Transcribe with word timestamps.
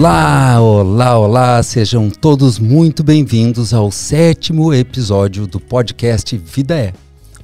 Olá, 0.00 0.58
olá, 0.62 1.18
olá, 1.18 1.62
sejam 1.62 2.08
todos 2.08 2.58
muito 2.58 3.04
bem-vindos 3.04 3.74
ao 3.74 3.90
sétimo 3.90 4.72
episódio 4.72 5.46
do 5.46 5.60
podcast 5.60 6.38
Vida 6.38 6.74
É. 6.74 6.94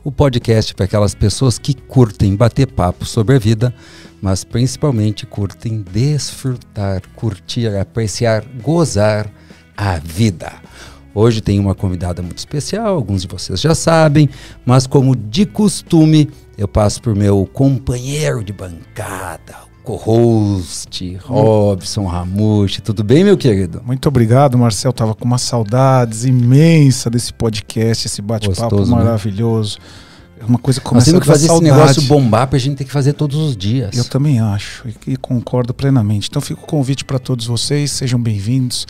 O 0.03 0.11
podcast 0.11 0.75
para 0.75 0.87
aquelas 0.87 1.15
pessoas 1.15 1.59
que 1.59 1.75
curtem 1.75 2.35
bater 2.35 2.69
papo 2.69 3.05
sobre 3.05 3.37
a 3.37 3.39
vida, 3.39 3.75
mas 4.23 4.43
principalmente 4.43 5.27
curtem 5.27 5.85
desfrutar, 5.93 7.03
curtir, 7.15 7.77
apreciar, 7.77 8.43
gozar 8.63 9.31
a 9.77 9.99
vida. 9.99 10.51
Hoje 11.15 11.43
tem 11.43 11.61
uma 11.61 11.75
convidada 11.75 12.23
muito 12.23 12.39
especial, 12.39 12.87
alguns 12.87 13.21
de 13.21 13.29
vocês 13.29 13.61
já 13.61 13.75
sabem, 13.75 14.31
mas 14.65 14.87
como 14.87 15.15
de 15.15 15.45
costume, 15.45 16.31
eu 16.57 16.67
passo 16.67 17.03
por 17.03 17.15
meu 17.15 17.47
companheiro 17.53 18.43
de 18.43 18.55
bancada, 18.55 19.66
co-host, 19.87 21.17
Robson 21.23 22.07
Ramucci. 22.07 22.83
Tudo 22.83 23.05
bem, 23.05 23.23
meu 23.23 23.37
querido? 23.37 23.81
Muito 23.87 24.09
obrigado, 24.09 24.59
Marcel. 24.59 24.93
Tava 24.93 25.15
com 25.15 25.25
uma 25.25 25.39
saudades 25.39 26.25
imensa 26.25 27.09
desse 27.09 27.33
podcast, 27.33 28.09
esse 28.09 28.21
bate-papo 28.21 28.81
né? 28.81 28.87
maravilhoso. 28.87 29.79
Né? 29.79 30.06
É 30.41 30.45
uma 30.45 30.59
coisa 30.59 30.81
que 30.81 30.87
começa 30.87 31.11
Nós 31.11 31.13
temos 31.13 31.27
que 31.27 31.33
fazer 31.33 31.47
saudade. 31.47 31.71
esse 31.71 31.79
negócio 31.79 32.03
bombar 32.03 32.47
pra 32.47 32.59
gente 32.59 32.77
ter 32.77 32.85
que 32.85 32.93
fazer 32.93 33.15
todos 33.15 33.37
os 33.37 33.57
dias. 33.57 33.97
Eu 33.97 34.05
também 34.05 34.39
acho 34.39 34.87
e, 34.89 35.13
e 35.13 35.17
concordo 35.17 35.73
plenamente. 35.73 36.29
Então 36.29 36.43
fica 36.43 36.61
o 36.61 36.67
convite 36.67 37.05
para 37.05 37.19
todos 37.19 37.47
vocês, 37.47 37.91
sejam 37.91 38.21
bem-vindos 38.21 38.87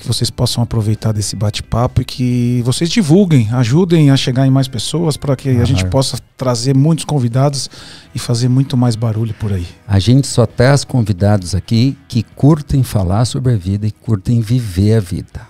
que 0.00 0.06
vocês 0.06 0.30
possam 0.30 0.62
aproveitar 0.62 1.12
desse 1.12 1.36
bate-papo 1.36 2.00
e 2.00 2.04
que 2.04 2.62
vocês 2.64 2.88
divulguem, 2.88 3.48
ajudem 3.52 4.10
a 4.10 4.16
chegar 4.16 4.46
em 4.46 4.50
mais 4.50 4.66
pessoas 4.66 5.16
para 5.16 5.36
que 5.36 5.50
ah, 5.50 5.62
a 5.62 5.64
gente 5.64 5.84
possa 5.86 6.18
trazer 6.36 6.74
muitos 6.74 7.04
convidados 7.04 7.68
e 8.14 8.18
fazer 8.18 8.48
muito 8.48 8.76
mais 8.76 8.96
barulho 8.96 9.34
por 9.34 9.52
aí. 9.52 9.66
A 9.86 9.98
gente 9.98 10.26
só 10.26 10.46
traz 10.46 10.84
convidados 10.84 11.54
aqui 11.54 11.96
que 12.08 12.22
curtem 12.22 12.82
falar 12.82 13.26
sobre 13.26 13.52
a 13.52 13.56
vida 13.56 13.86
e 13.86 13.90
curtem 13.90 14.40
viver 14.40 14.94
a 14.94 15.00
vida. 15.00 15.48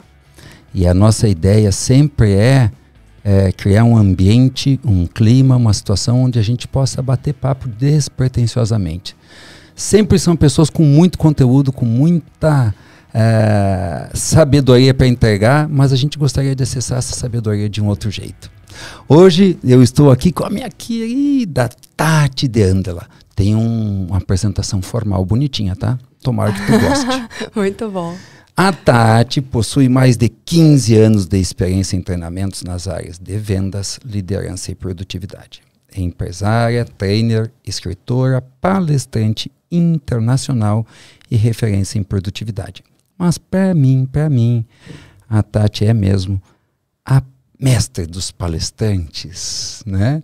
E 0.74 0.86
a 0.86 0.92
nossa 0.92 1.28
ideia 1.28 1.70
sempre 1.70 2.32
é, 2.32 2.70
é 3.24 3.52
criar 3.52 3.84
um 3.84 3.96
ambiente, 3.96 4.80
um 4.84 5.06
clima, 5.06 5.56
uma 5.56 5.72
situação 5.72 6.22
onde 6.22 6.38
a 6.38 6.42
gente 6.42 6.66
possa 6.66 7.02
bater 7.02 7.34
papo 7.34 7.68
despretensiosamente. 7.68 9.16
Sempre 9.74 10.18
são 10.18 10.36
pessoas 10.36 10.68
com 10.70 10.82
muito 10.82 11.18
conteúdo, 11.18 11.72
com 11.72 11.86
muita 11.86 12.74
é, 13.14 14.10
sabedoria 14.14 14.92
para 14.94 15.06
entregar, 15.06 15.68
mas 15.68 15.92
a 15.92 15.96
gente 15.96 16.18
gostaria 16.18 16.54
de 16.54 16.62
acessar 16.62 16.98
essa 16.98 17.14
sabedoria 17.14 17.68
de 17.68 17.80
um 17.80 17.86
outro 17.86 18.10
jeito. 18.10 18.50
Hoje 19.08 19.58
eu 19.64 19.82
estou 19.82 20.10
aqui 20.10 20.32
com 20.32 20.44
a 20.44 20.50
minha 20.50 20.70
querida 20.70 21.68
Tati 21.96 22.46
de 22.46 22.62
Andela. 22.62 23.06
Tem 23.34 23.54
um, 23.54 24.06
uma 24.08 24.18
apresentação 24.18 24.82
formal 24.82 25.24
bonitinha, 25.24 25.74
tá? 25.74 25.98
Tomara 26.22 26.52
que 26.52 26.60
tu 26.66 26.78
goste. 26.78 27.06
Muito 27.56 27.90
bom. 27.90 28.14
A 28.62 28.74
Tati 28.74 29.40
possui 29.40 29.88
mais 29.88 30.18
de 30.18 30.28
15 30.28 30.94
anos 30.94 31.24
de 31.24 31.38
experiência 31.38 31.96
em 31.96 32.02
treinamentos 32.02 32.62
nas 32.62 32.86
áreas 32.86 33.18
de 33.18 33.38
vendas, 33.38 33.98
liderança 34.04 34.70
e 34.70 34.74
produtividade. 34.74 35.62
É 35.90 36.02
empresária, 36.02 36.84
trainer, 36.84 37.50
escritora, 37.66 38.42
palestrante 38.60 39.50
internacional 39.72 40.86
e 41.30 41.36
referência 41.36 41.98
em 41.98 42.02
produtividade. 42.02 42.84
Mas 43.16 43.38
para 43.38 43.72
mim, 43.72 44.04
para 44.04 44.28
mim, 44.28 44.66
a 45.26 45.42
Tati 45.42 45.86
é 45.86 45.94
mesmo 45.94 46.38
a 47.02 47.22
mestre 47.58 48.04
dos 48.04 48.30
palestrantes, 48.30 49.82
né? 49.86 50.20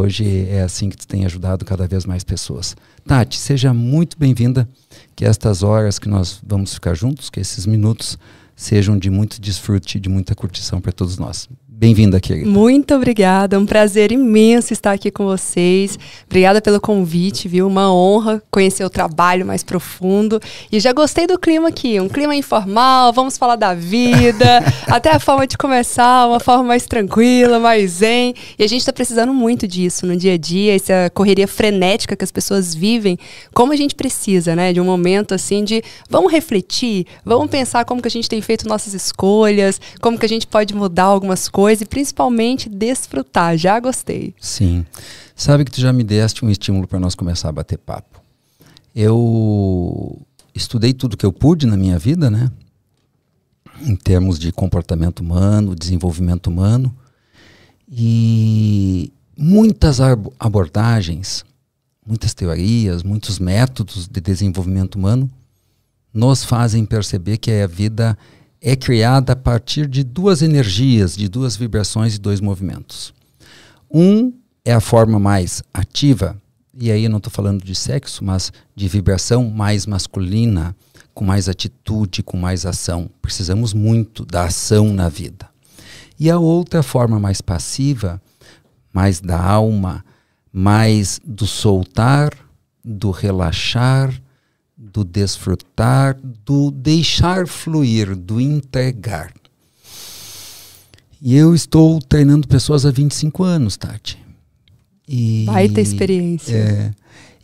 Hoje 0.00 0.46
é 0.48 0.62
assim 0.62 0.88
que 0.88 0.96
tu 0.96 1.08
tem 1.08 1.24
ajudado 1.24 1.64
cada 1.64 1.84
vez 1.88 2.06
mais 2.06 2.22
pessoas. 2.22 2.76
Tati, 3.04 3.36
seja 3.36 3.74
muito 3.74 4.16
bem-vinda. 4.16 4.68
Que 5.16 5.24
estas 5.24 5.64
horas 5.64 5.98
que 5.98 6.08
nós 6.08 6.40
vamos 6.46 6.72
ficar 6.72 6.94
juntos, 6.94 7.28
que 7.28 7.40
esses 7.40 7.66
minutos 7.66 8.16
sejam 8.54 8.96
de 8.96 9.10
muito 9.10 9.40
desfrute, 9.40 9.98
de 9.98 10.08
muita 10.08 10.36
curtição 10.36 10.80
para 10.80 10.92
todos 10.92 11.18
nós. 11.18 11.48
Bem-vinda, 11.80 12.18
querida. 12.18 12.50
Muito 12.50 12.92
obrigada, 12.92 13.54
é 13.54 13.58
um 13.58 13.64
prazer 13.64 14.10
imenso 14.10 14.72
estar 14.72 14.90
aqui 14.90 15.12
com 15.12 15.26
vocês. 15.26 15.96
Obrigada 16.26 16.60
pelo 16.60 16.80
convite, 16.80 17.46
viu? 17.46 17.68
Uma 17.68 17.94
honra 17.94 18.42
conhecer 18.50 18.82
o 18.82 18.90
trabalho 18.90 19.46
mais 19.46 19.62
profundo. 19.62 20.40
E 20.72 20.80
já 20.80 20.92
gostei 20.92 21.28
do 21.28 21.38
clima 21.38 21.68
aqui, 21.68 22.00
um 22.00 22.08
clima 22.08 22.34
informal, 22.34 23.12
vamos 23.12 23.38
falar 23.38 23.54
da 23.54 23.74
vida, 23.74 24.60
até 24.90 25.12
a 25.12 25.20
forma 25.20 25.46
de 25.46 25.56
começar, 25.56 26.26
uma 26.26 26.40
forma 26.40 26.64
mais 26.64 26.84
tranquila, 26.84 27.60
mais 27.60 27.92
zen. 27.92 28.34
E 28.58 28.64
a 28.64 28.66
gente 28.66 28.80
está 28.80 28.92
precisando 28.92 29.32
muito 29.32 29.64
disso 29.68 30.04
no 30.04 30.16
dia 30.16 30.32
a 30.32 30.36
dia, 30.36 30.74
essa 30.74 31.08
correria 31.14 31.46
frenética 31.46 32.16
que 32.16 32.24
as 32.24 32.32
pessoas 32.32 32.74
vivem. 32.74 33.16
Como 33.54 33.72
a 33.72 33.76
gente 33.76 33.94
precisa, 33.94 34.56
né? 34.56 34.72
De 34.72 34.80
um 34.80 34.84
momento 34.84 35.32
assim 35.32 35.62
de 35.62 35.80
vamos 36.10 36.32
refletir, 36.32 37.06
vamos 37.24 37.48
pensar 37.48 37.84
como 37.84 38.02
que 38.02 38.08
a 38.08 38.10
gente 38.10 38.28
tem 38.28 38.42
feito 38.42 38.68
nossas 38.68 38.94
escolhas, 38.94 39.80
como 40.00 40.18
que 40.18 40.26
a 40.26 40.28
gente 40.28 40.44
pode 40.44 40.74
mudar 40.74 41.04
algumas 41.04 41.48
coisas 41.48 41.67
coisa 41.68 41.84
e 41.84 41.86
principalmente 41.86 42.66
desfrutar. 42.66 43.58
Já 43.58 43.78
gostei. 43.78 44.34
Sim. 44.40 44.86
Sabe 45.36 45.66
que 45.66 45.70
tu 45.70 45.80
já 45.82 45.92
me 45.92 46.02
deste 46.02 46.42
um 46.42 46.48
estímulo 46.48 46.88
para 46.88 46.98
nós 46.98 47.14
começar 47.14 47.50
a 47.50 47.52
bater 47.52 47.76
papo. 47.76 48.22
Eu 48.94 50.18
estudei 50.54 50.94
tudo 50.94 51.16
que 51.16 51.26
eu 51.26 51.32
pude 51.32 51.66
na 51.66 51.76
minha 51.76 51.98
vida, 51.98 52.30
né? 52.30 52.50
Em 53.82 53.94
termos 53.94 54.38
de 54.38 54.50
comportamento 54.50 55.20
humano, 55.20 55.76
desenvolvimento 55.76 56.46
humano. 56.46 56.94
E 57.86 59.12
muitas 59.36 59.98
abordagens, 60.40 61.44
muitas 62.04 62.32
teorias, 62.32 63.02
muitos 63.02 63.38
métodos 63.38 64.08
de 64.08 64.20
desenvolvimento 64.22 64.94
humano 64.94 65.30
nos 66.14 66.44
fazem 66.44 66.86
perceber 66.86 67.36
que 67.36 67.50
a 67.50 67.66
vida 67.66 68.16
é 68.60 68.74
criada 68.74 69.32
a 69.32 69.36
partir 69.36 69.86
de 69.86 70.02
duas 70.02 70.42
energias, 70.42 71.16
de 71.16 71.28
duas 71.28 71.56
vibrações 71.56 72.16
e 72.16 72.18
dois 72.18 72.40
movimentos. 72.40 73.14
Um 73.90 74.32
é 74.64 74.72
a 74.72 74.80
forma 74.80 75.18
mais 75.18 75.62
ativa, 75.72 76.36
e 76.78 76.90
aí 76.90 77.04
eu 77.04 77.10
não 77.10 77.18
estou 77.18 77.32
falando 77.32 77.64
de 77.64 77.74
sexo, 77.74 78.24
mas 78.24 78.52
de 78.74 78.88
vibração 78.88 79.48
mais 79.48 79.86
masculina, 79.86 80.76
com 81.14 81.24
mais 81.24 81.48
atitude, 81.48 82.22
com 82.22 82.36
mais 82.36 82.66
ação. 82.66 83.10
Precisamos 83.20 83.72
muito 83.72 84.24
da 84.24 84.44
ação 84.44 84.92
na 84.92 85.08
vida. 85.08 85.48
E 86.18 86.30
a 86.30 86.38
outra 86.38 86.82
forma 86.82 87.18
mais 87.18 87.40
passiva, 87.40 88.20
mais 88.92 89.20
da 89.20 89.40
alma, 89.40 90.04
mais 90.52 91.20
do 91.24 91.46
soltar, 91.46 92.32
do 92.84 93.10
relaxar, 93.10 94.12
do 94.92 95.04
desfrutar, 95.04 96.18
do 96.44 96.70
deixar 96.70 97.46
fluir, 97.46 98.16
do 98.16 98.40
entregar. 98.40 99.32
E 101.20 101.34
eu 101.34 101.54
estou 101.54 102.00
treinando 102.00 102.46
pessoas 102.46 102.86
há 102.86 102.90
25 102.90 103.42
anos, 103.42 103.76
Tati. 103.76 104.18
E, 105.06 105.44
Baita 105.46 105.80
experiência. 105.80 106.54
É, 106.54 106.94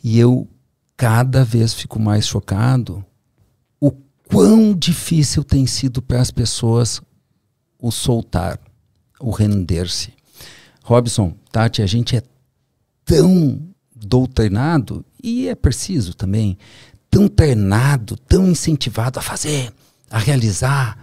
e 0.03 0.17
eu 0.17 0.47
cada 0.95 1.43
vez 1.43 1.73
fico 1.73 1.99
mais 1.99 2.25
chocado 2.25 3.03
o 3.79 3.91
quão 4.29 4.73
difícil 4.73 5.43
tem 5.43 5.65
sido 5.67 6.01
para 6.01 6.21
as 6.21 6.31
pessoas 6.31 7.01
o 7.79 7.91
soltar, 7.91 8.59
o 9.19 9.31
render-se. 9.31 10.13
Robson, 10.83 11.35
Tati, 11.51 11.81
a 11.81 11.85
gente 11.85 12.15
é 12.15 12.23
tão 13.03 13.59
doutrinado 13.95 15.03
e 15.21 15.47
é 15.47 15.55
preciso 15.55 16.13
também 16.13 16.57
tão 17.15 17.29
treinado, 17.29 18.17
tão 18.27 18.45
incentivado 18.45 19.17
a 19.19 19.21
fazer, 19.21 19.71
a 20.11 20.17
realizar, 20.17 20.97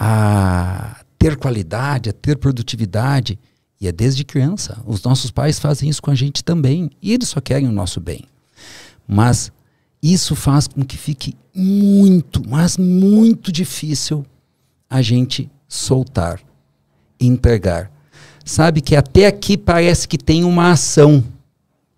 a 0.00 1.04
ter 1.18 1.36
qualidade, 1.36 2.08
a 2.08 2.12
ter 2.14 2.38
produtividade. 2.38 3.38
E 3.78 3.86
é 3.86 3.92
desde 3.92 4.24
criança. 4.24 4.78
Os 4.86 5.02
nossos 5.02 5.30
pais 5.30 5.58
fazem 5.58 5.90
isso 5.90 6.00
com 6.00 6.10
a 6.10 6.14
gente 6.14 6.42
também. 6.42 6.90
E 7.02 7.12
eles 7.12 7.28
só 7.28 7.38
querem 7.38 7.68
o 7.68 7.72
nosso 7.72 8.00
bem. 8.00 8.24
Mas 9.06 9.52
isso 10.02 10.34
faz 10.34 10.66
com 10.66 10.82
que 10.82 10.96
fique 10.96 11.36
muito, 11.54 12.42
mas 12.48 12.78
muito 12.78 13.52
difícil 13.52 14.24
a 14.88 15.02
gente 15.02 15.50
soltar, 15.68 16.40
entregar. 17.20 17.90
Sabe 18.42 18.80
que 18.80 18.96
até 18.96 19.26
aqui 19.26 19.58
parece 19.58 20.08
que 20.08 20.16
tem 20.16 20.44
uma 20.44 20.70
ação, 20.70 21.22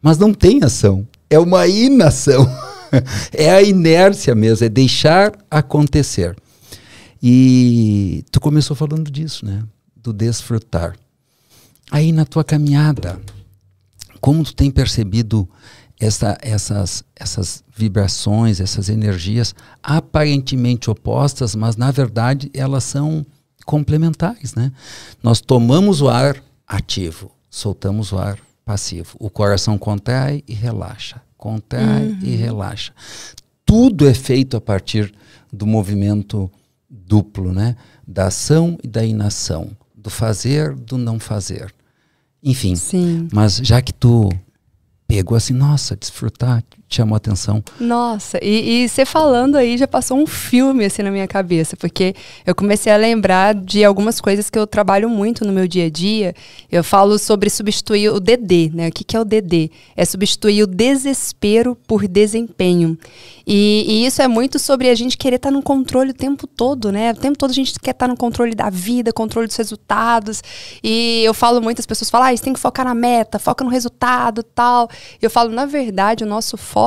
mas 0.03 0.19
não 0.19 0.35
tem 0.35 0.65
ação. 0.65 1.07
É 1.31 1.39
uma 1.39 1.69
inação. 1.69 2.53
é 3.33 3.51
a 3.51 3.63
inércia 3.63 4.35
mesmo, 4.35 4.67
é 4.67 4.69
deixar 4.69 5.33
acontecer. 5.51 6.37
E 7.23 8.25
tu 8.31 8.41
começou 8.41 8.75
falando 8.75 9.11
disso, 9.11 9.45
né? 9.45 9.63
Do 9.97 10.13
desfrutar. 10.13 10.97
Aí 11.91 12.13
na 12.13 12.25
tua 12.25 12.45
caminhada, 12.45 13.21
como 14.21 14.45
tu 14.45 14.55
tem 14.55 14.71
percebido 14.71 15.49
essa, 15.99 16.39
essas, 16.41 17.05
essas 17.15 17.63
vibrações, 17.77 18.61
essas 18.61 18.89
energias 18.89 19.55
aparentemente 19.83 20.89
opostas, 20.89 21.55
mas 21.55 21.77
na 21.77 21.91
verdade 21.91 22.51
elas 22.55 22.85
são 22.85 23.27
complementares, 23.67 24.55
né? 24.55 24.73
Nós 25.23 25.41
tomamos 25.41 26.01
o 26.01 26.09
ar 26.09 26.43
ativo, 26.67 27.31
soltamos 27.51 28.13
o 28.13 28.19
ar 28.19 28.39
passivo. 28.65 29.17
O 29.19 29.29
coração 29.29 29.77
contrai 29.77 30.43
e 30.49 30.55
relaxa 30.55 31.21
contrai 31.41 32.09
uhum. 32.09 32.19
e 32.23 32.37
relaxa. 32.37 32.93
Tudo 33.65 34.07
é 34.07 34.13
feito 34.13 34.59
a 34.59 34.61
partir 34.61 35.11
do 35.51 35.67
movimento 35.67 36.51
duplo, 36.89 37.51
né? 37.53 37.77
Da 38.07 38.27
ação 38.27 38.79
e 38.85 38.87
da 38.87 39.03
inação, 39.03 39.71
do 39.97 40.11
fazer, 40.11 40.75
do 40.75 40.99
não 40.99 41.19
fazer. 41.19 41.75
Enfim, 42.43 42.77
Sim. 42.77 43.27
mas 43.33 43.57
já 43.57 43.81
que 43.81 43.93
tu 43.93 44.29
pegou 45.09 45.37
assim, 45.37 45.55
nossa, 45.55 45.97
desfrutar, 45.97 46.63
chamou 46.91 47.17
atenção. 47.17 47.63
Nossa, 47.79 48.39
e, 48.43 48.89
você 48.89 49.05
falando 49.05 49.57
aí 49.57 49.79
já 49.79 49.87
passou 49.87 50.19
um 50.19 50.27
filme 50.27 50.85
assim 50.85 51.03
na 51.03 51.11
minha 51.11 51.29
cabeça, 51.29 51.77
porque 51.77 52.15
eu 52.45 52.55
comecei 52.55 52.93
a 52.93 52.97
lembrar 52.97 53.55
de 53.55 53.85
algumas 53.85 54.21
coisas 54.21 54.51
que 54.51 54.59
eu 54.59 54.67
trabalho 54.67 55.09
muito 55.09 55.45
no 55.45 55.53
meu 55.53 55.69
dia 55.69 55.87
a 55.87 55.91
dia. 55.91 56.35
Eu 56.71 56.83
falo 56.83 57.19
sobre 57.19 57.49
substituir 57.49 58.11
o 58.11 58.19
DD, 58.19 58.73
né? 58.75 58.89
O 58.89 58.93
que, 58.93 59.05
que 59.05 59.17
é 59.17 59.21
o 59.21 59.25
DD? 59.25 59.71
É 59.97 60.05
substituir 60.05 60.65
o 60.65 60.67
desespero 60.67 61.77
por 61.87 62.09
desempenho. 62.09 62.99
E, 63.47 63.85
e 63.89 64.07
isso 64.07 64.23
é 64.23 64.29
muito 64.29 64.59
sobre 64.59 64.89
a 64.89 64.95
gente 64.95 65.17
querer 65.17 65.37
estar 65.37 65.51
no 65.51 65.63
controle 65.63 66.11
o 66.11 66.15
tempo 66.15 66.47
todo, 66.47 66.93
né? 66.93 67.11
O 67.11 67.17
tempo 67.17 67.37
todo 67.37 67.51
a 67.51 67.55
gente 67.55 67.79
quer 67.81 67.91
estar 67.91 68.07
no 68.07 68.17
controle 68.17 68.55
da 68.55 68.71
vida, 68.71 69.13
controle 69.13 69.47
dos 69.47 69.57
resultados. 69.57 70.43
E 70.85 71.23
eu 71.25 71.35
falo 71.35 71.61
muito, 71.61 71.81
as 71.81 71.87
pessoas 71.87 72.11
falam, 72.11 72.29
ah, 72.29 72.37
você 72.37 72.43
tem 72.43 72.53
que 72.53 72.61
focar 72.61 72.85
na 72.85 72.95
meta, 72.95 73.39
foca 73.39 73.65
no 73.65 73.71
resultado 73.71 74.43
tal. 74.43 74.89
Eu 75.21 75.29
falo, 75.29 75.51
na 75.51 75.67
verdade, 75.67 76.23
o 76.23 76.27
nosso 76.27 76.57
foco, 76.57 76.80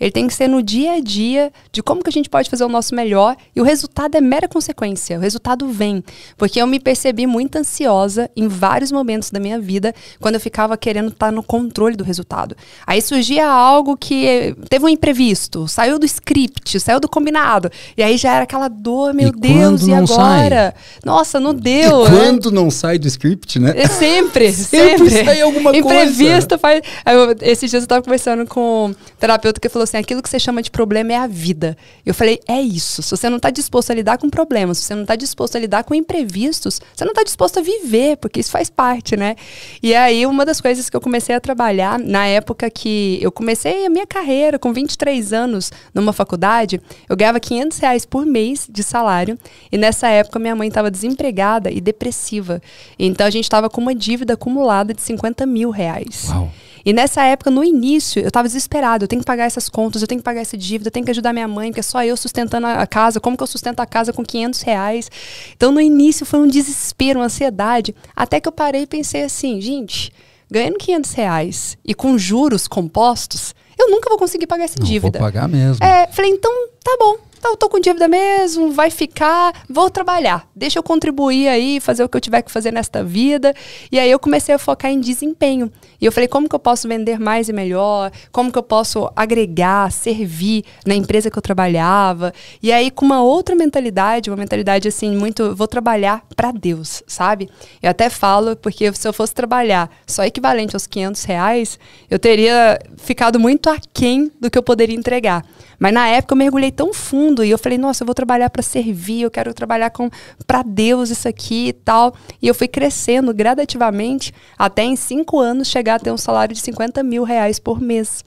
ele 0.00 0.10
tem 0.10 0.26
que 0.26 0.34
ser 0.34 0.48
no 0.48 0.62
dia 0.62 0.92
a 0.94 1.00
dia 1.00 1.52
de 1.72 1.82
como 1.82 2.02
que 2.02 2.08
a 2.10 2.12
gente 2.12 2.28
pode 2.28 2.48
fazer 2.50 2.64
o 2.64 2.68
nosso 2.68 2.94
melhor 2.94 3.36
e 3.54 3.60
o 3.60 3.64
resultado 3.64 4.16
é 4.16 4.20
mera 4.20 4.48
consequência, 4.48 5.18
o 5.18 5.20
resultado 5.20 5.68
vem. 5.68 6.02
Porque 6.36 6.60
eu 6.60 6.66
me 6.66 6.80
percebi 6.80 7.26
muito 7.26 7.56
ansiosa 7.56 8.30
em 8.36 8.48
vários 8.48 8.90
momentos 8.92 9.30
da 9.30 9.38
minha 9.40 9.58
vida, 9.58 9.94
quando 10.20 10.34
eu 10.34 10.40
ficava 10.40 10.76
querendo 10.76 11.08
estar 11.08 11.30
no 11.32 11.42
controle 11.42 11.96
do 11.96 12.04
resultado. 12.04 12.56
Aí 12.86 13.00
surgia 13.02 13.46
algo 13.48 13.96
que 13.96 14.54
teve 14.68 14.84
um 14.84 14.88
imprevisto, 14.88 15.66
saiu 15.68 15.98
do 15.98 16.06
script, 16.06 16.78
saiu 16.80 17.00
do 17.00 17.08
combinado, 17.08 17.70
e 17.96 18.02
aí 18.02 18.16
já 18.16 18.32
era 18.34 18.44
aquela 18.44 18.68
dor, 18.68 19.12
meu 19.14 19.28
E 19.28 19.32
Deus, 19.32 19.86
e 19.86 19.92
agora? 19.92 20.74
Nossa, 21.04 21.38
não 21.40 21.54
deu. 21.54 22.06
e 22.06 22.10
né? 22.10 22.16
quando 22.18 22.50
não 22.50 22.70
sai 22.70 22.98
do 22.98 23.06
script, 23.06 23.58
né? 23.58 23.72
É 23.76 23.86
sempre, 23.86 24.52
Sempre 24.52 25.10
sempre. 25.10 25.24
sai 25.24 25.40
alguma 25.40 25.70
coisa. 25.72 25.86
Imprevisto 25.86 26.58
faz. 26.58 26.80
Eu- 27.04 27.36
esses 27.42 27.70
dias 27.70 27.82
eu 27.82 27.86
tava 27.88 28.02
conversando 28.02 28.46
com 28.46 28.94
terapeuta 29.36 29.60
que 29.60 29.68
falou 29.68 29.84
assim: 29.84 29.96
aquilo 29.96 30.22
que 30.22 30.28
você 30.28 30.38
chama 30.38 30.62
de 30.62 30.70
problema 30.70 31.12
é 31.12 31.16
a 31.16 31.26
vida. 31.26 31.76
Eu 32.04 32.14
falei: 32.14 32.40
é 32.48 32.60
isso. 32.60 33.02
Se 33.02 33.10
você 33.10 33.28
não 33.28 33.38
tá 33.38 33.50
disposto 33.50 33.90
a 33.90 33.94
lidar 33.94 34.18
com 34.18 34.28
problemas, 34.28 34.78
se 34.78 34.84
você 34.84 34.94
não 34.94 35.04
tá 35.04 35.14
disposto 35.14 35.56
a 35.56 35.58
lidar 35.58 35.84
com 35.84 35.94
imprevistos, 35.94 36.80
você 36.94 37.04
não 37.04 37.12
tá 37.12 37.22
disposto 37.22 37.58
a 37.58 37.62
viver, 37.62 38.16
porque 38.16 38.40
isso 38.40 38.50
faz 38.50 38.70
parte, 38.70 39.16
né? 39.16 39.36
E 39.82 39.94
aí, 39.94 40.26
uma 40.26 40.44
das 40.44 40.60
coisas 40.60 40.90
que 40.90 40.96
eu 40.96 41.00
comecei 41.00 41.34
a 41.34 41.40
trabalhar 41.40 41.98
na 41.98 42.26
época 42.26 42.68
que 42.70 43.18
eu 43.20 43.30
comecei 43.30 43.86
a 43.86 43.90
minha 43.90 44.06
carreira, 44.06 44.58
com 44.58 44.72
23 44.72 45.32
anos, 45.32 45.70
numa 45.94 46.12
faculdade, 46.12 46.80
eu 47.08 47.16
ganhava 47.16 47.38
500 47.38 47.78
reais 47.78 48.06
por 48.06 48.24
mês 48.24 48.66
de 48.70 48.82
salário. 48.82 49.38
E 49.70 49.76
nessa 49.76 50.08
época, 50.08 50.38
minha 50.38 50.56
mãe 50.56 50.68
estava 50.68 50.90
desempregada 50.90 51.70
e 51.70 51.80
depressiva. 51.80 52.60
Então, 52.98 53.26
a 53.26 53.30
gente 53.30 53.44
estava 53.44 53.68
com 53.68 53.80
uma 53.80 53.94
dívida 53.94 54.34
acumulada 54.34 54.94
de 54.94 55.02
50 55.02 55.46
mil 55.46 55.70
reais. 55.70 56.28
Uau. 56.30 56.50
E 56.86 56.92
nessa 56.92 57.24
época, 57.24 57.50
no 57.50 57.64
início, 57.64 58.22
eu 58.22 58.30
tava 58.30 58.46
desesperado. 58.46 59.02
Eu 59.04 59.08
tenho 59.08 59.20
que 59.20 59.26
pagar 59.26 59.44
essas 59.44 59.68
contas, 59.68 60.02
eu 60.02 60.06
tenho 60.06 60.20
que 60.20 60.24
pagar 60.24 60.40
essa 60.40 60.56
dívida, 60.56 60.86
eu 60.86 60.92
tenho 60.92 61.04
que 61.04 61.10
ajudar 61.10 61.32
minha 61.32 61.48
mãe, 61.48 61.70
porque 61.70 61.80
é 61.80 61.82
só 61.82 62.04
eu 62.04 62.16
sustentando 62.16 62.64
a 62.64 62.86
casa. 62.86 63.18
Como 63.18 63.36
que 63.36 63.42
eu 63.42 63.46
sustento 63.48 63.80
a 63.80 63.86
casa 63.86 64.12
com 64.12 64.24
500 64.24 64.60
reais? 64.60 65.10
Então, 65.56 65.72
no 65.72 65.80
início, 65.80 66.24
foi 66.24 66.38
um 66.38 66.46
desespero, 66.46 67.18
uma 67.18 67.26
ansiedade. 67.26 67.92
Até 68.14 68.40
que 68.40 68.46
eu 68.46 68.52
parei 68.52 68.82
e 68.82 68.86
pensei 68.86 69.24
assim, 69.24 69.60
gente, 69.60 70.12
ganhando 70.48 70.78
500 70.78 71.12
reais 71.12 71.76
e 71.84 71.92
com 71.92 72.16
juros 72.16 72.68
compostos, 72.68 73.52
eu 73.76 73.90
nunca 73.90 74.08
vou 74.08 74.16
conseguir 74.16 74.46
pagar 74.46 74.64
essa 74.64 74.78
Não 74.78 74.86
dívida. 74.86 75.18
vou 75.18 75.26
pagar 75.26 75.48
mesmo. 75.48 75.84
É, 75.84 76.06
falei, 76.12 76.30
então 76.30 76.52
tá 76.84 76.96
bom. 77.00 77.16
Então 77.46 77.52
eu 77.52 77.58
tô 77.58 77.68
com 77.68 77.78
dívida 77.78 78.08
mesmo, 78.08 78.72
vai 78.72 78.90
ficar, 78.90 79.52
vou 79.70 79.88
trabalhar. 79.88 80.48
Deixa 80.52 80.80
eu 80.80 80.82
contribuir 80.82 81.46
aí, 81.46 81.78
fazer 81.78 82.02
o 82.02 82.08
que 82.08 82.16
eu 82.16 82.20
tiver 82.20 82.42
que 82.42 82.50
fazer 82.50 82.72
nesta 82.72 83.04
vida. 83.04 83.54
E 83.92 84.00
aí 84.00 84.10
eu 84.10 84.18
comecei 84.18 84.52
a 84.52 84.58
focar 84.58 84.90
em 84.90 84.98
desempenho. 84.98 85.70
E 86.00 86.04
eu 86.04 86.10
falei, 86.10 86.26
como 86.26 86.48
que 86.48 86.56
eu 86.56 86.58
posso 86.58 86.88
vender 86.88 87.20
mais 87.20 87.48
e 87.48 87.52
melhor? 87.52 88.10
Como 88.32 88.50
que 88.50 88.58
eu 88.58 88.64
posso 88.64 89.08
agregar, 89.14 89.92
servir 89.92 90.64
na 90.84 90.96
empresa 90.96 91.30
que 91.30 91.38
eu 91.38 91.42
trabalhava? 91.42 92.34
E 92.60 92.72
aí 92.72 92.90
com 92.90 93.04
uma 93.04 93.22
outra 93.22 93.54
mentalidade, 93.54 94.28
uma 94.28 94.36
mentalidade 94.36 94.88
assim, 94.88 95.16
muito, 95.16 95.54
vou 95.54 95.68
trabalhar 95.68 96.24
para 96.34 96.50
Deus, 96.50 97.04
sabe? 97.06 97.48
Eu 97.80 97.90
até 97.90 98.10
falo, 98.10 98.56
porque 98.56 98.92
se 98.92 99.06
eu 99.06 99.12
fosse 99.12 99.32
trabalhar 99.32 99.88
só 100.04 100.24
equivalente 100.24 100.74
aos 100.74 100.88
500 100.88 101.22
reais, 101.22 101.78
eu 102.10 102.18
teria 102.18 102.76
ficado 102.96 103.38
muito 103.38 103.70
aquém 103.70 104.32
do 104.40 104.50
que 104.50 104.58
eu 104.58 104.64
poderia 104.64 104.96
entregar. 104.96 105.44
Mas 105.78 105.92
na 105.92 106.08
época 106.08 106.34
eu 106.34 106.38
mergulhei 106.38 106.72
tão 106.72 106.92
fundo 106.92 107.35
e 107.44 107.50
eu 107.50 107.58
falei, 107.58 107.78
nossa, 107.78 108.02
eu 108.02 108.06
vou 108.06 108.14
trabalhar 108.14 108.50
para 108.50 108.62
servir, 108.62 109.22
eu 109.22 109.30
quero 109.30 109.52
trabalhar 109.54 109.90
com 109.90 110.10
para 110.46 110.62
Deus 110.62 111.10
isso 111.10 111.28
aqui 111.28 111.68
e 111.68 111.72
tal. 111.72 112.14
E 112.40 112.48
eu 112.48 112.54
fui 112.54 112.68
crescendo 112.68 113.32
gradativamente 113.34 114.32
até 114.58 114.84
em 114.84 114.96
cinco 114.96 115.38
anos 115.38 115.68
chegar 115.68 115.96
a 115.96 115.98
ter 115.98 116.10
um 116.10 116.16
salário 116.16 116.54
de 116.54 116.60
50 116.60 117.02
mil 117.02 117.24
reais 117.24 117.58
por 117.58 117.80
mês. 117.80 118.24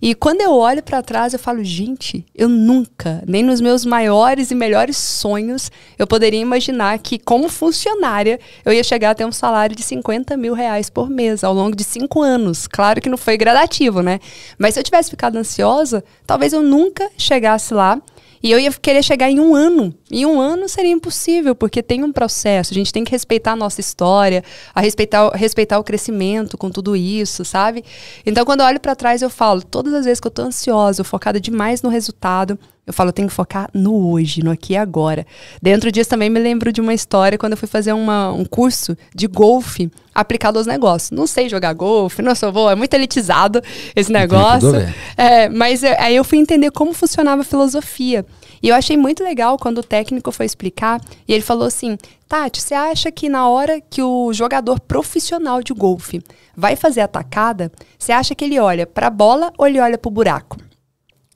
E 0.00 0.14
quando 0.14 0.40
eu 0.40 0.54
olho 0.54 0.82
para 0.82 1.02
trás, 1.02 1.32
eu 1.32 1.38
falo, 1.38 1.62
gente, 1.64 2.24
eu 2.34 2.48
nunca, 2.48 3.22
nem 3.26 3.42
nos 3.42 3.60
meus 3.60 3.84
maiores 3.84 4.50
e 4.50 4.54
melhores 4.54 4.96
sonhos, 4.96 5.70
eu 5.98 6.06
poderia 6.06 6.40
imaginar 6.40 6.98
que, 7.00 7.18
como 7.18 7.48
funcionária, 7.48 8.38
eu 8.64 8.72
ia 8.72 8.84
chegar 8.84 9.10
a 9.10 9.14
ter 9.14 9.24
um 9.24 9.32
salário 9.32 9.74
de 9.74 9.82
50 9.82 10.36
mil 10.36 10.54
reais 10.54 10.88
por 10.88 11.10
mês 11.10 11.42
ao 11.42 11.52
longo 11.52 11.74
de 11.74 11.82
cinco 11.82 12.22
anos. 12.22 12.68
Claro 12.68 13.00
que 13.00 13.08
não 13.08 13.18
foi 13.18 13.36
gradativo, 13.36 14.00
né? 14.00 14.20
Mas 14.56 14.74
se 14.74 14.80
eu 14.80 14.84
tivesse 14.84 15.10
ficado 15.10 15.36
ansiosa, 15.36 16.04
talvez 16.24 16.52
eu 16.52 16.62
nunca 16.62 17.10
chegasse 17.16 17.74
lá. 17.74 18.00
E 18.42 18.50
eu 18.50 18.58
ia 18.58 18.70
querer 18.72 19.02
chegar 19.02 19.30
em 19.30 19.40
um 19.40 19.54
ano. 19.54 19.94
Em 20.10 20.24
um 20.24 20.40
ano 20.40 20.68
seria 20.68 20.92
impossível, 20.92 21.54
porque 21.54 21.82
tem 21.82 22.04
um 22.04 22.12
processo. 22.12 22.72
A 22.72 22.74
gente 22.74 22.92
tem 22.92 23.04
que 23.04 23.10
respeitar 23.10 23.52
a 23.52 23.56
nossa 23.56 23.80
história, 23.80 24.42
a 24.74 24.80
respeitar, 24.80 25.30
respeitar 25.34 25.78
o 25.78 25.84
crescimento 25.84 26.56
com 26.56 26.70
tudo 26.70 26.96
isso, 26.96 27.44
sabe? 27.44 27.84
Então, 28.24 28.44
quando 28.44 28.60
eu 28.60 28.66
olho 28.66 28.80
para 28.80 28.94
trás, 28.94 29.22
eu 29.22 29.30
falo, 29.30 29.62
todas 29.62 29.92
as 29.94 30.04
vezes 30.04 30.20
que 30.20 30.26
eu 30.26 30.30
tô 30.30 30.42
ansiosa, 30.42 31.04
focada 31.04 31.40
demais 31.40 31.82
no 31.82 31.88
resultado, 31.88 32.58
eu 32.88 32.94
falo, 32.94 33.10
eu 33.10 33.12
tenho 33.12 33.28
que 33.28 33.34
focar 33.34 33.68
no 33.74 34.10
hoje, 34.10 34.42
no 34.42 34.50
aqui 34.50 34.72
e 34.72 34.76
agora. 34.76 35.26
Dentro 35.60 35.92
disso 35.92 36.08
também 36.08 36.30
me 36.30 36.40
lembro 36.40 36.72
de 36.72 36.80
uma 36.80 36.94
história 36.94 37.36
quando 37.36 37.52
eu 37.52 37.58
fui 37.58 37.68
fazer 37.68 37.92
uma, 37.92 38.32
um 38.32 38.46
curso 38.46 38.96
de 39.14 39.26
golfe 39.26 39.90
aplicado 40.14 40.56
aos 40.56 40.66
negócios. 40.66 41.10
Não 41.10 41.26
sei 41.26 41.50
jogar 41.50 41.74
golfe, 41.74 42.22
não 42.22 42.34
sou 42.34 42.50
boa, 42.50 42.72
é 42.72 42.74
muito 42.74 42.94
elitizado 42.94 43.62
esse 43.94 44.10
negócio. 44.10 44.72
É, 45.18 45.50
mas 45.50 45.82
é, 45.84 46.00
aí 46.00 46.16
eu 46.16 46.24
fui 46.24 46.38
entender 46.38 46.70
como 46.70 46.94
funcionava 46.94 47.42
a 47.42 47.44
filosofia. 47.44 48.24
E 48.62 48.70
eu 48.70 48.74
achei 48.74 48.96
muito 48.96 49.22
legal 49.22 49.58
quando 49.58 49.78
o 49.78 49.82
técnico 49.82 50.32
foi 50.32 50.46
explicar 50.46 50.98
e 51.28 51.34
ele 51.34 51.42
falou 51.42 51.66
assim: 51.66 51.98
Tati, 52.26 52.62
você 52.62 52.74
acha 52.74 53.12
que 53.12 53.28
na 53.28 53.48
hora 53.48 53.82
que 53.82 54.02
o 54.02 54.32
jogador 54.32 54.80
profissional 54.80 55.62
de 55.62 55.74
golfe 55.74 56.22
vai 56.56 56.74
fazer 56.74 57.02
a 57.02 57.08
tacada, 57.08 57.70
você 57.98 58.12
acha 58.12 58.34
que 58.34 58.46
ele 58.46 58.58
olha 58.58 58.86
para 58.86 59.08
a 59.08 59.10
bola 59.10 59.52
ou 59.58 59.66
ele 59.66 59.78
olha 59.78 59.98
para 59.98 60.08
o 60.08 60.12
buraco? 60.12 60.56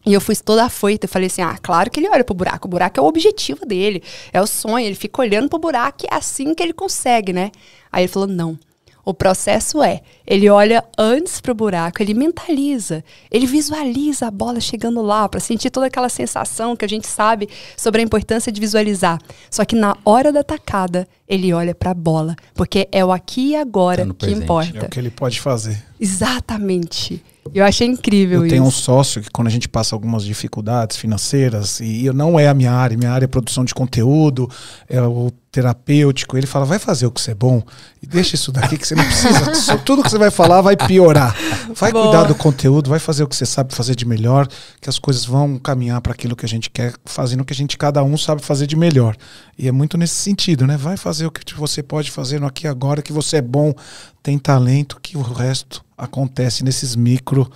E 0.05 0.13
eu 0.13 0.21
fui 0.21 0.35
toda 0.37 0.65
afoita, 0.65 1.07
eu 1.07 1.09
falei 1.09 1.27
assim, 1.27 1.43
ah, 1.43 1.57
claro 1.63 1.91
que 1.91 2.01
ele 2.01 2.09
olha 2.09 2.25
pro 2.25 2.35
buraco, 2.35 2.67
o 2.67 2.71
buraco 2.71 2.99
é 2.99 3.03
o 3.03 3.07
objetivo 3.07 3.65
dele, 3.65 4.03
é 4.33 4.41
o 4.41 4.47
sonho, 4.47 4.85
ele 4.85 4.97
fica 4.97 5.23
olhando 5.23 5.49
pro 5.49 5.59
buraco 5.59 6.05
e 6.05 6.09
é 6.13 6.17
assim 6.17 6.55
que 6.55 6.63
ele 6.63 6.73
consegue, 6.73 7.33
né? 7.33 7.53
Aí 7.91 8.03
ele 8.05 8.09
falou, 8.13 8.27
não, 8.29 8.59
o 9.05 9.13
processo 9.13 9.83
é, 9.83 10.01
ele 10.27 10.49
olha 10.49 10.85
antes 10.97 11.41
pro 11.41 11.55
buraco, 11.55 12.01
ele 12.03 12.15
mentaliza, 12.15 13.05
ele 13.31 13.47
visualiza 13.47 14.27
a 14.27 14.31
bola 14.31 14.61
chegando 14.61 15.03
lá, 15.03 15.29
para 15.29 15.41
sentir 15.41 15.71
toda 15.71 15.87
aquela 15.87 16.09
sensação 16.09 16.77
que 16.77 16.85
a 16.85 16.89
gente 16.89 17.07
sabe 17.07 17.49
sobre 17.77 18.01
a 18.01 18.05
importância 18.05 18.53
de 18.53 18.61
visualizar. 18.61 19.21
Só 19.51 19.65
que 19.65 19.75
na 19.75 19.97
hora 20.05 20.33
da 20.33 20.45
tacada, 20.45 21.07
ele 21.29 21.53
olha 21.53 21.75
pra 21.75 21.95
bola, 21.95 22.37
porque 22.55 22.89
é 22.93 23.05
o 23.05 23.11
aqui 23.11 23.51
e 23.51 23.57
agora 23.57 24.07
Tá 24.07 24.13
que 24.13 24.19
presente. 24.19 24.43
importa. 24.45 24.79
É 24.79 24.83
o 24.83 24.89
que 24.89 24.99
ele 25.01 25.11
pode 25.11 25.41
fazer. 25.41 25.83
Exatamente. 25.99 27.23
Eu 27.55 27.65
achei 27.65 27.87
incrível 27.87 28.41
Eu 28.41 28.47
isso. 28.47 28.55
tenho 28.55 28.65
um 28.65 28.71
sócio 28.71 29.21
que 29.21 29.31
quando 29.31 29.49
a 29.49 29.51
gente 29.51 29.69
passa 29.69 29.95
algumas 29.95 30.25
dificuldades 30.25 30.97
financeiras 30.97 31.81
e 31.81 32.07
eu 32.07 32.13
não 32.13 32.39
é 32.39 32.49
a 32.49 32.55
minha 32.55 32.73
área, 32.73 32.97
minha 32.97 33.11
área 33.11 33.25
é 33.25 33.29
produção 33.29 33.65
de 33.65 33.75
conteúdo, 33.75 34.49
é 34.89 35.01
o 35.03 35.33
terapêutico, 35.51 36.39
ele 36.39 36.47
fala, 36.47 36.65
vai 36.65 36.79
fazer 36.79 37.05
o 37.05 37.11
que 37.11 37.21
você 37.21 37.33
é 37.33 37.35
bom 37.35 37.63
e 38.03 38.07
deixa 38.07 38.37
isso 38.37 38.51
daqui 38.51 38.79
que 38.79 38.87
você 38.89 38.95
não 38.95 39.05
precisa, 39.05 39.53
só 39.55 39.77
tudo 39.77 40.03
que 40.03 40.09
você 40.09 40.17
vai 40.17 40.31
falar 40.31 40.63
vai 40.63 40.75
piorar. 40.77 41.37
Vai 41.75 41.93
Boa. 41.93 42.05
cuidar 42.05 42.25
do 42.25 42.35
conteúdo, 42.35 42.89
vai 42.89 42.99
fazer 42.99 43.23
o 43.23 43.29
que 43.29 43.37
você 43.37 43.45
sabe 43.45 43.75
fazer 43.75 43.95
de 43.95 44.07
melhor, 44.07 44.49
que 44.81 44.89
as 44.89 44.99
coisas 44.99 45.27
vão 45.27 45.59
caminhar 45.59 46.01
para 46.01 46.13
aquilo 46.13 46.35
que 46.35 46.47
a 46.47 46.49
gente 46.49 46.71
quer, 46.71 46.95
fazendo 47.05 47.43
o 47.43 47.45
que 47.45 47.53
a 47.53 47.57
gente 47.57 47.77
cada 47.77 48.03
um 48.03 48.17
sabe 48.17 48.43
fazer 48.43 48.67
de 48.67 48.77
melhor. 48.77 49.15
E 49.59 49.69
é 49.69 49.73
muito 49.73 49.99
nesse 49.99 50.15
sentido, 50.15 50.67
né? 50.67 50.79
Vai 50.79 50.97
fazer 50.97 51.27
o 51.27 51.31
que 51.31 51.55
você 51.55 51.83
pode 51.83 52.11
fazer 52.11 52.41
no 52.41 52.47
aqui 52.47 52.67
e 52.67 52.69
agora, 52.69 53.03
que 53.03 53.13
você 53.13 53.37
é 53.37 53.43
bom, 53.43 53.75
tem 54.23 54.39
talento, 54.39 55.01
que 55.01 55.17
o 55.17 55.23
resto 55.23 55.85
acontece 55.97 56.63
nesses 56.63 56.95
micro 56.95 57.51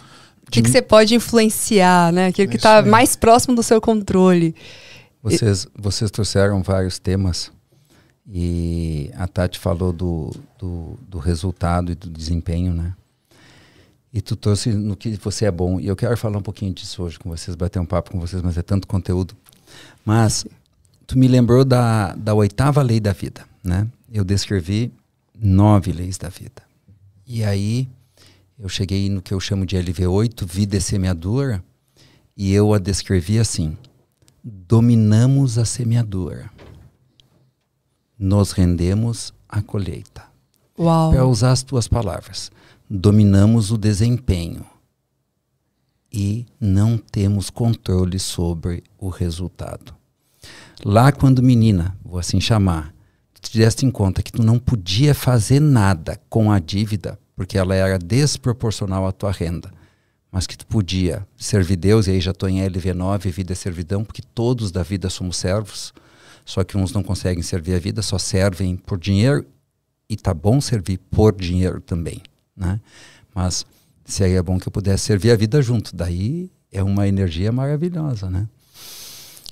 O 0.47 0.51
que, 0.51 0.63
que 0.63 0.71
você 0.71 0.83
pode 0.83 1.15
influenciar, 1.15 2.13
né? 2.13 2.27
Aquilo 2.27 2.49
que 2.49 2.57
está 2.57 2.79
aí. 2.79 2.89
mais 2.89 3.17
próximo 3.17 3.55
do 3.55 3.63
seu 3.63 3.81
controle. 3.81 4.55
Vocês, 5.23 5.67
vocês 5.77 6.11
trouxeram 6.11 6.63
vários 6.63 6.99
temas 6.99 7.51
e 8.29 9.11
a 9.15 9.27
Tati 9.27 9.59
falou 9.59 9.93
do, 9.93 10.33
do, 10.59 10.99
do 11.09 11.19
resultado 11.19 11.91
e 11.91 11.95
do 11.95 12.09
desempenho, 12.09 12.73
né? 12.73 12.95
E 14.13 14.21
tu 14.21 14.35
trouxe 14.35 14.73
no 14.73 14.97
que 14.97 15.17
você 15.17 15.45
é 15.45 15.51
bom. 15.51 15.79
E 15.79 15.87
eu 15.87 15.97
quero 15.97 16.17
falar 16.17 16.39
um 16.39 16.43
pouquinho 16.43 16.73
disso 16.73 17.03
hoje 17.03 17.19
com 17.19 17.29
vocês, 17.29 17.57
bater 17.57 17.79
um 17.79 17.85
papo 17.85 18.13
com 18.13 18.21
vocês, 18.21 18.41
mas 18.41 18.57
é 18.57 18.63
tanto 18.63 18.87
conteúdo 18.87 19.37
Mas 20.05 20.47
tu 21.07 21.19
me 21.19 21.29
lembrou 21.29 21.65
da, 21.65 22.15
da 22.15 22.35
oitava 22.35 22.83
lei 22.83 23.01
da 23.01 23.13
vida, 23.13 23.45
né? 23.63 23.87
Eu 24.13 24.25
descrevi 24.25 24.93
nove 25.39 25.93
leis 25.93 26.19
da 26.19 26.29
vida. 26.29 26.63
E 27.27 27.45
aí 27.45 27.89
eu 28.59 28.69
cheguei 28.69 29.09
no 29.11 29.21
que 29.21 29.35
eu 29.35 29.41
chamo 29.41 29.67
de 29.67 29.77
LV8, 29.77 30.47
vida 30.47 30.77
e 30.77 30.81
semeadura, 30.81 31.63
e 32.37 32.53
eu 32.53 32.73
a 32.73 32.79
descrevi 32.79 33.39
assim: 33.39 33.77
dominamos 34.43 35.59
a 35.59 35.65
semeadura, 35.65 36.51
nos 38.19 38.53
rendemos 38.53 39.35
à 39.49 39.61
colheita. 39.61 40.25
Uau. 40.79 41.11
Para 41.11 41.27
usar 41.27 41.53
as 41.53 41.63
tuas 41.63 41.89
palavras, 41.89 42.51
dominamos 42.89 43.71
o 43.71 43.79
desempenho 43.79 44.65
e 46.13 46.47
não 46.61 46.97
temos 46.97 47.51
controle 47.51 48.19
sobre 48.19 48.83
o 48.99 49.09
resultado. 49.09 49.95
Lá 50.85 51.11
quando 51.11 51.43
menina, 51.43 51.97
vou 52.05 52.19
assim 52.19 52.41
chamar, 52.41 52.95
deste 53.51 53.85
em 53.85 53.91
conta 53.91 54.23
que 54.23 54.33
tu 54.33 54.43
não 54.43 54.59
podia 54.59 55.15
fazer 55.15 55.61
nada 55.61 56.21
com 56.29 56.51
a 56.51 56.59
dívida 56.59 57.19
porque 57.37 57.59
ela 57.59 57.75
era 57.75 57.99
desproporcional 57.99 59.07
à 59.07 59.13
tua 59.13 59.31
renda, 59.31 59.71
mas 60.33 60.47
que 60.47 60.57
tu 60.57 60.67
podia 60.67 61.27
servir 61.37 61.77
Deus, 61.77 62.07
e 62.07 62.13
aí 62.13 62.21
já 62.21 62.31
estou 62.31 62.49
em 62.49 62.61
LV9, 62.67 63.31
vida 63.31 63.53
é 63.53 63.55
servidão, 63.55 64.03
porque 64.03 64.23
todos 64.35 64.73
da 64.73 64.83
vida 64.83 65.11
somos 65.11 65.37
servos, 65.37 65.93
só 66.45 66.65
que 66.65 66.79
uns 66.79 66.93
não 66.93 67.03
conseguem 67.03 67.43
servir 67.43 67.75
a 67.75 67.79
vida, 67.79 68.01
só 68.01 68.19
servem 68.19 68.75
por 68.75 68.99
dinheiro, 68.99 69.47
e 70.09 70.17
tá 70.17 70.33
bom 70.33 70.61
servir 70.61 70.99
por 71.11 71.35
dinheiro 71.35 71.81
também, 71.81 72.23
né? 72.57 72.81
Mas 73.35 73.67
seria 74.05 74.43
bom 74.43 74.59
que 74.59 74.67
eu 74.67 74.73
pudesse 74.73 75.05
servir 75.05 75.33
a 75.33 75.37
vida 75.37 75.61
junto, 75.61 75.95
daí 75.95 76.51
é 76.73 76.83
uma 76.83 77.07
energia 77.07 77.53
maravilhosa, 77.53 78.31
né? 78.31 78.49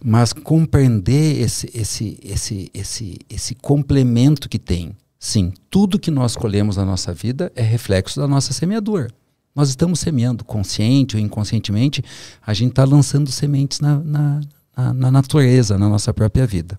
Mas 0.07 0.35
compreender 0.35 1.41
esse, 1.41 1.71
esse, 1.73 2.19
esse, 2.23 2.71
esse, 2.75 3.19
esse 3.31 3.55
complemento 3.55 4.49
que 4.49 4.59
tem 4.59 4.95
Sim, 5.25 5.55
tudo 5.71 5.99
que 5.99 6.11
nós 6.11 6.37
colhemos 6.37 6.77
na 6.77 6.85
nossa 6.85 7.15
vida 7.15 7.51
é 7.57 7.63
reflexo 7.63 8.21
da 8.21 8.29
nossa 8.29 8.53
semeadura. 8.53 9.09
Nós 9.55 9.71
estamos 9.71 9.99
semeando, 10.01 10.45
consciente 10.45 11.17
ou 11.17 11.23
inconscientemente, 11.23 12.05
a 12.47 12.53
gente 12.53 12.73
está 12.73 12.85
lançando 12.85 13.33
sementes 13.33 13.81
na, 13.81 14.01
na, 14.01 14.41
na, 14.77 14.93
na, 14.93 15.11
natureza, 15.11 15.79
na 15.79 15.89
nossa 15.89 16.13
própria 16.13 16.47
vida. 16.47 16.79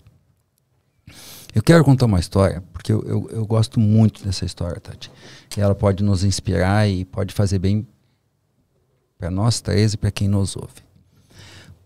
Eu 1.52 1.60
quero 1.60 1.82
contar 1.82 2.06
uma 2.06 2.20
história, 2.20 2.62
porque 2.72 2.92
eu, 2.92 3.02
eu, 3.02 3.28
eu 3.32 3.44
gosto 3.44 3.80
muito 3.80 4.22
dessa 4.22 4.44
história, 4.44 4.80
Tati. 4.80 5.10
E 5.56 5.60
ela 5.60 5.74
pode 5.74 6.04
nos 6.04 6.22
inspirar 6.22 6.88
e 6.88 7.04
pode 7.04 7.34
fazer 7.34 7.58
bem 7.58 7.84
para 9.18 9.28
nós 9.28 9.60
três 9.60 9.94
e 9.94 9.96
para 9.96 10.12
quem 10.12 10.28
nos 10.28 10.54
ouve. 10.54 10.86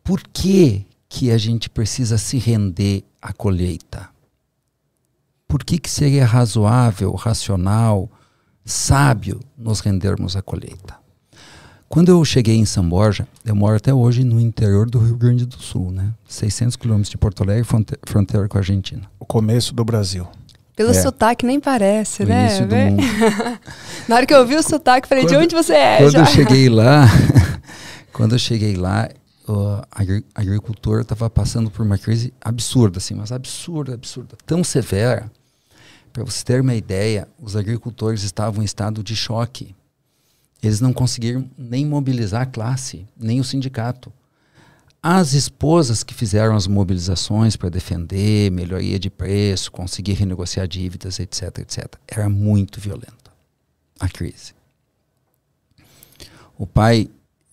Por 0.05 0.21
que, 0.31 0.85
que 1.11 1.31
a 1.31 1.37
gente 1.37 1.69
precisa 1.69 2.17
se 2.17 2.39
render 2.39 3.05
à 3.21 3.35
colheita? 3.35 4.09
por 5.51 5.65
que, 5.65 5.79
que 5.79 5.91
seria 5.91 6.25
razoável, 6.25 7.13
racional, 7.15 8.09
sábio 8.65 9.41
nos 9.59 9.81
rendermos 9.81 10.37
à 10.37 10.43
colheita? 10.43 10.95
Quando 11.89 12.09
eu 12.09 12.25
cheguei 12.25 12.55
em 12.55 12.65
São 12.65 12.89
Borja, 12.89 13.27
eu 13.45 13.57
moro 13.57 13.75
até 13.75 13.93
hoje 13.93 14.23
no 14.23 14.41
interior 14.41 14.89
do 14.89 15.01
Rio 15.01 15.17
Grande 15.17 15.45
do 15.45 15.61
Sul, 15.61 15.91
né? 15.91 16.13
600 16.29 16.77
quilômetros 16.77 17.11
de 17.11 17.19
Porto 17.19 17.43
Alegre, 17.43 17.67
fronteira 18.07 18.47
com 18.47 18.57
a 18.57 18.61
Argentina. 18.61 19.03
O 19.19 19.27
começo 19.27 19.75
do 19.75 19.85
Brasil. 19.85 20.25
Pelo 20.77 20.91
é. 20.91 20.95
sotaque 20.95 21.45
nem 21.45 21.59
parece, 21.59 22.23
o 22.23 22.27
né? 22.27 22.47
Início 22.47 22.69
do 22.69 22.77
mundo. 22.77 23.03
Na 24.07 24.15
hora 24.15 24.27
que 24.27 24.33
eu 24.33 24.47
vi 24.47 24.55
o 24.55 24.63
sotaque, 24.63 25.09
falei, 25.09 25.25
quando, 25.25 25.31
de 25.31 25.37
onde 25.37 25.55
você 25.57 25.75
é? 25.75 25.99
Quando 25.99 26.13
já? 26.13 26.21
eu 26.21 26.27
cheguei 26.27 26.69
lá, 26.69 27.09
quando 28.13 28.33
eu 28.37 28.39
cheguei 28.39 28.77
lá, 28.77 29.09
o 29.47 29.83
agricultor 30.35 31.01
estava 31.01 31.29
passando 31.29 31.71
por 31.71 31.85
uma 31.85 31.99
crise 31.99 32.33
absurda, 32.41 32.99
assim, 32.99 33.15
mas 33.15 33.33
absurda, 33.33 33.95
absurda, 33.95 34.37
tão 34.47 34.63
severa 34.63 35.31
para 36.13 36.25
você 36.25 36.45
ter 36.45 36.61
uma 36.61 36.75
ideia, 36.75 37.29
os 37.39 37.57
agricultores 37.57 38.23
estavam 38.23 38.63
em 38.63 38.65
estado 38.65 39.03
de 39.03 39.15
choque. 39.15 39.75
Eles 40.63 40.81
não 40.81 40.93
conseguiram 40.93 41.49
nem 41.57 41.87
mobilizar 41.87 42.43
a 42.43 42.47
classe, 42.47 43.07
nem 43.17 43.41
o 43.41 43.45
sindicato. 43.45 44.13
As 45.03 45.33
esposas 45.33 46.03
que 46.03 46.13
fizeram 46.13 46.55
as 46.55 46.67
mobilizações 46.67 47.57
para 47.57 47.71
defender 47.71 48.51
melhoria 48.51 48.99
de 48.99 49.09
preço, 49.09 49.73
conseguir 49.73 50.13
renegociar 50.13 50.69
dívidas, 50.69 51.19
etc, 51.19 51.59
etc, 51.59 51.95
era 52.07 52.29
muito 52.29 52.81
violenta 52.81 53.31
a 53.99 54.09
crise. 54.09 54.53
O 56.59 56.67
pai 56.67 57.09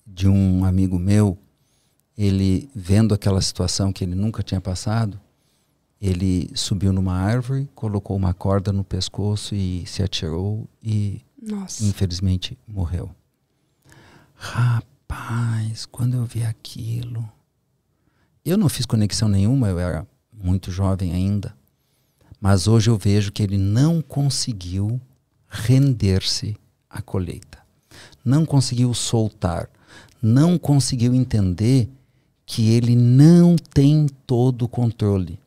de 0.05 0.27
um 0.27 0.65
amigo 0.65 0.99
meu, 0.99 1.37
ele 2.17 2.69
vendo 2.73 3.13
aquela 3.13 3.41
situação 3.41 3.93
que 3.93 4.03
ele 4.03 4.15
nunca 4.15 4.41
tinha 4.41 4.59
passado, 4.59 5.19
ele 6.01 6.49
subiu 6.55 6.91
numa 6.91 7.13
árvore, 7.13 7.69
colocou 7.75 8.15
uma 8.15 8.33
corda 8.33 8.73
no 8.73 8.83
pescoço 8.83 9.55
e 9.55 9.85
se 9.85 10.01
atirou 10.01 10.67
e 10.81 11.21
Nossa. 11.41 11.83
infelizmente 11.85 12.57
morreu. 12.67 13.09
Rapaz, 14.35 15.85
quando 15.85 16.15
eu 16.15 16.25
vi 16.25 16.43
aquilo, 16.43 17.27
eu 18.45 18.57
não 18.57 18.69
fiz 18.69 18.85
conexão 18.85 19.27
nenhuma, 19.27 19.69
eu 19.69 19.79
era 19.79 20.07
muito 20.31 20.71
jovem 20.71 21.13
ainda. 21.13 21.55
Mas 22.39 22.67
hoje 22.67 22.89
eu 22.89 22.97
vejo 22.97 23.31
que 23.31 23.41
ele 23.41 23.57
não 23.57 24.01
conseguiu 24.01 25.01
render-se 25.49 26.55
à 26.87 27.01
colheita. 27.01 27.57
Não 28.23 28.45
conseguiu 28.45 28.93
soltar, 28.93 29.67
não 30.21 30.59
conseguiu 30.59 31.15
entender 31.15 31.89
que 32.47 32.71
ele 32.71 32.95
não 32.95 33.55
tem 33.55 34.07
todo 34.25 34.63
o 34.63 34.67
controle 34.67 35.37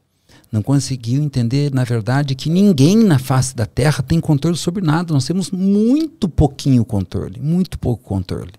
não 0.52 0.62
conseguiu 0.62 1.22
entender, 1.22 1.72
na 1.72 1.84
verdade, 1.84 2.34
que 2.34 2.50
ninguém 2.50 2.96
na 2.96 3.18
face 3.18 3.54
da 3.54 3.66
Terra 3.66 4.02
tem 4.02 4.18
controle 4.20 4.56
sobre 4.56 4.84
nada. 4.84 5.14
Nós 5.14 5.24
temos 5.24 5.50
muito 5.50 6.28
pouquinho 6.28 6.84
controle, 6.84 7.38
muito 7.40 7.78
pouco 7.78 8.02
controle. 8.02 8.52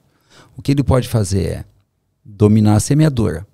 O 0.56 0.62
que 0.62 0.72
ele 0.72 0.84
pode 0.84 1.10
fazer 1.10 1.44
é 1.44 1.66
dominar 2.24 2.76
a 2.76 2.80
semeadura. 2.80 3.46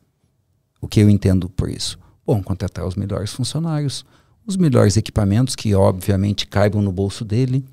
O 0.80 0.88
que 0.88 1.00
eu 1.00 1.10
entendo 1.10 1.50
por 1.50 1.70
isso? 1.70 1.98
Bom, 2.26 2.44
contratar 2.44 2.86
os 2.86 2.96
melhores 2.96 3.32
funcionários, 3.32 4.06
os 4.46 4.56
melhores 4.56 4.98
equipamentos 4.98 5.56
que 5.56 5.74
obviamente 5.74 6.46
caibam 6.46 6.82
no 6.82 6.92
bolso 6.92 7.26
dele, 7.26 7.66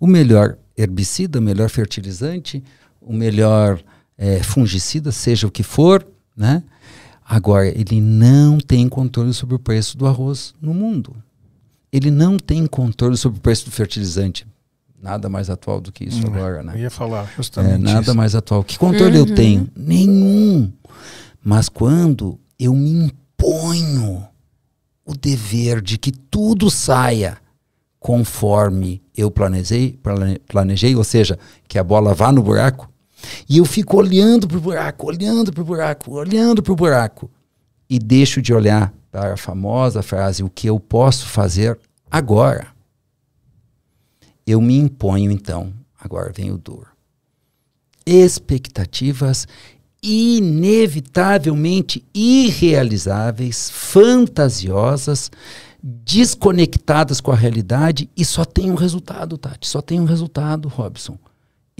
o 0.00 0.06
melhor 0.06 0.58
herbicida, 0.76 1.38
o 1.38 1.42
melhor 1.42 1.68
fertilizante, 1.68 2.64
o 3.00 3.12
melhor 3.12 3.80
é, 4.18 4.42
fungicida, 4.42 5.12
seja 5.12 5.46
o 5.46 5.50
que 5.50 5.62
for, 5.62 6.04
né? 6.40 6.62
Agora, 7.22 7.68
ele 7.68 8.00
não 8.00 8.58
tem 8.58 8.88
controle 8.88 9.32
sobre 9.34 9.54
o 9.54 9.58
preço 9.58 9.96
do 9.96 10.06
arroz 10.06 10.54
no 10.60 10.72
mundo. 10.72 11.14
Ele 11.92 12.10
não 12.10 12.38
tem 12.38 12.66
controle 12.66 13.16
sobre 13.16 13.38
o 13.38 13.42
preço 13.42 13.66
do 13.66 13.70
fertilizante. 13.70 14.46
Nada 15.00 15.28
mais 15.28 15.50
atual 15.50 15.80
do 15.80 15.92
que 15.92 16.04
isso 16.04 16.26
hum, 16.26 16.34
agora, 16.34 16.62
né? 16.62 16.72
Eu 16.74 16.80
ia 16.80 16.90
falar 16.90 17.30
justamente. 17.36 17.74
É, 17.74 17.78
nada 17.78 18.00
isso. 18.00 18.14
mais 18.14 18.34
atual. 18.34 18.64
Que 18.64 18.78
controle 18.78 19.18
uhum. 19.18 19.26
eu 19.28 19.34
tenho? 19.34 19.68
Nenhum. 19.76 20.72
Mas 21.42 21.68
quando 21.68 22.38
eu 22.58 22.74
me 22.74 22.90
imponho 22.90 24.26
o 25.04 25.14
dever 25.14 25.80
de 25.80 25.98
que 25.98 26.12
tudo 26.12 26.70
saia 26.70 27.38
conforme 27.98 29.02
eu 29.16 29.30
planejei, 29.30 29.98
planejei, 30.48 30.96
ou 30.96 31.04
seja, 31.04 31.38
que 31.68 31.78
a 31.78 31.84
bola 31.84 32.14
vá 32.14 32.32
no 32.32 32.42
buraco, 32.42 32.89
e 33.48 33.58
eu 33.58 33.64
fico 33.64 33.96
olhando 33.96 34.46
para 34.46 34.56
o 34.56 34.60
buraco, 34.60 35.06
olhando 35.06 35.52
para 35.52 35.62
o 35.62 35.64
buraco, 35.64 36.12
olhando 36.12 36.62
para 36.62 36.72
o 36.72 36.76
buraco. 36.76 37.30
E 37.88 37.98
deixo 37.98 38.40
de 38.40 38.54
olhar 38.54 38.92
para 39.10 39.34
a 39.34 39.36
famosa 39.36 40.02
frase: 40.02 40.42
o 40.42 40.50
que 40.50 40.68
eu 40.68 40.78
posso 40.78 41.26
fazer 41.26 41.78
agora? 42.10 42.68
Eu 44.46 44.60
me 44.60 44.76
imponho 44.76 45.30
então, 45.30 45.72
agora 45.98 46.32
vem 46.32 46.50
o 46.50 46.58
dor. 46.58 46.88
Expectativas 48.06 49.46
inevitavelmente 50.02 52.02
irrealizáveis, 52.14 53.70
fantasiosas, 53.70 55.30
desconectadas 55.82 57.20
com 57.20 57.30
a 57.30 57.36
realidade 57.36 58.08
e 58.16 58.24
só 58.24 58.44
tem 58.44 58.70
um 58.70 58.76
resultado, 58.76 59.36
Tati. 59.36 59.68
Só 59.68 59.82
tem 59.82 60.00
um 60.00 60.04
resultado, 60.04 60.68
Robson 60.68 61.18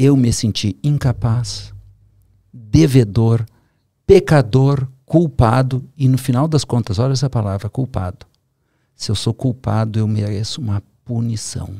eu 0.02 0.16
me 0.16 0.32
senti 0.32 0.78
incapaz, 0.82 1.74
devedor, 2.50 3.44
pecador, 4.06 4.88
culpado, 5.04 5.84
e 5.94 6.08
no 6.08 6.16
final 6.16 6.48
das 6.48 6.64
contas, 6.64 6.98
olha 6.98 7.12
essa 7.12 7.28
palavra, 7.28 7.68
culpado. 7.68 8.24
Se 8.96 9.10
eu 9.10 9.14
sou 9.14 9.34
culpado, 9.34 9.98
eu 9.98 10.08
mereço 10.08 10.58
uma 10.58 10.82
punição. 11.04 11.74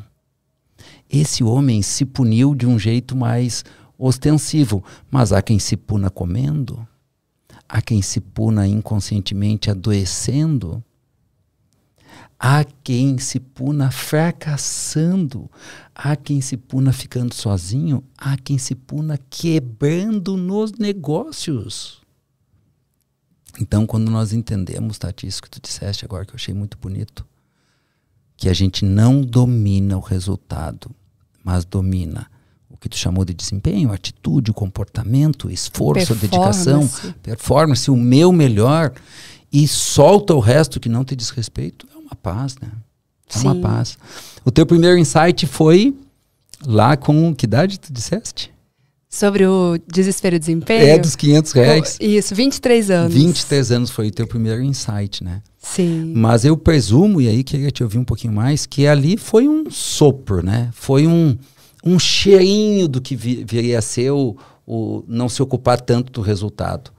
Esse 1.09 1.43
homem 1.43 1.81
se 1.81 2.05
puniu 2.05 2.55
de 2.55 2.67
um 2.67 2.79
jeito 2.79 3.17
mais 3.17 3.65
ostensivo, 3.97 4.85
mas 5.11 5.33
há 5.33 5.41
quem 5.41 5.59
se 5.59 5.75
puna 5.75 6.11
comendo, 6.11 6.87
há 7.67 7.81
quem 7.81 8.03
se 8.03 8.21
puna 8.21 8.67
inconscientemente 8.67 9.71
adoecendo, 9.71 10.85
Há 12.43 12.65
quem 12.83 13.19
se 13.19 13.39
puna 13.39 13.91
fracassando, 13.91 15.51
há 15.95 16.17
quem 16.17 16.41
se 16.41 16.57
puna 16.57 16.91
ficando 16.91 17.35
sozinho, 17.35 18.03
há 18.17 18.35
quem 18.39 18.57
se 18.57 18.75
puna 18.75 19.19
quebrando 19.29 20.39
nos 20.39 20.73
negócios. 20.73 22.01
Então, 23.61 23.87
quando 23.87 24.11
nós 24.11 24.33
entendemos, 24.33 24.97
Tati, 24.97 25.27
isso 25.27 25.43
que 25.43 25.51
tu 25.51 25.61
disseste 25.61 26.07
agora, 26.07 26.25
que 26.25 26.33
eu 26.33 26.37
achei 26.37 26.55
muito 26.55 26.79
bonito, 26.79 27.27
que 28.39 28.49
a 28.49 28.55
gente 28.55 28.87
não 28.87 29.21
domina 29.21 29.99
o 29.99 30.01
resultado, 30.01 30.91
mas 31.45 31.67
domina 31.67 32.27
o 32.71 32.77
que 32.79 32.89
tu 32.89 32.97
chamou 32.97 33.23
de 33.23 33.35
desempenho, 33.35 33.93
atitude, 33.93 34.51
comportamento, 34.51 35.51
esforço, 35.51 36.15
dedicação, 36.15 36.89
performance, 37.23 37.91
o 37.91 37.97
meu 37.99 38.33
melhor, 38.33 38.95
e 39.53 39.69
solta 39.69 40.35
o 40.35 40.41
resto 40.41 40.81
que 40.81 40.89
não 40.89 41.05
te 41.05 41.15
diz 41.15 41.29
respeito, 41.29 41.87
é 41.95 42.00
uma 42.11 42.17
paz, 42.17 42.57
né? 42.61 42.69
É 43.33 43.39
Sim. 43.39 43.47
uma 43.47 43.57
paz. 43.57 43.97
O 44.45 44.51
teu 44.51 44.67
primeiro 44.67 44.99
insight 44.99 45.47
foi 45.47 45.95
lá 46.67 46.97
com 46.97 47.35
que 47.35 47.47
idade 47.47 47.79
tu 47.79 47.93
disseste? 47.93 48.53
Sobre 49.09 49.45
o 49.45 49.77
desespero 49.93 50.37
e 50.37 50.39
desempenho? 50.39 50.87
É, 50.87 50.99
dos 50.99 51.17
500 51.17 51.53
reais. 51.53 51.99
Isso, 52.01 52.33
23 52.33 52.91
anos. 52.91 53.15
23 53.15 53.73
anos 53.73 53.91
foi 53.91 54.09
o 54.09 54.11
teu 54.13 54.27
primeiro 54.27 54.63
insight, 54.63 55.25
né? 55.25 55.43
Sim. 55.59 56.13
Mas 56.15 56.45
eu 56.45 56.57
presumo, 56.57 57.21
e 57.21 57.29
aí 57.29 57.43
queria 57.43 57.71
te 57.73 57.83
ouvir 57.83 57.99
um 57.99 58.05
pouquinho 58.05 58.33
mais, 58.33 58.67
que 58.67 58.87
ali 58.87 59.17
foi 59.17 59.49
um 59.49 59.69
sopro, 59.69 60.45
né? 60.45 60.71
Foi 60.73 61.09
um, 61.09 61.37
um 61.85 61.99
cheirinho 61.99 62.87
do 62.87 63.01
que 63.01 63.17
viria 63.17 63.81
a 63.81 63.83
ser 63.83 64.13
o, 64.13 64.37
o 64.65 65.03
não 65.09 65.29
se 65.29 65.43
ocupar 65.43 65.81
tanto 65.81 66.13
do 66.13 66.21
resultado. 66.21 66.93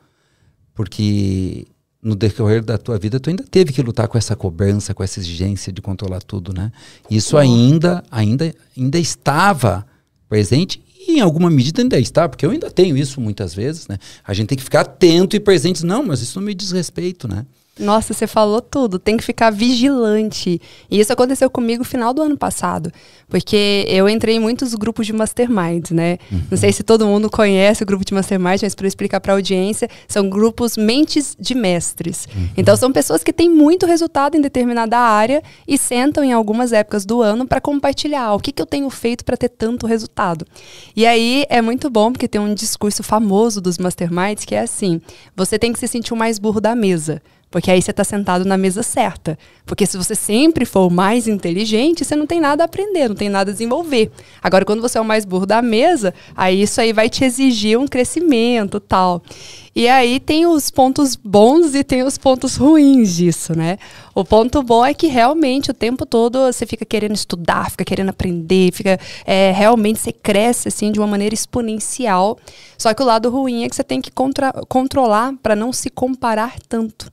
Porque 0.74 1.66
no 2.02 2.16
decorrer 2.16 2.64
da 2.64 2.78
tua 2.78 2.98
vida 2.98 3.20
tu 3.20 3.30
ainda 3.30 3.44
teve 3.44 3.72
que 3.72 3.82
lutar 3.82 4.08
com 4.08 4.18
essa 4.18 4.36
cobrança, 4.36 4.94
com 4.94 5.04
essa 5.04 5.20
exigência 5.20 5.72
de 5.72 5.82
controlar 5.82 6.22
tudo, 6.22 6.54
né? 6.54 6.72
Isso 7.10 7.38
ainda, 7.38 8.04
ainda, 8.10 8.54
ainda 8.76 8.98
estava 8.98 9.86
presente 10.28 10.82
e 11.08 11.18
em 11.18 11.20
alguma 11.20 11.50
medida 11.50 11.82
ainda 11.82 12.00
está, 12.00 12.28
porque 12.28 12.46
eu 12.46 12.52
ainda 12.52 12.72
tenho 12.72 12.98
isso 12.98 13.20
muitas 13.20 13.54
vezes, 13.54 13.88
né? 13.88 13.98
A 14.26 14.34
gente 14.34 14.48
tem 14.48 14.58
que 14.58 14.64
ficar 14.64 14.82
atento 14.82 15.36
e 15.36 15.40
presente. 15.40 15.86
Não, 15.86 16.04
mas 16.04 16.22
isso 16.22 16.40
não 16.40 16.46
me 16.46 16.54
diz 16.54 16.72
respeito, 16.72 17.28
né? 17.28 17.46
Nossa, 17.82 18.14
você 18.14 18.28
falou 18.28 18.62
tudo. 18.62 19.00
Tem 19.00 19.18
que 19.18 19.24
ficar 19.24 19.50
vigilante. 19.50 20.62
E 20.90 21.00
isso 21.00 21.12
aconteceu 21.12 21.50
comigo 21.50 21.80
no 21.80 21.86
final 21.86 22.14
do 22.14 22.22
ano 22.22 22.38
passado. 22.38 22.92
Porque 23.28 23.86
eu 23.88 24.08
entrei 24.08 24.36
em 24.36 24.40
muitos 24.40 24.76
grupos 24.76 25.08
de 25.08 25.14
mastermind, 25.14 25.92
né? 25.92 26.18
Uhum. 26.32 26.42
Não 26.52 26.58
sei 26.58 26.72
se 26.72 26.84
todo 26.84 27.08
mundo 27.08 27.30
conhece 27.30 27.82
o 27.82 27.86
grupo 27.86 28.06
de 28.06 28.14
mastermind, 28.14 28.62
mas 28.62 28.76
para 28.76 28.88
explicar 28.88 29.20
para 29.20 29.34
a 29.34 29.36
audiência, 29.36 29.90
são 30.08 30.30
grupos 30.30 30.78
mentes 30.78 31.36
de 31.40 31.56
mestres. 31.56 32.28
Uhum. 32.36 32.50
Então 32.58 32.76
são 32.76 32.92
pessoas 32.92 33.24
que 33.24 33.34
têm 33.34 33.50
muito 33.50 33.86
resultado 33.86 34.36
em 34.36 34.42
determinada 34.42 34.98
área 34.98 35.42
e 35.68 35.78
sentam 35.78 36.24
em 36.24 36.34
algumas 36.34 36.72
épocas 36.74 37.06
do 37.06 37.22
ano 37.22 37.48
para 37.48 37.62
compartilhar 37.62 38.34
o 38.34 38.40
que, 38.40 38.52
que 38.52 38.62
eu 38.62 38.66
tenho 38.66 38.90
feito 38.90 39.26
para 39.26 39.38
ter 39.38 39.50
tanto 39.50 39.88
resultado. 39.88 40.46
E 40.96 41.06
aí 41.06 41.46
é 41.50 41.62
muito 41.62 41.90
bom 41.90 42.12
porque 42.12 42.28
tem 42.28 42.42
um 42.42 42.54
discurso 42.54 43.02
famoso 43.02 43.62
dos 43.62 43.78
masterminds 43.78 44.46
que 44.46 44.56
é 44.56 44.60
assim: 44.60 45.02
você 45.36 45.58
tem 45.58 45.74
que 45.74 45.80
se 45.80 45.88
sentir 45.88 46.14
o 46.14 46.18
mais 46.18 46.38
burro 46.38 46.62
da 46.62 46.76
mesa. 46.76 47.22
Porque 47.52 47.70
aí 47.70 47.82
você 47.82 47.92
está 47.92 48.06
sentado 48.06 48.46
na 48.46 48.58
mesa 48.58 48.82
certa. 48.82 49.38
Porque 49.66 49.86
se 49.86 49.98
você 49.98 50.16
sempre 50.16 50.66
for 50.66 50.88
o 50.88 50.90
mais 50.90 51.28
inteligente, 51.28 52.06
você 52.06 52.16
não 52.16 52.26
tem 52.26 52.40
nada 52.40 52.64
a 52.64 52.66
aprender, 52.66 53.10
não 53.10 53.16
tem 53.16 53.28
nada 53.28 53.52
a 53.52 53.54
desenvolver. 53.54 54.10
Agora, 54.42 54.64
quando 54.64 54.82
você 54.82 54.98
é 54.98 55.02
o 55.02 55.06
mais 55.06 55.26
burro 55.26 55.46
da 55.46 55.62
mesa, 55.62 56.14
aí 56.34 56.62
isso 56.62 56.80
aí 56.80 56.94
vai 56.94 57.10
te 57.10 57.26
exigir 57.26 57.78
um 57.78 57.86
crescimento 57.86 58.80
tal. 58.80 59.22
E 59.76 59.88
aí 59.88 60.20
tem 60.20 60.46
os 60.46 60.72
pontos 60.72 61.18
bons 61.18 61.76
e 61.76 61.84
tem 61.84 62.04
os 62.04 62.18
pontos 62.18 62.56
ruins 62.56 63.16
disso, 63.16 63.54
né? 63.54 63.78
O 64.16 64.24
ponto 64.24 64.64
bom 64.64 64.86
é 64.86 64.94
que 64.94 65.08
realmente 65.08 65.72
o 65.72 65.74
tempo 65.74 66.06
todo 66.06 66.52
você 66.52 66.66
fica 66.66 66.86
querendo 66.86 67.16
estudar, 67.16 67.70
fica 67.72 67.86
querendo 67.86 68.10
aprender, 68.10 68.72
fica 68.74 69.00
é, 69.26 69.52
realmente 69.52 70.00
você 70.00 70.12
cresce 70.12 70.68
assim 70.70 70.92
de 70.92 71.00
uma 71.00 71.08
maneira 71.08 71.34
exponencial. 71.34 72.38
Só 72.78 72.94
que 72.94 73.02
o 73.02 73.06
lado 73.06 73.30
ruim 73.30 73.64
é 73.64 73.70
que 73.70 73.76
você 73.76 73.84
tem 73.84 74.02
que 74.02 74.12
contra 74.12 74.52
controlar 74.68 75.34
para 75.42 75.56
não 75.56 75.74
se 75.74 75.90
comparar 75.90 76.56
tanto. 76.68 77.12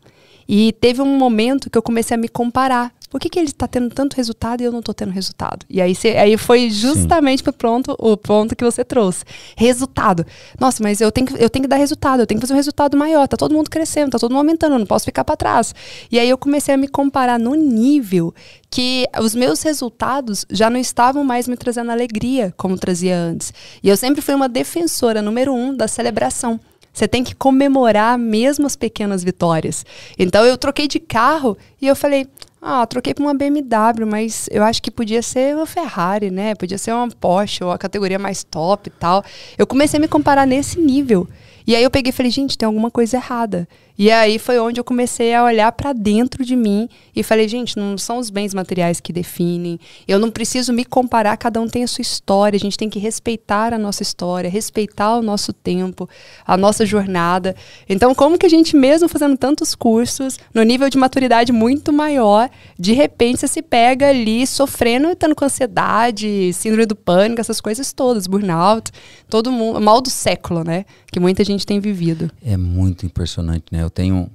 E 0.48 0.72
teve 0.72 1.02
um 1.02 1.18
momento 1.18 1.68
que 1.68 1.76
eu 1.76 1.82
comecei 1.82 2.14
a 2.14 2.18
me 2.18 2.28
comparar. 2.28 2.92
Por 3.10 3.20
que, 3.20 3.28
que 3.28 3.38
ele 3.38 3.48
está 3.48 3.66
tendo 3.66 3.88
tanto 3.94 4.14
resultado 4.16 4.60
e 4.60 4.64
eu 4.64 4.72
não 4.72 4.80
estou 4.80 4.94
tendo 4.94 5.12
resultado? 5.12 5.64
E 5.68 5.80
aí, 5.80 5.94
cê, 5.94 6.16
aí 6.16 6.36
foi 6.36 6.68
justamente 6.70 7.42
pro 7.42 7.52
pronto, 7.52 7.94
o 7.98 8.16
ponto 8.16 8.54
que 8.54 8.64
você 8.64 8.84
trouxe. 8.84 9.24
Resultado. 9.56 10.26
Nossa, 10.58 10.82
mas 10.82 11.00
eu 11.00 11.10
tenho, 11.10 11.26
que, 11.26 11.42
eu 11.42 11.48
tenho 11.48 11.62
que 11.62 11.68
dar 11.68 11.76
resultado, 11.76 12.20
eu 12.20 12.26
tenho 12.26 12.38
que 12.38 12.46
fazer 12.46 12.54
um 12.54 12.56
resultado 12.56 12.96
maior. 12.96 13.26
Tá 13.26 13.36
todo 13.36 13.54
mundo 13.54 13.70
crescendo, 13.70 14.10
tá 14.10 14.18
todo 14.18 14.30
mundo 14.30 14.40
aumentando, 14.40 14.74
eu 14.74 14.78
não 14.78 14.86
posso 14.86 15.04
ficar 15.04 15.24
para 15.24 15.36
trás. 15.36 15.74
E 16.10 16.18
aí 16.18 16.28
eu 16.28 16.38
comecei 16.38 16.74
a 16.74 16.78
me 16.78 16.88
comparar 16.88 17.38
no 17.38 17.54
nível 17.54 18.34
que 18.70 19.06
os 19.20 19.34
meus 19.34 19.62
resultados 19.62 20.44
já 20.50 20.68
não 20.68 20.78
estavam 20.78 21.24
mais 21.24 21.48
me 21.48 21.56
trazendo 21.56 21.90
alegria 21.90 22.54
como 22.56 22.76
trazia 22.78 23.16
antes. 23.16 23.52
E 23.82 23.88
eu 23.88 23.96
sempre 23.96 24.20
fui 24.20 24.34
uma 24.34 24.48
defensora 24.48 25.22
número 25.22 25.52
um 25.54 25.74
da 25.74 25.88
celebração. 25.88 26.60
Você 26.98 27.06
tem 27.06 27.22
que 27.22 27.32
comemorar 27.32 28.18
mesmo 28.18 28.66
as 28.66 28.74
pequenas 28.74 29.22
vitórias. 29.22 29.86
Então 30.18 30.44
eu 30.44 30.58
troquei 30.58 30.88
de 30.88 30.98
carro 30.98 31.56
e 31.80 31.86
eu 31.86 31.94
falei: 31.94 32.26
ah, 32.60 32.84
troquei 32.88 33.14
para 33.14 33.22
uma 33.22 33.34
BMW, 33.34 34.04
mas 34.04 34.48
eu 34.50 34.64
acho 34.64 34.82
que 34.82 34.90
podia 34.90 35.22
ser 35.22 35.54
uma 35.54 35.64
Ferrari, 35.64 36.28
né? 36.28 36.56
Podia 36.56 36.76
ser 36.76 36.92
uma 36.92 37.08
Porsche 37.08 37.62
ou 37.62 37.70
a 37.70 37.78
categoria 37.78 38.18
mais 38.18 38.42
top 38.42 38.88
e 38.88 38.90
tal. 38.90 39.22
Eu 39.56 39.64
comecei 39.64 39.96
a 39.96 40.00
me 40.00 40.08
comparar 40.08 40.44
nesse 40.44 40.80
nível. 40.80 41.28
E 41.64 41.76
aí 41.76 41.84
eu 41.84 41.90
peguei 41.90 42.10
e 42.10 42.12
falei, 42.12 42.32
gente, 42.32 42.58
tem 42.58 42.66
alguma 42.66 42.90
coisa 42.90 43.16
errada. 43.16 43.68
E 43.98 44.12
aí 44.12 44.38
foi 44.38 44.60
onde 44.60 44.78
eu 44.78 44.84
comecei 44.84 45.34
a 45.34 45.42
olhar 45.42 45.72
para 45.72 45.92
dentro 45.92 46.44
de 46.44 46.54
mim 46.54 46.88
e 47.16 47.24
falei, 47.24 47.48
gente, 47.48 47.76
não 47.76 47.98
são 47.98 48.18
os 48.18 48.30
bens 48.30 48.54
materiais 48.54 49.00
que 49.00 49.12
definem. 49.12 49.80
Eu 50.06 50.20
não 50.20 50.30
preciso 50.30 50.72
me 50.72 50.84
comparar, 50.84 51.36
cada 51.36 51.60
um 51.60 51.66
tem 51.66 51.82
a 51.82 51.88
sua 51.88 52.02
história. 52.02 52.56
A 52.56 52.60
gente 52.60 52.78
tem 52.78 52.88
que 52.88 53.00
respeitar 53.00 53.74
a 53.74 53.78
nossa 53.78 54.04
história, 54.04 54.48
respeitar 54.48 55.16
o 55.16 55.22
nosso 55.22 55.52
tempo, 55.52 56.08
a 56.46 56.56
nossa 56.56 56.86
jornada. 56.86 57.56
Então, 57.88 58.14
como 58.14 58.38
que 58.38 58.46
a 58.46 58.48
gente 58.48 58.76
mesmo 58.76 59.08
fazendo 59.08 59.36
tantos 59.36 59.74
cursos, 59.74 60.38
no 60.54 60.62
nível 60.62 60.88
de 60.88 60.96
maturidade 60.96 61.50
muito 61.50 61.92
maior, 61.92 62.48
de 62.78 62.92
repente 62.92 63.40
você 63.40 63.48
se 63.48 63.62
pega 63.62 64.10
ali 64.10 64.46
sofrendo, 64.46 65.10
estando 65.10 65.34
com 65.34 65.44
ansiedade, 65.44 66.52
síndrome 66.52 66.86
do 66.86 66.94
pânico, 66.94 67.40
essas 67.40 67.60
coisas 67.60 67.92
todas, 67.92 68.28
burnout, 68.28 68.92
todo 69.28 69.50
mundo, 69.50 69.80
mal 69.80 70.00
do 70.00 70.08
século, 70.08 70.62
né? 70.62 70.84
Que 71.10 71.18
muita 71.18 71.42
gente 71.42 71.66
tem 71.66 71.80
vivido. 71.80 72.30
É 72.44 72.56
muito 72.56 73.04
impressionante, 73.04 73.64
né? 73.72 73.87
Eu 73.88 73.90
tenho. 73.90 74.30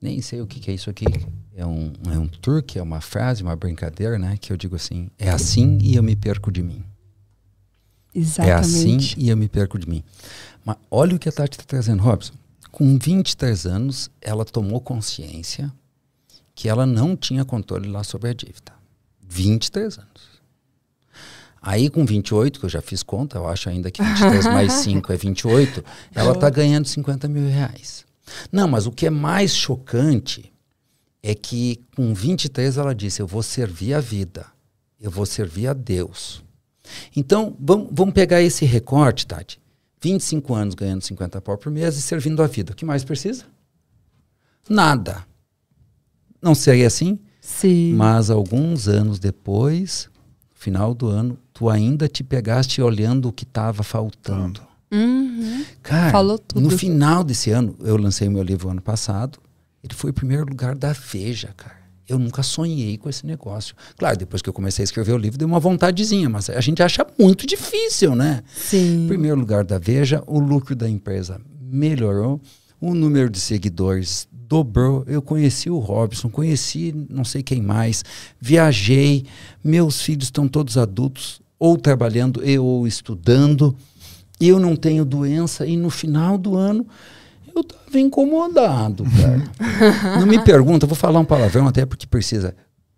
Nem 0.00 0.20
sei 0.20 0.42
o 0.42 0.46
que, 0.46 0.60
que 0.60 0.70
é 0.70 0.74
isso 0.74 0.90
aqui. 0.90 1.06
É 1.56 1.64
um, 1.64 1.90
é 2.12 2.18
um 2.18 2.28
truque, 2.28 2.78
é 2.78 2.82
uma 2.82 3.00
frase, 3.00 3.42
uma 3.42 3.56
brincadeira, 3.56 4.18
né? 4.18 4.36
Que 4.38 4.52
eu 4.52 4.58
digo 4.58 4.76
assim: 4.76 5.08
é 5.18 5.30
assim 5.30 5.78
e 5.80 5.96
eu 5.96 6.02
me 6.02 6.14
perco 6.14 6.52
de 6.52 6.62
mim. 6.62 6.84
Exatamente. 8.14 8.50
É 8.50 8.54
assim 8.54 8.98
e 9.16 9.30
eu 9.30 9.36
me 9.38 9.48
perco 9.48 9.78
de 9.78 9.88
mim. 9.88 10.04
Mas 10.62 10.76
olha 10.90 11.16
o 11.16 11.18
que 11.18 11.30
a 11.30 11.32
Tati 11.32 11.56
está 11.56 11.64
trazendo, 11.66 12.02
Robson. 12.02 12.34
Com 12.70 12.98
23 12.98 13.66
anos, 13.66 14.10
ela 14.20 14.44
tomou 14.44 14.80
consciência 14.80 15.72
que 16.54 16.68
ela 16.68 16.84
não 16.84 17.16
tinha 17.16 17.44
controle 17.44 17.88
lá 17.88 18.04
sobre 18.04 18.28
a 18.28 18.34
dívida. 18.34 18.72
23 19.26 19.98
anos. 19.98 20.34
Aí 21.62 21.88
com 21.88 22.04
28, 22.04 22.60
que 22.60 22.66
eu 22.66 22.70
já 22.70 22.82
fiz 22.82 23.02
conta, 23.02 23.38
eu 23.38 23.48
acho 23.48 23.70
ainda 23.70 23.90
que 23.90 24.02
23 24.02 24.44
mais 24.44 24.72
5 24.84 25.12
é 25.12 25.16
28, 25.16 25.84
ela 26.14 26.32
está 26.32 26.50
ganhando 26.50 26.86
50 26.86 27.26
mil 27.28 27.48
reais. 27.48 28.03
Não, 28.50 28.68
mas 28.68 28.86
o 28.86 28.92
que 28.92 29.06
é 29.06 29.10
mais 29.10 29.54
chocante 29.54 30.52
é 31.22 31.34
que 31.34 31.80
com 31.96 32.14
23 32.14 32.76
ela 32.76 32.94
disse: 32.94 33.20
Eu 33.20 33.26
vou 33.26 33.42
servir 33.42 33.94
a 33.94 34.00
vida, 34.00 34.46
eu 35.00 35.10
vou 35.10 35.26
servir 35.26 35.68
a 35.68 35.72
Deus. 35.72 36.42
Então, 37.16 37.56
vamos, 37.58 37.88
vamos 37.92 38.14
pegar 38.14 38.42
esse 38.42 38.64
recorte, 38.64 39.26
Tati. 39.26 39.60
25 40.02 40.54
anos 40.54 40.74
ganhando 40.74 41.02
50 41.02 41.40
pau 41.40 41.56
por 41.56 41.72
mês 41.72 41.96
e 41.96 42.02
servindo 42.02 42.42
a 42.42 42.46
vida. 42.46 42.72
O 42.72 42.76
que 42.76 42.84
mais 42.84 43.02
precisa? 43.04 43.44
Nada. 44.68 45.26
Não 46.42 46.54
seria 46.54 46.86
assim? 46.86 47.18
Sim. 47.40 47.94
Mas 47.94 48.28
alguns 48.28 48.86
anos 48.86 49.18
depois, 49.18 50.10
final 50.52 50.94
do 50.94 51.08
ano, 51.08 51.38
tu 51.54 51.70
ainda 51.70 52.06
te 52.06 52.22
pegaste 52.22 52.82
olhando 52.82 53.28
o 53.28 53.32
que 53.32 53.44
estava 53.44 53.82
faltando. 53.82 54.60
Uhum. 54.94 55.64
Cara, 55.82 56.12
Falou 56.12 56.38
tudo. 56.38 56.60
no 56.60 56.70
final 56.70 57.24
desse 57.24 57.50
ano, 57.50 57.74
eu 57.80 57.96
lancei 57.96 58.28
meu 58.28 58.42
livro 58.42 58.68
ano 58.70 58.80
passado, 58.80 59.38
ele 59.82 59.94
foi 59.94 60.10
o 60.10 60.14
primeiro 60.14 60.46
lugar 60.46 60.74
da 60.74 60.92
Veja, 60.92 61.50
cara. 61.56 61.82
Eu 62.06 62.18
nunca 62.18 62.42
sonhei 62.42 62.98
com 62.98 63.08
esse 63.08 63.26
negócio. 63.26 63.74
Claro, 63.96 64.18
depois 64.18 64.42
que 64.42 64.48
eu 64.48 64.52
comecei 64.52 64.82
a 64.82 64.84
escrever 64.84 65.12
o 65.12 65.16
livro, 65.16 65.38
deu 65.38 65.48
uma 65.48 65.58
vontadezinha, 65.58 66.28
mas 66.28 66.50
a 66.50 66.60
gente 66.60 66.82
acha 66.82 67.06
muito 67.18 67.46
difícil, 67.46 68.14
né? 68.14 68.42
Sim. 68.54 69.06
Primeiro 69.08 69.38
lugar 69.40 69.64
da 69.64 69.78
Veja, 69.78 70.22
o 70.26 70.38
lucro 70.38 70.76
da 70.76 70.88
empresa 70.88 71.40
melhorou, 71.60 72.40
o 72.78 72.94
número 72.94 73.30
de 73.30 73.40
seguidores 73.40 74.28
dobrou. 74.30 75.02
Eu 75.06 75.22
conheci 75.22 75.70
o 75.70 75.78
Robson, 75.78 76.28
conheci 76.28 76.94
não 77.08 77.24
sei 77.24 77.42
quem 77.42 77.62
mais, 77.62 78.04
viajei, 78.38 79.24
meus 79.62 80.02
filhos 80.02 80.24
estão 80.24 80.46
todos 80.46 80.76
adultos, 80.76 81.40
ou 81.58 81.78
trabalhando 81.78 82.46
e 82.46 82.58
ou 82.58 82.86
estudando. 82.86 83.74
Eu 84.40 84.58
não 84.58 84.76
tenho 84.76 85.04
doença 85.04 85.66
e 85.66 85.76
no 85.76 85.90
final 85.90 86.36
do 86.36 86.56
ano 86.56 86.86
eu 87.54 87.60
estava 87.60 88.00
incomodado, 88.00 89.04
cara. 89.04 90.18
não 90.18 90.26
me 90.26 90.42
pergunta, 90.42 90.86
vou 90.86 90.96
falar 90.96 91.20
um 91.20 91.24
palavrão 91.24 91.68
até 91.68 91.86
porque 91.86 92.06
precisa. 92.06 92.54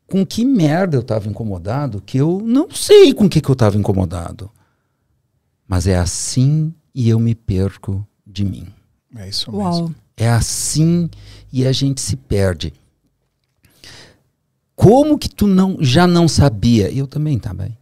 Com 0.07 0.25
que 0.25 0.45
merda 0.45 0.97
eu 0.97 1.01
estava 1.01 1.29
incomodado 1.29 2.01
que 2.01 2.17
eu 2.17 2.41
não 2.45 2.71
sei 2.71 3.13
com 3.13 3.29
que, 3.29 3.41
que 3.41 3.49
eu 3.49 3.55
estava 3.55 3.77
incomodado. 3.77 4.51
Mas 5.69 5.87
é 5.87 5.97
assim 5.97 6.73
e 6.95 7.09
eu 7.09 7.19
me 7.19 7.35
perco 7.35 8.07
de 8.27 8.45
mim. 8.45 8.67
É 9.15 9.29
isso 9.29 9.51
Uau. 9.51 9.71
mesmo. 9.71 9.95
É 10.17 10.29
assim 10.29 11.11
e 11.53 11.67
a 11.67 11.73
gente 11.73 12.01
se 12.01 12.17
perde. 12.17 12.73
Como 14.75 15.19
que 15.19 15.29
tu 15.29 15.47
não 15.47 15.79
já 15.81 16.07
não 16.07 16.29
sabia? 16.29 16.91
Eu 16.91 17.07
também 17.07 17.39
também. 17.39 17.77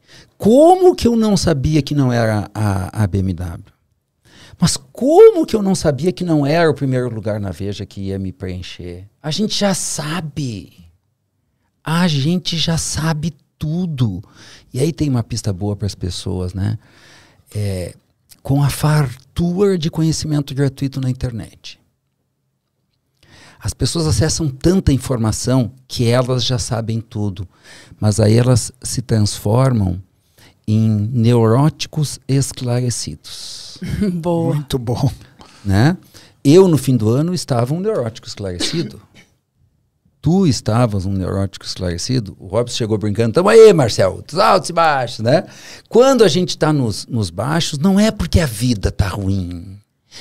Como 0.44 0.94
que 0.94 1.08
eu 1.08 1.16
não 1.16 1.38
sabia 1.38 1.80
que 1.80 1.94
não 1.94 2.12
era 2.12 2.50
a, 2.52 3.04
a 3.04 3.06
BMW? 3.06 3.64
Mas 4.60 4.76
como 4.76 5.46
que 5.46 5.56
eu 5.56 5.62
não 5.62 5.74
sabia 5.74 6.12
que 6.12 6.22
não 6.22 6.44
era 6.44 6.70
o 6.70 6.74
primeiro 6.74 7.08
lugar 7.08 7.40
na 7.40 7.50
Veja 7.50 7.86
que 7.86 8.02
ia 8.02 8.18
me 8.18 8.30
preencher? 8.30 9.08
A 9.22 9.30
gente 9.30 9.58
já 9.58 9.72
sabe. 9.72 10.84
A 11.82 12.06
gente 12.08 12.58
já 12.58 12.76
sabe 12.76 13.32
tudo. 13.58 14.22
E 14.70 14.80
aí 14.80 14.92
tem 14.92 15.08
uma 15.08 15.22
pista 15.22 15.50
boa 15.50 15.74
para 15.74 15.86
as 15.86 15.94
pessoas, 15.94 16.52
né? 16.52 16.78
É, 17.54 17.94
com 18.42 18.62
a 18.62 18.68
fartura 18.68 19.78
de 19.78 19.90
conhecimento 19.90 20.54
gratuito 20.54 21.00
na 21.00 21.08
internet. 21.08 21.80
As 23.58 23.72
pessoas 23.72 24.06
acessam 24.06 24.50
tanta 24.50 24.92
informação 24.92 25.72
que 25.88 26.06
elas 26.06 26.44
já 26.44 26.58
sabem 26.58 27.00
tudo, 27.00 27.48
mas 27.98 28.20
aí 28.20 28.36
elas 28.36 28.70
se 28.82 29.00
transformam 29.00 30.03
em 30.66 30.88
neuróticos 31.12 32.18
esclarecidos. 32.26 33.78
Boa. 34.14 34.54
Muito 34.54 34.78
bom. 34.78 35.10
Né? 35.64 35.96
Eu, 36.44 36.68
no 36.68 36.76
fim 36.76 36.96
do 36.96 37.08
ano, 37.08 37.34
estava 37.34 37.74
um 37.74 37.80
neurótico 37.80 38.26
esclarecido. 38.26 39.00
tu 40.20 40.46
estavas 40.46 41.04
um 41.06 41.12
neurótico 41.12 41.64
esclarecido. 41.64 42.36
O 42.38 42.46
Robson 42.46 42.76
chegou 42.76 42.96
brincando, 42.96 43.34
tamo 43.34 43.48
aí, 43.48 43.72
Marcel, 43.72 44.22
os 44.26 44.38
altos 44.38 44.70
e 44.70 44.72
baixos, 44.72 45.20
né? 45.20 45.44
Quando 45.88 46.24
a 46.24 46.28
gente 46.28 46.50
está 46.50 46.72
nos, 46.72 47.06
nos 47.06 47.30
baixos, 47.30 47.78
não 47.78 48.00
é 48.00 48.10
porque 48.10 48.40
a 48.40 48.46
vida 48.46 48.88
está 48.88 49.08
ruim. 49.08 49.78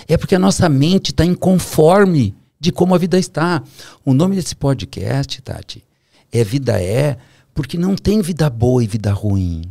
É 0.07 0.17
porque 0.17 0.35
a 0.35 0.39
nossa 0.39 0.67
mente 0.67 1.11
está 1.11 1.23
inconforme 1.23 2.35
de 2.59 2.71
como 2.71 2.95
a 2.95 2.97
vida 2.97 3.17
está. 3.17 3.61
O 4.05 4.13
nome 4.13 4.35
desse 4.35 4.55
podcast, 4.55 5.41
Tati, 5.41 5.83
é 6.31 6.43
Vida 6.43 6.81
É, 6.81 7.17
porque 7.53 7.77
não 7.77 7.95
tem 7.95 8.21
vida 8.21 8.49
boa 8.49 8.83
e 8.83 8.87
vida 8.87 9.11
ruim. 9.11 9.61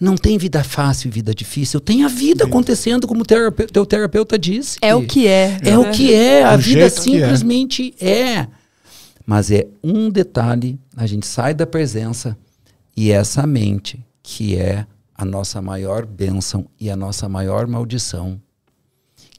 Não 0.00 0.16
tem 0.16 0.36
vida 0.36 0.62
fácil 0.62 1.08
e 1.08 1.10
vida 1.10 1.34
difícil. 1.34 1.80
Tem 1.80 2.04
a 2.04 2.08
vida 2.08 2.44
Sim. 2.44 2.50
acontecendo, 2.50 3.06
como 3.06 3.22
o 3.22 3.24
terapeuta, 3.24 3.72
teu 3.72 3.86
terapeuta 3.86 4.38
disse. 4.38 4.78
É 4.82 4.94
o 4.94 5.06
que 5.06 5.26
é. 5.26 5.58
É, 5.62 5.70
é. 5.70 5.78
o 5.78 5.90
que 5.90 6.14
é. 6.14 6.44
A 6.44 6.56
vida 6.56 6.86
é. 6.86 6.88
simplesmente 6.88 7.94
é. 8.00 8.10
é. 8.10 8.48
Mas 9.24 9.50
é 9.50 9.66
um 9.82 10.08
detalhe, 10.08 10.78
a 10.96 11.06
gente 11.06 11.26
sai 11.26 11.52
da 11.52 11.66
presença 11.66 12.36
e 12.96 13.10
essa 13.10 13.46
mente, 13.46 14.04
que 14.22 14.56
é 14.56 14.86
a 15.14 15.24
nossa 15.24 15.60
maior 15.60 16.06
bênção 16.06 16.66
e 16.78 16.88
a 16.90 16.96
nossa 16.96 17.28
maior 17.28 17.66
maldição, 17.66 18.40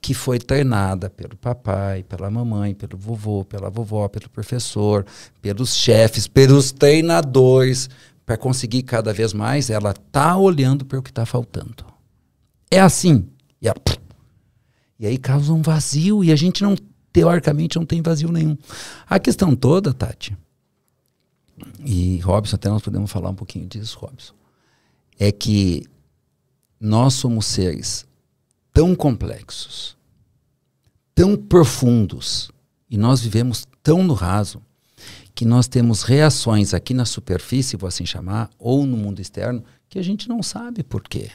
que 0.02 0.14
foi 0.14 0.40
treinada 0.40 1.10
pelo 1.10 1.38
papai, 1.38 2.04
pela 2.04 2.30
mamãe, 2.30 2.74
pelo 2.74 2.98
vovô, 2.98 3.46
pela 3.46 3.70
vovó, 3.70 4.08
pelo 4.08 4.30
professor, 4.30 5.06
pelos 5.42 5.76
chefes, 5.76 6.28
pelos 6.28 6.72
treinadores, 6.72 7.90
para 8.28 8.36
conseguir 8.36 8.84
cada 8.84 9.14
vez 9.14 9.32
mais, 9.32 9.70
ela 9.70 9.94
tá 9.94 10.36
olhando 10.38 10.84
para 10.84 11.00
o 11.00 11.02
que 11.02 11.10
está 11.10 11.26
faltando. 11.26 11.86
É 12.70 12.78
assim. 12.78 13.26
E, 13.62 13.70
ela, 13.70 13.82
e 15.00 15.08
aí 15.08 15.18
causa 15.18 15.54
um 15.54 15.62
vazio 15.62 16.26
e 16.26 16.30
a 16.30 16.36
gente 16.36 16.62
não, 16.62 16.76
teoricamente, 17.14 17.78
não 17.78 17.86
tem 17.86 18.02
vazio 18.02 18.30
nenhum. 18.30 18.58
A 19.10 19.18
questão 19.18 19.56
toda, 19.56 19.94
Tati, 19.94 20.38
e 21.86 22.18
Robson, 22.20 22.58
até 22.58 22.68
nós 22.68 22.82
podemos 22.82 23.10
falar 23.10 23.30
um 23.30 23.36
pouquinho 23.36 23.66
disso, 23.66 23.98
Robson, 23.98 24.34
é 25.18 25.32
que 25.32 25.86
nós 26.78 27.14
somos 27.14 27.46
seres 27.46 28.06
tão 28.74 28.94
complexos, 28.94 29.96
tão 31.16 31.38
profundos 31.38 32.52
e 32.90 32.98
nós 32.98 33.22
vivemos 33.22 33.66
tão 33.82 34.04
no 34.04 34.14
raso 34.14 34.62
que 35.38 35.46
nós 35.46 35.68
temos 35.68 36.02
reações 36.02 36.74
aqui 36.74 36.96
na 36.96 37.06
superfície, 37.06 37.78
vou 37.78 37.88
assim 37.88 38.08
chamar, 38.08 38.50
ou 38.58 38.88
no 38.88 38.98
mundo 38.98 39.22
externo, 39.22 39.64
que 39.88 40.00
a 40.00 40.02
gente 40.02 40.28
não 40.28 40.42
sabe 40.42 40.82
por 40.82 41.04
quê. 41.04 41.30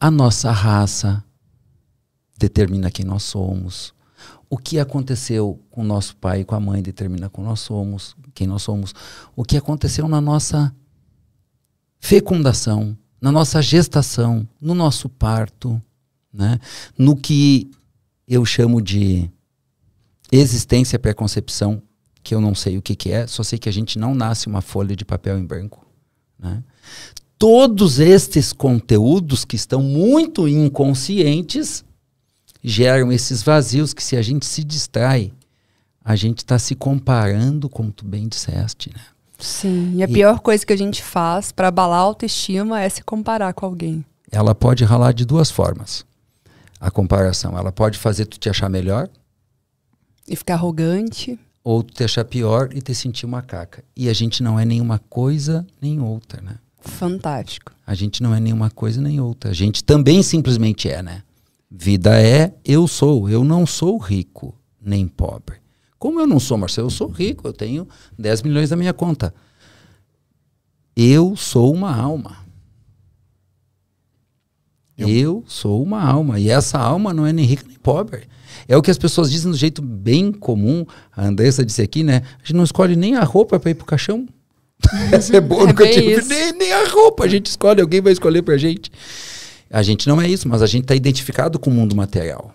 A 0.00 0.10
nossa 0.10 0.50
raça 0.50 1.22
determina 2.38 2.90
quem 2.90 3.04
nós 3.04 3.22
somos. 3.22 3.92
O 4.48 4.56
que 4.56 4.78
aconteceu 4.78 5.60
com 5.70 5.84
nosso 5.84 6.16
pai 6.16 6.40
e 6.40 6.44
com 6.46 6.54
a 6.54 6.60
mãe 6.60 6.80
determina 6.80 7.28
quem 7.28 7.44
nós 7.44 7.60
somos, 7.60 8.16
quem 8.32 8.46
nós 8.46 8.62
somos. 8.62 8.94
O 9.36 9.44
que 9.44 9.58
aconteceu 9.58 10.08
na 10.08 10.18
nossa 10.18 10.74
fecundação, 12.00 12.96
na 13.20 13.30
nossa 13.30 13.60
gestação, 13.60 14.48
no 14.58 14.74
nosso 14.74 15.06
parto, 15.10 15.78
né? 16.32 16.58
no 16.96 17.14
que 17.14 17.70
eu 18.26 18.42
chamo 18.46 18.80
de 18.80 19.30
existência 20.32 20.98
pré-concepção, 20.98 21.82
que 22.22 22.34
eu 22.34 22.40
não 22.40 22.54
sei 22.54 22.78
o 22.78 22.82
que, 22.82 22.94
que 22.94 23.10
é, 23.10 23.26
só 23.26 23.42
sei 23.42 23.58
que 23.58 23.68
a 23.68 23.72
gente 23.72 23.98
não 23.98 24.14
nasce 24.14 24.46
uma 24.46 24.60
folha 24.60 24.94
de 24.94 25.04
papel 25.04 25.38
em 25.38 25.44
branco. 25.44 25.84
Né? 26.38 26.62
Todos 27.38 27.98
estes 27.98 28.52
conteúdos 28.52 29.44
que 29.44 29.56
estão 29.56 29.82
muito 29.82 30.46
inconscientes 30.46 31.84
geram 32.62 33.10
esses 33.10 33.42
vazios 33.42 33.92
que 33.92 34.02
se 34.02 34.16
a 34.16 34.22
gente 34.22 34.46
se 34.46 34.62
distrai, 34.62 35.32
a 36.04 36.14
gente 36.14 36.38
está 36.38 36.58
se 36.58 36.74
comparando, 36.74 37.68
como 37.68 37.90
tu 37.90 38.04
bem 38.04 38.28
disseste, 38.28 38.90
né? 38.94 39.02
Sim, 39.38 39.96
e 39.96 40.02
a 40.04 40.06
e 40.06 40.12
pior 40.12 40.38
coisa 40.38 40.64
que 40.64 40.72
a 40.72 40.76
gente 40.76 41.02
faz 41.02 41.50
para 41.50 41.66
abalar 41.66 41.98
a 41.98 42.02
autoestima 42.02 42.80
é 42.80 42.88
se 42.88 43.02
comparar 43.02 43.52
com 43.52 43.66
alguém. 43.66 44.04
Ela 44.30 44.54
pode 44.54 44.84
ralar 44.84 45.12
de 45.12 45.24
duas 45.24 45.50
formas 45.50 46.04
a 46.82 46.90
comparação. 46.90 47.56
Ela 47.56 47.70
pode 47.70 47.96
fazer 47.96 48.26
tu 48.26 48.38
te 48.38 48.50
achar 48.50 48.68
melhor. 48.68 49.08
E 50.26 50.34
ficar 50.34 50.54
arrogante. 50.54 51.38
Ou 51.64 51.82
te 51.82 52.04
achar 52.04 52.24
pior 52.24 52.70
e 52.74 52.80
te 52.80 52.94
sentir 52.94 53.24
uma 53.24 53.42
caca. 53.42 53.84
E 53.96 54.08
a 54.08 54.12
gente 54.12 54.42
não 54.42 54.58
é 54.58 54.64
nenhuma 54.64 54.98
coisa 54.98 55.66
nem 55.80 56.00
outra, 56.00 56.40
né? 56.42 56.56
Fantástico. 56.80 57.72
A 57.86 57.94
gente 57.94 58.22
não 58.22 58.34
é 58.34 58.40
nenhuma 58.40 58.70
coisa 58.70 59.00
nem 59.00 59.20
outra. 59.20 59.50
A 59.50 59.54
gente 59.54 59.84
também 59.84 60.22
simplesmente 60.22 60.88
é, 60.88 61.02
né? 61.02 61.22
Vida 61.70 62.20
é 62.20 62.52
eu 62.64 62.88
sou. 62.88 63.28
Eu 63.30 63.44
não 63.44 63.64
sou 63.64 63.96
rico 63.98 64.54
nem 64.80 65.06
pobre. 65.06 65.56
Como 65.98 66.18
eu 66.18 66.26
não 66.26 66.40
sou, 66.40 66.58
Marcelo, 66.58 66.88
eu 66.88 66.90
sou 66.90 67.08
rico. 67.08 67.46
Eu 67.46 67.52
tenho 67.52 67.88
10 68.18 68.42
milhões 68.42 68.70
na 68.70 68.76
minha 68.76 68.92
conta. 68.92 69.32
Eu 70.96 71.36
sou 71.36 71.72
uma 71.72 71.94
alma. 71.96 72.38
Eu, 75.02 75.08
eu 75.08 75.44
sou 75.46 75.82
uma 75.82 76.02
alma. 76.02 76.38
E 76.38 76.48
essa 76.48 76.78
alma 76.78 77.12
não 77.12 77.26
é 77.26 77.32
nem 77.32 77.44
rica 77.44 77.64
nem 77.66 77.78
pobre. 77.78 78.22
É 78.68 78.76
o 78.76 78.82
que 78.82 78.90
as 78.90 78.98
pessoas 78.98 79.30
dizem 79.30 79.50
do 79.50 79.56
jeito 79.56 79.82
bem 79.82 80.32
comum. 80.32 80.84
A 81.14 81.26
Andressa 81.26 81.64
disse 81.64 81.82
aqui, 81.82 82.02
né? 82.02 82.22
A 82.36 82.46
gente 82.46 82.54
não 82.54 82.64
escolhe 82.64 82.96
nem 82.96 83.16
a 83.16 83.24
roupa 83.24 83.58
para 83.58 83.70
ir 83.70 83.74
pro 83.74 83.84
caixão. 83.84 84.26
Essa 85.12 85.36
é 85.36 85.40
boa, 85.40 85.70
é 85.70 85.72
tive, 85.72 86.22
nem, 86.22 86.52
nem 86.52 86.72
a 86.72 86.88
roupa 86.88 87.24
a 87.24 87.28
gente 87.28 87.46
escolhe, 87.46 87.80
alguém 87.80 88.00
vai 88.00 88.12
escolher 88.12 88.42
pra 88.42 88.56
gente. 88.56 88.90
A 89.70 89.82
gente 89.82 90.08
não 90.08 90.20
é 90.20 90.28
isso, 90.28 90.48
mas 90.48 90.60
a 90.60 90.66
gente 90.66 90.82
está 90.82 90.94
identificado 90.94 91.58
com 91.58 91.70
o 91.70 91.72
mundo 91.72 91.94
material. 91.94 92.54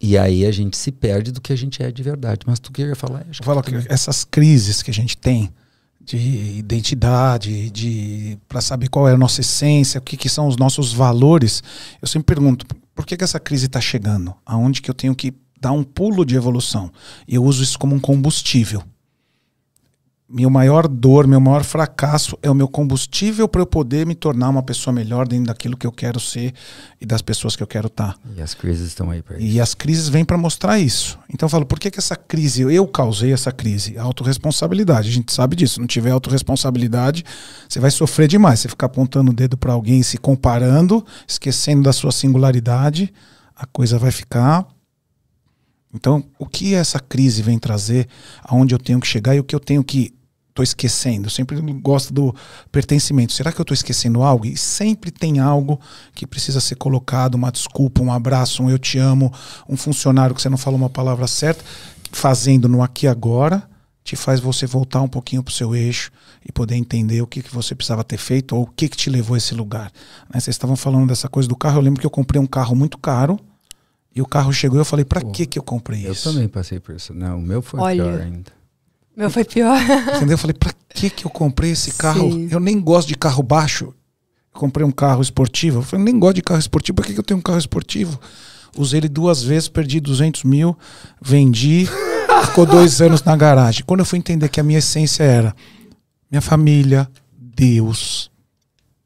E 0.00 0.16
aí 0.16 0.46
a 0.46 0.52
gente 0.52 0.76
se 0.76 0.92
perde 0.92 1.32
do 1.32 1.40
que 1.40 1.52
a 1.52 1.56
gente 1.56 1.82
é 1.82 1.90
de 1.90 2.02
verdade. 2.02 2.40
Mas 2.46 2.58
tu 2.58 2.70
queria 2.70 2.94
falar? 2.94 3.26
Fala 3.42 3.62
que 3.62 3.74
essas 3.88 4.24
crises 4.24 4.82
que 4.82 4.90
a 4.90 4.94
gente 4.94 5.16
tem, 5.16 5.50
de 6.06 6.58
identidade, 6.58 7.68
de 7.70 8.38
para 8.48 8.60
saber 8.60 8.88
qual 8.88 9.08
é 9.08 9.12
a 9.12 9.18
nossa 9.18 9.40
essência, 9.40 9.98
o 9.98 10.02
que, 10.02 10.16
que 10.16 10.28
são 10.28 10.46
os 10.46 10.56
nossos 10.56 10.92
valores. 10.92 11.62
Eu 12.00 12.06
sempre 12.06 12.34
pergunto, 12.34 12.64
por 12.94 13.04
que, 13.04 13.16
que 13.16 13.24
essa 13.24 13.40
crise 13.40 13.66
está 13.66 13.80
chegando? 13.80 14.32
Aonde 14.46 14.80
que 14.80 14.88
eu 14.88 14.94
tenho 14.94 15.14
que 15.14 15.34
dar 15.60 15.72
um 15.72 15.82
pulo 15.82 16.24
de 16.24 16.36
evolução? 16.36 16.92
E 17.26 17.34
eu 17.34 17.44
uso 17.44 17.62
isso 17.62 17.78
como 17.78 17.94
um 17.94 18.00
combustível 18.00 18.82
meu 20.28 20.50
maior 20.50 20.88
dor, 20.88 21.24
meu 21.26 21.40
maior 21.40 21.62
fracasso 21.62 22.36
é 22.42 22.50
o 22.50 22.54
meu 22.54 22.66
combustível 22.66 23.46
para 23.46 23.60
eu 23.60 23.66
poder 23.66 24.04
me 24.04 24.14
tornar 24.14 24.48
uma 24.48 24.62
pessoa 24.62 24.92
melhor 24.92 25.28
dentro 25.28 25.46
daquilo 25.46 25.76
que 25.76 25.86
eu 25.86 25.92
quero 25.92 26.18
ser 26.18 26.52
e 27.00 27.06
das 27.06 27.22
pessoas 27.22 27.54
que 27.54 27.62
eu 27.62 27.66
quero 27.66 27.86
estar. 27.86 28.14
Tá. 28.14 28.18
E 28.36 28.42
as 28.42 28.52
crises 28.52 28.88
estão 28.88 29.08
aí 29.08 29.22
para 29.22 29.38
isso. 29.38 29.46
E 29.46 29.60
as 29.60 29.72
crises 29.72 30.08
vêm 30.08 30.24
para 30.24 30.36
mostrar 30.36 30.80
isso. 30.80 31.16
Então 31.32 31.46
eu 31.46 31.50
falo, 31.50 31.64
por 31.64 31.78
que, 31.78 31.92
que 31.92 32.00
essa 32.00 32.16
crise, 32.16 32.62
eu 32.62 32.86
causei 32.88 33.32
essa 33.32 33.52
crise? 33.52 33.96
Autoresponsabilidade. 33.96 35.08
A 35.08 35.12
gente 35.12 35.32
sabe 35.32 35.54
disso. 35.54 35.74
Se 35.74 35.80
não 35.80 35.86
tiver 35.86 36.10
autorresponsabilidade, 36.10 37.24
você 37.68 37.78
vai 37.78 37.92
sofrer 37.92 38.26
demais. 38.26 38.58
Você 38.58 38.68
ficar 38.68 38.86
apontando 38.86 39.30
o 39.30 39.34
dedo 39.34 39.56
para 39.56 39.72
alguém, 39.72 40.02
se 40.02 40.18
comparando, 40.18 41.06
esquecendo 41.26 41.84
da 41.84 41.92
sua 41.92 42.10
singularidade, 42.10 43.14
a 43.54 43.64
coisa 43.64 43.96
vai 43.96 44.10
ficar 44.10 44.66
então, 45.96 46.22
o 46.38 46.46
que 46.46 46.74
essa 46.74 47.00
crise 47.00 47.40
vem 47.40 47.58
trazer, 47.58 48.06
aonde 48.44 48.74
eu 48.74 48.78
tenho 48.78 49.00
que 49.00 49.06
chegar 49.06 49.34
e 49.34 49.40
o 49.40 49.44
que 49.44 49.54
eu 49.54 49.60
tenho 49.60 49.82
que 49.82 50.14
estou 50.56 50.64
esquecendo. 50.64 51.26
Eu 51.26 51.30
sempre 51.30 51.60
gosto 51.74 52.12
do 52.12 52.34
pertencimento. 52.72 53.32
Será 53.32 53.52
que 53.52 53.60
eu 53.60 53.62
estou 53.62 53.74
esquecendo 53.74 54.22
algo? 54.22 54.46
E 54.46 54.56
sempre 54.56 55.10
tem 55.10 55.38
algo 55.38 55.78
que 56.14 56.26
precisa 56.26 56.60
ser 56.60 56.76
colocado, 56.76 57.34
uma 57.34 57.52
desculpa, 57.52 58.02
um 58.02 58.10
abraço, 58.10 58.62
um 58.62 58.70
eu 58.70 58.78
te 58.78 58.98
amo, 58.98 59.32
um 59.68 59.76
funcionário 59.76 60.34
que 60.34 60.40
você 60.40 60.48
não 60.48 60.56
falou 60.56 60.78
uma 60.78 60.90
palavra 60.90 61.26
certa, 61.26 61.62
fazendo 62.10 62.68
no 62.68 62.82
aqui 62.82 63.06
agora, 63.06 63.68
te 64.02 64.16
faz 64.16 64.40
você 64.40 64.66
voltar 64.66 65.02
um 65.02 65.08
pouquinho 65.08 65.42
para 65.42 65.50
o 65.50 65.54
seu 65.54 65.74
eixo 65.74 66.10
e 66.48 66.52
poder 66.52 66.76
entender 66.76 67.20
o 67.20 67.26
que, 67.26 67.42
que 67.42 67.52
você 67.52 67.74
precisava 67.74 68.04
ter 68.04 68.16
feito 68.16 68.54
ou 68.56 68.62
o 68.62 68.66
que, 68.66 68.88
que 68.88 68.96
te 68.96 69.10
levou 69.10 69.34
a 69.34 69.38
esse 69.38 69.54
lugar. 69.54 69.90
Né? 70.32 70.40
Vocês 70.40 70.54
estavam 70.54 70.76
falando 70.76 71.08
dessa 71.08 71.28
coisa 71.28 71.48
do 71.48 71.56
carro. 71.56 71.78
Eu 71.78 71.82
lembro 71.82 72.00
que 72.00 72.06
eu 72.06 72.10
comprei 72.10 72.40
um 72.40 72.46
carro 72.46 72.74
muito 72.76 72.96
caro 72.98 73.38
E 74.14 74.22
o 74.22 74.26
carro 74.26 74.52
chegou 74.52 74.78
e 74.78 74.80
eu 74.80 74.84
falei, 74.84 75.04
pra 75.04 75.20
que 75.20 75.44
que 75.44 75.58
eu 75.58 75.62
comprei 75.62 76.06
Eu 76.06 76.12
isso? 76.12 76.30
também 76.32 76.48
passei 76.48 76.78
por 76.80 76.94
isso. 76.94 77.12
Não, 77.12 77.38
o 77.38 77.42
meu 77.42 77.60
foi 77.60 77.80
Olha. 77.80 78.04
pior 78.04 78.20
ainda. 78.20 78.55
Meu 79.16 79.30
foi 79.30 79.44
pior. 79.44 79.80
Entendeu? 80.16 80.34
Eu 80.34 80.38
falei, 80.38 80.54
pra 80.54 80.72
que 80.90 81.08
que 81.08 81.24
eu 81.24 81.30
comprei 81.30 81.70
esse 81.70 81.92
carro? 81.92 82.30
Sim. 82.30 82.48
Eu 82.50 82.60
nem 82.60 82.78
gosto 82.78 83.08
de 83.08 83.14
carro 83.14 83.42
baixo. 83.42 83.86
Eu 84.54 84.60
comprei 84.60 84.86
um 84.86 84.90
carro 84.90 85.22
esportivo. 85.22 85.78
Eu 85.78 85.82
falei, 85.82 86.04
nem 86.04 86.18
gosto 86.18 86.36
de 86.36 86.42
carro 86.42 86.60
esportivo. 86.60 86.96
Pra 86.96 87.04
que 87.04 87.14
que 87.14 87.20
eu 87.20 87.24
tenho 87.24 87.38
um 87.38 87.42
carro 87.42 87.58
esportivo? 87.58 88.20
Usei 88.76 89.00
ele 89.00 89.08
duas 89.08 89.42
vezes, 89.42 89.68
perdi 89.68 90.00
200 90.00 90.44
mil, 90.44 90.76
vendi, 91.20 91.88
ficou 92.44 92.66
dois 92.66 93.00
anos 93.00 93.22
na 93.22 93.34
garagem. 93.34 93.82
Quando 93.86 94.00
eu 94.00 94.06
fui 94.06 94.18
entender 94.18 94.50
que 94.50 94.60
a 94.60 94.62
minha 94.62 94.80
essência 94.80 95.24
era 95.24 95.56
minha 96.30 96.42
família, 96.42 97.08
Deus, 97.38 98.30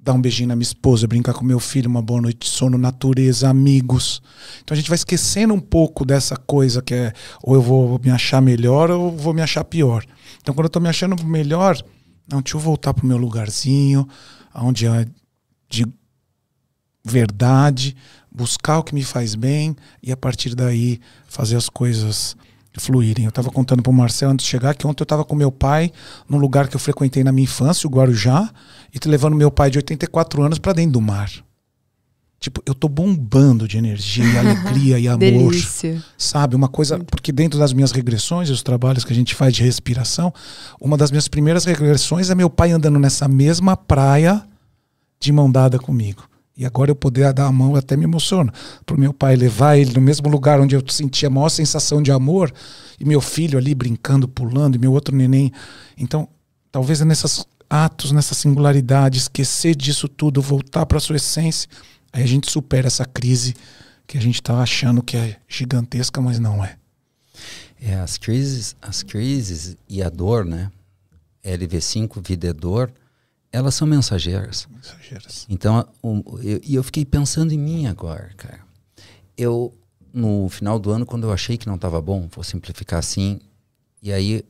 dar 0.02 0.14
um 0.14 0.20
beijinho 0.20 0.48
na 0.48 0.56
minha 0.56 0.62
esposa, 0.62 1.06
brincar 1.06 1.34
com 1.34 1.44
meu 1.44 1.60
filho, 1.60 1.88
uma 1.88 2.00
boa 2.00 2.22
noite 2.22 2.40
de 2.40 2.48
sono, 2.48 2.78
natureza, 2.78 3.48
amigos. 3.48 4.22
Então 4.62 4.74
a 4.74 4.76
gente 4.76 4.88
vai 4.88 4.96
esquecendo 4.96 5.52
um 5.52 5.60
pouco 5.60 6.04
dessa 6.04 6.36
coisa 6.36 6.80
que 6.80 6.94
é 6.94 7.12
ou 7.42 7.54
eu 7.54 7.60
vou 7.60 8.00
me 8.02 8.10
achar 8.10 8.40
melhor 8.40 8.90
ou 8.90 9.14
vou 9.14 9.34
me 9.34 9.42
achar 9.42 9.62
pior. 9.64 10.04
Então 10.40 10.54
quando 10.54 10.66
eu 10.66 10.70
tô 10.70 10.80
me 10.80 10.88
achando 10.88 11.22
melhor, 11.24 11.76
não, 12.30 12.40
deixa 12.40 12.56
eu 12.56 12.60
voltar 12.60 12.94
pro 12.94 13.06
meu 13.06 13.18
lugarzinho, 13.18 14.08
onde 14.54 14.86
é 14.86 15.06
de 15.68 15.86
verdade, 17.04 17.96
buscar 18.30 18.78
o 18.78 18.82
que 18.82 18.94
me 18.94 19.02
faz 19.02 19.34
bem 19.34 19.76
e 20.02 20.10
a 20.12 20.16
partir 20.16 20.54
daí 20.54 21.00
fazer 21.26 21.56
as 21.56 21.68
coisas 21.68 22.36
fluírem. 22.78 23.24
Eu 23.24 23.30
estava 23.30 23.50
contando 23.50 23.82
pro 23.82 23.92
Marcelo 23.92 24.32
antes 24.32 24.44
de 24.44 24.50
chegar 24.50 24.74
que 24.74 24.86
ontem 24.86 25.02
eu 25.02 25.04
estava 25.04 25.24
com 25.24 25.34
meu 25.34 25.50
pai 25.50 25.90
num 26.28 26.38
lugar 26.38 26.68
que 26.68 26.76
eu 26.76 26.80
frequentei 26.80 27.24
na 27.24 27.32
minha 27.32 27.44
infância, 27.44 27.86
o 27.86 27.90
Guarujá, 27.90 28.50
e 28.94 29.08
levando 29.08 29.34
meu 29.34 29.50
pai 29.50 29.70
de 29.70 29.78
84 29.78 30.42
anos 30.42 30.58
para 30.58 30.72
dentro 30.72 30.92
do 30.92 31.00
mar. 31.00 31.30
Tipo, 32.38 32.62
eu 32.64 32.74
tô 32.74 32.88
bombando 32.88 33.68
de 33.68 33.76
energia, 33.76 34.24
alegria 34.40 34.98
e 34.98 35.06
amor, 35.06 35.18
Delícia. 35.18 36.02
sabe? 36.16 36.56
Uma 36.56 36.68
coisa, 36.68 36.98
porque 36.98 37.30
dentro 37.32 37.58
das 37.58 37.72
minhas 37.72 37.92
regressões 37.92 38.48
os 38.48 38.62
trabalhos 38.62 39.04
que 39.04 39.12
a 39.12 39.16
gente 39.16 39.34
faz 39.34 39.52
de 39.52 39.62
respiração, 39.62 40.32
uma 40.80 40.96
das 40.96 41.10
minhas 41.10 41.28
primeiras 41.28 41.66
regressões 41.66 42.30
é 42.30 42.34
meu 42.34 42.48
pai 42.48 42.70
andando 42.70 42.98
nessa 42.98 43.28
mesma 43.28 43.76
praia 43.76 44.42
de 45.20 45.30
mão 45.32 45.50
dada 45.50 45.78
comigo. 45.78 46.29
E 46.60 46.66
agora 46.66 46.90
eu 46.90 46.94
poder 46.94 47.32
dar 47.32 47.46
a 47.46 47.52
mão 47.52 47.74
até 47.74 47.96
me 47.96 48.04
emociona. 48.04 48.52
Pro 48.84 49.00
meu 49.00 49.14
pai 49.14 49.34
levar 49.34 49.78
ele 49.78 49.94
no 49.94 50.00
mesmo 50.02 50.28
lugar 50.28 50.60
onde 50.60 50.76
eu 50.76 50.84
sentia 50.90 51.28
a 51.28 51.30
maior 51.30 51.48
sensação 51.48 52.02
de 52.02 52.12
amor, 52.12 52.52
e 53.00 53.04
meu 53.06 53.18
filho 53.22 53.58
ali 53.58 53.74
brincando, 53.74 54.28
pulando, 54.28 54.76
e 54.76 54.78
meu 54.78 54.92
outro 54.92 55.16
neném. 55.16 55.50
Então, 55.96 56.28
talvez 56.70 57.00
é 57.00 57.04
nesses 57.06 57.46
atos, 57.70 58.12
nessa 58.12 58.34
singularidade, 58.34 59.16
esquecer 59.16 59.74
disso 59.74 60.06
tudo, 60.06 60.42
voltar 60.42 60.84
para 60.84 61.00
sua 61.00 61.16
essência, 61.16 61.66
aí 62.12 62.22
a 62.22 62.26
gente 62.26 62.50
supera 62.50 62.88
essa 62.88 63.06
crise 63.06 63.54
que 64.06 64.18
a 64.18 64.20
gente 64.20 64.42
tá 64.42 64.60
achando 64.60 65.02
que 65.02 65.16
é 65.16 65.38
gigantesca, 65.48 66.20
mas 66.20 66.38
não 66.38 66.62
é. 66.62 66.76
É, 67.80 67.94
as 67.94 68.18
crises, 68.18 68.76
as 68.82 69.02
crises 69.02 69.78
e 69.88 70.02
a 70.02 70.10
dor, 70.10 70.44
né? 70.44 70.70
LV5, 71.42 72.20
vida 72.22 72.48
é 72.48 72.52
dor, 72.52 72.92
elas 73.52 73.74
são 73.74 73.86
mensageiras. 73.86 74.68
Exageras. 74.82 75.46
Então, 75.48 75.86
e 76.42 76.74
eu, 76.74 76.82
fiquei 76.82 77.04
pensando 77.04 77.52
em 77.52 77.58
mim 77.58 77.86
agora, 77.86 78.30
cara. 78.36 78.60
Eu, 79.36 79.74
no 80.12 80.48
final 80.48 80.78
do 80.78 80.90
ano, 80.90 81.04
quando 81.04 81.24
eu 81.24 81.32
achei 81.32 81.56
que 81.56 81.66
não 81.66 81.74
estava 81.74 82.00
bom, 82.00 82.28
vou 82.32 82.44
simplificar 82.44 82.98
assim, 82.98 83.40
e 84.02 84.12
aí 84.12 84.44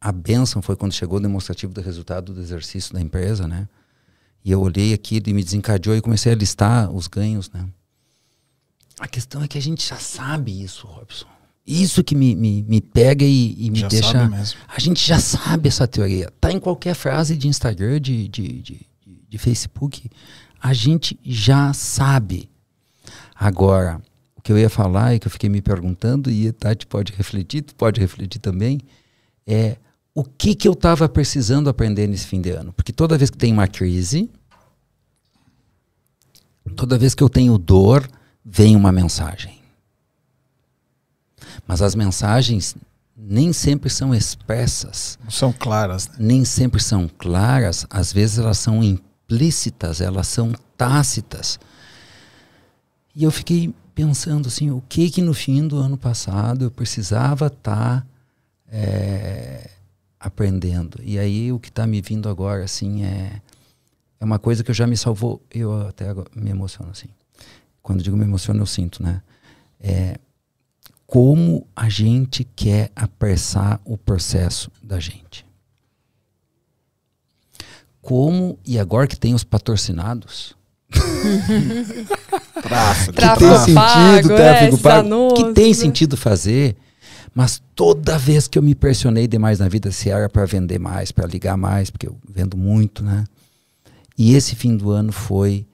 a 0.00 0.10
benção 0.10 0.62
foi 0.62 0.76
quando 0.76 0.92
chegou 0.92 1.18
o 1.18 1.22
demonstrativo 1.22 1.72
do 1.72 1.80
resultado 1.80 2.32
do 2.32 2.40
exercício 2.40 2.92
da 2.92 3.00
empresa, 3.00 3.46
né? 3.46 3.68
E 4.44 4.50
eu 4.50 4.60
olhei 4.60 4.94
aquilo 4.94 5.28
e 5.28 5.34
me 5.34 5.44
desencadeou 5.44 5.94
e 5.94 6.00
comecei 6.00 6.32
a 6.32 6.34
listar 6.34 6.90
os 6.90 7.06
ganhos, 7.06 7.50
né? 7.50 7.68
A 8.98 9.06
questão 9.06 9.42
é 9.42 9.48
que 9.48 9.58
a 9.58 9.62
gente 9.62 9.86
já 9.86 9.96
sabe 9.96 10.62
isso, 10.62 10.86
Robson. 10.86 11.26
Isso 11.66 12.02
que 12.02 12.14
me, 12.14 12.34
me, 12.34 12.62
me 12.62 12.80
pega 12.80 13.24
e, 13.24 13.54
e 13.58 13.70
me 13.70 13.80
Já 13.80 13.88
deixa. 13.88 14.08
A 14.66 14.80
gente 14.80 15.06
já 15.06 15.20
sabe 15.20 15.68
essa 15.68 15.86
teoria. 15.86 16.32
Tá 16.40 16.50
em 16.50 16.58
qualquer 16.58 16.94
frase 16.94 17.36
de 17.36 17.46
Instagram, 17.48 18.00
de, 18.00 18.26
de, 18.28 18.48
de, 18.48 18.62
de- 18.62 18.86
de 19.28 19.38
Facebook. 19.38 20.10
A 20.60 20.72
gente 20.72 21.18
já 21.24 21.72
sabe. 21.72 22.48
Agora, 23.34 24.00
o 24.36 24.42
que 24.42 24.50
eu 24.52 24.58
ia 24.58 24.68
falar 24.70 25.14
e 25.14 25.18
que 25.20 25.26
eu 25.26 25.30
fiquei 25.30 25.48
me 25.48 25.62
perguntando, 25.62 26.30
e 26.30 26.48
a 26.48 26.52
Tati 26.52 26.86
pode 26.86 27.12
refletir, 27.12 27.62
tu 27.62 27.74
pode 27.74 28.00
refletir 28.00 28.38
também, 28.40 28.80
é 29.46 29.76
o 30.14 30.24
que, 30.24 30.54
que 30.54 30.66
eu 30.66 30.72
estava 30.72 31.08
precisando 31.08 31.68
aprender 31.70 32.06
nesse 32.08 32.26
fim 32.26 32.40
de 32.40 32.50
ano. 32.50 32.72
Porque 32.72 32.92
toda 32.92 33.16
vez 33.16 33.30
que 33.30 33.38
tem 33.38 33.52
uma 33.52 33.68
crise, 33.68 34.28
toda 36.74 36.98
vez 36.98 37.14
que 37.14 37.22
eu 37.22 37.28
tenho 37.28 37.56
dor, 37.58 38.08
vem 38.44 38.74
uma 38.74 38.90
mensagem. 38.92 39.59
Mas 41.70 41.82
as 41.82 41.94
mensagens 41.94 42.74
nem 43.16 43.52
sempre 43.52 43.88
são 43.88 44.12
expressas, 44.12 45.16
Não 45.22 45.30
são 45.30 45.52
claras, 45.52 46.08
né? 46.08 46.16
nem 46.18 46.44
sempre 46.44 46.82
são 46.82 47.08
claras, 47.08 47.86
às 47.88 48.12
vezes 48.12 48.40
elas 48.40 48.58
são 48.58 48.82
implícitas, 48.82 50.00
elas 50.00 50.26
são 50.26 50.52
tácitas. 50.76 51.60
E 53.14 53.22
eu 53.22 53.30
fiquei 53.30 53.72
pensando 53.94 54.48
assim, 54.48 54.72
o 54.72 54.82
que 54.88 55.08
que 55.10 55.22
no 55.22 55.32
fim 55.32 55.68
do 55.68 55.76
ano 55.76 55.96
passado 55.96 56.64
eu 56.64 56.72
precisava 56.72 57.46
estar 57.46 58.04
aprendendo. 60.18 60.98
E 61.04 61.20
aí 61.20 61.52
o 61.52 61.60
que 61.60 61.68
está 61.68 61.86
me 61.86 62.02
vindo 62.02 62.28
agora 62.28 62.64
assim 62.64 63.04
é 63.04 63.40
é 64.18 64.24
uma 64.24 64.40
coisa 64.40 64.64
que 64.64 64.72
eu 64.72 64.74
já 64.74 64.88
me 64.88 64.96
salvou. 64.96 65.40
Eu 65.48 65.86
até 65.86 66.08
agora 66.08 66.28
me 66.34 66.50
emociono 66.50 66.90
assim. 66.90 67.08
Quando 67.80 68.02
digo 68.02 68.16
me 68.16 68.24
emociono 68.24 68.60
eu 68.60 68.66
sinto, 68.66 69.00
né? 69.04 69.22
É 69.78 70.18
como 71.10 71.66
a 71.74 71.88
gente 71.88 72.44
quer 72.54 72.92
apressar 72.94 73.80
o 73.84 73.98
processo 73.98 74.70
da 74.80 75.00
gente. 75.00 75.44
Como, 78.00 78.56
e 78.64 78.78
agora 78.78 79.08
que 79.08 79.18
tem 79.18 79.34
os 79.34 79.42
patrocinados. 79.42 80.54
Tráfego 82.62 83.12
que 83.12 83.38
tem 83.38 83.74
pago, 83.74 84.14
sentido, 84.14 84.32
é, 84.32 84.36
tráfego 84.36 84.68
esses 84.68 84.82
pago, 84.82 85.34
que 85.34 85.52
tem 85.52 85.68
né? 85.68 85.74
sentido 85.74 86.16
fazer, 86.16 86.76
mas 87.34 87.60
toda 87.74 88.16
vez 88.16 88.46
que 88.46 88.56
eu 88.56 88.62
me 88.62 88.76
pressionei 88.76 89.26
demais 89.26 89.58
na 89.58 89.66
vida, 89.66 89.90
se 89.90 90.10
era 90.10 90.28
para 90.28 90.46
vender 90.46 90.78
mais, 90.78 91.10
para 91.10 91.26
ligar 91.26 91.56
mais, 91.56 91.90
porque 91.90 92.06
eu 92.06 92.16
vendo 92.32 92.56
muito, 92.56 93.02
né? 93.02 93.24
E 94.16 94.36
esse 94.36 94.54
fim 94.54 94.76
do 94.76 94.92
ano 94.92 95.10
foi 95.10 95.66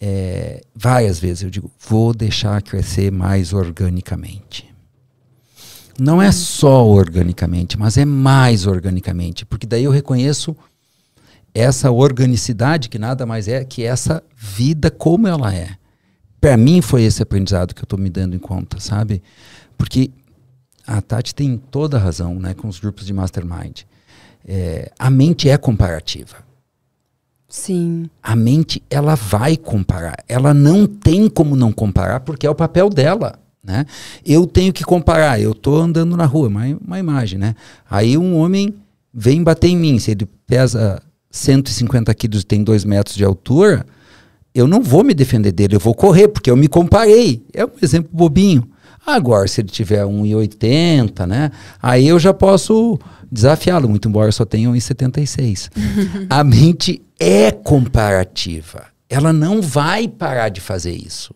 é, 0.00 0.62
várias 0.74 1.20
vezes 1.20 1.42
eu 1.42 1.50
digo, 1.50 1.70
vou 1.86 2.14
deixar 2.14 2.62
crescer 2.62 3.12
mais 3.12 3.52
organicamente. 3.52 4.69
Não 6.00 6.22
é 6.22 6.32
só 6.32 6.86
organicamente, 6.86 7.78
mas 7.78 7.98
é 7.98 8.06
mais 8.06 8.66
organicamente, 8.66 9.44
porque 9.44 9.66
daí 9.66 9.84
eu 9.84 9.90
reconheço 9.90 10.56
essa 11.54 11.90
organicidade 11.90 12.88
que 12.88 12.98
nada 12.98 13.26
mais 13.26 13.48
é 13.48 13.62
que 13.64 13.84
essa 13.84 14.22
vida 14.34 14.90
como 14.90 15.28
ela 15.28 15.54
é. 15.54 15.76
Para 16.40 16.56
mim 16.56 16.80
foi 16.80 17.02
esse 17.02 17.22
aprendizado 17.22 17.74
que 17.74 17.82
eu 17.82 17.84
estou 17.84 17.98
me 17.98 18.08
dando 18.08 18.34
em 18.34 18.38
conta, 18.38 18.80
sabe? 18.80 19.22
Porque 19.76 20.10
a 20.86 21.02
Tati 21.02 21.34
tem 21.34 21.58
toda 21.58 21.98
a 21.98 22.00
razão, 22.00 22.34
né, 22.40 22.54
com 22.54 22.66
os 22.66 22.80
grupos 22.80 23.04
de 23.04 23.12
mastermind. 23.12 23.82
É, 24.46 24.90
a 24.98 25.10
mente 25.10 25.50
é 25.50 25.58
comparativa 25.58 26.36
Sim. 27.46 28.08
a 28.22 28.34
mente 28.34 28.82
ela 28.88 29.16
vai 29.16 29.56
comparar. 29.56 30.24
Ela 30.28 30.54
não 30.54 30.86
tem 30.86 31.28
como 31.28 31.54
não 31.54 31.72
comparar 31.72 32.20
porque 32.20 32.46
é 32.46 32.50
o 32.50 32.54
papel 32.54 32.88
dela, 32.88 33.38
né? 33.62 33.86
Eu 34.24 34.46
tenho 34.46 34.72
que 34.72 34.84
comparar. 34.84 35.40
Eu 35.40 35.54
tô 35.54 35.76
andando 35.76 36.16
na 36.16 36.24
rua, 36.24 36.48
uma, 36.48 36.64
uma 36.84 36.98
imagem, 36.98 37.38
né? 37.38 37.54
Aí 37.88 38.16
um 38.16 38.36
homem 38.36 38.74
vem 39.12 39.42
bater 39.42 39.68
em 39.68 39.76
mim. 39.76 39.98
Se 39.98 40.12
ele 40.12 40.26
pesa 40.46 41.02
150 41.30 42.12
quilos 42.14 42.42
e 42.42 42.46
tem 42.46 42.64
2 42.64 42.84
metros 42.84 43.16
de 43.16 43.24
altura, 43.24 43.86
eu 44.54 44.66
não 44.66 44.82
vou 44.82 45.04
me 45.04 45.14
defender 45.14 45.52
dele. 45.52 45.76
Eu 45.76 45.80
vou 45.80 45.94
correr 45.94 46.28
porque 46.28 46.50
eu 46.50 46.56
me 46.56 46.68
comparei. 46.68 47.44
É 47.52 47.64
um 47.64 47.70
exemplo 47.82 48.10
bobinho. 48.12 48.68
Agora, 49.06 49.46
se 49.48 49.60
ele 49.60 49.68
tiver 49.68 50.04
1,80, 50.04 51.26
né? 51.26 51.50
Aí 51.82 52.06
eu 52.06 52.18
já 52.18 52.34
posso 52.34 52.98
desafiá-lo, 53.30 53.88
muito 53.88 54.08
embora 54.08 54.28
eu 54.28 54.32
só 54.32 54.44
tenha 54.44 54.68
1,76. 54.68 55.70
a 56.28 56.44
mente 56.44 57.02
é 57.18 57.50
comparativa. 57.50 58.86
Ela 59.08 59.32
não 59.32 59.60
vai 59.60 60.06
parar 60.06 60.48
de 60.48 60.60
fazer 60.60 60.92
isso. 60.92 61.34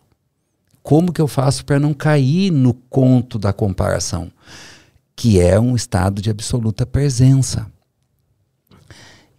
Como 0.85 1.11
que 1.11 1.19
eu 1.19 1.27
faço 1.27 1.65
para 1.65 1.79
não 1.79 1.95
cair 1.95 2.51
no 2.51 2.71
conto 2.71 3.39
da 3.39 3.51
comparação? 3.51 4.31
Que 5.15 5.39
é 5.41 5.59
um 5.59 5.75
estado 5.75 6.21
de 6.21 6.29
absoluta 6.29 6.85
presença. 6.85 7.65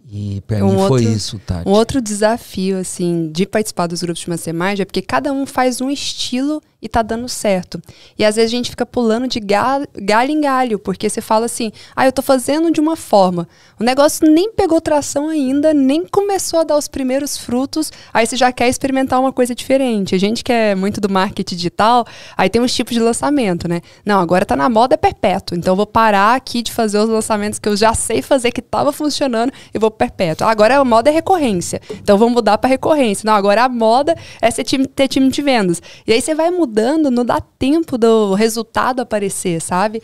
E 0.09 0.41
para 0.45 0.65
Um 0.65 0.71
mim 0.71 0.87
foi 0.89 1.01
outro- 1.05 1.09
isso, 1.13 1.39
Tati. 1.39 1.69
Um 1.69 1.71
outro 1.71 2.01
desafio, 2.01 2.77
assim, 2.77 3.31
de 3.31 3.45
participar 3.45 3.87
dos 3.87 4.01
grupos 4.01 4.21
de 4.23 4.29
mastermind 4.29 4.79
é 4.81 4.85
porque 4.85 5.01
cada 5.01 5.31
um 5.31 5.45
faz 5.45 5.79
um 5.79 5.89
estilo 5.89 6.61
e 6.87 6.89
tá 6.89 7.01
dando 7.01 7.27
certo. 7.27 7.81
E 8.17 8.25
às 8.25 8.35
vezes 8.37 8.49
a 8.51 8.55
gente 8.55 8.69
fica 8.69 8.85
pulando 8.85 9.27
de 9.27 9.39
galho, 9.39 9.87
em 10.29 10.41
galho, 10.41 10.79
porque 10.79 11.09
você 11.09 11.21
fala 11.21 11.45
assim, 11.45 11.71
ah, 11.95 12.05
eu 12.05 12.11
tô 12.11 12.21
fazendo 12.21 12.71
de 12.71 12.79
uma 12.79 12.95
forma. 12.95 13.47
O 13.79 13.83
negócio 13.83 14.27
nem 14.27 14.51
pegou 14.51 14.81
tração 14.81 15.29
ainda, 15.29 15.73
nem 15.73 16.05
começou 16.05 16.61
a 16.61 16.63
dar 16.63 16.77
os 16.77 16.87
primeiros 16.87 17.37
frutos, 17.37 17.91
aí 18.13 18.25
você 18.25 18.35
já 18.35 18.51
quer 18.51 18.69
experimentar 18.69 19.19
uma 19.19 19.31
coisa 19.31 19.53
diferente. 19.53 20.15
A 20.15 20.17
gente 20.17 20.43
que 20.43 20.51
é 20.51 20.73
muito 20.73 20.99
do 20.99 21.09
marketing 21.09 21.55
digital, 21.55 22.07
aí 22.35 22.49
tem 22.49 22.61
uns 22.61 22.73
tipos 22.73 22.93
de 22.93 22.99
lançamento, 22.99 23.67
né? 23.67 23.81
Não, 24.05 24.19
agora 24.19 24.45
tá 24.45 24.55
na 24.55 24.69
moda 24.69 24.95
é 24.95 24.97
perpétuo, 24.97 25.57
então 25.57 25.73
eu 25.73 25.75
vou 25.75 25.85
parar 25.85 26.35
aqui 26.35 26.61
de 26.61 26.71
fazer 26.71 26.97
os 26.99 27.09
lançamentos 27.09 27.59
que 27.59 27.67
eu 27.67 27.75
já 27.75 27.93
sei 27.93 28.21
fazer, 28.21 28.51
que 28.51 28.61
tava 28.61 28.91
funcionando, 28.91 29.51
e 29.73 29.77
vou 29.77 29.91
perpétuo. 29.91 30.47
Agora 30.47 30.77
a 30.77 30.85
moda 30.85 31.09
é 31.09 31.13
recorrência, 31.13 31.81
então 31.91 32.17
vamos 32.17 32.33
mudar 32.33 32.57
para 32.57 32.69
recorrência. 32.69 33.27
Não, 33.27 33.33
agora 33.33 33.65
a 33.65 33.69
moda 33.69 34.15
é 34.41 34.49
time, 34.63 34.87
ter 34.87 35.07
time 35.07 35.29
de 35.29 35.41
vendas. 35.41 35.81
E 36.05 36.13
aí 36.13 36.21
você 36.21 36.33
vai 36.33 36.49
mudando, 36.77 37.09
não 37.09 37.25
dá 37.25 37.41
tempo 37.41 37.97
do 37.97 38.35
resultado 38.35 39.01
aparecer, 39.01 39.59
sabe? 39.59 40.01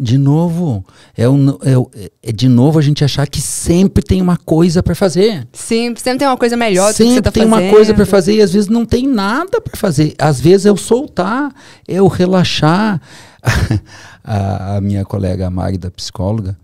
De 0.00 0.16
novo, 0.16 0.84
é, 1.16 1.28
um, 1.28 1.50
é, 1.50 2.10
é 2.22 2.32
de 2.32 2.48
novo 2.48 2.78
a 2.78 2.82
gente 2.82 3.04
achar 3.04 3.26
que 3.26 3.40
sempre 3.40 4.02
tem 4.02 4.22
uma 4.22 4.36
coisa 4.36 4.82
para 4.82 4.94
fazer. 4.94 5.46
Sim, 5.52 5.94
sempre 5.96 6.20
tem 6.20 6.28
uma 6.28 6.36
coisa 6.36 6.56
melhor 6.56 6.92
sempre 6.92 7.04
do 7.04 7.08
que 7.08 7.14
você 7.14 7.22
tá 7.22 7.30
tem 7.32 7.48
fazendo. 7.48 7.64
uma 7.64 7.70
coisa 7.70 7.94
para 7.94 8.06
fazer 8.06 8.34
e 8.34 8.42
às 8.42 8.52
vezes 8.52 8.68
não 8.68 8.86
tem 8.86 9.06
nada 9.06 9.60
para 9.60 9.76
fazer. 9.76 10.14
Às 10.18 10.40
vezes 10.40 10.66
é 10.66 10.72
o 10.72 10.76
soltar, 10.76 11.52
é 11.86 12.00
o 12.00 12.08
relaxar. 12.08 13.00
a, 14.24 14.76
a 14.76 14.80
minha 14.80 15.04
colega 15.04 15.50
Magda, 15.50 15.90
psicóloga, 15.90 16.56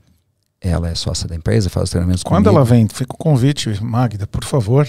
ela 0.60 0.88
é 0.88 0.94
sócia 0.94 1.28
da 1.28 1.34
empresa, 1.34 1.68
faz 1.68 1.90
treinamentos 1.90 2.22
Quando 2.22 2.44
comigo. 2.44 2.56
ela 2.56 2.64
vem, 2.64 2.88
fica 2.88 3.14
o 3.14 3.18
convite, 3.18 3.82
Magda, 3.82 4.26
por 4.26 4.44
favor. 4.44 4.88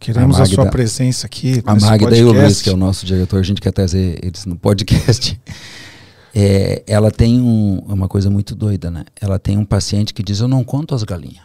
Queremos 0.00 0.36
a, 0.36 0.38
Magda, 0.40 0.52
a 0.52 0.54
sua 0.54 0.70
presença 0.70 1.26
aqui. 1.26 1.62
A 1.66 1.74
Magda 1.74 2.06
podcast. 2.06 2.20
e 2.20 2.24
o 2.24 2.32
Luiz, 2.32 2.62
que 2.62 2.70
é 2.70 2.72
o 2.72 2.76
nosso 2.76 3.04
diretor, 3.04 3.38
a 3.38 3.42
gente 3.42 3.60
quer 3.60 3.70
trazer 3.70 4.18
eles 4.24 4.46
no 4.46 4.56
podcast. 4.56 5.38
É, 6.32 6.84
ela 6.86 7.10
tem 7.10 7.40
um, 7.40 7.80
uma 7.80 8.06
coisa 8.06 8.30
muito 8.30 8.54
doida, 8.54 8.88
né? 8.88 9.04
Ela 9.20 9.36
tem 9.36 9.58
um 9.58 9.64
paciente 9.64 10.14
que 10.14 10.22
diz: 10.22 10.38
Eu 10.38 10.46
não 10.46 10.62
conto 10.62 10.94
as 10.94 11.02
galinhas. 11.02 11.42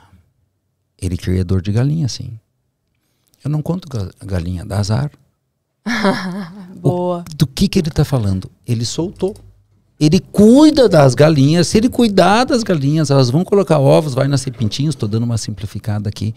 Ele 1.02 1.18
cria 1.18 1.44
dor 1.44 1.60
de 1.60 1.72
galinha, 1.72 2.08
sim. 2.08 2.40
Eu 3.44 3.50
não 3.50 3.64
conto 3.64 3.88
galinha, 4.24 4.64
dá 4.64 4.78
azar. 4.78 5.10
Boa. 6.78 7.26
O, 7.28 7.36
do 7.36 7.48
que, 7.48 7.68
que 7.68 7.80
ele 7.80 7.88
está 7.88 8.06
falando? 8.06 8.48
Ele 8.64 8.86
soltou. 8.86 9.36
Ele 10.00 10.20
cuida 10.20 10.90
das 10.90 11.16
galinhas. 11.16 11.68
Se 11.68 11.78
ele 11.78 11.88
cuidar 11.88 12.44
das 12.44 12.64
galinhas, 12.64 13.10
elas 13.10 13.30
vão 13.30 13.46
colocar 13.46 13.80
ovos, 13.80 14.14
vai 14.14 14.28
nascer 14.28 14.52
pintinhos. 14.52 14.94
Estou 14.94 15.08
dando 15.08 15.24
uma 15.24 15.38
simplificada 15.38 16.10
aqui. 16.10 16.36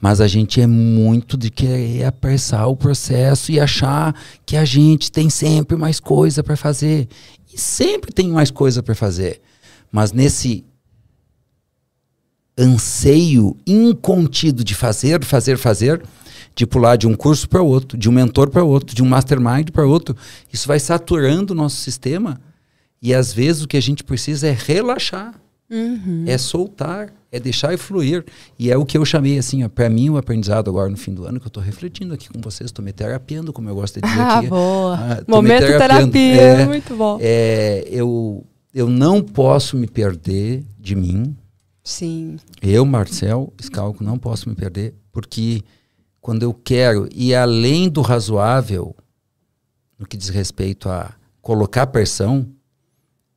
Mas 0.00 0.20
a 0.20 0.26
gente 0.26 0.60
é 0.60 0.66
muito 0.66 1.36
de 1.36 1.50
querer 1.50 2.04
apressar 2.04 2.68
o 2.68 2.76
processo 2.76 3.52
e 3.52 3.60
achar 3.60 4.14
que 4.44 4.56
a 4.56 4.64
gente 4.64 5.12
tem 5.12 5.30
sempre 5.30 5.76
mais 5.76 6.00
coisa 6.00 6.42
para 6.42 6.56
fazer. 6.56 7.08
E 7.52 7.58
sempre 7.58 8.12
tem 8.12 8.28
mais 8.28 8.50
coisa 8.50 8.82
para 8.82 8.94
fazer. 8.94 9.40
Mas 9.92 10.12
nesse 10.12 10.64
anseio 12.58 13.56
incontido 13.64 14.64
de 14.64 14.74
fazer, 14.74 15.24
fazer, 15.24 15.56
fazer, 15.56 16.02
de 16.54 16.66
pular 16.66 16.96
de 16.96 17.06
um 17.06 17.14
curso 17.14 17.48
para 17.48 17.62
outro, 17.62 17.96
de 17.96 18.08
um 18.08 18.12
mentor 18.12 18.50
para 18.50 18.64
outro, 18.64 18.94
de 18.94 19.02
um 19.02 19.06
mastermind 19.06 19.70
para 19.70 19.86
outro, 19.86 20.16
isso 20.52 20.66
vai 20.66 20.80
saturando 20.80 21.52
o 21.52 21.56
nosso 21.56 21.76
sistema. 21.76 22.40
E 23.00 23.14
às 23.14 23.32
vezes 23.32 23.62
o 23.62 23.68
que 23.68 23.76
a 23.76 23.82
gente 23.82 24.02
precisa 24.02 24.48
é 24.48 24.52
relaxar, 24.52 25.34
uhum. 25.70 26.24
é 26.26 26.36
soltar, 26.36 27.12
é 27.30 27.38
deixar 27.38 27.76
fluir. 27.78 28.24
E 28.58 28.70
é 28.70 28.76
o 28.76 28.84
que 28.84 28.98
eu 28.98 29.04
chamei 29.04 29.38
assim, 29.38 29.66
para 29.68 29.88
mim, 29.88 30.10
o 30.10 30.16
aprendizado 30.16 30.68
agora 30.68 30.88
no 30.88 30.96
fim 30.96 31.14
do 31.14 31.24
ano, 31.24 31.38
que 31.38 31.46
eu 31.46 31.48
estou 31.48 31.62
refletindo 31.62 32.14
aqui 32.14 32.28
com 32.28 32.40
vocês, 32.40 32.68
estou 32.68 32.84
me 32.84 32.92
terapiando, 32.92 33.52
como 33.52 33.68
eu 33.68 33.74
gosto 33.74 34.00
de 34.00 34.06
dizer 34.06 34.20
ah, 34.20 34.38
aqui. 34.38 34.48
Boa. 34.48 34.96
Ah, 34.96 35.22
Momento 35.26 35.66
terapia, 35.66 36.40
é, 36.40 36.66
muito 36.66 36.94
bom. 36.96 37.18
É, 37.20 37.86
eu, 37.90 38.44
eu 38.74 38.88
não 38.88 39.22
posso 39.22 39.76
me 39.76 39.86
perder 39.86 40.64
de 40.78 40.94
mim. 40.94 41.36
Sim. 41.84 42.36
Eu, 42.60 42.84
Marcel 42.84 43.52
Scalco, 43.62 44.02
não 44.02 44.18
posso 44.18 44.48
me 44.48 44.54
perder, 44.54 44.94
porque 45.12 45.62
quando 46.20 46.42
eu 46.42 46.52
quero 46.52 47.08
ir 47.14 47.34
além 47.34 47.88
do 47.88 48.02
razoável, 48.02 48.94
no 49.98 50.06
que 50.06 50.16
diz 50.16 50.28
respeito 50.28 50.88
a 50.88 51.14
colocar 51.40 51.86
pressão, 51.86 52.46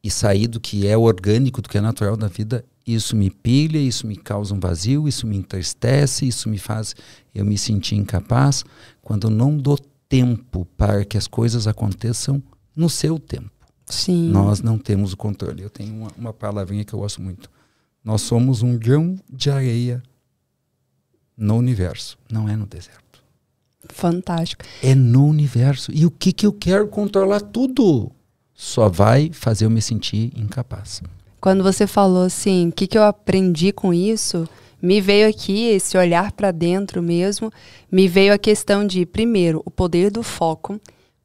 e 0.03 0.09
sair 0.09 0.47
do 0.47 0.59
que 0.59 0.87
é 0.87 0.97
orgânico, 0.97 1.61
do 1.61 1.69
que 1.69 1.77
é 1.77 1.81
natural 1.81 2.17
da 2.17 2.27
vida, 2.27 2.65
isso 2.85 3.15
me 3.15 3.29
pilha, 3.29 3.77
isso 3.77 4.07
me 4.07 4.15
causa 4.15 4.53
um 4.53 4.59
vazio, 4.59 5.07
isso 5.07 5.27
me 5.27 5.37
entristece, 5.37 6.27
isso 6.27 6.49
me 6.49 6.57
faz 6.57 6.95
eu 7.33 7.45
me 7.45 7.57
sentir 7.57 7.95
incapaz 7.95 8.65
quando 9.01 9.27
eu 9.27 9.31
não 9.31 9.55
dou 9.55 9.77
tempo 10.09 10.65
para 10.75 11.05
que 11.05 11.17
as 11.17 11.27
coisas 11.27 11.67
aconteçam 11.67 12.41
no 12.75 12.89
seu 12.89 13.19
tempo. 13.19 13.51
Sim. 13.85 14.29
Nós 14.29 14.61
não 14.61 14.77
temos 14.77 15.13
o 15.13 15.17
controle. 15.17 15.63
Eu 15.63 15.69
tenho 15.69 15.93
uma, 15.93 16.11
uma 16.17 16.33
palavrinha 16.33 16.83
que 16.83 16.93
eu 16.93 16.99
gosto 16.99 17.21
muito. 17.21 17.49
Nós 18.03 18.21
somos 18.21 18.61
um 18.61 18.77
grão 18.77 19.15
de 19.29 19.51
areia 19.51 20.01
no 21.37 21.55
universo, 21.55 22.17
não 22.31 22.49
é 22.49 22.55
no 22.55 22.65
deserto. 22.65 23.23
Fantástico. 23.89 24.63
É 24.81 24.95
no 24.95 25.25
universo. 25.25 25.91
E 25.93 26.05
o 26.05 26.11
que, 26.11 26.31
que 26.31 26.45
eu 26.45 26.53
quero 26.53 26.87
controlar 26.87 27.41
tudo? 27.41 28.11
Só 28.61 28.87
vai 28.87 29.31
fazer 29.33 29.65
eu 29.65 29.71
me 29.71 29.81
sentir 29.81 30.31
incapaz. 30.35 31.01
Quando 31.41 31.63
você 31.63 31.87
falou 31.87 32.25
assim, 32.25 32.69
o 32.69 32.71
que, 32.71 32.85
que 32.85 32.95
eu 32.95 33.01
aprendi 33.01 33.71
com 33.71 33.91
isso, 33.91 34.47
me 34.79 35.01
veio 35.01 35.27
aqui 35.27 35.65
esse 35.69 35.97
olhar 35.97 36.31
para 36.31 36.51
dentro 36.51 37.01
mesmo, 37.01 37.51
me 37.91 38.07
veio 38.07 38.31
a 38.31 38.37
questão 38.37 38.85
de, 38.85 39.03
primeiro, 39.03 39.63
o 39.65 39.71
poder 39.71 40.11
do 40.11 40.21
foco. 40.21 40.79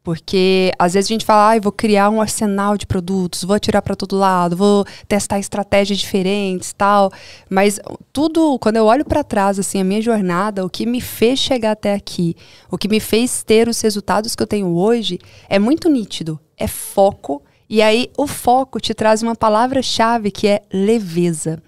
Porque 0.07 0.71
às 0.79 0.95
vezes 0.95 1.11
a 1.11 1.15
gente 1.15 1.25
fala, 1.25 1.51
ah, 1.51 1.59
vou 1.59 1.73
criar 1.73 2.11
um 2.11 2.21
arsenal 2.21 2.77
de 2.77 2.87
produtos, 2.87 3.43
vou 3.43 3.57
atirar 3.57 3.83
para 3.83 3.97
todo 3.97 4.15
lado, 4.15 4.57
vou 4.57 4.85
testar 5.09 5.41
estratégias 5.41 5.99
diferentes, 5.99 6.73
tal. 6.73 7.11
Mas 7.51 7.81
tudo, 8.13 8.57
quando 8.61 8.77
eu 8.77 8.85
olho 8.85 9.05
para 9.05 9.25
trás, 9.25 9.59
assim, 9.59 9.81
a 9.81 9.85
minha 9.85 10.01
jornada, 10.01 10.65
o 10.65 10.71
que 10.71 10.87
me 10.87 11.01
fez 11.01 11.41
chegar 11.41 11.73
até 11.73 11.93
aqui, 11.93 12.37
o 12.71 12.79
que 12.79 12.87
me 12.87 13.01
fez 13.01 13.43
ter 13.43 13.69
os 13.69 13.81
resultados 13.81 14.37
que 14.37 14.43
eu 14.45 14.47
tenho 14.47 14.77
hoje, 14.77 15.19
é 15.49 15.59
muito 15.59 15.89
nítido. 15.89 16.39
É 16.57 16.69
foco. 16.69 17.43
E 17.69 17.83
aí 17.83 18.09
o 18.17 18.29
foco 18.29 18.79
te 18.79 18.95
traz 18.95 19.25
uma 19.25 19.35
palavra-chave 19.35 20.31
que 20.31 20.47
é 20.47 20.63
leveza. 20.73 21.61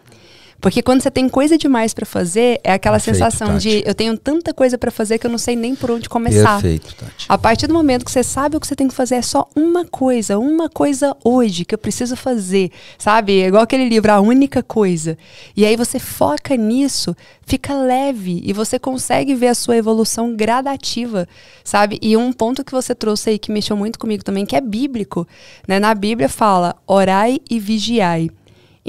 Porque 0.61 0.83
quando 0.83 1.01
você 1.01 1.11
tem 1.11 1.29
coisa 1.29 1.57
demais 1.57 1.95
para 1.95 2.05
fazer, 2.05 2.61
é 2.65 2.73
aquela 2.73 2.97
Perfeito, 2.97 3.17
sensação 3.17 3.49
Tati. 3.55 3.61
de 3.61 3.83
eu 3.87 3.95
tenho 3.95 4.19
tanta 4.19 4.53
coisa 4.53 4.77
para 4.77 4.91
fazer 4.91 5.19
que 5.19 5.27
eu 5.27 5.31
não 5.31 5.39
sei 5.39 5.55
nem 5.55 5.75
por 5.75 5.91
onde 5.91 6.09
começar. 6.09 6.61
Perfeito, 6.61 6.95
Tati. 6.97 7.27
A 7.29 7.39
partir 7.39 7.69
do 7.69 7.75
momento 7.75 8.05
que 8.05 8.11
você 8.11 8.25
sabe 8.25 8.57
o 8.57 8.61
que 8.61 8.67
você 8.67 8.75
tem 8.75 8.89
que 8.89 8.95
fazer, 8.95 9.17
é 9.17 9.23
só 9.23 9.49
uma 9.55 9.85
coisa, 9.85 10.37
uma 10.37 10.69
coisa 10.69 11.17
hoje 11.25 11.65
que 11.65 11.75
eu 11.75 11.79
preciso 11.79 12.17
fazer, 12.17 12.73
sabe? 12.99 13.41
É 13.41 13.47
igual 13.47 13.63
aquele 13.63 13.89
livro, 13.89 14.11
a 14.11 14.21
única 14.21 14.61
coisa. 14.63 15.17
E 15.57 15.65
aí 15.65 15.77
você 15.77 16.01
foca 16.01 16.57
nisso, 16.57 17.17
fica 17.47 17.75
leve 17.75 18.43
e 18.45 18.53
você 18.53 18.81
consegue 18.81 19.37
ver 19.37 19.49
a 19.49 19.55
sua 19.55 19.77
evolução 19.77 20.35
gradativa, 20.35 21.29
sabe? 21.63 21.99
E 22.03 22.17
um 22.17 22.33
ponto 22.33 22.65
que 22.65 22.73
você 22.73 22.97
trouxe 22.97 23.31
aí 23.31 23.39
que 23.39 23.53
mexeu 23.53 23.77
muito 23.77 23.99
comigo 23.99 24.25
também, 24.25 24.45
que 24.45 24.57
é 24.57 24.61
bíblico, 24.61 25.27
né? 25.69 25.79
Na 25.79 25.95
Bíblia 25.95 26.29
fala: 26.29 26.75
orai 26.85 27.39
e 27.49 27.61
vigiai. 27.61 28.29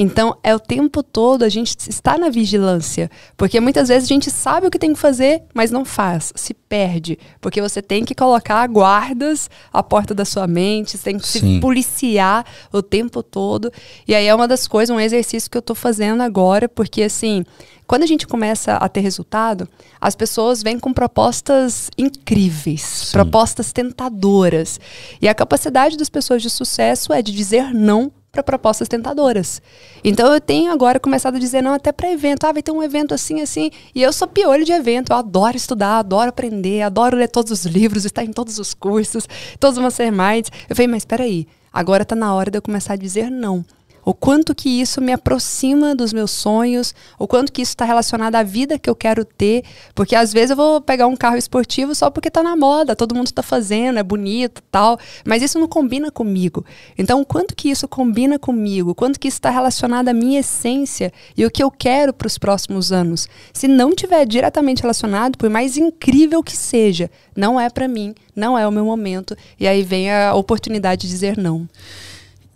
Então, 0.02 0.38
é 0.42 0.56
o 0.56 0.60
tempo 0.62 1.04
todo 1.04 1.44
a 1.44 1.50
gente 1.50 1.76
está 1.90 2.18
na 2.18 2.30
vigilância. 2.30 3.12
Porque 3.36 3.60
muitas 3.60 3.90
vezes 3.90 4.06
a 4.06 4.14
gente 4.14 4.32
sabe 4.32 4.66
o 4.66 4.72
que 4.72 4.80
tem 4.80 4.94
que 4.94 5.00
fazer, 5.00 5.44
mas 5.54 5.72
não 5.72 5.84
faz, 5.84 6.32
se 6.38 6.54
perde. 6.54 7.20
Porque 7.42 7.62
você 7.62 7.82
tem 7.82 8.06
que 8.06 8.16
colocar 8.16 8.66
guardas 8.70 9.50
à 9.74 9.84
porta 9.84 10.14
da 10.14 10.24
sua 10.24 10.48
mente, 10.48 10.92
você 10.92 11.04
tem 11.04 11.20
que 11.20 11.28
Sim. 11.28 11.56
se 11.56 11.60
policiar 11.60 12.46
o 12.72 12.82
tempo 12.82 13.22
todo. 13.22 13.74
E 14.08 14.16
aí 14.16 14.26
é 14.26 14.34
uma 14.34 14.48
das 14.48 14.70
coisas, 14.70 14.96
um 14.96 15.02
exercício 15.02 15.52
que 15.52 15.58
eu 15.58 15.60
estou 15.60 15.76
fazendo 15.76 16.24
agora, 16.24 16.70
porque 16.70 17.04
assim, 17.04 17.44
quando 17.86 18.04
a 18.04 18.08
gente 18.08 18.26
começa 18.26 18.76
a 18.76 18.88
ter 18.88 19.02
resultado, 19.02 19.68
as 20.00 20.16
pessoas 20.16 20.64
vêm 20.64 20.80
com 20.80 20.94
propostas 20.94 21.90
incríveis, 21.98 22.82
Sim. 22.82 23.12
propostas 23.12 23.74
tentadoras. 23.74 24.80
E 25.22 25.28
a 25.28 25.36
capacidade 25.36 25.98
das 25.98 26.08
pessoas 26.08 26.42
de 26.42 26.50
sucesso 26.50 27.12
é 27.12 27.22
de 27.22 27.34
dizer 27.34 27.74
não 27.74 28.10
para 28.32 28.44
propostas 28.44 28.88
tentadoras. 28.88 29.62
Então 30.04 30.32
eu 30.34 30.40
tenho 30.40 30.72
agora 30.72 31.00
começado 31.00 31.36
a 31.36 31.40
dizer 31.40 31.62
não 31.62 31.74
até 31.74 31.92
para 31.92 32.12
evento. 32.12 32.46
Ah, 32.46 32.52
vai 32.52 32.62
ter 32.62 32.72
um 32.72 32.84
evento 32.84 33.14
assim, 33.14 33.42
assim. 33.42 33.72
E 33.94 34.02
eu 34.02 34.14
sou 34.14 34.28
piolho 34.28 34.64
de 34.64 34.72
evento. 34.72 35.12
Eu 35.12 35.18
adoro 35.18 35.58
estudar, 35.58 36.00
adoro 36.00 36.30
aprender, 36.30 36.82
adoro 36.82 37.18
ler 37.18 37.28
todos 37.28 37.52
os 37.52 37.66
livros, 37.66 38.06
estar 38.06 38.24
em 38.24 38.32
todos 38.32 38.60
os 38.60 38.74
cursos, 38.74 39.28
todos 39.60 39.78
os 39.78 39.84
masterminds. 39.84 40.52
Eu 40.70 40.76
falei, 40.76 40.88
mas 40.88 41.02
espera 41.02 41.24
aí, 41.24 41.48
agora 41.74 42.04
está 42.04 42.16
na 42.16 42.34
hora 42.34 42.52
de 42.52 42.58
eu 42.58 42.62
começar 42.62 42.94
a 42.94 42.98
dizer 42.98 43.30
não. 43.30 43.66
O 44.10 44.14
quanto 44.16 44.56
que 44.56 44.82
isso 44.82 45.00
me 45.00 45.14
aproxima 45.14 45.94
dos 45.94 46.12
meus 46.12 46.32
sonhos, 46.32 46.96
o 47.20 47.28
quanto 47.28 47.52
que 47.52 47.62
isso 47.62 47.74
está 47.74 47.86
relacionado 47.86 48.34
à 48.34 48.42
vida 48.42 48.80
que 48.80 48.90
eu 48.90 48.96
quero 48.96 49.24
ter, 49.24 49.64
porque 49.94 50.16
às 50.16 50.34
vezes 50.34 50.50
eu 50.50 50.56
vou 50.56 50.82
pegar 50.82 51.06
um 51.06 51.16
carro 51.16 51.38
esportivo 51.38 51.94
só 51.94 52.10
porque 52.10 52.28
está 52.28 52.42
na 52.42 52.56
moda, 52.56 52.96
todo 52.96 53.14
mundo 53.14 53.28
está 53.28 53.44
fazendo, 53.44 54.00
é 54.00 54.04
bonito, 54.04 54.64
tal, 54.72 54.98
mas 55.24 55.44
isso 55.44 55.60
não 55.60 55.68
combina 55.68 56.10
comigo. 56.10 56.66
Então, 56.98 57.22
o 57.22 57.26
quanto 57.26 57.56
que 57.56 57.70
isso 57.70 57.88
combina 57.88 58.40
comigo, 58.40 58.90
o 58.90 58.96
quanto 58.96 59.20
que 59.20 59.28
isso 59.28 59.38
está 59.38 59.52
relacionado 59.52 60.08
à 60.08 60.14
minha 60.14 60.40
essência 60.40 61.14
e 61.38 61.46
o 61.46 61.52
que 61.52 61.62
eu 61.62 61.70
quero 61.70 62.12
para 62.12 62.26
os 62.26 62.40
próximos 62.40 62.92
anos. 62.92 63.30
Se 63.54 63.68
não 63.68 63.94
tiver 63.94 64.26
diretamente 64.26 64.82
relacionado, 64.82 65.38
por 65.38 65.52
mais 65.52 65.78
incrível 65.78 66.42
que 66.42 66.58
seja, 66.58 67.12
não 67.36 67.60
é 67.60 67.70
para 67.70 67.88
mim, 67.88 68.16
não 68.36 68.58
é 68.58 68.68
o 68.68 68.72
meu 68.72 68.86
momento, 68.86 69.38
e 69.60 69.68
aí 69.68 69.84
vem 69.84 70.12
a 70.12 70.34
oportunidade 70.34 71.02
de 71.02 71.10
dizer 71.10 71.38
não. 71.38 71.70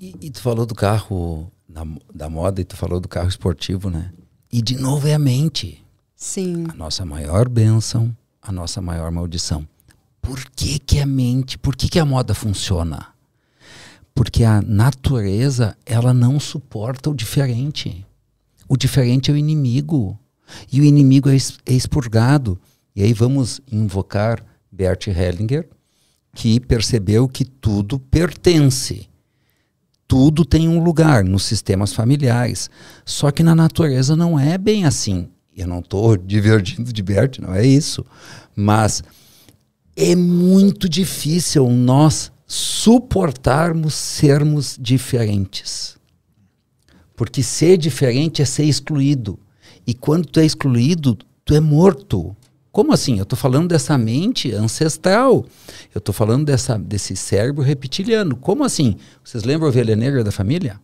E, 0.04 0.14
e 0.20 0.30
tu 0.30 0.42
falou 0.42 0.66
do 0.66 0.76
carro 0.76 1.50
da, 1.68 1.88
da 2.14 2.30
moda 2.30 2.60
e 2.60 2.66
tu 2.66 2.76
falou 2.76 3.00
do 3.00 3.08
carro 3.08 3.30
esportivo, 3.30 3.90
né? 3.90 4.12
E 4.52 4.62
de 4.62 4.76
novo 4.76 5.08
é 5.08 5.14
a 5.14 5.20
mente. 5.20 5.82
Sim. 6.14 6.66
A 6.68 6.74
nossa 6.74 7.06
maior 7.06 7.48
bênção, 7.48 8.14
a 8.42 8.52
nossa 8.52 8.82
maior 8.82 9.10
maldição. 9.12 9.66
Por 10.22 10.44
que, 10.50 10.78
que 10.78 11.00
a 11.00 11.06
mente, 11.06 11.58
por 11.58 11.74
que, 11.74 11.88
que 11.88 12.00
a 12.00 12.06
moda 12.06 12.34
funciona? 12.34 13.14
Porque 14.14 14.44
a 14.44 14.62
natureza, 14.62 15.78
ela 15.86 16.14
não 16.14 16.38
suporta 16.38 17.10
o 17.10 17.16
diferente. 17.16 18.06
O 18.68 18.76
diferente 18.76 19.32
é 19.32 19.34
o 19.34 19.38
inimigo. 19.38 20.20
E 20.70 20.82
o 20.82 20.84
inimigo 20.84 21.30
é, 21.30 21.38
é 21.66 21.74
expurgado. 21.74 22.60
E 22.94 23.04
aí 23.04 23.14
vamos 23.14 23.62
invocar 23.72 24.44
Bert 24.70 25.08
Hellinger, 25.08 25.70
que 26.36 26.60
percebeu 26.60 27.26
que 27.30 27.46
tudo 27.46 27.98
pertence 27.98 29.08
tudo 30.14 30.46
tem 30.46 30.70
um 30.70 30.84
lugar 30.84 31.24
nos 31.24 31.42
sistemas 31.42 31.92
familiares. 31.92 32.70
Só 33.04 33.32
que 33.32 33.42
na 33.42 33.56
natureza 33.56 34.16
não 34.16 34.40
é 34.40 34.60
bem 34.60 34.86
assim. 34.86 35.28
Eu 35.58 35.66
não 35.68 35.80
estou 35.80 36.16
divergindo 36.16 36.94
de 36.94 37.02
Bert, 37.02 37.40
não 37.40 37.52
é 37.52 37.66
isso. 37.66 38.06
Mas 38.56 39.02
é 39.96 40.16
muito 40.16 40.88
difícil 40.88 41.68
nós 41.68 42.32
suportarmos 42.46 43.96
sermos 43.96 44.78
diferentes. 44.80 45.98
Porque 47.16 47.42
ser 47.42 47.76
diferente 47.76 48.40
é 48.40 48.46
ser 48.46 48.66
excluído. 48.66 49.40
E 49.88 49.96
quando 49.96 50.28
tu 50.28 50.40
é 50.40 50.46
excluído, 50.46 51.18
tu 51.44 51.56
é 51.56 51.60
morto. 51.60 52.38
Como 52.74 52.92
assim? 52.92 53.18
Eu 53.18 53.24
estou 53.24 53.38
falando 53.38 53.68
dessa 53.68 53.96
mente 54.00 54.52
ancestral. 54.52 55.46
Eu 55.94 56.00
estou 56.00 56.12
falando 56.12 56.44
dessa, 56.44 56.76
desse 56.76 57.16
cérebro 57.16 57.62
reptiliano. 57.62 58.36
Como 58.36 58.64
assim? 58.64 58.96
Vocês 59.24 59.44
lembram 59.44 59.68
a 59.68 59.70
ovelha 59.70 59.96
negra 59.96 60.24
da 60.24 60.32
família? 60.32 60.80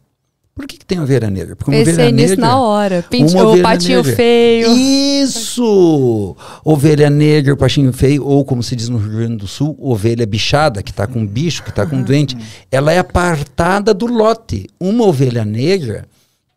Por 0.53 0.67
que, 0.67 0.77
que 0.77 0.85
tem 0.85 0.99
ovelha 0.99 1.31
negra? 1.31 1.55
Porque 1.55 1.71
Pensei 1.71 2.11
nisso 2.11 2.35
negra, 2.35 2.45
na 2.45 2.59
hora. 2.59 3.03
Pintou 3.09 3.55
o 3.55 3.61
patinho 3.63 4.03
negra. 4.03 4.15
feio. 4.15 4.77
Isso! 4.77 6.35
Ovelha 6.63 7.09
negra, 7.09 7.55
o 7.55 7.57
patinho 7.57 7.91
feio, 7.91 8.23
ou 8.23 8.45
como 8.45 8.61
se 8.61 8.75
diz 8.75 8.87
no 8.87 8.99
Rio 8.99 9.11
Grande 9.11 9.37
do 9.37 9.47
Sul, 9.47 9.75
ovelha 9.79 10.27
bichada, 10.27 10.83
que 10.83 10.91
está 10.91 11.07
com 11.07 11.25
bicho, 11.25 11.63
que 11.63 11.71
está 11.71 11.87
com 11.87 12.03
doente. 12.03 12.37
Ela 12.71 12.93
é 12.93 12.99
apartada 12.99 13.95
do 13.95 14.05
lote. 14.05 14.67
Uma 14.79 15.05
ovelha 15.05 15.43
negra, 15.43 16.05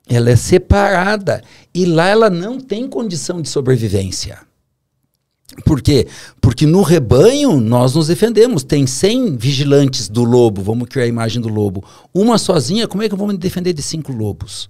ela 0.07 0.28
é 0.28 0.37
separada. 0.37 1.43
E 1.74 1.87
lá 1.87 2.07
ela 2.09 2.28
não 2.28 2.61
tem 2.61 2.87
condição 2.87 3.41
de 3.41 3.49
sobrevivência. 3.49 4.51
Por 5.64 5.82
quê? 5.82 6.09
Porque 6.40 6.64
no 6.64 6.82
rebanho 6.82 7.61
nós 7.61 7.95
nos 7.95 8.07
defendemos. 8.07 8.64
Tem 8.64 8.86
100 8.86 9.36
vigilantes 9.36 10.09
do 10.09 10.24
lobo, 10.24 10.62
vamos 10.62 10.88
criar 10.88 11.05
a 11.05 11.09
imagem 11.09 11.43
do 11.43 11.49
lobo. 11.49 11.84
Uma 12.12 12.38
sozinha, 12.38 12.88
como 12.88 13.03
é 13.03 13.09
que 13.09 13.14
eu 13.14 13.18
vou 13.18 13.28
me 13.28 13.36
defender 13.36 13.72
de 13.72 13.82
cinco 13.82 14.12
lobos? 14.12 14.68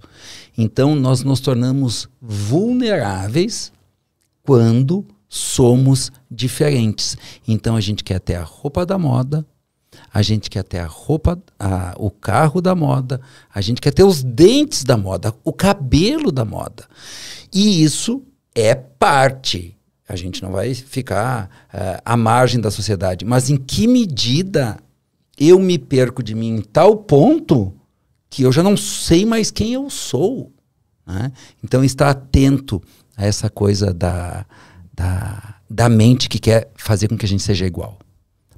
Então 0.57 0.93
nós 0.95 1.23
nos 1.23 1.39
tornamos 1.39 2.09
vulneráveis 2.21 3.71
quando 4.43 5.05
somos 5.29 6.11
diferentes. 6.29 7.17
Então 7.47 7.75
a 7.75 7.81
gente 7.81 8.03
quer 8.03 8.19
ter 8.19 8.35
a 8.35 8.43
roupa 8.43 8.85
da 8.85 8.97
moda, 8.97 9.45
a 10.13 10.21
gente 10.21 10.49
quer 10.49 10.63
ter 10.63 10.79
a 10.79 10.85
roupa, 10.85 11.41
a, 11.57 11.95
o 11.97 12.11
carro 12.11 12.61
da 12.61 12.75
moda, 12.75 13.21
a 13.53 13.61
gente 13.61 13.79
quer 13.79 13.91
ter 13.91 14.03
os 14.03 14.21
dentes 14.21 14.83
da 14.83 14.97
moda, 14.97 15.33
o 15.43 15.53
cabelo 15.53 16.31
da 16.31 16.43
moda. 16.43 16.87
E 17.53 17.83
isso 17.83 18.21
é 18.53 18.75
parte 18.75 19.75
a 20.13 20.17
gente 20.17 20.43
não 20.43 20.51
vai 20.51 20.73
ficar 20.75 21.49
uh, 21.73 22.01
à 22.05 22.15
margem 22.15 22.61
da 22.61 22.69
sociedade. 22.69 23.25
Mas 23.25 23.49
em 23.49 23.57
que 23.57 23.87
medida 23.87 24.77
eu 25.37 25.59
me 25.59 25.79
perco 25.79 26.21
de 26.21 26.35
mim 26.35 26.57
em 26.57 26.61
tal 26.61 26.95
ponto 26.97 27.73
que 28.29 28.43
eu 28.43 28.51
já 28.51 28.61
não 28.61 28.77
sei 28.77 29.25
mais 29.25 29.49
quem 29.49 29.73
eu 29.73 29.89
sou? 29.89 30.51
Né? 31.05 31.31
Então, 31.63 31.83
estar 31.83 32.09
atento 32.09 32.81
a 33.17 33.25
essa 33.25 33.49
coisa 33.49 33.93
da, 33.93 34.45
da, 34.93 35.55
da 35.69 35.89
mente 35.89 36.29
que 36.29 36.39
quer 36.39 36.69
fazer 36.75 37.07
com 37.07 37.17
que 37.17 37.25
a 37.25 37.29
gente 37.29 37.43
seja 37.43 37.65
igual. 37.65 37.97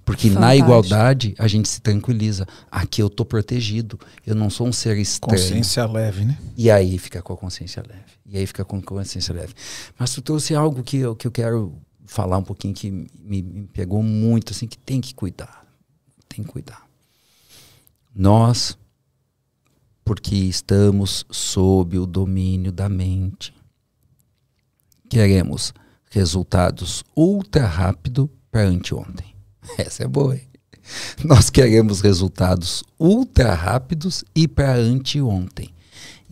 Porque 0.05 0.29
Fantástico. 0.29 0.39
na 0.39 0.55
igualdade 0.55 1.35
a 1.39 1.47
gente 1.47 1.67
se 1.67 1.81
tranquiliza. 1.81 2.47
Aqui 2.69 3.01
eu 3.01 3.07
estou 3.07 3.25
protegido. 3.25 3.99
Eu 4.25 4.35
não 4.35 4.51
sou 4.51 4.67
um 4.67 4.71
ser 4.71 4.97
estranho. 4.99 5.41
Consciência 5.41 5.83
leve, 5.87 6.23
né? 6.23 6.37
E 6.55 6.69
aí 6.69 6.99
fica 6.99 7.23
com 7.23 7.33
a 7.33 7.37
consciência 7.37 7.83
leve. 7.85 8.03
E 8.23 8.37
aí 8.37 8.45
fica 8.45 8.63
com 8.63 8.77
a 8.77 8.81
consciência 8.81 9.33
leve. 9.33 9.55
Mas 9.97 10.13
tu 10.13 10.21
trouxe 10.21 10.53
algo 10.53 10.83
que 10.83 10.97
eu, 10.97 11.15
que 11.15 11.25
eu 11.25 11.31
quero 11.31 11.73
falar 12.05 12.37
um 12.37 12.43
pouquinho 12.43 12.75
que 12.75 12.91
me, 12.91 13.41
me 13.41 13.67
pegou 13.73 14.03
muito, 14.03 14.53
assim, 14.53 14.67
que 14.67 14.77
tem 14.77 15.01
que 15.01 15.15
cuidar. 15.15 15.65
Tem 16.29 16.45
que 16.45 16.51
cuidar. 16.51 16.85
Nós, 18.13 18.77
porque 20.03 20.35
estamos 20.35 21.25
sob 21.31 21.97
o 21.97 22.05
domínio 22.05 22.71
da 22.71 22.87
mente, 22.87 23.53
queremos 25.09 25.73
resultados 26.11 27.03
ultra 27.15 27.65
rápido 27.65 28.29
para 28.51 28.61
anteontem. 28.61 29.34
Essa 29.77 30.03
é 30.03 30.07
boa, 30.07 30.35
hein? 30.35 30.47
Nós 31.23 31.49
queremos 31.49 32.01
resultados 32.01 32.83
ultra 32.99 33.53
rápidos 33.53 34.23
e 34.35 34.47
para 34.47 34.75
anteontem. 34.75 35.73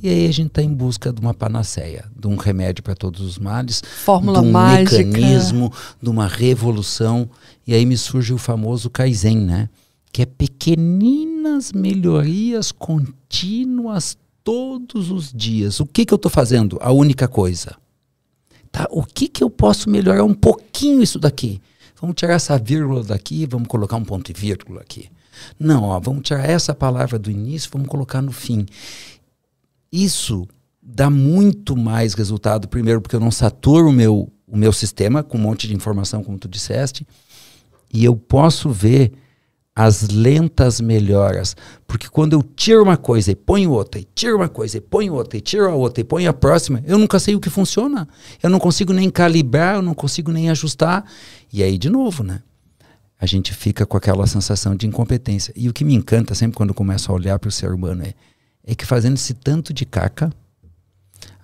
E 0.01 0.09
aí 0.09 0.27
a 0.27 0.31
gente 0.33 0.47
está 0.47 0.61
em 0.61 0.73
busca 0.73 1.13
de 1.13 1.21
uma 1.21 1.33
panaceia, 1.33 2.05
de 2.13 2.27
um 2.27 2.35
remédio 2.35 2.83
para 2.83 2.93
todos 2.93 3.21
os 3.21 3.39
males, 3.39 3.81
Fórmula 4.03 4.41
de 4.41 4.47
um 4.47 4.51
mágica. 4.51 4.97
mecanismo, 4.97 5.71
de 6.01 6.09
uma 6.09 6.27
revolução. 6.27 7.29
E 7.65 7.73
aí 7.73 7.85
me 7.85 7.97
surge 7.97 8.33
o 8.33 8.37
famoso 8.37 8.89
Kaizen, 8.89 9.37
né? 9.37 9.69
Que 10.11 10.23
é 10.23 10.25
pequeninas 10.25 11.71
melhorias 11.71 12.71
contínuas 12.71 14.17
todos 14.43 15.09
os 15.09 15.31
dias. 15.31 15.79
O 15.79 15.85
que, 15.85 16.05
que 16.05 16.13
eu 16.13 16.17
estou 16.17 16.29
fazendo? 16.29 16.77
A 16.81 16.91
única 16.91 17.27
coisa. 17.27 17.75
Tá? 18.71 18.87
O 18.91 19.03
que, 19.03 19.29
que 19.29 19.43
eu 19.43 19.49
posso 19.49 19.89
melhorar 19.89 20.25
um 20.25 20.33
pouquinho 20.33 21.01
isso 21.01 21.17
daqui? 21.17 21.61
Vamos 22.03 22.17
tirar 22.17 22.33
essa 22.33 22.57
vírgula 22.57 23.01
daqui, 23.01 23.45
vamos 23.45 23.69
colocar 23.69 23.95
um 23.95 24.03
ponto 24.03 24.29
e 24.29 24.33
vírgula 24.33 24.81
aqui. 24.81 25.09
Não, 25.57 25.83
ó, 25.83 25.97
vamos 26.01 26.23
tirar 26.23 26.43
essa 26.43 26.75
palavra 26.75 27.17
do 27.17 27.31
início, 27.31 27.69
vamos 27.71 27.87
colocar 27.87 28.21
no 28.21 28.33
fim. 28.33 28.65
Isso 29.89 30.45
dá 30.81 31.09
muito 31.09 31.77
mais 31.77 32.13
resultado, 32.13 32.67
primeiro 32.67 32.99
porque 32.99 33.15
eu 33.15 33.21
não 33.21 33.31
saturo 33.31 33.87
o 33.87 33.93
meu, 33.93 34.29
o 34.45 34.57
meu 34.57 34.73
sistema 34.73 35.23
com 35.23 35.37
um 35.37 35.41
monte 35.41 35.65
de 35.65 35.73
informação, 35.73 36.21
como 36.25 36.37
tu 36.37 36.49
disseste, 36.49 37.07
e 37.93 38.03
eu 38.03 38.17
posso 38.17 38.69
ver 38.69 39.13
as 39.75 40.07
lentas 40.09 40.79
melhoras. 40.79 41.55
Porque 41.87 42.07
quando 42.07 42.33
eu 42.33 42.43
tiro 42.43 42.83
uma 42.83 42.97
coisa 42.97 43.31
e 43.31 43.35
ponho 43.35 43.71
outra, 43.71 43.99
e 43.99 44.07
tiro 44.15 44.37
uma 44.37 44.49
coisa 44.49 44.77
e 44.77 44.81
ponho 44.81 45.13
outra, 45.13 45.37
e 45.37 45.41
tiro 45.41 45.69
a 45.69 45.73
outra 45.73 46.01
e 46.01 46.03
ponho 46.03 46.29
a 46.29 46.33
próxima, 46.33 46.83
eu 46.85 46.97
nunca 46.97 47.19
sei 47.19 47.35
o 47.35 47.39
que 47.39 47.49
funciona. 47.49 48.07
Eu 48.41 48.49
não 48.49 48.59
consigo 48.59 48.93
nem 48.93 49.09
calibrar, 49.09 49.75
eu 49.75 49.81
não 49.81 49.93
consigo 49.93 50.31
nem 50.31 50.49
ajustar. 50.49 51.05
E 51.51 51.63
aí, 51.63 51.77
de 51.77 51.89
novo, 51.89 52.23
né? 52.23 52.41
A 53.19 53.25
gente 53.25 53.53
fica 53.53 53.85
com 53.85 53.95
aquela 53.95 54.27
sensação 54.27 54.75
de 54.75 54.85
incompetência. 54.85 55.53
E 55.55 55.69
o 55.69 55.73
que 55.73 55.85
me 55.85 55.93
encanta 55.93 56.35
sempre 56.35 56.57
quando 56.57 56.73
começo 56.73 57.11
a 57.11 57.15
olhar 57.15 57.39
para 57.39 57.47
o 57.47 57.51
ser 57.51 57.71
humano 57.71 58.03
é, 58.03 58.13
é 58.65 58.75
que 58.75 58.85
fazendo 58.85 59.15
esse 59.15 59.33
tanto 59.33 59.73
de 59.73 59.85
caca, 59.85 60.31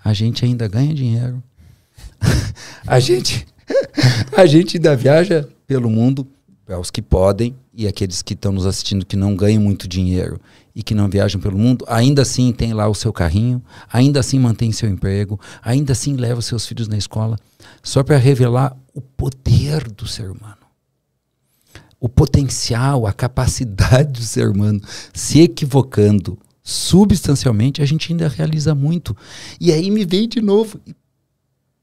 a 0.03 0.13
gente 0.13 0.43
ainda 0.43 0.67
ganha 0.67 0.93
dinheiro. 0.93 1.41
a 2.85 2.99
gente 2.99 3.47
a 4.35 4.45
gente 4.45 4.77
ainda 4.77 4.95
viaja 4.95 5.47
pelo 5.67 5.89
mundo 5.89 6.27
para 6.65 6.79
os 6.79 6.91
que 6.91 7.01
podem 7.01 7.55
e 7.79 7.87
aqueles 7.87 8.21
que 8.21 8.33
estão 8.33 8.51
nos 8.51 8.65
assistindo 8.65 9.05
que 9.05 9.15
não 9.15 9.33
ganham 9.33 9.63
muito 9.63 9.87
dinheiro 9.87 10.37
e 10.75 10.83
que 10.83 10.93
não 10.93 11.07
viajam 11.07 11.39
pelo 11.39 11.57
mundo, 11.57 11.85
ainda 11.87 12.23
assim 12.23 12.51
tem 12.51 12.73
lá 12.73 12.89
o 12.89 12.93
seu 12.93 13.13
carrinho, 13.13 13.63
ainda 13.89 14.19
assim 14.19 14.37
mantém 14.37 14.69
seu 14.73 14.89
emprego, 14.89 15.39
ainda 15.61 15.93
assim 15.93 16.17
leva 16.17 16.41
seus 16.41 16.67
filhos 16.67 16.89
na 16.89 16.97
escola, 16.97 17.39
só 17.81 18.03
para 18.03 18.17
revelar 18.17 18.75
o 18.93 18.99
poder 18.99 19.89
do 19.91 20.05
ser 20.05 20.29
humano. 20.29 20.57
O 22.01 22.09
potencial, 22.09 23.07
a 23.07 23.13
capacidade 23.13 24.11
do 24.11 24.23
ser 24.23 24.49
humano 24.49 24.81
se 25.13 25.39
equivocando 25.39 26.37
substancialmente, 26.61 27.81
a 27.81 27.85
gente 27.85 28.11
ainda 28.11 28.27
realiza 28.27 28.75
muito. 28.75 29.15
E 29.57 29.71
aí 29.71 29.89
me 29.89 30.03
vem 30.03 30.27
de 30.27 30.41
novo 30.41 30.81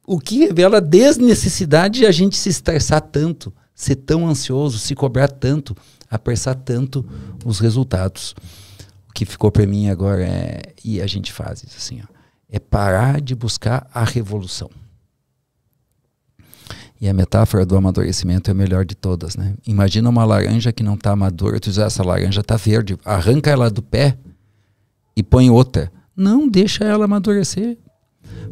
o 0.06 0.20
que 0.20 0.40
revela 0.40 0.76
a 0.76 0.80
desnecessidade 0.80 2.00
de 2.00 2.06
a 2.06 2.12
gente 2.12 2.36
se 2.36 2.50
estressar 2.50 3.00
tanto 3.00 3.50
ser 3.76 3.96
tão 3.96 4.26
ansioso, 4.26 4.78
se 4.78 4.94
cobrar 4.94 5.28
tanto, 5.28 5.76
apressar 6.10 6.54
tanto 6.54 7.04
os 7.44 7.60
resultados. 7.60 8.34
O 9.08 9.12
que 9.12 9.26
ficou 9.26 9.52
para 9.52 9.66
mim 9.66 9.90
agora 9.90 10.24
é, 10.24 10.62
e 10.82 11.00
a 11.00 11.06
gente 11.06 11.30
faz 11.30 11.62
isso 11.62 11.76
assim, 11.76 12.00
ó, 12.00 12.06
é 12.48 12.58
parar 12.58 13.20
de 13.20 13.34
buscar 13.34 13.86
a 13.92 14.02
revolução. 14.02 14.70
E 16.98 17.06
a 17.06 17.12
metáfora 17.12 17.66
do 17.66 17.76
amadurecimento 17.76 18.50
é 18.50 18.52
a 18.52 18.54
melhor 18.54 18.86
de 18.86 18.94
todas, 18.94 19.36
né? 19.36 19.54
Imagina 19.66 20.08
uma 20.08 20.24
laranja 20.24 20.72
que 20.72 20.82
não 20.82 20.94
está 20.94 21.14
madura, 21.14 21.60
tu 21.60 21.68
diz, 21.68 21.76
essa 21.78 22.02
laranja 22.02 22.40
está 22.40 22.56
verde, 22.56 22.96
arranca 23.04 23.50
ela 23.50 23.70
do 23.70 23.82
pé 23.82 24.16
e 25.14 25.22
põe 25.22 25.50
outra. 25.50 25.92
Não, 26.16 26.48
deixa 26.48 26.84
ela 26.84 27.04
amadurecer. 27.04 27.76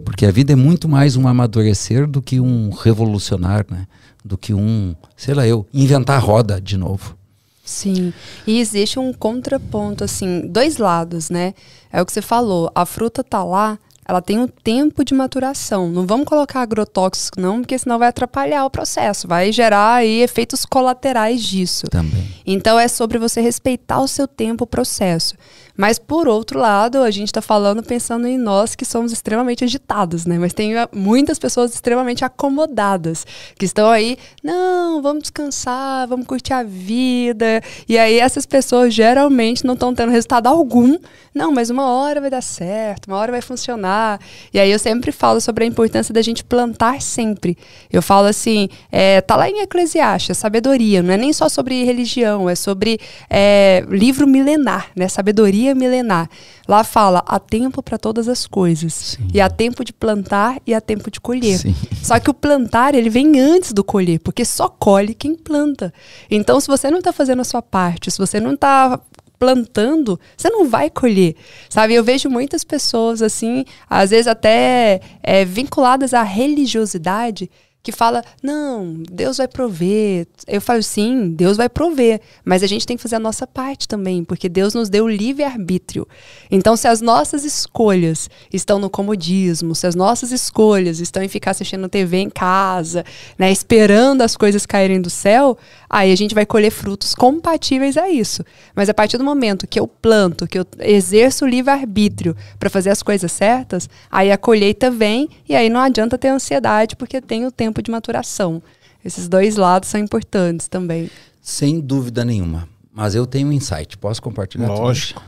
Porque 0.04 0.26
a 0.26 0.30
vida 0.30 0.52
é 0.52 0.56
muito 0.56 0.86
mais 0.86 1.16
um 1.16 1.26
amadurecer 1.26 2.06
do 2.06 2.20
que 2.20 2.38
um 2.38 2.68
revolucionar, 2.68 3.64
né? 3.70 3.86
Do 4.24 4.38
que 4.38 4.54
um, 4.54 4.94
sei 5.16 5.34
lá 5.34 5.46
eu, 5.46 5.66
inventar 5.72 6.22
roda 6.22 6.60
de 6.60 6.76
novo. 6.78 7.16
Sim. 7.64 8.12
E 8.46 8.58
existe 8.58 8.98
um 8.98 9.12
contraponto, 9.12 10.04
assim, 10.04 10.42
dois 10.46 10.76
lados, 10.76 11.30
né? 11.30 11.54
É 11.92 12.00
o 12.00 12.06
que 12.06 12.12
você 12.12 12.22
falou, 12.22 12.70
a 12.74 12.84
fruta 12.84 13.24
tá 13.24 13.42
lá, 13.42 13.78
ela 14.06 14.20
tem 14.20 14.38
um 14.38 14.46
tempo 14.46 15.02
de 15.02 15.14
maturação. 15.14 15.88
Não 15.88 16.06
vamos 16.06 16.26
colocar 16.26 16.60
agrotóxico, 16.60 17.40
não, 17.40 17.60
porque 17.60 17.78
senão 17.78 17.98
vai 17.98 18.08
atrapalhar 18.08 18.64
o 18.66 18.70
processo, 18.70 19.26
vai 19.26 19.50
gerar 19.50 19.94
aí 19.94 20.20
efeitos 20.20 20.66
colaterais 20.66 21.42
disso. 21.42 21.86
Também. 21.88 22.28
Então 22.46 22.78
é 22.78 22.86
sobre 22.86 23.18
você 23.18 23.40
respeitar 23.40 24.00
o 24.00 24.08
seu 24.08 24.28
tempo, 24.28 24.64
o 24.64 24.66
processo. 24.66 25.34
Mas, 25.76 25.98
por 25.98 26.28
outro 26.28 26.58
lado, 26.58 27.02
a 27.02 27.10
gente 27.10 27.28
está 27.28 27.42
falando 27.42 27.82
pensando 27.82 28.28
em 28.28 28.38
nós 28.38 28.74
que 28.76 28.84
somos 28.84 29.12
extremamente 29.12 29.64
agitados, 29.64 30.24
né? 30.24 30.38
Mas 30.38 30.52
tem 30.52 30.76
ah, 30.76 30.88
muitas 30.94 31.38
pessoas 31.38 31.74
extremamente 31.74 32.24
acomodadas, 32.24 33.26
que 33.58 33.64
estão 33.64 33.90
aí, 33.90 34.16
não, 34.42 35.02
vamos 35.02 35.22
descansar, 35.22 36.06
vamos 36.06 36.26
curtir 36.26 36.52
a 36.52 36.62
vida. 36.62 37.60
E 37.88 37.98
aí 37.98 38.18
essas 38.18 38.46
pessoas 38.46 38.94
geralmente 38.94 39.64
não 39.64 39.74
estão 39.74 39.92
tendo 39.92 40.10
resultado 40.10 40.46
algum. 40.46 40.96
Não, 41.34 41.50
mas 41.50 41.70
uma 41.70 41.88
hora 41.88 42.20
vai 42.20 42.30
dar 42.30 42.42
certo, 42.42 43.08
uma 43.08 43.16
hora 43.16 43.32
vai 43.32 43.42
funcionar. 43.42 44.20
E 44.52 44.60
aí 44.60 44.70
eu 44.70 44.78
sempre 44.78 45.10
falo 45.10 45.40
sobre 45.40 45.64
a 45.64 45.66
importância 45.66 46.14
da 46.14 46.22
gente 46.22 46.44
plantar 46.44 47.02
sempre. 47.02 47.58
Eu 47.92 48.00
falo 48.00 48.28
assim, 48.28 48.68
é, 48.92 49.20
tá 49.20 49.34
lá 49.34 49.50
em 49.50 49.60
Eclesiastes, 49.60 50.38
sabedoria, 50.38 51.02
não 51.02 51.12
é 51.12 51.16
nem 51.16 51.32
só 51.32 51.48
sobre 51.48 51.82
religião, 51.82 52.48
é 52.48 52.54
sobre 52.54 53.00
é, 53.28 53.84
livro 53.88 54.26
milenar, 54.26 54.90
né? 54.94 55.08
Sabedoria 55.08 55.63
sabedoria 55.64 55.74
milenar. 55.74 56.28
Lá 56.68 56.84
fala, 56.84 57.22
há 57.26 57.38
tempo 57.38 57.82
para 57.82 57.98
todas 57.98 58.28
as 58.28 58.46
coisas. 58.46 58.92
Sim. 58.92 59.28
E 59.32 59.40
há 59.40 59.48
tempo 59.48 59.84
de 59.84 59.92
plantar 59.92 60.60
e 60.66 60.74
há 60.74 60.80
tempo 60.80 61.10
de 61.10 61.20
colher. 61.20 61.58
Sim. 61.58 61.74
Só 62.02 62.18
que 62.20 62.30
o 62.30 62.34
plantar, 62.34 62.94
ele 62.94 63.08
vem 63.08 63.40
antes 63.40 63.72
do 63.72 63.82
colher, 63.82 64.20
porque 64.20 64.44
só 64.44 64.68
colhe 64.68 65.14
quem 65.14 65.34
planta. 65.34 65.92
Então, 66.30 66.60
se 66.60 66.66
você 66.66 66.90
não 66.90 66.98
está 66.98 67.12
fazendo 67.12 67.40
a 67.40 67.44
sua 67.44 67.62
parte, 67.62 68.10
se 68.10 68.18
você 68.18 68.38
não 68.38 68.54
está 68.54 69.00
plantando, 69.38 70.18
você 70.36 70.48
não 70.48 70.68
vai 70.68 70.88
colher, 70.88 71.34
sabe? 71.68 71.92
Eu 71.92 72.04
vejo 72.04 72.30
muitas 72.30 72.64
pessoas 72.64 73.20
assim, 73.20 73.64
às 73.90 74.10
vezes 74.10 74.26
até 74.26 75.00
é, 75.22 75.44
vinculadas 75.44 76.14
à 76.14 76.22
religiosidade, 76.22 77.50
que 77.84 77.92
fala: 77.92 78.24
não, 78.42 78.94
Deus 79.12 79.36
vai 79.36 79.46
prover. 79.46 80.26
Eu 80.48 80.60
falo: 80.60 80.82
sim, 80.82 81.28
Deus 81.28 81.58
vai 81.58 81.68
prover, 81.68 82.20
mas 82.42 82.62
a 82.62 82.66
gente 82.66 82.86
tem 82.86 82.96
que 82.96 83.02
fazer 83.02 83.16
a 83.16 83.20
nossa 83.20 83.46
parte 83.46 83.86
também, 83.86 84.24
porque 84.24 84.48
Deus 84.48 84.72
nos 84.72 84.88
deu 84.88 85.06
livre-arbítrio. 85.06 86.08
Então, 86.50 86.76
se 86.76 86.88
as 86.88 87.02
nossas 87.02 87.44
escolhas 87.44 88.30
estão 88.50 88.78
no 88.78 88.88
comodismo, 88.88 89.74
se 89.74 89.86
as 89.86 89.94
nossas 89.94 90.32
escolhas 90.32 90.98
estão 90.98 91.22
em 91.22 91.28
ficar 91.28 91.50
assistindo 91.50 91.86
TV 91.88 92.16
em 92.16 92.30
casa, 92.30 93.04
né, 93.38 93.52
esperando 93.52 94.22
as 94.22 94.34
coisas 94.34 94.64
caírem 94.64 95.00
do 95.00 95.10
céu, 95.10 95.58
aí 95.90 96.10
a 96.10 96.16
gente 96.16 96.34
vai 96.34 96.46
colher 96.46 96.70
frutos 96.70 97.14
compatíveis 97.14 97.98
a 97.98 98.08
isso. 98.08 98.42
Mas 98.74 98.88
a 98.88 98.94
partir 98.94 99.18
do 99.18 99.24
momento 99.24 99.66
que 99.66 99.78
eu 99.78 99.86
planto, 99.86 100.46
que 100.46 100.58
eu 100.58 100.66
exerço 100.80 101.44
o 101.44 101.48
livre-arbítrio 101.48 102.34
para 102.58 102.70
fazer 102.70 102.88
as 102.88 103.02
coisas 103.02 103.30
certas, 103.30 103.90
aí 104.10 104.32
a 104.32 104.38
colheita 104.38 104.90
vem 104.90 105.28
e 105.46 105.54
aí 105.54 105.68
não 105.68 105.80
adianta 105.80 106.16
ter 106.16 106.28
ansiedade, 106.28 106.96
porque 106.96 107.20
tem 107.20 107.44
o 107.44 107.52
tempo 107.52 107.73
tempo 107.74 107.82
de 107.82 107.90
maturação. 107.90 108.62
Esses 109.04 109.28
dois 109.28 109.56
lados 109.56 109.88
são 109.88 110.00
importantes 110.00 110.68
também. 110.68 111.10
Sem 111.42 111.80
dúvida 111.80 112.24
nenhuma. 112.24 112.68
Mas 112.92 113.14
eu 113.14 113.26
tenho 113.26 113.48
um 113.48 113.52
insight. 113.52 113.98
Posso 113.98 114.22
compartilhar? 114.22 114.68
Lógico. 114.68 115.22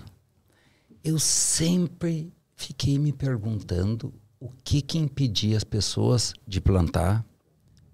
Eu 1.03 1.19
sempre 1.19 2.33
fiquei 2.55 2.99
me 2.99 3.13
perguntando 3.13 4.15
o 4.41 4.49
que 4.65 4.81
que 4.81 4.99
impedia 4.99 5.57
as 5.57 5.65
pessoas 5.65 6.33
de 6.47 6.61
plantar, 6.61 7.25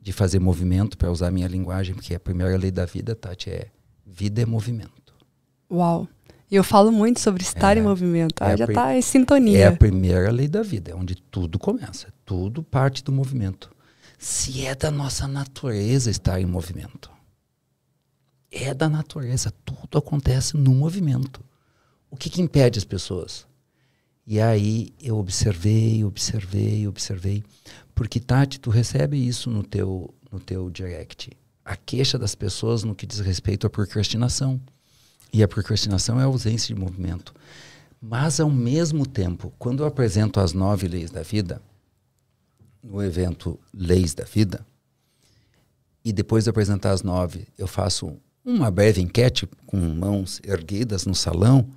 de 0.01 0.13
fazer 0.13 0.39
movimento, 0.39 0.97
para 0.97 1.11
usar 1.11 1.29
a 1.29 1.31
minha 1.31 1.49
linguagem, 1.49 1.95
porque 1.95 2.15
a 2.15 2.21
primeira 2.21 2.57
lei 2.57 2.71
da 2.71 2.85
vida, 2.85 3.15
Tati, 3.15 3.51
é 3.51 3.69
vida 4.05 4.43
é 4.43 4.47
movimento. 4.47 5.15
Uau! 5.71 6.07
E 6.51 6.57
eu 6.57 6.63
falo 6.63 6.93
muito 6.93 7.19
sobre 7.19 7.43
estar 7.43 7.77
é, 7.77 7.81
em 7.81 7.83
movimento. 7.83 8.35
Ah, 8.43 8.53
é 8.53 8.57
já 8.59 8.67
está 8.67 8.95
em 8.95 9.01
sintonia. 9.01 9.59
É 9.59 9.67
a 9.69 9.73
primeira 9.73 10.31
lei 10.31 10.47
da 10.47 10.63
vida, 10.63 10.91
é 10.91 10.95
onde 10.95 11.15
tudo 11.15 11.59
começa. 11.59 12.13
Tudo 12.27 12.63
parte 12.63 13.03
do 13.03 13.11
movimento 13.11 13.71
se 14.23 14.65
é 14.65 14.73
da 14.73 14.89
nossa 14.89 15.27
natureza 15.27 16.09
estar 16.09 16.41
em 16.41 16.47
movimento. 16.47 17.11
É 18.53 18.73
da 18.73 18.89
natureza, 18.89 19.53
tudo 19.65 19.99
acontece 19.99 20.57
no 20.57 20.73
movimento. 20.73 21.45
O 22.09 22.17
que, 22.17 22.31
que 22.31 22.41
impede 22.41 22.79
as 22.79 22.85
pessoas? 22.85 23.45
E 24.25 24.41
aí 24.41 24.95
eu 25.03 25.19
observei, 25.19 26.05
observei, 26.05 26.87
observei. 26.87 27.43
Porque, 27.97 28.21
Tati, 28.21 28.61
tu 28.61 28.71
recebe 28.71 29.17
isso 29.17 29.51
no 29.51 29.65
teu, 29.65 30.15
no 30.31 30.39
teu 30.39 30.71
direct. 30.71 31.37
A 31.65 31.75
queixa 31.75 32.17
das 32.17 32.37
pessoas 32.37 32.85
no 32.85 32.95
que 32.95 33.07
diz 33.07 33.19
respeito 33.19 33.67
à 33.67 33.71
procrastinação. 33.71 34.61
E 35.33 35.43
a 35.43 35.49
procrastinação 35.49 36.21
é 36.21 36.23
a 36.23 36.27
ausência 36.27 36.73
de 36.73 36.81
movimento. 36.81 37.35
Mas, 38.01 38.39
ao 38.39 38.51
mesmo 38.51 39.05
tempo, 39.05 39.53
quando 39.59 39.83
eu 39.83 39.87
apresento 39.87 40.39
as 40.39 40.53
nove 40.53 40.87
leis 40.87 41.11
da 41.11 41.23
vida, 41.23 41.61
no 42.83 43.03
evento 43.03 43.59
Leis 43.73 44.15
da 44.15 44.25
Vida, 44.25 44.67
e 46.05 46.13
depois 46.13 46.45
de 46.45 46.51
apresentar 46.51 46.91
as 46.91 47.03
nove, 47.03 47.47
eu 47.57 47.67
faço 47.67 48.17
uma 48.45 48.71
breve 48.71 49.01
enquete 49.01 49.49
com 49.67 49.77
mãos 49.77 50.41
erguidas 50.45 51.07
no 51.07 51.15
salão. 51.15 51.69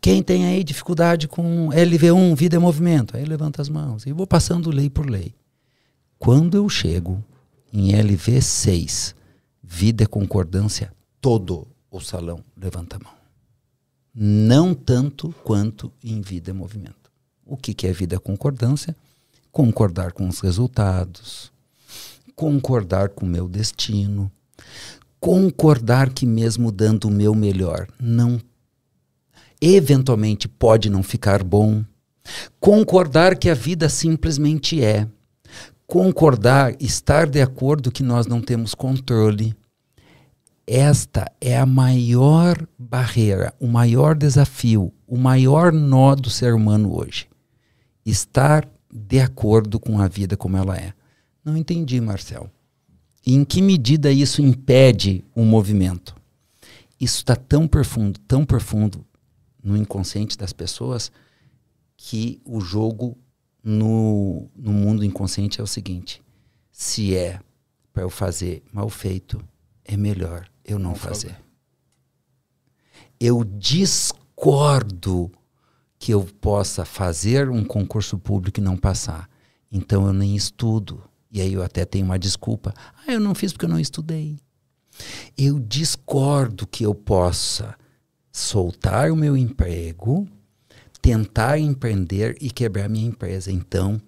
Quem 0.00 0.22
tem 0.22 0.46
aí 0.46 0.64
dificuldade 0.64 1.28
com 1.28 1.68
LV1, 1.68 2.34
Vida 2.34 2.56
e 2.56 2.58
Movimento? 2.58 3.16
Aí 3.16 3.24
levanta 3.24 3.60
as 3.60 3.68
mãos. 3.68 4.06
E 4.06 4.12
vou 4.12 4.26
passando 4.26 4.70
lei 4.70 4.88
por 4.88 5.08
lei. 5.08 5.34
Quando 6.18 6.56
eu 6.56 6.68
chego 6.68 7.22
em 7.72 7.92
LV6, 7.92 9.14
Vida 9.62 10.04
e 10.04 10.06
Concordância, 10.06 10.92
todo 11.20 11.68
o 11.90 12.00
salão 12.00 12.42
levanta 12.56 12.96
a 12.96 12.98
mão. 12.98 13.12
Não 14.14 14.74
tanto 14.74 15.34
quanto 15.44 15.92
em 16.02 16.20
Vida 16.22 16.50
e 16.50 16.54
Movimento. 16.54 17.10
O 17.44 17.56
que, 17.56 17.74
que 17.74 17.86
é 17.86 17.92
Vida 17.92 18.16
e 18.16 18.18
Concordância? 18.18 18.96
Concordar 19.52 20.12
com 20.12 20.28
os 20.28 20.40
resultados, 20.40 21.52
concordar 22.34 23.10
com 23.10 23.26
o 23.26 23.28
meu 23.28 23.48
destino, 23.48 24.30
concordar 25.18 26.10
que 26.10 26.24
mesmo 26.24 26.70
dando 26.72 27.08
o 27.08 27.10
meu 27.10 27.34
melhor, 27.34 27.86
não 28.00 28.40
eventualmente 29.60 30.48
pode 30.48 30.88
não 30.88 31.02
ficar 31.02 31.42
bom, 31.42 31.84
concordar 32.58 33.36
que 33.36 33.50
a 33.50 33.54
vida 33.54 33.88
simplesmente 33.88 34.82
é, 34.82 35.06
concordar, 35.86 36.74
estar 36.80 37.28
de 37.28 37.42
acordo 37.42 37.90
que 37.90 38.02
nós 38.02 38.26
não 38.26 38.40
temos 38.40 38.74
controle. 38.74 39.54
Esta 40.66 41.30
é 41.40 41.58
a 41.58 41.66
maior 41.66 42.56
barreira, 42.78 43.52
o 43.58 43.66
maior 43.66 44.14
desafio, 44.14 44.92
o 45.06 45.18
maior 45.18 45.72
nó 45.72 46.14
do 46.14 46.30
ser 46.30 46.54
humano 46.54 46.96
hoje. 46.96 47.26
Estar 48.06 48.68
de 48.92 49.20
acordo 49.20 49.78
com 49.78 50.00
a 50.00 50.08
vida 50.08 50.36
como 50.36 50.56
ela 50.56 50.76
é. 50.76 50.92
Não 51.44 51.56
entendi, 51.56 52.00
Marcel. 52.00 52.50
E 53.26 53.34
em 53.34 53.44
que 53.44 53.62
medida 53.62 54.10
isso 54.10 54.42
impede 54.42 55.24
o 55.34 55.44
movimento? 55.44 56.14
Isso 56.98 57.18
está 57.18 57.36
tão 57.36 57.66
profundo, 57.68 58.18
tão 58.20 58.44
profundo 58.44 59.04
no 59.62 59.76
inconsciente 59.76 60.36
das 60.36 60.52
pessoas 60.52 61.10
que 61.96 62.40
o 62.44 62.60
jogo 62.60 63.16
no, 63.62 64.48
no 64.56 64.72
mundo 64.72 65.04
inconsciente 65.04 65.60
é 65.60 65.62
o 65.62 65.66
seguinte: 65.66 66.22
se 66.72 67.14
é 67.14 67.40
para 67.92 68.02
eu 68.02 68.10
fazer 68.10 68.62
mal 68.72 68.88
feito, 68.88 69.42
é 69.84 69.96
melhor 69.96 70.48
eu 70.64 70.78
não, 70.78 70.90
não 70.90 70.96
fazer. 70.96 71.36
Eu 73.18 73.44
discordo 73.44 75.30
que 76.00 76.12
eu 76.14 76.26
possa 76.40 76.86
fazer 76.86 77.50
um 77.50 77.62
concurso 77.62 78.18
público 78.18 78.58
e 78.58 78.62
não 78.62 78.74
passar. 78.74 79.28
Então 79.70 80.06
eu 80.06 80.14
nem 80.14 80.34
estudo. 80.34 81.04
E 81.30 81.42
aí 81.42 81.52
eu 81.52 81.62
até 81.62 81.84
tenho 81.84 82.06
uma 82.06 82.18
desculpa. 82.18 82.72
Ah, 83.06 83.12
eu 83.12 83.20
não 83.20 83.34
fiz 83.34 83.52
porque 83.52 83.66
eu 83.66 83.70
não 83.70 83.78
estudei. 83.78 84.38
Eu 85.36 85.60
discordo 85.60 86.66
que 86.66 86.84
eu 86.84 86.94
possa 86.94 87.76
soltar 88.32 89.10
o 89.10 89.16
meu 89.16 89.36
emprego, 89.36 90.26
tentar 91.02 91.58
empreender 91.58 92.34
e 92.40 92.50
quebrar 92.50 92.88
minha 92.88 93.06
empresa. 93.06 93.52
Então, 93.52 94.00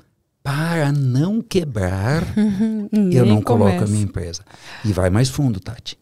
para 0.43 0.93
não 0.93 1.43
quebrar, 1.43 2.25
eu 3.13 3.27
não 3.27 3.43
coloco 3.43 3.85
a 3.85 3.87
minha 3.87 4.03
empresa. 4.03 4.43
E 4.83 4.95
vai 4.95 5.11
mais 5.11 5.29
fundo, 5.29 5.61
Tati. 5.61 5.99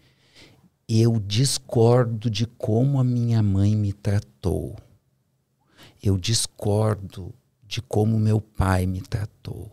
Eu 0.89 1.19
discordo 1.19 2.31
de 2.31 2.47
como 2.47 3.01
a 3.01 3.05
minha 3.05 3.43
mãe 3.43 3.77
me 3.77 3.93
tratou. 3.93 4.77
Eu 6.03 6.17
discordo 6.17 7.35
de 7.67 7.83
como 7.83 8.19
meu 8.19 8.41
pai 8.41 8.87
me 8.87 9.01
tratou. 9.01 9.71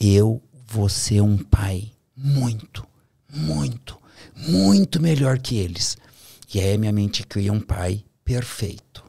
Eu 0.00 0.42
vou 0.66 0.88
ser 0.88 1.20
um 1.20 1.36
pai 1.36 1.92
muito, 2.16 2.86
muito, 3.28 4.00
muito 4.36 5.00
melhor 5.00 5.38
que 5.38 5.56
eles. 5.56 5.96
E 6.54 6.60
aí 6.60 6.78
minha 6.78 6.92
mente 6.92 7.26
cria 7.26 7.52
um 7.52 7.60
pai 7.60 8.04
perfeito. 8.24 9.04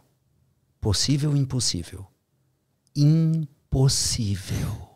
Possível 0.81 1.31
ou 1.31 1.37
impossível? 1.37 2.05
Impossível. 2.95 4.89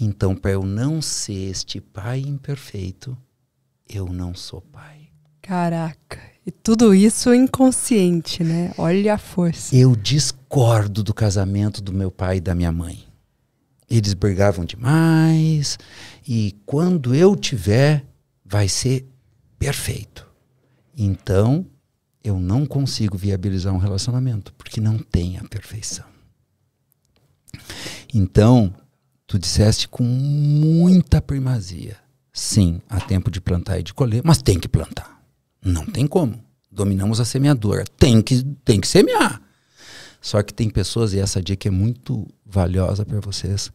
Então, 0.00 0.34
para 0.34 0.52
eu 0.52 0.64
não 0.64 1.02
ser 1.02 1.50
este 1.50 1.80
pai 1.80 2.20
imperfeito, 2.20 3.16
eu 3.88 4.06
não 4.06 4.34
sou 4.34 4.60
pai. 4.60 5.10
Caraca. 5.42 6.29
E 6.50 6.52
tudo 6.64 6.92
isso 6.92 7.32
inconsciente, 7.32 8.42
né? 8.42 8.72
Olha 8.76 9.14
a 9.14 9.18
força. 9.18 9.72
Eu 9.76 9.94
discordo 9.94 11.00
do 11.00 11.14
casamento 11.14 11.80
do 11.80 11.92
meu 11.92 12.10
pai 12.10 12.38
e 12.38 12.40
da 12.40 12.56
minha 12.56 12.72
mãe. 12.72 13.04
Eles 13.88 14.14
brigavam 14.14 14.64
demais 14.64 15.78
e 16.26 16.56
quando 16.66 17.14
eu 17.14 17.36
tiver, 17.36 18.04
vai 18.44 18.68
ser 18.68 19.08
perfeito. 19.60 20.26
Então, 20.98 21.64
eu 22.24 22.40
não 22.40 22.66
consigo 22.66 23.16
viabilizar 23.16 23.72
um 23.72 23.78
relacionamento 23.78 24.52
porque 24.54 24.80
não 24.80 24.98
tem 24.98 25.38
a 25.38 25.44
perfeição. 25.44 26.06
Então, 28.12 28.74
tu 29.24 29.38
disseste 29.38 29.86
com 29.86 30.02
muita 30.02 31.22
primazia. 31.22 31.96
Sim, 32.32 32.82
há 32.88 33.00
tempo 33.00 33.30
de 33.30 33.40
plantar 33.40 33.78
e 33.78 33.84
de 33.84 33.94
colher, 33.94 34.22
mas 34.24 34.42
tem 34.42 34.58
que 34.58 34.68
plantar. 34.68 35.19
Não 35.62 35.84
tem 35.86 36.06
como. 36.06 36.42
Dominamos 36.70 37.20
a 37.20 37.24
semeadora. 37.24 37.84
Tem 37.98 38.22
que, 38.22 38.42
tem 38.64 38.80
que 38.80 38.88
semear. 38.88 39.42
Só 40.20 40.42
que 40.42 40.52
tem 40.52 40.68
pessoas, 40.68 41.14
e 41.14 41.18
essa 41.18 41.42
dica 41.42 41.68
é 41.68 41.70
muito 41.70 42.26
valiosa 42.44 43.04
para 43.04 43.20
vocês, 43.20 43.72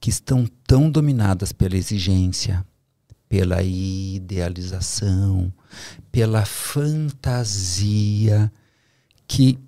que 0.00 0.10
estão 0.10 0.46
tão 0.66 0.90
dominadas 0.90 1.52
pela 1.52 1.76
exigência, 1.76 2.66
pela 3.28 3.62
idealização, 3.62 5.52
pela 6.10 6.44
fantasia, 6.44 6.90
que 9.26 9.58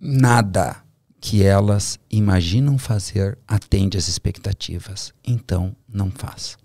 nada 0.00 0.82
que 1.20 1.44
elas 1.44 2.00
imaginam 2.10 2.76
fazer 2.78 3.38
atende 3.46 3.96
às 3.96 4.08
expectativas. 4.08 5.14
Então, 5.24 5.76
não 5.88 6.10
faz. 6.10 6.58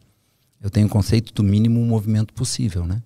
Eu 0.59 0.71
tenho 0.71 0.87
o 0.87 0.89
conceito 0.89 1.31
do 1.31 1.43
mínimo 1.43 1.85
movimento 1.85 2.33
possível, 2.33 2.83
né? 2.87 3.03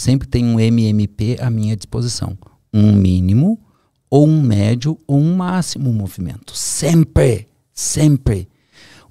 Sempre 0.00 0.26
tem 0.26 0.46
um 0.46 0.58
MMP 0.58 1.36
à 1.42 1.50
minha 1.50 1.76
disposição. 1.76 2.38
Um 2.72 2.90
mínimo, 2.90 3.60
ou 4.08 4.26
um 4.26 4.40
médio, 4.40 4.98
ou 5.06 5.20
um 5.20 5.36
máximo 5.36 5.92
movimento. 5.92 6.56
Sempre, 6.56 7.46
sempre. 7.70 8.48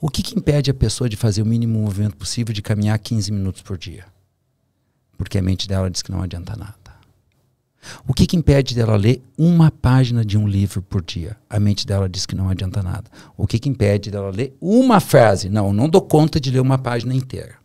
O 0.01 0.09
que, 0.09 0.23
que 0.23 0.35
impede 0.35 0.71
a 0.71 0.73
pessoa 0.73 1.07
de 1.07 1.15
fazer 1.15 1.43
o 1.43 1.45
mínimo 1.45 1.77
movimento 1.77 2.17
possível 2.17 2.51
de 2.55 2.63
caminhar 2.63 2.97
15 2.97 3.31
minutos 3.31 3.61
por 3.61 3.77
dia? 3.77 4.03
Porque 5.15 5.37
a 5.37 5.43
mente 5.43 5.67
dela 5.67 5.91
diz 5.91 6.01
que 6.01 6.11
não 6.11 6.23
adianta 6.23 6.55
nada. 6.55 6.73
O 8.07 8.11
que, 8.11 8.25
que 8.25 8.35
impede 8.35 8.73
dela 8.73 8.95
ler 8.95 9.21
uma 9.37 9.69
página 9.69 10.25
de 10.25 10.39
um 10.39 10.47
livro 10.47 10.81
por 10.81 11.03
dia? 11.03 11.37
A 11.47 11.59
mente 11.59 11.85
dela 11.85 12.09
diz 12.09 12.25
que 12.25 12.35
não 12.35 12.49
adianta 12.49 12.81
nada. 12.81 13.11
O 13.37 13.45
que, 13.45 13.59
que 13.59 13.69
impede 13.69 14.09
dela 14.09 14.31
ler 14.31 14.57
uma 14.59 14.99
frase? 14.99 15.49
Não, 15.49 15.71
não 15.71 15.87
dou 15.87 16.01
conta 16.01 16.39
de 16.39 16.49
ler 16.49 16.61
uma 16.61 16.79
página 16.79 17.13
inteira. 17.13 17.57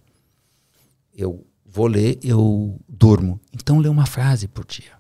Eu 1.17 1.43
vou 1.75 1.89
ler, 1.89 2.19
eu 2.23 2.81
durmo. 2.89 3.41
Então 3.53 3.81
lê 3.81 3.89
uma 3.89 4.07
frase 4.07 4.47
por 4.47 4.65
dia. 4.65 4.93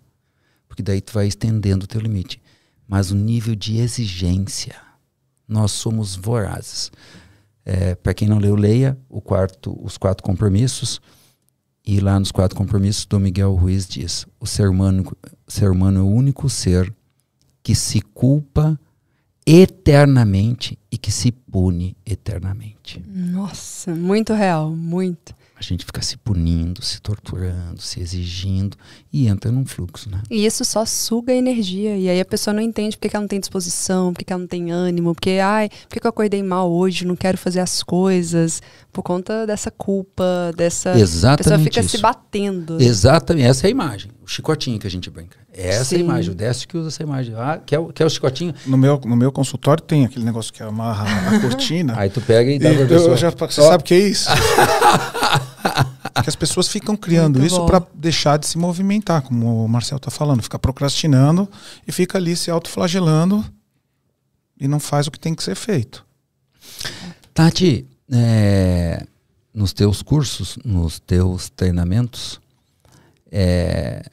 Porque 0.66 0.82
daí 0.82 1.00
tu 1.00 1.12
vai 1.12 1.28
estendendo 1.28 1.84
o 1.84 1.86
teu 1.86 2.00
limite. 2.00 2.42
Mas 2.86 3.12
o 3.12 3.14
nível 3.14 3.54
de 3.54 3.78
exigência, 3.78 4.74
nós 5.46 5.70
somos 5.70 6.16
vorazes. 6.16 6.90
É, 7.64 7.94
Para 7.94 8.12
quem 8.12 8.26
não 8.26 8.38
leu, 8.38 8.56
leia 8.56 8.98
o 9.08 9.20
quarto, 9.20 9.78
os 9.80 9.96
quatro 9.96 10.24
compromissos. 10.24 11.00
E 11.86 12.00
lá 12.00 12.18
nos 12.18 12.32
quatro 12.32 12.56
compromissos, 12.56 13.06
Dom 13.06 13.20
Miguel 13.20 13.54
Ruiz 13.54 13.86
diz: 13.86 14.26
o 14.40 14.46
ser 14.46 14.68
humano, 14.68 15.04
o 15.46 15.50
ser 15.50 15.70
humano 15.70 16.00
é 16.00 16.02
o 16.02 16.08
único 16.08 16.50
ser 16.50 16.92
que 17.62 17.74
se 17.74 18.00
culpa 18.00 18.78
eternamente 19.46 20.78
e 20.90 20.98
que 20.98 21.12
se 21.12 21.30
pune 21.30 21.96
eternamente. 22.04 23.02
Nossa, 23.06 23.94
muito 23.94 24.32
real, 24.32 24.70
muito. 24.70 25.34
A 25.64 25.68
gente 25.68 25.84
fica 25.84 26.02
se 26.02 26.16
punindo, 26.16 26.82
se 26.82 27.00
torturando, 27.00 27.80
se 27.80 28.00
exigindo 28.00 28.76
e 29.12 29.26
entra 29.28 29.50
num 29.50 29.64
fluxo, 29.64 30.10
né? 30.10 30.22
E 30.30 30.44
isso 30.44 30.64
só 30.64 30.84
suga 30.84 31.32
a 31.32 31.36
energia. 31.36 31.96
E 31.96 32.08
aí 32.08 32.20
a 32.20 32.24
pessoa 32.24 32.52
não 32.52 32.62
entende 32.62 32.96
porque 32.96 33.16
ela 33.16 33.22
não 33.22 33.28
tem 33.28 33.40
disposição, 33.40 34.12
porque 34.12 34.32
ela 34.32 34.40
não 34.40 34.46
tem 34.46 34.70
ânimo, 34.70 35.14
porque, 35.14 35.38
ai, 35.42 35.70
por 35.88 36.00
que 36.00 36.06
eu 36.06 36.10
acordei 36.10 36.42
mal 36.42 36.70
hoje, 36.70 37.06
não 37.06 37.16
quero 37.16 37.38
fazer 37.38 37.60
as 37.60 37.82
coisas, 37.82 38.60
por 38.92 39.02
conta 39.02 39.46
dessa 39.46 39.70
culpa, 39.70 40.52
dessa. 40.56 40.98
Exatamente. 40.98 41.40
A 41.40 41.44
pessoa 41.44 41.58
fica 41.58 41.80
isso. 41.80 41.96
se 41.96 41.98
batendo. 41.98 42.80
Exatamente, 42.80 43.46
essa 43.46 43.66
é 43.66 43.68
a 43.68 43.70
imagem. 43.70 44.10
O 44.22 44.26
chicotinho 44.26 44.78
que 44.78 44.86
a 44.86 44.90
gente 44.90 45.08
brinca. 45.10 45.43
Essa 45.56 45.78
é 45.78 45.80
a 45.80 45.84
Sim. 45.84 45.98
imagem. 46.00 46.32
O 46.32 46.34
Décio 46.34 46.66
que 46.66 46.76
usa 46.76 46.88
essa 46.88 47.02
imagem. 47.02 47.32
Ah, 47.36 47.60
quer, 47.64 47.78
o- 47.78 47.92
quer 47.92 48.04
o 48.04 48.10
chicotinho? 48.10 48.52
No 48.66 48.76
meu, 48.76 49.00
no 49.04 49.14
meu 49.16 49.30
consultório 49.30 49.82
tem 49.82 50.04
aquele 50.04 50.24
negócio 50.24 50.52
que 50.52 50.62
amarra 50.62 51.04
a 51.36 51.38
cortina. 51.40 51.94
Aí 51.96 52.10
tu 52.10 52.20
pega 52.20 52.50
e 52.50 52.56
E 52.56 52.58
dá 52.58 52.70
pra 52.70 52.80
eu 52.80 52.88
pessoa. 52.88 53.16
já, 53.16 53.30
você 53.30 53.62
sabe 53.62 53.82
o 53.82 53.86
que 53.86 53.94
é 53.94 53.98
isso? 54.08 54.28
que 56.22 56.28
as 56.28 56.36
pessoas 56.36 56.68
ficam 56.68 56.96
criando 56.96 57.38
Muito 57.38 57.52
isso 57.52 57.64
para 57.66 57.82
deixar 57.94 58.38
de 58.38 58.46
se 58.46 58.56
movimentar, 58.56 59.22
como 59.22 59.64
o 59.64 59.68
Marcel 59.68 59.98
tá 59.98 60.10
falando, 60.10 60.42
fica 60.42 60.58
procrastinando 60.58 61.48
e 61.86 61.92
fica 61.92 62.16
ali 62.18 62.34
se 62.34 62.50
autoflagelando 62.50 63.44
e 64.58 64.66
não 64.66 64.80
faz 64.80 65.06
o 65.06 65.10
que 65.10 65.18
tem 65.20 65.34
que 65.34 65.42
ser 65.42 65.54
feito. 65.54 66.04
Tati, 67.34 67.86
é, 68.10 69.04
nos 69.52 69.72
teus 69.72 70.02
cursos, 70.02 70.56
nos 70.64 70.98
teus 71.00 71.50
treinamentos, 71.50 72.40
é, 73.30 74.04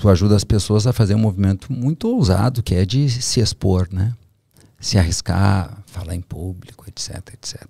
tu 0.00 0.08
ajuda 0.08 0.34
as 0.34 0.44
pessoas 0.44 0.86
a 0.86 0.94
fazer 0.94 1.14
um 1.14 1.18
movimento 1.18 1.70
muito 1.70 2.08
ousado, 2.08 2.62
que 2.62 2.74
é 2.74 2.86
de 2.86 3.10
se 3.10 3.38
expor, 3.38 3.86
né? 3.92 4.14
Se 4.80 4.96
arriscar, 4.96 5.82
falar 5.84 6.14
em 6.14 6.22
público, 6.22 6.86
etc, 6.88 7.34
etc. 7.34 7.66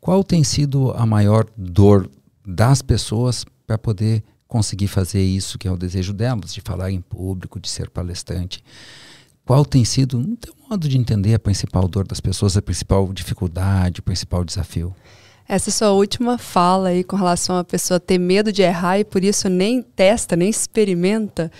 Qual 0.00 0.22
tem 0.22 0.44
sido 0.44 0.92
a 0.92 1.04
maior 1.04 1.44
dor 1.56 2.08
das 2.46 2.82
pessoas 2.82 3.44
para 3.66 3.76
poder 3.76 4.22
conseguir 4.46 4.86
fazer 4.86 5.24
isso, 5.24 5.58
que 5.58 5.66
é 5.66 5.72
o 5.72 5.76
desejo 5.76 6.12
delas, 6.12 6.54
de 6.54 6.60
falar 6.60 6.92
em 6.92 7.00
público, 7.00 7.58
de 7.58 7.68
ser 7.68 7.90
palestrante? 7.90 8.62
Qual 9.44 9.64
tem 9.64 9.84
sido, 9.84 10.20
no 10.20 10.36
teu 10.36 10.54
modo 10.70 10.88
de 10.88 10.96
entender, 10.96 11.34
a 11.34 11.38
principal 11.40 11.88
dor 11.88 12.06
das 12.06 12.20
pessoas, 12.20 12.56
a 12.56 12.62
principal 12.62 13.12
dificuldade, 13.12 13.98
o 13.98 14.04
principal 14.04 14.44
desafio? 14.44 14.94
Essa 15.46 15.70
sua 15.70 15.90
última 15.90 16.38
fala 16.38 16.88
aí 16.88 17.04
com 17.04 17.16
relação 17.16 17.58
a 17.58 17.64
pessoa 17.64 18.00
ter 18.00 18.18
medo 18.18 18.50
de 18.50 18.62
errar 18.62 18.98
e 18.98 19.04
por 19.04 19.22
isso 19.22 19.48
nem 19.48 19.82
testa, 19.82 20.34
nem 20.34 20.48
experimenta. 20.48 21.52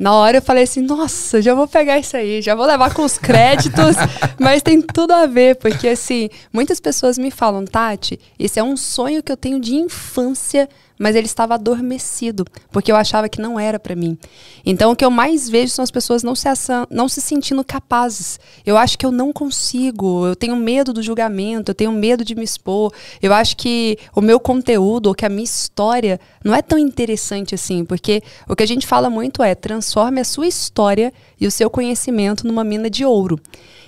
Na 0.00 0.14
hora 0.14 0.38
eu 0.38 0.42
falei 0.42 0.64
assim, 0.64 0.80
nossa, 0.80 1.42
já 1.42 1.54
vou 1.54 1.68
pegar 1.68 1.98
isso 1.98 2.16
aí, 2.16 2.40
já 2.40 2.54
vou 2.54 2.64
levar 2.64 2.94
com 2.94 3.04
os 3.04 3.18
créditos, 3.18 3.96
mas 4.40 4.62
tem 4.62 4.80
tudo 4.80 5.12
a 5.12 5.26
ver, 5.26 5.56
porque 5.56 5.88
assim, 5.88 6.30
muitas 6.50 6.80
pessoas 6.80 7.18
me 7.18 7.30
falam, 7.30 7.66
Tati, 7.66 8.18
esse 8.38 8.58
é 8.58 8.64
um 8.64 8.78
sonho 8.78 9.22
que 9.22 9.30
eu 9.30 9.36
tenho 9.36 9.60
de 9.60 9.74
infância, 9.74 10.66
mas 11.00 11.16
ele 11.16 11.24
estava 11.24 11.54
adormecido, 11.54 12.44
porque 12.70 12.92
eu 12.92 12.96
achava 12.96 13.26
que 13.26 13.40
não 13.40 13.58
era 13.58 13.80
para 13.80 13.96
mim. 13.96 14.18
Então 14.66 14.92
o 14.92 14.96
que 14.96 15.02
eu 15.02 15.10
mais 15.10 15.48
vejo 15.48 15.72
são 15.72 15.82
as 15.82 15.90
pessoas 15.90 16.22
não 16.22 16.34
se, 16.34 16.46
não 16.90 17.08
se 17.08 17.22
sentindo 17.22 17.64
capazes. 17.64 18.38
Eu 18.66 18.76
acho 18.76 18.98
que 18.98 19.06
eu 19.06 19.10
não 19.10 19.32
consigo, 19.32 20.26
eu 20.26 20.36
tenho 20.36 20.54
medo 20.54 20.92
do 20.92 21.02
julgamento, 21.02 21.70
eu 21.70 21.74
tenho 21.74 21.90
medo 21.90 22.22
de 22.22 22.34
me 22.34 22.44
expor. 22.44 22.92
Eu 23.22 23.32
acho 23.32 23.56
que 23.56 23.96
o 24.14 24.20
meu 24.20 24.38
conteúdo, 24.38 25.06
ou 25.06 25.14
que 25.14 25.24
a 25.24 25.30
minha 25.30 25.42
história 25.42 26.20
não 26.44 26.54
é 26.54 26.60
tão 26.60 26.78
interessante 26.78 27.54
assim, 27.54 27.82
porque 27.82 28.22
o 28.46 28.54
que 28.54 28.62
a 28.62 28.68
gente 28.68 28.86
fala 28.86 29.08
muito 29.08 29.42
é 29.42 29.54
transforme 29.90 30.20
a 30.20 30.24
sua 30.24 30.46
história 30.46 31.12
e 31.40 31.48
o 31.48 31.50
seu 31.50 31.68
conhecimento 31.68 32.46
numa 32.46 32.62
mina 32.62 32.88
de 32.88 33.04
ouro. 33.04 33.40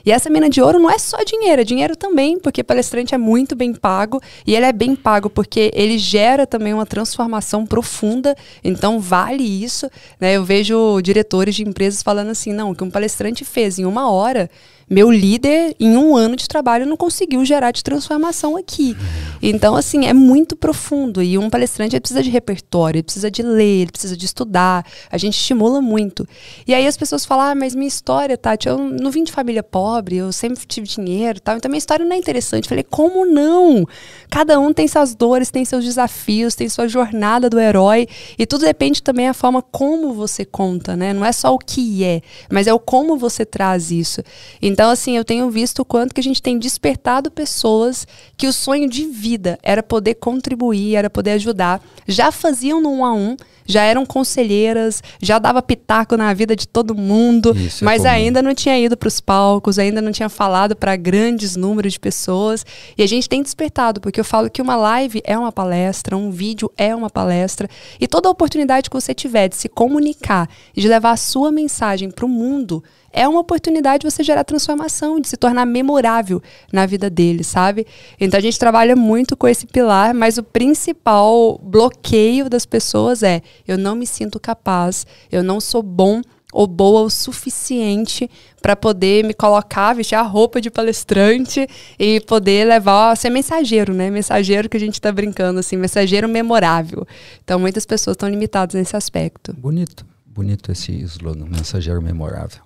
E 0.05 0.11
essa 0.11 0.29
mina 0.29 0.51
de 0.51 0.61
ouro 0.61 0.81
não 0.81 0.91
é 0.91 0.99
só 0.99 1.23
dinheiro, 1.23 1.63
é 1.63 1.65
dinheiro 1.65 1.95
também, 1.95 2.41
porque 2.41 2.65
palestrante 2.65 3.15
é 3.15 3.19
muito 3.19 3.55
bem 3.55 3.73
pago 3.73 4.21
e 4.45 4.57
ele 4.57 4.67
é 4.67 4.73
bem 4.73 4.97
pago 4.97 5.31
porque 5.31 5.71
ele 5.73 5.97
gera 5.97 6.45
também 6.45 6.75
uma 6.75 6.85
transformação 6.85 7.65
profunda, 7.65 8.37
então 8.65 8.99
vale 8.99 9.45
isso. 9.45 9.89
Né? 10.21 10.33
Eu 10.35 10.45
vejo 10.45 11.01
diretores 11.03 11.55
de 11.55 11.63
empresas 11.63 12.03
falando 12.03 12.31
assim: 12.31 12.53
não, 12.53 12.73
o 12.73 12.75
que 12.75 12.83
um 12.83 12.91
palestrante 12.91 13.45
fez 13.45 13.79
em 13.79 13.85
uma 13.85 14.11
hora 14.11 14.51
meu 14.93 15.11
líder, 15.11 15.75
em 15.81 15.97
um 15.97 16.15
ano 16.15 16.37
de 16.37 16.47
trabalho, 16.47 16.85
não 16.85 16.99
conseguiu 16.99 17.43
gerar 17.47 17.71
de 17.71 17.83
transformação 17.83 18.59
aqui. 18.59 18.95
Então, 19.43 19.75
assim, 19.75 20.05
é 20.07 20.13
muito 20.13 20.55
profundo. 20.55 21.23
E 21.23 21.39
um 21.39 21.49
palestrante 21.49 21.99
precisa 21.99 22.23
de 22.23 22.29
repertório, 22.29 22.99
ele 22.99 23.03
precisa 23.03 23.31
de 23.31 23.43
ler, 23.43 23.83
ele 23.83 23.91
precisa 23.91 24.15
de 24.15 24.27
estudar. 24.27 24.85
A 25.11 25.17
gente 25.17 25.39
estimula 25.39 25.81
muito. 25.81 26.29
E 26.67 26.75
aí 26.75 26.87
as 26.87 26.97
pessoas 26.97 27.25
falam, 27.25 27.47
ah, 27.47 27.55
mas 27.55 27.75
minha 27.75 27.89
história, 27.89 28.37
Tati, 28.37 28.69
eu 28.69 28.77
não 28.77 29.11
vim 29.11 29.25
de 29.25 29.33
família 29.33 29.63
pobre, 29.63 30.17
eu 30.17 30.31
sempre 30.31 30.63
tive 30.67 30.87
dinheiro 30.87 31.41
tal. 31.41 31.57
Então 31.57 31.71
minha 31.71 31.79
história 31.79 32.05
não 32.05 32.15
é 32.15 32.19
interessante. 32.19 32.65
Eu 32.65 32.69
falei, 32.69 32.85
como 32.85 33.25
não? 33.25 33.87
Cada 34.29 34.61
um 34.61 34.75
tem 34.75 34.87
suas 34.87 35.15
dores, 35.15 35.51
tem 35.51 35.65
seus 35.65 35.85
desafios, 35.85 36.55
tem 36.55 36.69
sua 36.69 36.87
jornada 36.87 37.49
do 37.49 37.59
herói. 37.59 38.07
E 38.39 38.45
tudo 38.45 38.67
depende 38.67 39.03
também 39.03 39.27
da 39.27 39.35
forma 39.35 39.63
como 39.63 40.13
você 40.13 40.45
conta, 40.45 40.95
né? 40.95 41.15
Não 41.15 41.25
é 41.25 41.33
só 41.33 41.55
o 41.55 41.59
que 41.59 42.05
é, 42.05 42.21
mas 42.51 42.67
é 42.67 42.75
o 42.75 42.79
como 42.79 43.17
você 43.17 43.47
traz 43.47 43.91
isso. 43.91 44.23
Então, 44.61 44.82
assim, 44.91 45.17
eu 45.17 45.25
tenho 45.25 45.51
visto 45.51 45.81
o 45.81 45.85
quanto 45.85 46.15
que 46.15 46.21
a 46.21 46.25
gente 46.25 46.43
tem 46.43 46.59
despertado 46.59 47.31
pessoas 47.31 48.07
que 48.37 48.47
o 48.47 48.53
sonho 48.53 48.89
de 48.89 49.05
vida 49.07 49.59
era 49.63 49.83
poder 49.83 50.15
contribuir, 50.15 50.97
era 50.97 51.11
poder 51.11 51.33
ajudar. 51.33 51.83
Já 52.07 52.33
faziam 52.33 52.81
no 52.81 52.91
um 52.91 53.05
a 53.05 53.13
um, 53.13 53.37
já 53.67 53.83
eram 53.83 54.05
conselheiras, 54.05 55.03
já 55.21 55.39
dava 55.39 55.63
pitaco 55.63 56.17
na 56.17 56.33
vida 56.35 56.55
de 56.55 56.67
todo 56.67 56.95
mundo, 56.95 57.55
Isso 57.57 57.85
é 57.85 57.87
mas 57.87 58.05
é 58.05 58.09
ainda 58.09 58.43
não 58.43 58.55
tinha 58.55 58.79
ido 58.79 58.97
para 58.97 59.09
os 59.09 59.21
palcos, 59.21 59.79
ainda 59.79 60.01
não 60.03 60.13
tinha 60.13 60.29
falado 60.29 60.75
para 60.77 60.97
grandes 60.97 61.57
números 61.57 61.93
de 61.93 62.01
pessoas. 62.01 62.65
E 62.97 63.03
a 63.03 63.07
gente 63.07 63.29
tem 63.29 63.43
despertado, 63.43 64.01
porque 64.01 64.21
eu 64.21 64.25
falo 64.25 64.51
que 64.51 64.63
uma 64.63 64.77
live 64.77 65.21
é 65.25 65.37
uma 65.39 65.53
palestra, 65.53 66.17
um 66.17 66.31
vídeo 66.31 66.71
é 66.77 66.95
uma 66.95 67.11
palestra, 67.11 67.69
e 68.01 68.07
toda 68.07 68.29
oportunidade 68.29 68.89
que 68.89 68.97
você 68.97 69.15
tiver 69.15 69.49
de 69.49 69.57
se 69.57 69.69
comunicar 69.69 70.49
e 70.77 70.81
de 70.81 70.89
levar 70.89 71.13
a 71.13 71.17
sua 71.17 71.51
mensagem 71.53 72.11
para 72.11 72.27
o 72.27 72.29
mundo, 72.29 72.83
é 73.13 73.29
uma 73.29 73.41
oportunidade 73.41 74.01
de 74.03 74.11
você 74.11 74.23
gerar 74.23 74.43
transformação, 74.43 75.21
de 75.21 75.29
se 75.29 75.37
tornar 75.37 75.67
memorável 75.67 76.43
na 76.73 76.87
vida 76.87 77.11
dele, 77.11 77.45
sabe? 77.45 77.87
Então 78.19 78.39
a 78.39 78.41
gente 78.41 78.59
trabalha 78.59 78.97
muito 78.97 79.37
com 79.37 79.47
esse 79.47 79.67
pilar, 79.67 80.15
mas 80.15 80.39
o 80.39 80.43
principal 80.43 81.61
bloqueio 81.63 82.49
das 82.49 82.65
pessoas 82.65 83.23
é: 83.23 83.43
eu 83.67 83.79
não 83.79 83.95
me 83.95 84.07
sinto 84.07 84.39
capaz, 84.41 85.07
eu 85.31 85.43
não 85.43 85.61
sou 85.61 85.83
bom 85.83 86.23
ou 86.53 86.67
boa 86.67 87.01
o 87.01 87.11
suficiente 87.11 88.31
para 88.61 88.77
poder 88.77 89.25
me 89.25 89.33
colocar, 89.33 89.95
vestir 89.95 90.15
a 90.15 90.23
roupa 90.23 90.61
de 90.61 90.71
palestrante 90.71 91.67
e 91.99 92.21
poder 92.21 92.67
levar, 92.67 93.17
ser 93.17 93.31
mensageiro, 93.31 93.95
né? 93.95 94.11
Mensageiro 94.11 94.69
que 94.69 94.77
a 94.77 94.81
gente 94.81 94.95
está 94.95 95.11
brincando, 95.11 95.59
assim, 95.59 95.77
mensageiro 95.77 96.29
memorável. 96.29 97.07
Então, 97.43 97.59
muitas 97.59 97.87
pessoas 97.87 98.15
estão 98.15 98.29
limitadas 98.29 98.75
nesse 98.75 98.95
aspecto. 98.95 99.55
Bonito, 99.55 100.05
bonito 100.27 100.71
esse 100.71 100.93
slogan, 100.93 101.47
mensageiro 101.47 102.03
memorável. 102.03 102.61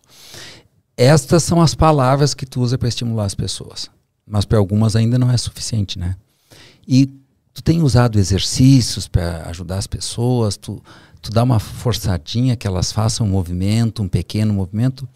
Estas 0.97 1.45
são 1.45 1.63
as 1.63 1.75
palavras 1.75 2.35
que 2.35 2.45
tu 2.45 2.61
usa 2.61 2.77
para 2.77 2.89
estimular 2.89 3.25
as 3.25 3.35
pessoas. 3.35 3.89
Mas 4.27 4.45
para 4.45 4.59
algumas 4.59 4.97
ainda 4.97 5.17
não 5.19 5.31
é 5.31 5.37
suficiente, 5.37 5.99
né? 5.99 6.17
E 6.89 7.09
tu 7.57 7.63
tem 7.63 7.83
usado 7.83 8.19
exercícios 8.19 9.09
para 9.09 9.49
ajudar 9.49 9.79
as 9.79 9.87
pessoas, 9.87 10.59
tu, 10.59 10.83
tu 11.23 11.31
dá 11.31 11.43
uma 11.43 11.59
forçadinha 11.59 12.55
que 12.55 12.67
elas 12.67 12.93
façam 12.93 13.27
um 13.27 13.31
movimento, 13.31 14.03
um 14.03 14.09
pequeno 14.09 14.53
movimento. 14.53 15.09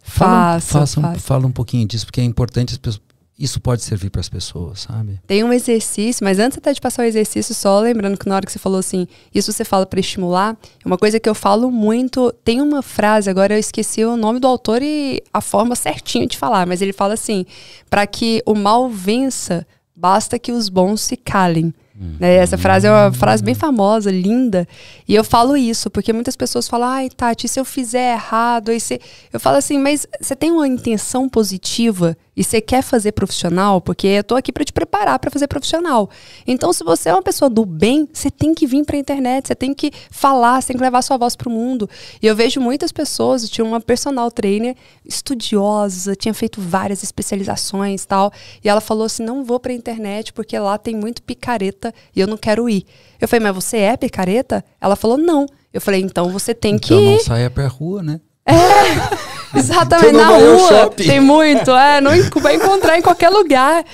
Fala, 0.00 0.60
faço, 0.60 1.00
faça, 1.00 1.18
fala 1.18 1.46
um 1.48 1.52
pouquinho 1.52 1.86
disso, 1.86 2.06
porque 2.06 2.20
é 2.20 2.24
importante 2.24 2.74
as 2.74 2.78
pessoas 2.78 3.10
isso 3.36 3.58
pode 3.58 3.82
servir 3.82 4.10
para 4.10 4.20
as 4.20 4.28
pessoas, 4.28 4.80
sabe? 4.80 5.18
Tem 5.26 5.42
um 5.42 5.50
exercício, 5.50 6.22
mas 6.22 6.38
antes 6.38 6.58
até 6.58 6.74
de 6.74 6.80
passar 6.80 7.04
o 7.04 7.06
exercício, 7.06 7.54
só 7.54 7.80
lembrando 7.80 8.18
que 8.18 8.28
na 8.28 8.34
hora 8.34 8.44
que 8.44 8.52
você 8.52 8.58
falou 8.58 8.78
assim, 8.78 9.08
isso 9.34 9.50
você 9.50 9.64
fala 9.64 9.86
para 9.86 9.98
estimular, 9.98 10.58
uma 10.84 10.98
coisa 10.98 11.18
que 11.18 11.26
eu 11.26 11.34
falo 11.34 11.70
muito, 11.70 12.30
tem 12.44 12.60
uma 12.60 12.82
frase, 12.82 13.30
agora 13.30 13.54
eu 13.54 13.58
esqueci 13.58 14.04
o 14.04 14.14
nome 14.14 14.40
do 14.40 14.46
autor 14.46 14.82
e 14.82 15.22
a 15.32 15.40
forma 15.40 15.74
certinha 15.74 16.26
de 16.26 16.36
falar, 16.36 16.66
mas 16.66 16.82
ele 16.82 16.92
fala 16.92 17.14
assim: 17.14 17.46
para 17.88 18.06
que 18.06 18.42
o 18.44 18.54
mal 18.54 18.90
vença, 18.90 19.66
basta 19.96 20.38
que 20.38 20.52
os 20.52 20.68
bons 20.68 21.00
se 21.00 21.16
calem. 21.16 21.72
Né? 22.18 22.36
Essa 22.36 22.56
frase 22.56 22.86
é 22.86 22.90
uma 22.90 23.12
frase 23.12 23.42
bem 23.42 23.54
famosa, 23.54 24.10
linda. 24.10 24.66
E 25.06 25.14
eu 25.14 25.22
falo 25.22 25.54
isso, 25.56 25.90
porque 25.90 26.12
muitas 26.12 26.34
pessoas 26.34 26.66
falam, 26.66 26.88
ai, 26.88 27.10
Tati, 27.10 27.46
se 27.46 27.60
eu 27.60 27.64
fizer 27.64 28.14
errado, 28.14 28.70
aí 28.70 28.80
você... 28.80 28.98
eu 29.30 29.38
falo 29.38 29.58
assim, 29.58 29.78
mas 29.78 30.06
você 30.18 30.34
tem 30.34 30.50
uma 30.50 30.66
intenção 30.66 31.28
positiva 31.28 32.16
e 32.36 32.44
você 32.44 32.60
quer 32.60 32.82
fazer 32.82 33.12
profissional, 33.12 33.80
porque 33.80 34.06
eu 34.06 34.24
tô 34.24 34.34
aqui 34.36 34.52
para 34.52 34.64
te 34.64 34.72
preparar 34.72 35.18
para 35.18 35.30
fazer 35.30 35.46
profissional. 35.46 36.08
Então, 36.46 36.72
se 36.72 36.84
você 36.84 37.08
é 37.08 37.12
uma 37.12 37.22
pessoa 37.22 37.50
do 37.50 37.64
bem, 37.66 38.08
você 38.12 38.30
tem 38.30 38.54
que 38.54 38.66
vir 38.66 38.84
para 38.84 38.96
a 38.96 38.98
internet, 38.98 39.48
você 39.48 39.54
tem 39.54 39.74
que 39.74 39.90
falar, 40.10 40.60
você 40.60 40.68
tem 40.68 40.76
que 40.76 40.82
levar 40.82 41.02
sua 41.02 41.16
voz 41.16 41.36
para 41.36 41.48
o 41.48 41.52
mundo. 41.52 41.88
E 42.22 42.26
eu 42.26 42.34
vejo 42.36 42.60
muitas 42.60 42.92
pessoas, 42.92 43.42
eu 43.42 43.48
tinha 43.48 43.64
uma 43.64 43.80
personal 43.80 44.30
trainer 44.30 44.76
estudiosa, 45.04 46.14
tinha 46.14 46.32
feito 46.34 46.60
várias 46.60 47.02
especializações, 47.02 48.04
tal, 48.04 48.32
e 48.64 48.68
ela 48.68 48.80
falou 48.80 49.04
assim: 49.04 49.22
"Não 49.24 49.44
vou 49.44 49.60
para 49.60 49.72
a 49.72 49.74
internet 49.74 50.32
porque 50.32 50.58
lá 50.58 50.78
tem 50.78 50.94
muito 50.94 51.22
picareta 51.22 51.92
e 52.14 52.20
eu 52.20 52.26
não 52.26 52.36
quero 52.36 52.68
ir". 52.68 52.84
Eu 53.20 53.28
falei: 53.28 53.42
"Mas 53.44 53.54
você 53.54 53.78
é 53.78 53.96
picareta?" 53.96 54.64
Ela 54.80 54.96
falou: 54.96 55.18
"Não". 55.18 55.46
Eu 55.72 55.80
falei: 55.80 56.00
"Então 56.00 56.30
você 56.30 56.54
tem 56.54 56.74
então 56.74 56.88
que 56.88 56.94
Então 56.94 57.12
não 57.12 57.20
saia 57.20 57.50
pra 57.50 57.66
rua, 57.66 58.02
né?" 58.02 58.20
É. 58.46 58.50
Exatamente, 59.54 60.12
na 60.12 60.28
rua 60.28 60.90
tem 60.96 61.20
muito, 61.20 61.70
é, 61.70 62.00
não 62.00 62.12
vai 62.40 62.54
encontrar 62.54 62.98
em 62.98 63.02
qualquer 63.02 63.30
lugar. 63.30 63.84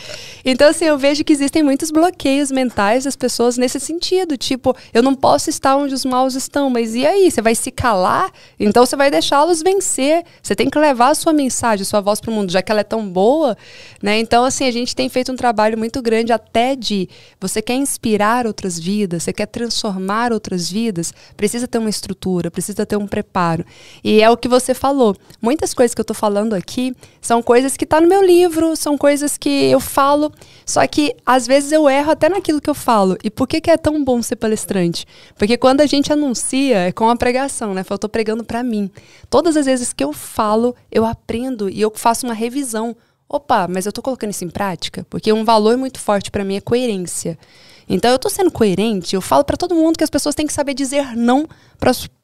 Então, 0.48 0.68
assim, 0.68 0.84
eu 0.84 0.96
vejo 0.96 1.24
que 1.24 1.32
existem 1.32 1.60
muitos 1.60 1.90
bloqueios 1.90 2.52
mentais 2.52 3.02
das 3.02 3.16
pessoas 3.16 3.58
nesse 3.58 3.80
sentido. 3.80 4.36
Tipo, 4.36 4.76
eu 4.94 5.02
não 5.02 5.12
posso 5.12 5.50
estar 5.50 5.74
onde 5.74 5.92
os 5.92 6.04
maus 6.04 6.36
estão, 6.36 6.70
mas 6.70 6.94
e 6.94 7.04
aí? 7.04 7.28
Você 7.28 7.42
vai 7.42 7.56
se 7.56 7.72
calar? 7.72 8.30
Então 8.56 8.86
você 8.86 8.94
vai 8.94 9.10
deixá-los 9.10 9.60
vencer. 9.60 10.24
Você 10.40 10.54
tem 10.54 10.70
que 10.70 10.78
levar 10.78 11.08
a 11.08 11.14
sua 11.16 11.32
mensagem, 11.32 11.82
a 11.82 11.84
sua 11.84 12.00
voz 12.00 12.20
para 12.20 12.30
o 12.30 12.32
mundo, 12.32 12.52
já 12.52 12.62
que 12.62 12.70
ela 12.70 12.82
é 12.82 12.84
tão 12.84 13.08
boa, 13.08 13.58
né? 14.00 14.20
Então, 14.20 14.44
assim, 14.44 14.64
a 14.68 14.70
gente 14.70 14.94
tem 14.94 15.08
feito 15.08 15.32
um 15.32 15.36
trabalho 15.36 15.76
muito 15.76 16.00
grande 16.00 16.32
até 16.32 16.76
de 16.76 17.08
você 17.40 17.60
quer 17.60 17.74
inspirar 17.74 18.46
outras 18.46 18.78
vidas, 18.78 19.24
você 19.24 19.32
quer 19.32 19.46
transformar 19.46 20.32
outras 20.32 20.70
vidas, 20.70 21.12
precisa 21.36 21.66
ter 21.66 21.78
uma 21.78 21.90
estrutura, 21.90 22.52
precisa 22.52 22.86
ter 22.86 22.96
um 22.96 23.08
preparo. 23.08 23.64
E 24.04 24.22
é 24.22 24.30
o 24.30 24.36
que 24.36 24.46
você 24.46 24.74
falou. 24.74 25.16
Muitas 25.42 25.74
coisas 25.74 25.92
que 25.92 26.00
eu 26.00 26.04
estou 26.04 26.14
falando 26.14 26.52
aqui 26.54 26.94
são 27.20 27.42
coisas 27.42 27.76
que 27.76 27.84
tá 27.84 28.00
no 28.00 28.06
meu 28.06 28.24
livro, 28.24 28.76
são 28.76 28.96
coisas 28.96 29.36
que 29.36 29.50
eu 29.72 29.80
falo 29.80 30.32
só 30.64 30.86
que 30.86 31.14
às 31.24 31.46
vezes 31.46 31.72
eu 31.72 31.88
erro 31.88 32.10
até 32.10 32.28
naquilo 32.28 32.60
que 32.60 32.68
eu 32.68 32.74
falo. 32.74 33.16
E 33.22 33.30
por 33.30 33.46
que, 33.46 33.60
que 33.60 33.70
é 33.70 33.76
tão 33.76 34.02
bom 34.02 34.20
ser 34.22 34.36
palestrante? 34.36 35.06
Porque 35.36 35.56
quando 35.56 35.80
a 35.80 35.86
gente 35.86 36.12
anuncia, 36.12 36.88
é 36.88 36.92
com 36.92 37.08
a 37.08 37.16
pregação, 37.16 37.72
né? 37.72 37.84
Eu 37.88 37.98
tô 37.98 38.08
pregando 38.08 38.44
para 38.44 38.62
mim. 38.62 38.90
Todas 39.30 39.56
as 39.56 39.66
vezes 39.66 39.92
que 39.92 40.02
eu 40.02 40.12
falo, 40.12 40.74
eu 40.90 41.04
aprendo 41.04 41.68
e 41.68 41.80
eu 41.80 41.92
faço 41.94 42.26
uma 42.26 42.34
revisão. 42.34 42.96
Opa, 43.28 43.66
mas 43.68 43.86
eu 43.86 43.92
tô 43.92 44.02
colocando 44.02 44.30
isso 44.30 44.44
em 44.44 44.50
prática? 44.50 45.06
Porque 45.10 45.32
um 45.32 45.44
valor 45.44 45.76
muito 45.76 45.98
forte 45.98 46.30
para 46.30 46.44
mim 46.44 46.56
é 46.56 46.60
coerência. 46.60 47.38
Então 47.88 48.10
eu 48.10 48.16
estou 48.16 48.30
sendo 48.30 48.50
coerente, 48.50 49.14
eu 49.14 49.20
falo 49.20 49.44
para 49.44 49.56
todo 49.56 49.74
mundo 49.74 49.96
que 49.96 50.04
as 50.04 50.10
pessoas 50.10 50.34
têm 50.34 50.46
que 50.46 50.52
saber 50.52 50.74
dizer 50.74 51.16
não 51.16 51.46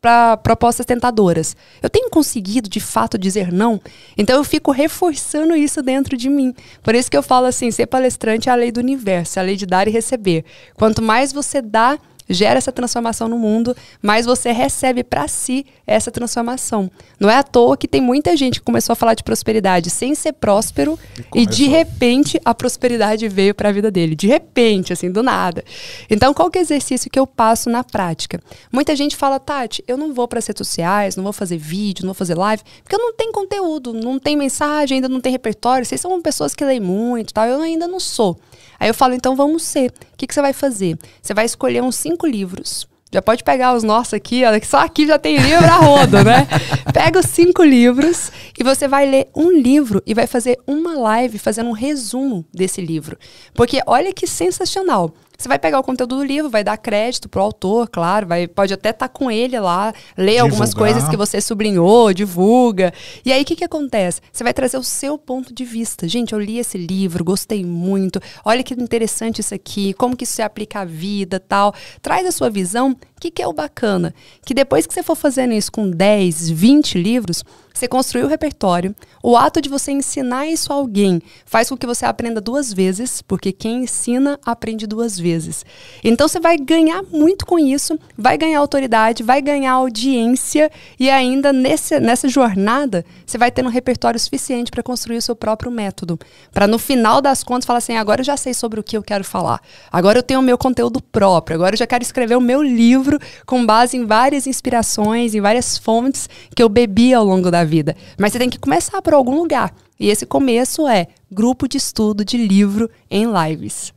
para 0.00 0.36
propostas 0.38 0.84
tentadoras. 0.84 1.54
Eu 1.80 1.88
tenho 1.88 2.10
conseguido 2.10 2.68
de 2.68 2.80
fato 2.80 3.16
dizer 3.16 3.52
não, 3.52 3.80
então 4.16 4.36
eu 4.36 4.44
fico 4.44 4.72
reforçando 4.72 5.54
isso 5.54 5.82
dentro 5.82 6.16
de 6.16 6.28
mim. 6.28 6.54
Por 6.82 6.94
isso 6.94 7.10
que 7.10 7.16
eu 7.16 7.22
falo 7.22 7.46
assim, 7.46 7.70
ser 7.70 7.86
palestrante 7.86 8.48
é 8.48 8.52
a 8.52 8.56
lei 8.56 8.72
do 8.72 8.80
universo, 8.80 9.38
é 9.38 9.42
a 9.42 9.44
lei 9.44 9.56
de 9.56 9.66
dar 9.66 9.86
e 9.86 9.90
receber. 9.90 10.44
Quanto 10.74 11.00
mais 11.00 11.32
você 11.32 11.62
dá, 11.62 11.98
gera 12.28 12.58
essa 12.58 12.72
transformação 12.72 13.28
no 13.28 13.38
mundo, 13.38 13.76
mas 14.00 14.26
você 14.26 14.52
recebe 14.52 15.02
para 15.02 15.28
si 15.28 15.66
essa 15.86 16.10
transformação. 16.10 16.90
Não 17.18 17.30
é 17.30 17.36
à 17.36 17.42
toa 17.42 17.76
que 17.76 17.88
tem 17.88 18.00
muita 18.00 18.36
gente 18.36 18.60
que 18.60 18.64
começou 18.64 18.92
a 18.92 18.96
falar 18.96 19.14
de 19.14 19.22
prosperidade 19.22 19.90
sem 19.90 20.14
ser 20.14 20.32
próspero 20.32 20.98
e, 21.34 21.42
e 21.42 21.46
de 21.46 21.66
repente 21.66 22.40
a 22.44 22.54
prosperidade 22.54 23.28
veio 23.28 23.54
para 23.54 23.68
a 23.68 23.72
vida 23.72 23.90
dele, 23.90 24.14
de 24.14 24.26
repente, 24.26 24.92
assim, 24.92 25.10
do 25.10 25.22
nada. 25.22 25.64
Então, 26.08 26.32
qual 26.32 26.50
que 26.50 26.58
é 26.58 26.60
o 26.60 26.64
exercício 26.64 27.10
que 27.10 27.18
eu 27.18 27.26
passo 27.26 27.68
na 27.68 27.84
prática? 27.84 28.40
Muita 28.70 28.94
gente 28.96 29.16
fala, 29.16 29.38
Tati, 29.38 29.84
eu 29.86 29.96
não 29.96 30.12
vou 30.12 30.26
para 30.28 30.38
as 30.38 30.46
redes 30.46 30.58
sociais, 30.58 31.16
não 31.16 31.24
vou 31.24 31.32
fazer 31.32 31.56
vídeo, 31.58 32.02
não 32.02 32.12
vou 32.12 32.18
fazer 32.18 32.36
live, 32.36 32.62
porque 32.82 32.94
eu 32.94 33.00
não 33.00 33.12
tenho 33.14 33.32
conteúdo, 33.32 33.92
não 33.92 34.18
tem 34.18 34.36
mensagem, 34.36 34.96
ainda 34.96 35.08
não 35.08 35.20
tem 35.20 35.32
repertório. 35.32 35.84
Vocês 35.84 36.00
são 36.00 36.20
pessoas 36.22 36.54
que 36.54 36.64
leem 36.64 36.80
muito, 36.80 37.32
tal. 37.32 37.46
Eu 37.46 37.60
ainda 37.60 37.86
não 37.86 38.00
sou. 38.00 38.38
Aí 38.78 38.88
eu 38.88 38.94
falo, 38.94 39.14
então 39.14 39.36
vamos 39.36 39.62
ser. 39.62 39.90
O 40.12 40.16
que, 40.16 40.26
que 40.26 40.34
você 40.34 40.40
vai 40.40 40.52
fazer? 40.52 40.98
Você 41.22 41.32
vai 41.32 41.44
escolher 41.44 41.82
uns 41.82 41.94
cinco 42.12 42.26
livros. 42.26 42.86
Já 43.10 43.20
pode 43.20 43.44
pegar 43.44 43.74
os 43.74 43.82
nossos 43.82 44.14
aqui, 44.14 44.42
olha 44.42 44.58
que 44.58 44.66
só 44.66 44.78
aqui 44.78 45.06
já 45.06 45.18
tem 45.18 45.36
livro 45.36 45.66
a 45.66 45.76
roda, 45.76 46.24
né? 46.24 46.46
Pega 46.94 47.18
os 47.18 47.26
cinco 47.26 47.62
livros 47.62 48.32
e 48.58 48.64
você 48.64 48.88
vai 48.88 49.06
ler 49.06 49.28
um 49.36 49.50
livro 49.50 50.02
e 50.06 50.14
vai 50.14 50.26
fazer 50.26 50.58
uma 50.66 50.94
live 50.94 51.38
fazendo 51.38 51.68
um 51.68 51.74
resumo 51.74 52.44
desse 52.52 52.80
livro. 52.80 53.18
Porque 53.52 53.80
olha 53.86 54.14
que 54.14 54.26
sensacional. 54.26 55.12
Você 55.39 55.49
vai 55.49 55.59
pegar 55.59 55.80
o 55.80 55.83
conteúdo 55.83 56.16
do 56.16 56.24
livro, 56.24 56.49
vai 56.49 56.62
dar 56.62 56.76
crédito 56.76 57.28
pro 57.28 57.43
autor, 57.43 57.89
claro, 57.89 58.26
vai, 58.26 58.47
pode 58.47 58.72
até 58.72 58.91
estar 58.91 59.09
tá 59.09 59.12
com 59.12 59.30
ele 59.30 59.59
lá, 59.59 59.93
ler 60.16 60.39
algumas 60.39 60.72
coisas 60.72 61.09
que 61.09 61.16
você 61.16 61.41
sublinhou, 61.41 62.12
divulga. 62.12 62.93
E 63.24 63.33
aí 63.33 63.43
o 63.43 63.45
que, 63.45 63.57
que 63.57 63.64
acontece? 63.64 64.20
Você 64.33 64.45
vai 64.45 64.55
trazer 64.55 64.76
o 64.76 64.83
seu 64.83 65.18
ponto 65.18 65.53
de 65.53 65.64
vista. 65.64 66.07
Gente, 66.07 66.33
eu 66.33 66.39
li 66.39 66.59
esse 66.59 66.78
livro, 66.78 67.24
gostei 67.24 67.64
muito. 67.64 68.20
Olha 68.45 68.62
que 68.62 68.74
interessante 68.74 69.41
isso 69.41 69.55
aqui, 69.55 69.93
como 69.95 70.16
que 70.16 70.24
isso 70.24 70.35
se 70.35 70.43
aplica 70.43 70.80
à 70.80 70.85
vida, 70.85 71.41
tal. 71.41 71.74
Traz 72.01 72.26
a 72.26 72.33
sua 72.33 72.49
visão. 72.49 72.93
O 72.93 73.20
que, 73.20 73.30
que 73.30 73.43
é 73.43 73.47
o 73.47 73.53
bacana? 73.53 74.14
Que 74.45 74.55
depois 74.55 74.87
que 74.87 74.95
você 74.95 75.03
for 75.03 75.16
fazendo 75.16 75.53
isso 75.55 75.72
com 75.72 75.91
10, 75.91 76.51
20 76.51 76.99
livros, 76.99 77.45
você 77.72 77.88
construiu 77.88 78.26
o 78.26 78.28
repertório. 78.28 78.94
O 79.22 79.36
ato 79.36 79.60
de 79.60 79.68
você 79.68 79.92
ensinar 79.92 80.46
isso 80.46 80.72
a 80.72 80.76
alguém 80.76 81.22
faz 81.44 81.68
com 81.68 81.76
que 81.76 81.86
você 81.86 82.04
aprenda 82.04 82.40
duas 82.40 82.72
vezes, 82.72 83.22
porque 83.22 83.52
quem 83.52 83.84
ensina 83.84 84.38
aprende 84.44 84.86
duas 84.86 85.18
vezes. 85.18 85.64
Então 86.02 86.28
você 86.28 86.40
vai 86.40 86.56
ganhar 86.58 87.02
muito 87.04 87.46
com 87.46 87.58
isso, 87.58 87.98
vai 88.16 88.36
ganhar 88.36 88.58
autoridade, 88.58 89.22
vai 89.22 89.40
ganhar 89.40 89.72
audiência 89.72 90.70
e 90.98 91.08
ainda 91.08 91.52
nesse, 91.52 91.98
nessa 92.00 92.28
jornada 92.28 93.04
você 93.24 93.38
vai 93.38 93.50
ter 93.50 93.64
um 93.64 93.68
repertório 93.68 94.18
suficiente 94.18 94.70
para 94.70 94.82
construir 94.82 95.16
o 95.16 95.22
seu 95.22 95.36
próprio 95.36 95.70
método. 95.70 96.18
Para 96.52 96.66
no 96.66 96.78
final 96.78 97.20
das 97.20 97.42
contas 97.42 97.64
falar 97.64 97.78
assim: 97.78 97.96
agora 97.96 98.20
eu 98.20 98.24
já 98.24 98.36
sei 98.36 98.54
sobre 98.54 98.80
o 98.80 98.82
que 98.82 98.96
eu 98.96 99.02
quero 99.02 99.24
falar, 99.24 99.60
agora 99.90 100.18
eu 100.18 100.22
tenho 100.22 100.40
o 100.40 100.42
meu 100.42 100.58
conteúdo 100.58 101.00
próprio, 101.00 101.54
agora 101.54 101.74
eu 101.74 101.78
já 101.78 101.86
quero 101.86 102.02
escrever 102.02 102.36
o 102.36 102.40
meu 102.40 102.62
livro 102.62 103.18
com 103.46 103.64
base 103.64 103.96
em 103.96 104.04
várias 104.04 104.46
inspirações, 104.46 105.34
em 105.34 105.40
várias 105.40 105.78
fontes 105.78 106.28
que 106.54 106.62
eu 106.62 106.68
bebi 106.68 107.14
ao 107.14 107.24
longo 107.24 107.50
da 107.50 107.61
vida. 107.64 107.96
Mas 108.18 108.32
você 108.32 108.38
tem 108.38 108.50
que 108.50 108.58
começar 108.58 109.00
por 109.02 109.14
algum 109.14 109.36
lugar. 109.36 109.74
E 109.98 110.08
esse 110.08 110.26
começo 110.26 110.86
é 110.86 111.08
grupo 111.30 111.68
de 111.68 111.76
estudo 111.76 112.24
de 112.24 112.36
livro 112.36 112.90
em 113.10 113.26
lives. 113.26 113.92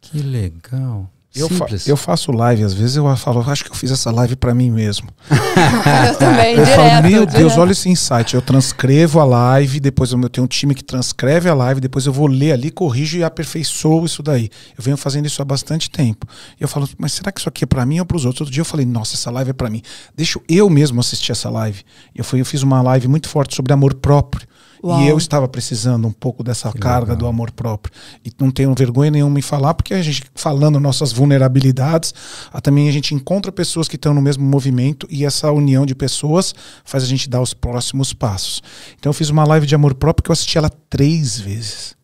Que 0.00 0.18
legal. 0.18 1.10
Eu, 1.34 1.48
fa 1.48 1.66
eu, 1.86 1.96
faço 1.96 2.32
live, 2.32 2.64
às 2.64 2.72
vezes 2.72 2.96
eu 2.96 3.16
falo, 3.16 3.40
acho 3.48 3.62
que 3.62 3.70
eu 3.70 3.74
fiz 3.74 3.90
essa 3.90 4.10
live 4.10 4.34
para 4.34 4.54
mim 4.54 4.70
mesmo. 4.70 5.08
eu 5.30 6.16
também, 6.16 6.56
eu 6.56 6.64
direto, 6.64 6.76
falo, 6.76 7.02
meu 7.02 7.26
direto. 7.26 7.36
Deus, 7.36 7.58
olha 7.58 7.72
esse 7.72 7.88
insight. 7.88 8.34
Eu 8.34 8.40
transcrevo 8.40 9.20
a 9.20 9.24
live, 9.24 9.78
depois 9.78 10.10
eu 10.10 10.28
tenho 10.30 10.46
um 10.46 10.48
time 10.48 10.74
que 10.74 10.82
transcreve 10.82 11.48
a 11.48 11.54
live, 11.54 11.80
depois 11.80 12.06
eu 12.06 12.12
vou 12.12 12.26
ler 12.26 12.52
ali, 12.52 12.70
corrijo 12.70 13.18
e 13.18 13.24
aperfeiçoo 13.24 14.06
isso 14.06 14.22
daí. 14.22 14.48
Eu 14.76 14.82
venho 14.82 14.96
fazendo 14.96 15.26
isso 15.26 15.40
há 15.42 15.44
bastante 15.44 15.90
tempo. 15.90 16.26
E 16.58 16.62
eu 16.62 16.68
falo, 16.68 16.88
mas 16.96 17.12
será 17.12 17.30
que 17.30 17.40
isso 17.40 17.48
aqui 17.48 17.64
é 17.64 17.66
para 17.66 17.84
mim 17.84 18.00
ou 18.00 18.06
para 18.06 18.16
os 18.16 18.24
outros? 18.24 18.40
Outro 18.40 18.52
dia 18.52 18.62
eu 18.62 18.66
falei, 18.66 18.86
nossa, 18.86 19.14
essa 19.14 19.30
live 19.30 19.50
é 19.50 19.54
para 19.54 19.68
mim. 19.68 19.82
Deixa 20.16 20.40
eu 20.48 20.70
mesmo 20.70 20.98
assistir 20.98 21.32
essa 21.32 21.50
live. 21.50 21.82
Eu, 22.14 22.24
fui, 22.24 22.40
eu 22.40 22.46
fiz 22.46 22.62
uma 22.62 22.80
live 22.80 23.06
muito 23.06 23.28
forte 23.28 23.54
sobre 23.54 23.72
amor 23.72 23.94
próprio. 23.94 24.48
Uau. 24.82 25.02
E 25.02 25.08
eu 25.08 25.18
estava 25.18 25.48
precisando 25.48 26.06
um 26.06 26.12
pouco 26.12 26.42
dessa 26.42 26.70
que 26.70 26.78
carga 26.78 27.12
legal. 27.12 27.16
do 27.16 27.26
amor 27.26 27.50
próprio. 27.50 27.92
E 28.24 28.30
não 28.40 28.50
tenho 28.50 28.74
vergonha 28.74 29.10
nenhuma 29.10 29.38
em 29.38 29.42
falar, 29.42 29.74
porque 29.74 29.94
a 29.94 30.02
gente, 30.02 30.22
falando 30.34 30.78
nossas 30.80 31.12
vulnerabilidades, 31.12 32.14
também 32.62 32.88
a 32.88 32.92
gente 32.92 33.14
encontra 33.14 33.50
pessoas 33.50 33.88
que 33.88 33.96
estão 33.96 34.14
no 34.14 34.22
mesmo 34.22 34.44
movimento 34.44 35.06
e 35.10 35.24
essa 35.24 35.50
união 35.50 35.84
de 35.84 35.94
pessoas 35.94 36.54
faz 36.84 37.02
a 37.02 37.06
gente 37.06 37.28
dar 37.28 37.40
os 37.40 37.52
próximos 37.52 38.12
passos. 38.12 38.62
Então 38.98 39.10
eu 39.10 39.14
fiz 39.14 39.30
uma 39.30 39.44
live 39.44 39.66
de 39.66 39.74
amor 39.74 39.94
próprio 39.94 40.24
que 40.24 40.30
eu 40.30 40.34
assisti 40.34 40.56
ela 40.58 40.70
três 40.88 41.38
vezes 41.38 41.97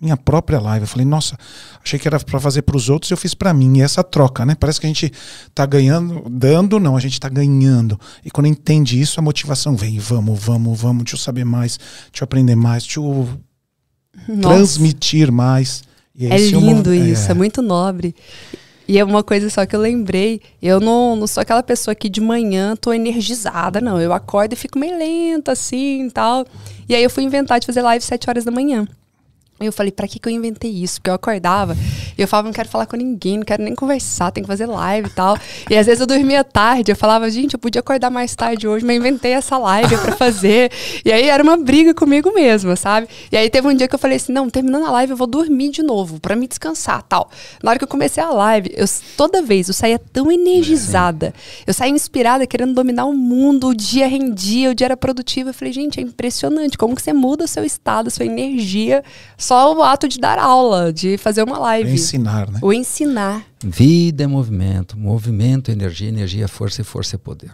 minha 0.00 0.16
própria 0.16 0.58
live. 0.58 0.84
Eu 0.84 0.88
falei, 0.88 1.06
nossa, 1.06 1.36
achei 1.84 1.98
que 1.98 2.08
era 2.08 2.18
para 2.18 2.40
fazer 2.40 2.62
para 2.62 2.76
os 2.76 2.88
outros, 2.88 3.10
eu 3.10 3.16
fiz 3.16 3.34
para 3.34 3.52
mim. 3.52 3.78
E 3.78 3.82
essa 3.82 4.02
troca, 4.02 4.46
né? 4.46 4.54
Parece 4.54 4.80
que 4.80 4.86
a 4.86 4.88
gente 4.88 5.12
tá 5.54 5.66
ganhando, 5.66 6.24
dando, 6.30 6.80
não, 6.80 6.96
a 6.96 7.00
gente 7.00 7.20
tá 7.20 7.28
ganhando. 7.28 8.00
E 8.24 8.30
quando 8.30 8.46
entende 8.46 9.00
isso, 9.00 9.20
a 9.20 9.22
motivação 9.22 9.76
vem. 9.76 9.98
Vamos, 9.98 10.38
vamos, 10.42 10.80
vamos, 10.80 11.04
deixa 11.04 11.16
eu 11.16 11.20
saber 11.20 11.44
mais, 11.44 11.78
deixa 12.10 12.22
eu 12.22 12.24
aprender 12.24 12.56
mais, 12.56 12.84
deixa 12.84 13.00
eu 13.00 13.28
nossa. 14.28 14.54
transmitir 14.54 15.30
mais. 15.30 15.82
é 16.18 16.36
lindo 16.38 16.94
isso, 16.94 17.28
é. 17.28 17.32
é 17.32 17.34
muito 17.34 17.60
nobre. 17.60 18.14
E 18.88 18.98
é 18.98 19.04
uma 19.04 19.22
coisa 19.22 19.48
só 19.48 19.64
que 19.64 19.76
eu 19.76 19.80
lembrei, 19.80 20.40
eu 20.60 20.80
não, 20.80 21.14
não 21.14 21.24
sou 21.24 21.40
aquela 21.40 21.62
pessoa 21.62 21.94
que 21.94 22.08
de 22.08 22.20
manhã 22.20 22.74
tô 22.74 22.92
energizada, 22.92 23.80
não. 23.80 24.00
Eu 24.00 24.12
acordo 24.12 24.52
e 24.52 24.56
fico 24.56 24.80
meio 24.80 24.98
lenta, 24.98 25.52
assim, 25.52 26.08
e 26.08 26.10
tal. 26.10 26.44
E 26.88 26.94
aí 26.96 27.04
eu 27.04 27.08
fui 27.08 27.22
inventar 27.22 27.60
de 27.60 27.66
fazer 27.66 27.82
live 27.82 28.04
7 28.04 28.28
horas 28.28 28.44
da 28.44 28.50
manhã. 28.50 28.88
Eu 29.62 29.72
falei, 29.72 29.92
pra 29.92 30.08
que, 30.08 30.18
que 30.18 30.26
eu 30.26 30.32
inventei 30.32 30.70
isso? 30.70 30.98
Porque 30.98 31.10
eu 31.10 31.14
acordava 31.14 31.76
e 32.16 32.22
eu 32.22 32.26
falava, 32.26 32.48
não 32.48 32.52
quero 32.54 32.70
falar 32.70 32.86
com 32.86 32.96
ninguém, 32.96 33.36
não 33.36 33.44
quero 33.44 33.62
nem 33.62 33.74
conversar, 33.74 34.30
tenho 34.30 34.46
que 34.46 34.50
fazer 34.50 34.64
live 34.64 35.08
e 35.08 35.10
tal. 35.10 35.36
E 35.68 35.76
às 35.76 35.84
vezes 35.84 36.00
eu 36.00 36.06
dormia 36.06 36.42
tarde, 36.42 36.90
eu 36.90 36.96
falava, 36.96 37.28
gente, 37.28 37.52
eu 37.52 37.58
podia 37.58 37.80
acordar 37.80 38.08
mais 38.08 38.34
tarde 38.34 38.66
hoje, 38.66 38.86
mas 38.86 38.96
inventei 38.96 39.32
essa 39.32 39.58
live 39.58 39.98
para 39.98 40.16
fazer. 40.16 40.72
e 41.04 41.12
aí 41.12 41.28
era 41.28 41.42
uma 41.42 41.58
briga 41.58 41.92
comigo 41.92 42.32
mesma, 42.32 42.74
sabe? 42.74 43.06
E 43.30 43.36
aí 43.36 43.50
teve 43.50 43.68
um 43.68 43.74
dia 43.74 43.86
que 43.86 43.94
eu 43.94 43.98
falei 43.98 44.16
assim, 44.16 44.32
não, 44.32 44.48
terminando 44.48 44.86
a 44.86 44.90
live 44.92 45.10
eu 45.10 45.16
vou 45.18 45.26
dormir 45.26 45.68
de 45.68 45.82
novo, 45.82 46.18
para 46.18 46.34
me 46.34 46.48
descansar 46.48 47.02
tal. 47.02 47.30
Na 47.62 47.68
hora 47.68 47.78
que 47.78 47.84
eu 47.84 47.88
comecei 47.88 48.22
a 48.22 48.30
live, 48.30 48.72
eu, 48.74 48.86
toda 49.14 49.42
vez 49.42 49.68
eu 49.68 49.74
saía 49.74 49.98
tão 49.98 50.32
energizada, 50.32 51.34
eu 51.66 51.74
saía 51.74 51.92
inspirada, 51.92 52.46
querendo 52.46 52.72
dominar 52.72 53.04
o 53.04 53.12
mundo, 53.12 53.68
o 53.68 53.74
dia 53.74 54.06
rendia, 54.06 54.70
o 54.70 54.74
dia 54.74 54.86
era 54.86 54.96
produtivo. 54.96 55.50
Eu 55.50 55.54
falei, 55.54 55.70
gente, 55.70 56.00
é 56.00 56.02
impressionante 56.02 56.78
como 56.78 56.96
que 56.96 57.02
você 57.02 57.12
muda 57.12 57.44
o 57.44 57.48
seu 57.48 57.62
estado, 57.62 58.06
a 58.06 58.10
sua 58.10 58.24
energia 58.24 59.04
só 59.50 59.76
o 59.76 59.82
ato 59.82 60.06
de 60.06 60.20
dar 60.20 60.38
aula, 60.38 60.92
de 60.92 61.18
fazer 61.18 61.42
uma 61.42 61.58
live. 61.58 61.90
O 61.90 61.92
ensinar, 61.92 62.48
né? 62.48 62.60
O 62.62 62.72
ensinar. 62.72 63.44
Vida 63.60 64.22
é 64.22 64.26
movimento, 64.28 64.96
movimento 64.96 65.72
é 65.72 65.74
energia, 65.74 66.08
energia 66.08 66.44
é 66.44 66.46
força 66.46 66.82
e 66.82 66.84
força 66.84 67.16
é 67.16 67.18
poder. 67.18 67.52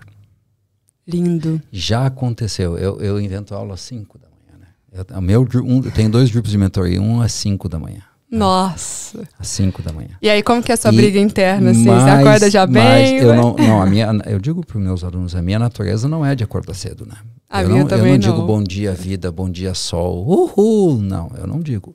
Lindo. 1.09 1.59
Já 1.73 2.05
aconteceu. 2.05 2.77
Eu, 2.77 3.01
eu 3.01 3.19
invento 3.19 3.55
aula 3.55 3.73
às 3.73 3.81
5 3.81 4.19
da 4.19 4.29
manhã, 4.29 4.59
né? 4.61 4.67
Eu, 4.93 5.23
meu, 5.23 5.49
um, 5.65 5.83
eu 5.83 5.91
tenho 5.91 6.11
dois 6.11 6.31
grupos 6.31 6.51
de 6.51 6.59
mentoria, 6.59 7.01
um 7.01 7.23
às 7.23 7.33
5 7.33 7.67
da 7.67 7.79
manhã. 7.79 8.03
Nossa. 8.31 9.27
Às 9.39 9.49
5 9.49 9.83
da 9.83 9.93
manhã. 9.93 10.11
E 10.21 10.29
aí, 10.29 10.43
como 10.43 10.63
que 10.63 10.73
é 10.73 10.75
a 10.75 10.77
sua 10.77 10.93
e 10.93 10.97
briga 10.97 11.19
interna? 11.19 11.71
Assim? 11.71 11.87
Mais, 11.87 12.03
você 12.03 12.11
acorda 12.11 12.51
já 12.51 12.67
bem? 12.67 13.19
eu, 13.19 13.35
não, 13.35 13.55
não, 13.55 13.81
a 13.81 13.87
minha, 13.87 14.09
eu 14.27 14.39
digo 14.39 14.65
para 14.67 14.77
os 14.79 14.83
meus 14.83 15.05
alunos, 15.05 15.35
a 15.37 15.43
minha 15.43 15.59
natureza 15.59 16.09
não 16.09 16.27
é 16.27 16.35
de 16.35 16.43
acordar 16.43 16.75
cedo, 16.75 17.07
né? 17.07 17.15
A 17.49 17.63
eu 17.63 17.69
minha 17.69 17.81
não, 17.83 17.89
também 17.89 18.13
eu 18.15 18.19
não, 18.19 18.19
digo 18.19 18.43
bom 18.47 18.63
dia 18.63 18.93
vida, 18.93 19.31
bom 19.31 19.49
dia 19.49 19.75
sol, 19.75 20.27
uhul, 20.27 20.99
não, 20.99 21.31
eu 21.39 21.47
não 21.47 21.61
digo. 21.61 21.95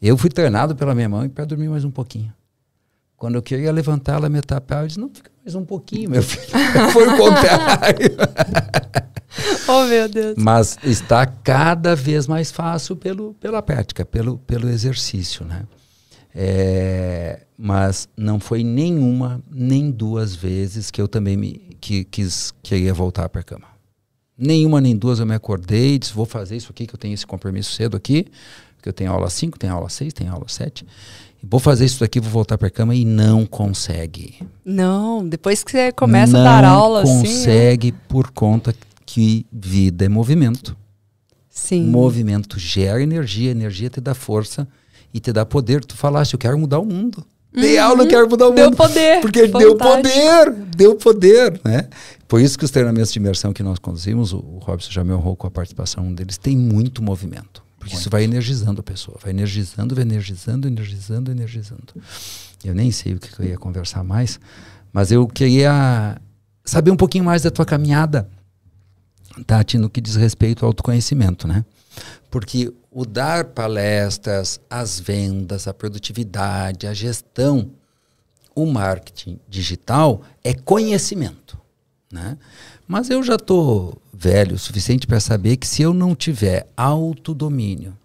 Eu 0.00 0.16
fui 0.16 0.30
treinado 0.30 0.74
pela 0.74 0.94
minha 0.94 1.08
mãe 1.08 1.28
para 1.28 1.44
dormir 1.44 1.68
mais 1.68 1.84
um 1.84 1.90
pouquinho. 1.90 2.32
Quando 3.16 3.36
eu 3.36 3.42
queria 3.42 3.72
levantar 3.72 4.14
ela, 4.14 4.28
me 4.28 4.40
tapar, 4.42 4.82
eu 4.82 4.88
disse, 4.88 5.00
não, 5.00 5.08
fica 5.08 5.30
mais 5.42 5.54
um 5.54 5.64
pouquinho, 5.64 6.10
meu 6.10 6.22
filho. 6.22 6.46
Foi 6.92 7.08
o 7.08 7.16
contrário. 7.16 8.16
oh, 9.68 9.84
meu 9.84 10.08
Deus. 10.08 10.34
Mas 10.36 10.76
está 10.82 11.24
cada 11.24 11.96
vez 11.96 12.26
mais 12.26 12.50
fácil 12.50 12.94
pelo, 12.94 13.34
pela 13.34 13.62
prática, 13.62 14.04
pelo, 14.04 14.38
pelo 14.38 14.68
exercício, 14.68 15.44
né? 15.44 15.64
É, 16.38 17.46
mas 17.56 18.06
não 18.14 18.38
foi 18.38 18.62
nenhuma, 18.62 19.42
nem 19.50 19.90
duas 19.90 20.34
vezes 20.34 20.90
que 20.90 21.00
eu 21.00 21.08
também 21.08 21.34
me, 21.34 21.76
que, 21.80 22.04
quis, 22.04 22.52
queria 22.62 22.92
voltar 22.92 23.30
para 23.30 23.40
a 23.40 23.44
cama. 23.44 23.68
Nenhuma 24.36 24.78
nem 24.78 24.94
duas 24.94 25.18
eu 25.18 25.24
me 25.24 25.34
acordei 25.34 25.94
e 25.94 25.98
disse, 25.98 26.12
vou 26.12 26.26
fazer 26.26 26.56
isso 26.56 26.70
aqui, 26.70 26.86
que 26.86 26.94
eu 26.94 26.98
tenho 26.98 27.14
esse 27.14 27.26
compromisso 27.26 27.72
cedo 27.72 27.96
aqui, 27.96 28.26
que 28.82 28.88
eu 28.90 28.92
tenho 28.92 29.10
aula 29.10 29.30
5, 29.30 29.58
tenho 29.58 29.72
aula 29.72 29.88
6, 29.88 30.12
tenho 30.12 30.30
aula 30.30 30.46
7. 30.46 30.86
Vou 31.48 31.60
fazer 31.60 31.84
isso 31.84 32.00
daqui, 32.00 32.18
vou 32.20 32.30
voltar 32.30 32.58
para 32.58 32.68
a 32.68 32.70
cama 32.70 32.94
e 32.94 33.04
não 33.04 33.46
consegue. 33.46 34.36
Não, 34.64 35.26
depois 35.26 35.62
que 35.62 35.70
você 35.70 35.92
começa 35.92 36.32
não 36.32 36.40
a 36.40 36.44
dar 36.44 36.64
aula 36.64 37.02
assim, 37.02 37.20
consegue 37.20 37.88
assim, 37.88 37.98
por 38.08 38.30
conta 38.30 38.74
que 39.04 39.46
vida 39.52 40.04
é 40.04 40.08
movimento. 40.08 40.76
Sim. 41.48 41.84
Movimento 41.84 42.58
gera 42.58 43.02
energia, 43.02 43.50
energia 43.50 43.88
te 43.88 44.00
dá 44.00 44.14
força 44.14 44.66
e 45.14 45.20
te 45.20 45.32
dá 45.32 45.46
poder. 45.46 45.84
Tu 45.84 45.96
falaste, 45.96 46.34
eu 46.34 46.38
quero 46.38 46.58
mudar 46.58 46.80
o 46.80 46.84
mundo. 46.84 47.24
Uhum. 47.54 47.62
Dei 47.62 47.78
aula, 47.78 48.02
eu 48.02 48.08
quero 48.08 48.28
mudar 48.28 48.48
o 48.48 48.52
deu 48.52 48.64
mundo. 48.66 48.76
Deu 48.76 48.86
poder. 48.86 49.20
Porque 49.20 49.48
Fantástico. 49.48 49.58
deu 49.58 49.76
poder, 49.76 50.52
deu 50.76 50.94
poder, 50.96 51.60
né? 51.64 51.88
Por 52.28 52.40
isso 52.40 52.58
que 52.58 52.64
os 52.64 52.70
treinamentos 52.70 53.12
de 53.12 53.18
imersão 53.18 53.52
que 53.52 53.62
nós 53.62 53.78
conduzimos, 53.78 54.32
o, 54.32 54.38
o 54.38 54.58
Robson 54.58 54.90
já 54.90 55.02
me 55.02 55.12
honrou 55.12 55.36
com 55.36 55.46
a 55.46 55.50
participação 55.50 56.12
deles, 56.12 56.36
tem 56.36 56.56
muito 56.56 57.02
movimento. 57.02 57.65
Porque 57.86 57.94
muito. 57.94 58.00
isso 58.00 58.10
vai 58.10 58.24
energizando 58.24 58.80
a 58.80 58.82
pessoa, 58.82 59.16
vai 59.22 59.30
energizando, 59.30 59.94
vai 59.94 60.02
energizando, 60.02 60.66
energizando, 60.66 61.30
energizando. 61.30 61.94
Eu 62.64 62.74
nem 62.74 62.90
sei 62.90 63.14
o 63.14 63.20
que 63.20 63.40
eu 63.40 63.46
ia 63.46 63.56
conversar 63.56 64.02
mais, 64.02 64.40
mas 64.92 65.12
eu 65.12 65.24
queria 65.28 66.20
saber 66.64 66.90
um 66.90 66.96
pouquinho 66.96 67.24
mais 67.24 67.42
da 67.42 67.50
tua 67.50 67.64
caminhada, 67.64 68.28
Tati, 69.46 69.78
no 69.78 69.88
que 69.88 70.00
diz 70.00 70.16
respeito 70.16 70.64
ao 70.64 70.70
autoconhecimento, 70.70 71.46
né? 71.46 71.64
Porque 72.28 72.72
o 72.90 73.06
dar 73.06 73.44
palestras, 73.44 74.58
as 74.68 74.98
vendas, 74.98 75.68
a 75.68 75.74
produtividade, 75.74 76.88
a 76.88 76.94
gestão, 76.94 77.70
o 78.54 78.66
marketing 78.66 79.38
digital 79.48 80.22
é 80.42 80.52
conhecimento. 80.54 81.56
Né? 82.10 82.36
Mas 82.88 83.10
eu 83.10 83.22
já 83.22 83.34
estou 83.34 84.00
velho 84.16 84.54
o 84.54 84.58
suficiente 84.58 85.06
para 85.06 85.20
saber 85.20 85.56
que 85.56 85.66
se 85.66 85.82
eu 85.82 85.92
não 85.92 86.14
tiver 86.14 86.66
autodomínio, 86.76 87.96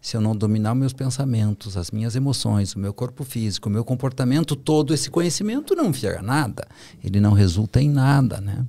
se 0.00 0.16
eu 0.16 0.20
não 0.20 0.34
dominar 0.34 0.74
meus 0.74 0.92
pensamentos, 0.92 1.76
as 1.76 1.90
minhas 1.90 2.16
emoções, 2.16 2.74
o 2.74 2.78
meu 2.78 2.92
corpo 2.92 3.22
físico, 3.22 3.68
o 3.68 3.72
meu 3.72 3.84
comportamento, 3.84 4.56
todo 4.56 4.94
esse 4.94 5.10
conhecimento 5.10 5.74
não 5.74 5.92
vira 5.92 6.22
nada. 6.22 6.66
Ele 7.04 7.20
não 7.20 7.32
resulta 7.32 7.80
em 7.80 7.88
nada, 7.88 8.40
né? 8.40 8.64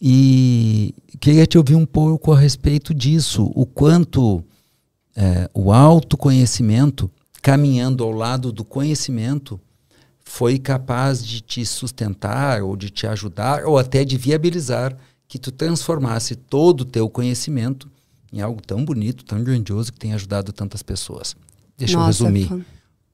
E 0.00 0.94
queria 1.20 1.46
te 1.46 1.58
ouvir 1.58 1.76
um 1.76 1.86
pouco 1.86 2.32
a 2.32 2.38
respeito 2.38 2.92
disso, 2.92 3.52
o 3.54 3.64
quanto 3.64 4.42
é, 5.14 5.48
o 5.54 5.72
autoconhecimento 5.72 7.10
caminhando 7.42 8.04
ao 8.04 8.12
lado 8.12 8.52
do 8.52 8.64
conhecimento, 8.64 9.60
foi 10.24 10.58
capaz 10.58 11.24
de 11.24 11.40
te 11.40 11.66
sustentar 11.66 12.62
ou 12.62 12.76
de 12.76 12.88
te 12.88 13.06
ajudar 13.06 13.64
ou 13.64 13.76
até 13.76 14.04
de 14.04 14.16
viabilizar 14.16 14.96
que 15.32 15.38
tu 15.38 15.50
transformasse 15.50 16.36
todo 16.36 16.82
o 16.82 16.84
teu 16.84 17.08
conhecimento 17.08 17.90
em 18.30 18.42
algo 18.42 18.60
tão 18.60 18.84
bonito, 18.84 19.24
tão 19.24 19.42
grandioso 19.42 19.90
que 19.90 19.98
tem 19.98 20.12
ajudado 20.12 20.52
tantas 20.52 20.82
pessoas. 20.82 21.34
Deixa 21.74 21.96
Nossa, 21.96 22.22
eu 22.22 22.26
resumir. 22.26 22.66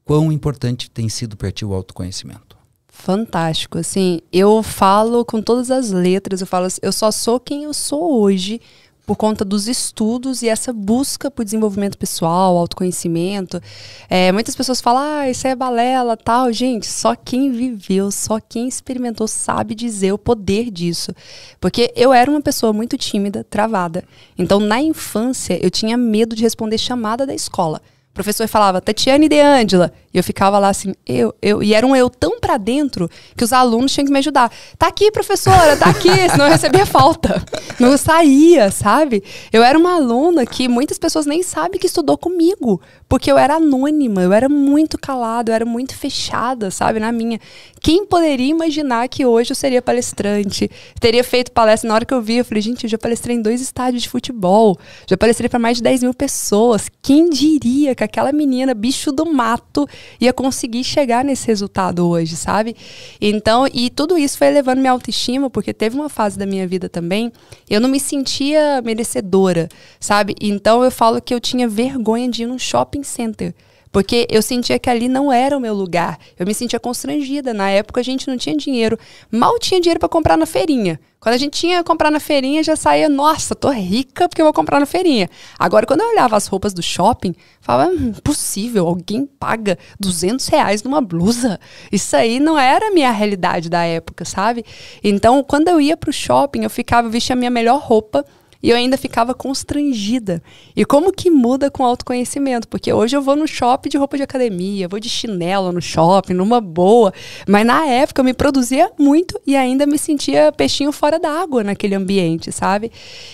Quão 0.05 0.33
importante 0.33 0.91
tem 0.91 1.09
sido 1.09 1.37
para 1.37 1.53
ti 1.53 1.65
o 1.65 1.73
autoconhecimento? 1.73 2.59
Fantástico, 2.89 3.79
assim, 3.79 4.19
eu 4.33 4.65
falo 4.65 5.25
com 5.25 5.41
todas 5.41 5.71
as 5.71 5.93
letras, 5.93 6.41
eu 6.41 6.47
falo, 6.49 6.67
assim, 6.67 6.81
eu 6.83 6.91
só 6.91 7.13
sou 7.13 7.39
quem 7.39 7.63
eu 7.63 7.73
sou 7.73 8.21
hoje 8.21 8.61
por 9.09 9.17
conta 9.17 9.43
dos 9.43 9.69
estudos 9.69 10.43
e 10.43 10.51
essa 10.51 10.71
busca 10.71 11.31
por 11.31 11.43
desenvolvimento 11.43 11.97
pessoal, 11.97 12.59
autoconhecimento. 12.59 13.59
É, 14.07 14.31
muitas 14.31 14.55
pessoas 14.55 14.83
falam, 14.83 15.03
ah, 15.03 15.31
isso 15.31 15.49
é 15.49 15.57
balela, 15.57 16.15
tal. 16.15 16.53
Gente, 16.53 16.85
só 16.85 17.17
quem 17.17 17.51
viveu, 17.51 18.11
só 18.11 18.39
quem 18.39 18.69
experimentou 18.69 19.27
sabe 19.27 19.75
dizer 19.75 20.13
o 20.13 20.19
poder 20.19 20.71
disso. 20.71 21.15
Porque 21.59 21.91
eu 21.97 22.13
era 22.13 22.31
uma 22.31 22.43
pessoa 22.43 22.71
muito 22.71 22.99
tímida, 22.99 23.43
travada. 23.49 24.05
Então, 24.37 24.61
na 24.61 24.79
infância, 24.79 25.59
eu 25.65 25.71
tinha 25.71 25.97
medo 25.97 26.37
de 26.37 26.43
responder 26.43 26.77
chamada 26.77 27.25
da 27.25 27.35
escola 27.35 27.81
professor 28.19 28.49
falava 28.49 28.81
Tatiane 28.81 29.29
de 29.29 29.41
Ângela. 29.41 29.93
Eu 30.19 30.25
ficava 30.25 30.59
lá 30.59 30.69
assim, 30.69 30.95
eu, 31.07 31.35
eu. 31.41 31.63
E 31.63 31.75
era 31.75 31.87
um 31.87 31.95
eu 31.95 32.11
tão 32.11 32.41
pra 32.41 32.57
dentro 32.57 33.11
que 33.37 33.45
os 33.45 33.53
alunos 33.53 33.93
tinham 33.93 34.07
que 34.07 34.13
me 34.13 34.19
ajudar. 34.19 34.53
Tá 34.77 34.89
aqui, 34.89 35.11
professora, 35.11 35.77
tá 35.77 35.87
aqui, 35.87 36.11
senão 36.31 36.47
eu 36.47 36.53
recebia 36.53 36.85
falta. 36.85 37.43
Não 37.79 37.97
saía, 37.97 38.71
sabe? 38.71 39.23
Eu 39.53 39.63
era 39.63 39.79
uma 39.79 39.95
aluna 39.95 40.45
que 40.45 40.69
muitas 40.69 40.99
pessoas 40.99 41.27
nem 41.27 41.43
sabem 41.43 41.79
que 41.81 41.87
estudou 41.87 42.19
comigo. 42.19 42.81
Porque 43.09 43.33
eu 43.33 43.39
era 43.39 43.55
anônima, 43.55 44.21
eu 44.23 44.33
era 44.35 44.49
muito 44.51 44.99
calada, 44.99 45.51
eu 45.51 45.55
era 45.55 45.65
muito 45.65 45.97
fechada, 45.97 46.71
sabe? 46.71 47.01
Na 47.01 47.11
minha. 47.11 47.41
Quem 47.81 48.05
poderia 48.05 48.51
imaginar 48.51 49.09
que 49.09 49.25
hoje 49.25 49.53
eu 49.53 49.57
seria 49.57 49.81
palestrante? 49.81 50.71
Teria 51.01 51.25
feito 51.25 51.51
palestra 51.53 51.89
na 51.89 51.95
hora 51.95 52.05
que 52.05 52.13
eu 52.13 52.21
vi, 52.21 52.37
eu 52.37 52.45
falei, 52.45 52.61
gente, 52.61 52.85
eu 52.85 52.91
já 52.91 52.99
palestrei 52.99 53.37
em 53.37 53.41
dois 53.41 53.63
estádios 53.63 54.03
de 54.03 54.09
futebol, 54.11 54.77
já 55.07 55.17
palestrei 55.17 55.49
para 55.49 55.59
mais 55.59 55.79
de 55.79 55.83
10 55.85 56.03
mil 56.03 56.13
pessoas. 56.13 56.91
Quem 57.01 57.31
diria 57.31 57.95
que 57.95 58.05
aquela 58.05 58.31
menina, 58.31 58.75
bicho 58.75 59.11
do 59.11 59.25
mato, 59.25 59.89
ia 60.21 60.33
conseguir 60.33 60.85
chegar 60.85 61.25
nesse 61.25 61.47
resultado 61.47 62.07
hoje, 62.09 62.37
sabe? 62.37 62.77
Então, 63.21 63.67
e 63.73 63.91
tudo 63.91 64.19
isso 64.19 64.39
foi 64.39 64.49
elevando 64.49 64.81
minha 64.81 64.93
autoestima, 64.93 65.49
porque 65.51 65.73
teve 65.73 65.97
uma 65.97 66.09
fase 66.09 66.39
da 66.39 66.47
minha 66.47 66.67
vida 66.67 66.89
também, 66.89 67.33
eu 67.69 67.81
não 67.81 67.89
me 67.89 68.01
sentia 68.01 68.83
merecedora, 68.83 69.69
sabe? 70.01 70.35
Então 70.41 70.83
eu 70.85 70.91
falo 70.91 71.21
que 71.21 71.35
eu 71.35 71.41
tinha 71.41 71.69
vergonha 71.69 72.29
de 72.29 72.43
ir 72.43 72.47
num 72.47 72.59
shopping 72.59 73.03
center. 73.03 73.55
Porque 73.91 74.27
eu 74.31 74.43
sentia 74.43 74.79
que 74.79 74.91
ali 74.91 75.09
não 75.09 75.33
era 75.33 75.57
o 75.57 75.61
meu 75.61 75.75
lugar. 75.75 76.19
Eu 76.39 76.47
me 76.47 76.55
sentia 76.55 76.79
constrangida. 76.79 77.55
Na 77.55 77.71
época 77.71 78.01
a 78.01 78.05
gente 78.05 78.29
não 78.29 78.37
tinha 78.37 78.57
dinheiro. 78.57 78.99
Mal 79.31 79.59
tinha 79.59 79.81
dinheiro 79.81 80.01
para 80.01 80.09
comprar 80.09 80.37
na 80.37 80.47
feirinha. 80.47 81.01
Quando 81.21 81.35
a 81.35 81.39
gente 81.39 81.59
tinha 81.59 81.79
que 81.79 81.85
comprar 81.85 82.13
na 82.13 82.21
feirinha, 82.21 82.63
já 82.63 82.77
saía, 82.77 83.09
nossa, 83.09 83.53
tô 83.55 83.71
rica 83.71 84.29
porque 84.29 84.41
eu 84.41 84.47
vou 84.47 84.53
comprar 84.53 84.79
na 84.79 84.87
feirinha. 84.87 85.29
Agora, 85.59 85.85
quando 85.85 86.01
eu 86.03 86.11
olhava 86.11 86.37
as 86.37 86.47
roupas 86.47 86.73
do 86.73 86.81
shopping, 86.81 87.35
falava, 87.61 87.91
hum, 87.91 88.13
impossível, 88.17 88.87
alguém 88.87 89.27
paga 89.27 89.77
200 89.99 90.47
reais 90.47 90.85
numa 90.85 91.01
blusa. 91.01 91.59
Isso 91.91 92.15
aí 92.15 92.39
não 92.39 92.57
era 92.57 92.87
a 92.87 92.91
minha 92.93 93.11
realidade 93.11 93.69
da 93.69 93.83
época, 93.83 94.25
sabe? 94.25 94.65
Então, 95.03 95.43
quando 95.43 95.67
eu 95.67 95.81
ia 95.81 95.97
pro 95.97 96.13
shopping, 96.13 96.63
eu 96.63 96.71
ficava, 96.71 97.09
vestia 97.09 97.35
a 97.35 97.37
minha 97.37 97.51
melhor 97.51 97.81
roupa, 97.81 98.25
e 98.63 98.71
eu 98.71 98.77
ainda 98.77 98.97
ficava 98.97 99.35
constrangida. 99.35 100.43
E 100.75 100.85
como 100.85 101.13
que 101.13 101.31
muda 101.31 101.71
com 101.71 101.85
autoconhecimento? 101.85 102.67
Porque 102.67 102.93
hoje 102.93 103.17
eu 103.17 103.23
vou 103.23 103.37
no 103.37 103.47
shopping 103.47 103.89
de 103.89 103.97
roupa 103.97 104.17
de 104.17 104.23
academia, 104.25 104.89
vou 104.89 104.99
de 104.99 105.09
chinelo 105.09 105.71
no 105.71 105.81
shopping, 105.81 106.35
numa 106.35 106.61
boa. 106.61 107.13
Mas 107.47 107.65
na 107.65 107.87
época 107.87 108.21
eu 108.21 108.25
me 108.25 108.35
produzia 108.35 108.91
muito 108.99 109.41
e 109.47 109.55
ainda 109.55 109.87
me 109.87 109.97
sentia 109.97 110.51
peixinho 110.51 110.91
fora 110.91 111.21
d'água 111.21 111.63
naquele 111.63 111.95
ambiente, 111.95 112.51
sabe? 112.51 112.91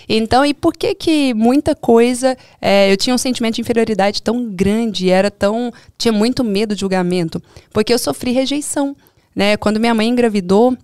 Então, 0.09 0.45
e 0.45 0.53
por 0.53 0.75
que 0.75 0.95
que 0.95 1.33
muita 1.33 1.75
coisa 1.75 2.37
é, 2.61 2.93
eu 2.93 2.97
tinha 2.97 3.15
um 3.15 3.19
sentimento 3.19 3.55
de 3.55 3.63
inferioridade 3.63 4.23
tão 4.23 4.51
grande, 4.51 5.09
era 5.09 5.31
tão. 5.31 5.73
tinha 5.97 6.13
muito 6.13 6.45
medo 6.45 6.75
de 6.75 6.83
julgamento? 6.83 7.43
Porque 7.73 7.93
eu 7.93 7.99
sofri 7.99 8.33
rejeição. 8.33 8.95
Né? 9.35 9.57
Quando 9.57 9.81
minha 9.81 9.95
mãe 9.95 10.07
engravidou, 10.07 10.77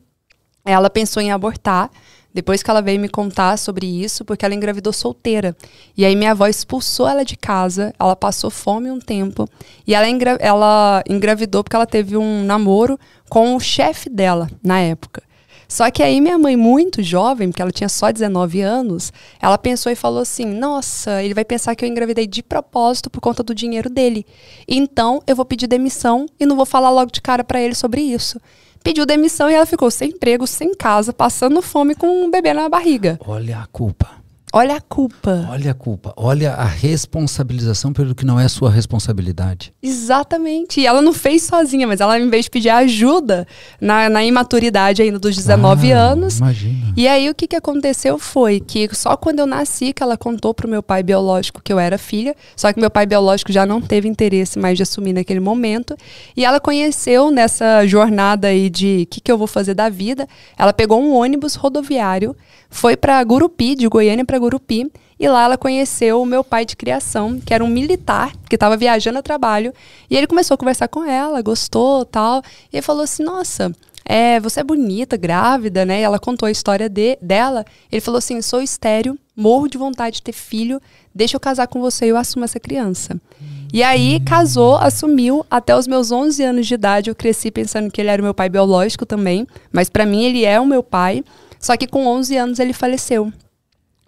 ela 0.65 0.89
pensou 0.91 1.23
em 1.23 1.31
abortar. 1.31 1.91
Depois 2.33 2.63
que 2.63 2.71
ela 2.71 2.81
veio 2.81 3.01
me 3.01 3.09
contar 3.09 3.57
sobre 3.57 3.87
isso, 3.87 4.25
porque 4.25 4.45
ela 4.45 4.55
engravidou 4.55 4.93
solteira. 4.93 5.57
E 5.97 6.05
aí 6.05 6.15
minha 6.15 6.31
avó 6.31 6.47
expulsou 6.47 7.09
ela 7.09 7.25
de 7.25 7.37
casa, 7.37 7.93
ela 7.99 8.15
passou 8.15 8.51
fome 8.51 8.91
um 8.91 9.01
tempo. 9.01 9.49
E 9.87 9.95
ela, 9.95 10.09
engra 10.09 10.39
ela 10.41 11.03
engravidou 11.09 11.65
porque 11.65 11.77
ela 11.77 11.87
teve 11.87 12.17
um 12.17 12.45
namoro 12.45 12.99
com 13.29 13.57
o 13.57 13.61
chefe 13.61 14.09
dela 14.09 14.49
na 14.63 14.79
época. 14.81 15.23
Só 15.71 15.89
que 15.89 16.03
aí 16.03 16.21
minha 16.21 16.37
mãe, 16.37 16.57
muito 16.57 17.01
jovem, 17.01 17.49
porque 17.49 17.63
ela 17.63 17.71
tinha 17.71 17.89
só 17.89 18.11
19 18.11 18.61
anos, 18.61 19.13
ela 19.41 19.57
pensou 19.57 19.93
e 19.93 19.95
falou 19.95 20.21
assim: 20.21 20.45
Nossa, 20.45 21.23
ele 21.23 21.33
vai 21.33 21.45
pensar 21.45 21.77
que 21.77 21.85
eu 21.85 21.89
engravidei 21.89 22.27
de 22.27 22.43
propósito 22.43 23.09
por 23.09 23.21
conta 23.21 23.45
do 23.45 23.55
dinheiro 23.55 23.89
dele. 23.89 24.27
Então 24.67 25.23
eu 25.29 25.37
vou 25.37 25.45
pedir 25.45 25.69
demissão 25.69 26.27
e 26.41 26.47
não 26.47 26.57
vou 26.57 26.67
falar 26.67 26.91
logo 26.91 27.13
de 27.13 27.21
cara 27.21 27.45
para 27.45 27.61
ele 27.61 27.77
sobre 27.77 28.01
isso 28.01 28.41
pediu 28.83 29.07
demissão 29.07 29.51
e 29.51 29.55
ela 29.55 29.67
ficou 29.67 29.91
sem 29.91 30.11
emprego, 30.11 30.47
sem 30.47 30.75
casa, 30.75 31.13
passando 31.13 31.63
fome 31.63 31.95
com 31.95 32.25
um 32.25 32.31
bebê 32.31 32.53
na 32.53 32.69
barriga. 32.69 33.19
Olha 33.27 33.61
a 33.61 33.67
culpa. 33.67 34.20
Olha 34.53 34.77
a 34.77 34.81
culpa. 34.81 35.47
Olha 35.49 35.71
a 35.71 35.75
culpa. 35.75 36.13
Olha 36.17 36.53
a 36.55 36.65
responsabilização 36.65 37.93
pelo 37.93 38.17
que 38.17 38.27
não 38.27 38.39
é 38.39 38.49
sua 38.49 38.69
responsabilidade. 38.69 39.73
Exatamente. 39.81 40.81
E 40.81 40.87
ela 40.87 41.01
não 41.01 41.13
fez 41.13 41.45
sozinha, 41.45 41.87
mas 41.87 42.01
ela, 42.01 42.19
em 42.19 42.29
vez 42.29 42.47
de 42.47 42.51
pedir 42.51 42.69
ajuda 42.69 43.47
na, 43.81 44.09
na 44.09 44.25
imaturidade 44.25 45.03
ainda 45.03 45.21
dos 45.21 45.37
19 45.37 45.93
ah, 45.93 45.99
anos. 45.99 46.39
Imagina. 46.39 46.93
E 46.97 47.07
aí 47.07 47.31
o 47.31 47.35
que, 47.35 47.47
que 47.47 47.55
aconteceu 47.55 48.19
foi 48.19 48.59
que 48.59 48.89
só 48.93 49.17
quando 49.17 49.39
eu 49.39 49.47
nasci 49.47 49.93
que 49.93 50.03
ela 50.03 50.17
contou 50.17 50.53
pro 50.53 50.69
meu 50.69 50.83
pai 50.83 51.05
biológico 51.05 51.63
que 51.63 51.73
eu 51.73 51.79
era 51.79 51.97
filha. 51.97 52.35
Só 52.57 52.73
que 52.73 52.81
meu 52.81 52.91
pai 52.91 53.07
biológico 53.07 53.53
já 53.53 53.65
não 53.65 53.81
teve 53.81 54.09
interesse 54.09 54.59
mais 54.59 54.77
de 54.77 54.83
assumir 54.83 55.13
naquele 55.13 55.41
momento. 55.41 55.97
E 56.37 56.45
ela 56.45 56.59
conheceu 56.59 57.31
nessa 57.31 57.87
jornada 57.87 58.49
aí 58.49 58.69
de 58.69 59.05
o 59.05 59.07
que, 59.07 59.21
que 59.21 59.31
eu 59.31 59.39
vou 59.39 59.47
fazer 59.47 59.75
da 59.75 59.89
vida. 59.89 60.27
Ela 60.59 60.73
pegou 60.73 61.01
um 61.01 61.15
ônibus 61.15 61.55
rodoviário 61.55 62.35
foi 62.71 62.97
para 62.97 63.23
Gurupi, 63.25 63.75
de 63.75 63.89
Goiânia 63.89 64.25
para 64.25 64.39
Gurupi, 64.39 64.91
e 65.19 65.29
lá 65.29 65.45
ela 65.45 65.59
conheceu 65.59 66.23
o 66.23 66.25
meu 66.25 66.43
pai 66.43 66.65
de 66.65 66.77
criação, 66.77 67.39
que 67.39 67.53
era 67.53 67.63
um 67.63 67.69
militar, 67.69 68.33
que 68.49 68.57
estava 68.57 68.77
viajando 68.77 69.19
a 69.19 69.23
trabalho, 69.23 69.75
e 70.09 70.17
ele 70.17 70.27
começou 70.27 70.55
a 70.55 70.59
conversar 70.59 70.89
com 70.89 71.05
ela, 71.05 71.43
gostou, 71.43 72.07
tal, 72.07 72.43
e 72.73 72.77
ele 72.77 72.83
falou 72.83 73.03
assim: 73.03 73.23
"Nossa, 73.23 73.71
é, 74.05 74.41
você 74.41 74.61
é 74.61 74.65
bonita, 74.65 75.17
grávida, 75.19 75.85
né?" 75.85 76.01
E 76.01 76.03
ela 76.05 76.19
contou 76.19 76.47
a 76.47 76.51
história 76.51 76.89
de, 76.89 77.19
dela. 77.21 77.67
Ele 77.93 78.01
falou 78.01 78.17
assim: 78.17 78.41
"Sou 78.41 78.63
estéreo, 78.63 79.19
morro 79.37 79.69
de 79.69 79.77
vontade 79.77 80.17
de 80.17 80.23
ter 80.23 80.33
filho, 80.33 80.81
deixa 81.15 81.37
eu 81.37 81.41
casar 81.41 81.67
com 81.67 81.81
você 81.81 82.07
e 82.07 82.09
eu 82.09 82.17
assumo 82.17 82.47
essa 82.47 82.59
criança." 82.59 83.21
E 83.73 83.83
aí 83.83 84.19
casou, 84.21 84.77
assumiu. 84.77 85.47
Até 85.49 85.77
os 85.77 85.87
meus 85.87 86.11
11 86.11 86.43
anos 86.43 86.67
de 86.67 86.75
idade 86.75 87.11
eu 87.11 87.15
cresci 87.15 87.51
pensando 87.51 87.91
que 87.91 88.01
ele 88.01 88.11
era 88.11 88.21
o 88.21 88.25
meu 88.25 88.35
pai 88.35 88.49
biológico 88.49 89.07
também, 89.07 89.47
mas 89.71 89.89
para 89.89 90.07
mim 90.07 90.25
ele 90.25 90.45
é 90.45 90.59
o 90.59 90.67
meu 90.67 90.83
pai. 90.83 91.23
Só 91.61 91.77
que 91.77 91.87
com 91.87 92.07
11 92.07 92.37
anos 92.37 92.59
ele 92.59 92.73
faleceu. 92.73 93.31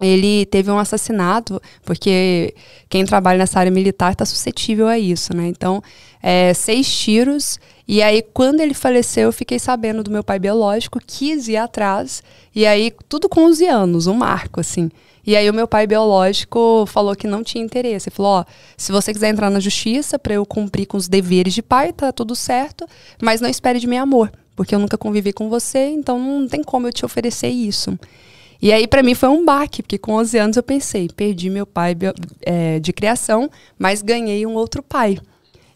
Ele 0.01 0.45
teve 0.47 0.69
um 0.69 0.77
assassinato, 0.77 1.61
porque 1.85 2.53
quem 2.89 3.05
trabalha 3.05 3.37
nessa 3.37 3.59
área 3.59 3.71
militar 3.71 4.11
está 4.11 4.25
suscetível 4.25 4.87
a 4.87 4.99
isso, 4.99 5.33
né? 5.35 5.47
Então, 5.47 5.81
é, 6.21 6.53
seis 6.53 6.93
tiros. 6.93 7.59
E 7.87 8.01
aí, 8.01 8.21
quando 8.21 8.59
ele 8.59 8.73
faleceu, 8.73 9.25
eu 9.25 9.31
fiquei 9.31 9.59
sabendo 9.59 10.03
do 10.03 10.11
meu 10.11 10.23
pai 10.23 10.39
biológico, 10.39 10.99
quis 11.05 11.47
ir 11.47 11.57
atrás. 11.57 12.23
E 12.53 12.65
aí, 12.65 12.91
tudo 13.07 13.29
com 13.29 13.45
11 13.45 13.65
anos, 13.67 14.07
um 14.07 14.15
marco, 14.15 14.59
assim. 14.59 14.89
E 15.25 15.37
aí, 15.37 15.49
o 15.49 15.53
meu 15.53 15.67
pai 15.67 15.87
biológico 15.87 16.85
falou 16.87 17.15
que 17.15 17.27
não 17.27 17.43
tinha 17.43 17.63
interesse. 17.63 18.09
Ele 18.09 18.15
falou: 18.15 18.39
Ó, 18.39 18.45
se 18.75 18.91
você 18.91 19.13
quiser 19.13 19.29
entrar 19.29 19.49
na 19.49 19.59
justiça 19.59 20.19
para 20.19 20.33
eu 20.33 20.45
cumprir 20.45 20.85
com 20.85 20.97
os 20.97 21.07
deveres 21.07 21.53
de 21.53 21.61
pai, 21.61 21.93
tá 21.93 22.11
tudo 22.11 22.35
certo, 22.35 22.85
mas 23.21 23.39
não 23.39 23.49
espere 23.49 23.79
de 23.79 23.87
mim 23.87 23.97
amor 23.97 24.31
porque 24.55 24.73
eu 24.75 24.79
nunca 24.79 24.97
convivi 24.97 25.33
com 25.33 25.49
você, 25.49 25.87
então 25.87 26.19
não 26.19 26.47
tem 26.47 26.63
como 26.63 26.87
eu 26.87 26.93
te 26.93 27.05
oferecer 27.05 27.49
isso. 27.49 27.97
E 28.61 28.71
aí, 28.71 28.87
para 28.87 29.03
mim, 29.03 29.13
foi 29.13 29.29
um 29.29 29.43
baque, 29.43 29.83
porque 29.83 29.97
com 29.97 30.13
11 30.13 30.37
anos 30.37 30.57
eu 30.57 30.63
pensei, 30.63 31.09
perdi 31.13 31.49
meu 31.49 31.65
pai 31.65 31.95
é, 32.41 32.79
de 32.79 32.93
criação, 32.93 33.49
mas 33.77 34.01
ganhei 34.01 34.45
um 34.45 34.53
outro 34.53 34.81
pai. 34.81 35.17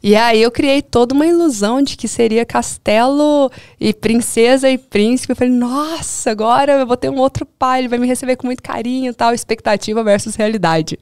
E 0.02 0.16
aí 0.16 0.42
eu 0.42 0.52
criei 0.52 0.82
toda 0.82 1.14
uma 1.14 1.26
ilusão 1.26 1.82
de 1.82 1.98
que 1.98 2.08
seria 2.08 2.46
castelo 2.46 3.52
e 3.80 3.94
princesa 3.94 4.70
e 4.70 4.78
príncipe. 4.78 5.34
Eu 5.34 5.36
falei, 5.36 5.54
nossa, 5.54 6.32
agora 6.32 6.74
eu 6.74 6.88
vou 6.88 6.96
ter 6.96 7.10
um 7.10 7.18
outro 7.18 7.46
pai, 7.46 7.82
ele 7.82 7.88
vai 7.88 8.00
me 8.00 8.08
receber 8.08 8.36
com 8.36 8.48
muito 8.48 8.64
carinho 8.64 9.14
tal, 9.14 9.34
expectativa 9.34 10.04
versus 10.04 10.36
realidade. 10.36 10.98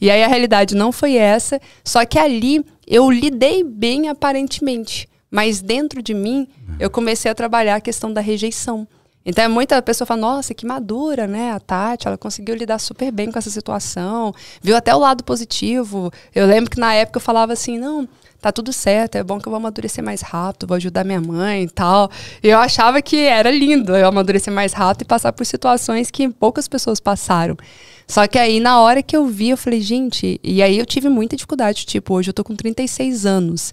E 0.00 0.10
aí 0.10 0.24
a 0.24 0.26
realidade 0.26 0.74
não 0.74 0.90
foi 0.90 1.14
essa, 1.14 1.60
só 1.84 2.04
que 2.04 2.18
ali 2.18 2.64
eu 2.84 3.08
lidei 3.08 3.62
bem 3.62 4.08
aparentemente. 4.08 5.08
Mas 5.32 5.62
dentro 5.62 6.02
de 6.02 6.12
mim, 6.12 6.46
eu 6.78 6.90
comecei 6.90 7.30
a 7.30 7.34
trabalhar 7.34 7.76
a 7.76 7.80
questão 7.80 8.12
da 8.12 8.20
rejeição. 8.20 8.86
Então, 9.24 9.48
muita 9.48 9.80
pessoa 9.80 10.06
fala, 10.06 10.20
nossa, 10.20 10.52
que 10.52 10.66
madura, 10.66 11.26
né? 11.26 11.52
A 11.52 11.58
Tati, 11.58 12.06
ela 12.06 12.18
conseguiu 12.18 12.54
lidar 12.54 12.78
super 12.78 13.10
bem 13.10 13.32
com 13.32 13.38
essa 13.38 13.48
situação, 13.48 14.34
viu 14.60 14.76
até 14.76 14.94
o 14.94 14.98
lado 14.98 15.24
positivo. 15.24 16.12
Eu 16.34 16.46
lembro 16.46 16.70
que 16.70 16.78
na 16.78 16.92
época 16.92 17.16
eu 17.16 17.20
falava 17.22 17.52
assim, 17.54 17.78
não, 17.78 18.06
tá 18.42 18.52
tudo 18.52 18.74
certo, 18.74 19.14
é 19.14 19.22
bom 19.22 19.40
que 19.40 19.48
eu 19.48 19.50
vou 19.50 19.56
amadurecer 19.56 20.04
mais 20.04 20.20
rápido, 20.20 20.66
vou 20.66 20.76
ajudar 20.76 21.02
minha 21.02 21.20
mãe 21.20 21.62
e 21.62 21.70
tal. 21.70 22.10
E 22.42 22.48
eu 22.48 22.58
achava 22.58 23.00
que 23.00 23.16
era 23.16 23.50
lindo 23.50 23.96
eu 23.96 24.06
amadurecer 24.06 24.52
mais 24.52 24.74
rápido 24.74 25.02
e 25.02 25.06
passar 25.06 25.32
por 25.32 25.46
situações 25.46 26.10
que 26.10 26.28
poucas 26.28 26.68
pessoas 26.68 27.00
passaram. 27.00 27.56
Só 28.06 28.26
que 28.26 28.38
aí, 28.38 28.60
na 28.60 28.80
hora 28.80 29.02
que 29.02 29.16
eu 29.16 29.26
vi, 29.26 29.50
eu 29.50 29.56
falei, 29.56 29.80
gente, 29.80 30.38
e 30.42 30.62
aí 30.62 30.78
eu 30.78 30.84
tive 30.84 31.08
muita 31.08 31.36
dificuldade. 31.36 31.86
Tipo, 31.86 32.14
hoje 32.14 32.28
eu 32.28 32.34
tô 32.34 32.44
com 32.44 32.54
36 32.54 33.24
anos. 33.24 33.72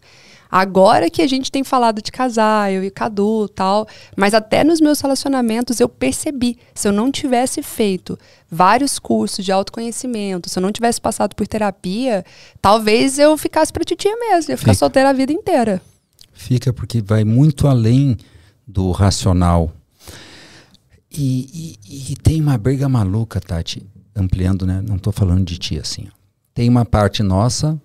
Agora 0.52 1.10
que 1.12 1.22
a 1.22 1.28
gente 1.28 1.52
tem 1.52 1.64
falado 1.64 2.02
de 2.02 2.12
casar, 2.12 2.72
eu 2.74 2.84
e 2.84 2.90
Cadu 2.90 3.48
tal, 3.50 3.88
mas 4.16 4.34
até 4.34 4.64
nos 4.64 4.82
meus 4.82 5.00
relacionamentos 5.00 5.80
eu 5.80 5.88
percebi, 5.88 6.58
se 6.74 6.88
eu 6.88 6.92
não 6.92 7.12
tivesse 7.12 7.62
feito 7.62 8.18
vários 8.50 8.98
cursos 8.98 9.46
de 9.46 9.52
autoconhecimento, 9.52 10.50
se 10.50 10.58
eu 10.58 10.62
não 10.62 10.72
tivesse 10.72 11.00
passado 11.00 11.36
por 11.36 11.48
terapia, 11.48 12.26
talvez 12.60 13.20
eu 13.20 13.38
ficasse 13.38 13.72
pra 13.72 13.84
titia 13.84 14.16
mesmo, 14.18 14.52
ia 14.52 14.58
ficar 14.58 14.72
Fica. 14.72 14.80
solteira 14.80 15.10
a 15.10 15.14
vida 15.14 15.32
inteira. 15.32 15.80
Fica 16.34 16.74
porque 16.74 17.02
vai 17.02 17.24
muito 17.24 17.68
além 17.68 18.18
do 18.66 18.90
racional. 18.92 19.72
E, 21.12 21.78
e, 21.84 22.12
e 22.12 22.16
tem 22.16 22.42
uma 22.42 22.58
briga 22.58 22.88
maluca, 22.90 23.40
Tati, 23.40 23.86
ampliando, 24.16 24.66
né? 24.66 24.82
Não 24.88 24.96
estou 24.96 25.12
falando 25.14 25.46
de 25.46 25.58
ti 25.58 25.78
assim. 25.78 26.08
Tem 26.54 26.70
uma 26.70 26.86
parte 26.86 27.22
nossa 27.22 27.80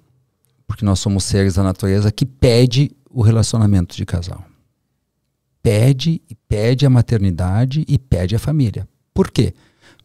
porque 0.67 0.85
nós 0.85 0.99
somos 0.99 1.25
seres 1.25 1.55
da 1.55 1.63
natureza 1.63 2.11
que 2.11 2.25
pede 2.25 2.91
o 3.11 3.23
relacionamento 3.23 3.97
de 3.97 4.05
casal. 4.05 4.45
Pede 5.63 6.21
e 6.29 6.35
pede 6.35 6.85
a 6.85 6.91
maternidade 6.91 7.85
e 7.89 7.99
pede 7.99 8.35
a 8.35 8.39
família. 8.39 8.89
Por 9.13 9.31
quê? 9.31 9.55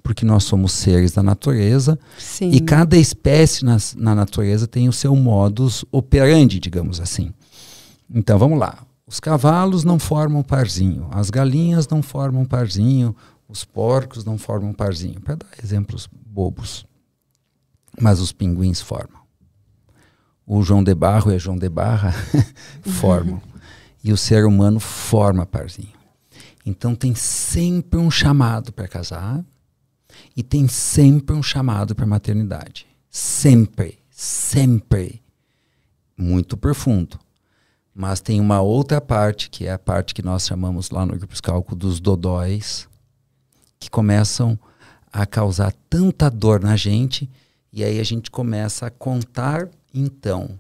Porque 0.01 0.26
nós 0.26 0.43
somos 0.43 0.72
seres 0.72 1.12
da 1.12 1.24
natureza 1.24 1.99
Sim. 2.18 2.51
e 2.51 2.62
cada 2.62 2.97
espécie 2.97 3.66
na, 3.66 3.78
na 3.97 4.16
natureza 4.16 4.68
tem 4.68 4.88
o 4.88 4.93
seu 4.93 5.16
modus 5.16 5.84
operandi, 5.91 6.60
digamos 6.60 7.01
assim. 7.01 7.34
Então 8.10 8.38
vamos 8.38 8.60
lá. 8.60 8.86
Os 9.05 9.20
cavalos 9.20 9.84
não 9.84 9.97
formam 9.97 10.43
parzinho, 10.43 11.07
as 11.12 11.30
galinhas 11.30 11.88
não 11.88 12.01
formam 12.01 12.45
parzinho, 12.45 13.16
os 13.47 13.66
porcos 13.66 14.24
não 14.24 14.38
formam 14.38 14.72
parzinho, 14.72 15.20
para 15.20 15.36
dar 15.36 15.49
exemplos 15.64 16.07
bobos. 16.28 16.86
Mas 17.99 18.20
os 18.20 18.32
pinguins 18.32 18.80
formam 18.80 19.18
o 20.51 20.63
João 20.63 20.83
de 20.83 20.95
Barro 20.95 21.31
e 21.31 21.35
a 21.35 21.37
João 21.37 21.55
de 21.55 21.69
Barra 21.69 22.11
formam. 22.81 23.39
E 24.03 24.11
o 24.11 24.17
ser 24.17 24.45
humano 24.45 24.79
forma 24.79 25.45
parzinho. 25.45 25.93
Então 26.65 26.95
tem 26.95 27.13
sempre 27.13 27.99
um 27.99 28.09
chamado 28.09 28.73
para 28.73 28.87
casar 28.87 29.45
e 30.35 30.41
tem 30.41 30.67
sempre 30.67 31.35
um 31.35 31.43
chamado 31.43 31.93
para 31.93 32.03
maternidade. 32.07 32.87
Sempre, 33.11 33.99
sempre. 34.09 35.21
Muito 36.17 36.57
profundo. 36.57 37.19
Mas 37.93 38.19
tem 38.19 38.41
uma 38.41 38.59
outra 38.59 38.99
parte, 38.99 39.51
que 39.51 39.67
é 39.67 39.71
a 39.71 39.79
parte 39.79 40.15
que 40.15 40.23
nós 40.23 40.47
chamamos 40.47 40.89
lá 40.89 41.05
no 41.05 41.15
grupo 41.15 41.39
cálculo 41.43 41.77
dos 41.77 41.99
dodóis, 41.99 42.87
que 43.79 43.89
começam 43.89 44.57
a 45.13 45.27
causar 45.27 45.73
tanta 45.87 46.27
dor 46.27 46.59
na 46.59 46.75
gente, 46.75 47.29
e 47.71 47.83
aí 47.83 47.99
a 47.99 48.03
gente 48.03 48.31
começa 48.31 48.87
a 48.87 48.89
contar 48.89 49.69
então, 49.93 50.59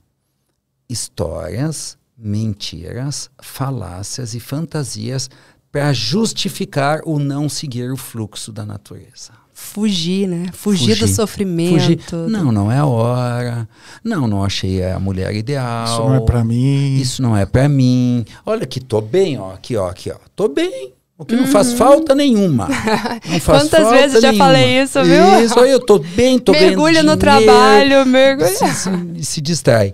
histórias, 0.89 1.97
mentiras, 2.17 3.29
falácias 3.41 4.33
e 4.33 4.39
fantasias 4.39 5.29
para 5.71 5.93
justificar 5.93 7.01
o 7.05 7.19
não 7.19 7.47
seguir 7.47 7.91
o 7.91 7.97
fluxo 7.97 8.51
da 8.51 8.65
natureza. 8.65 9.31
Fugir, 9.53 10.27
né? 10.27 10.45
Fugir, 10.53 10.95
Fugir. 10.95 10.99
do 10.99 11.07
sofrimento. 11.07 11.73
Fugir. 11.73 11.99
Não, 12.29 12.51
não 12.51 12.71
é 12.71 12.77
a 12.77 12.85
hora. 12.85 13.69
Não, 14.03 14.25
não 14.25 14.43
achei 14.43 14.83
a 14.83 14.97
mulher 14.99 15.35
ideal. 15.35 15.85
Isso 15.85 15.99
não 15.99 16.15
é 16.15 16.19
para 16.21 16.43
mim. 16.45 16.95
Isso 16.97 17.21
não 17.21 17.37
é 17.37 17.45
para 17.45 17.67
mim. 17.67 18.25
Olha 18.45 18.65
que 18.65 18.79
tô 18.79 19.01
bem, 19.01 19.37
ó, 19.37 19.53
aqui, 19.53 19.75
ó, 19.75 19.89
aqui, 19.89 20.11
ó. 20.11 20.17
Tô 20.33 20.47
bem. 20.47 20.93
O 21.19 21.25
que 21.25 21.35
uhum. 21.35 21.41
não 21.41 21.47
faz 21.47 21.73
falta 21.73 22.15
nenhuma. 22.15 22.69
Não 23.27 23.39
faz 23.41 23.63
Quantas 23.63 23.81
falta 23.81 23.97
vezes 23.97 24.21
já 24.21 24.33
falei 24.33 24.81
isso, 24.81 25.03
viu? 25.03 25.43
Isso, 25.43 25.59
eu 25.59 25.77
tô 25.77 25.99
bem, 25.99 26.39
tô 26.39 26.53
bem. 26.53 26.67
Mergulha 26.67 27.03
no 27.03 27.17
trabalho, 27.17 28.05
mergulha. 28.05 28.47
Se, 28.47 28.73
se, 28.73 28.89
se 29.25 29.41
distrai. 29.41 29.93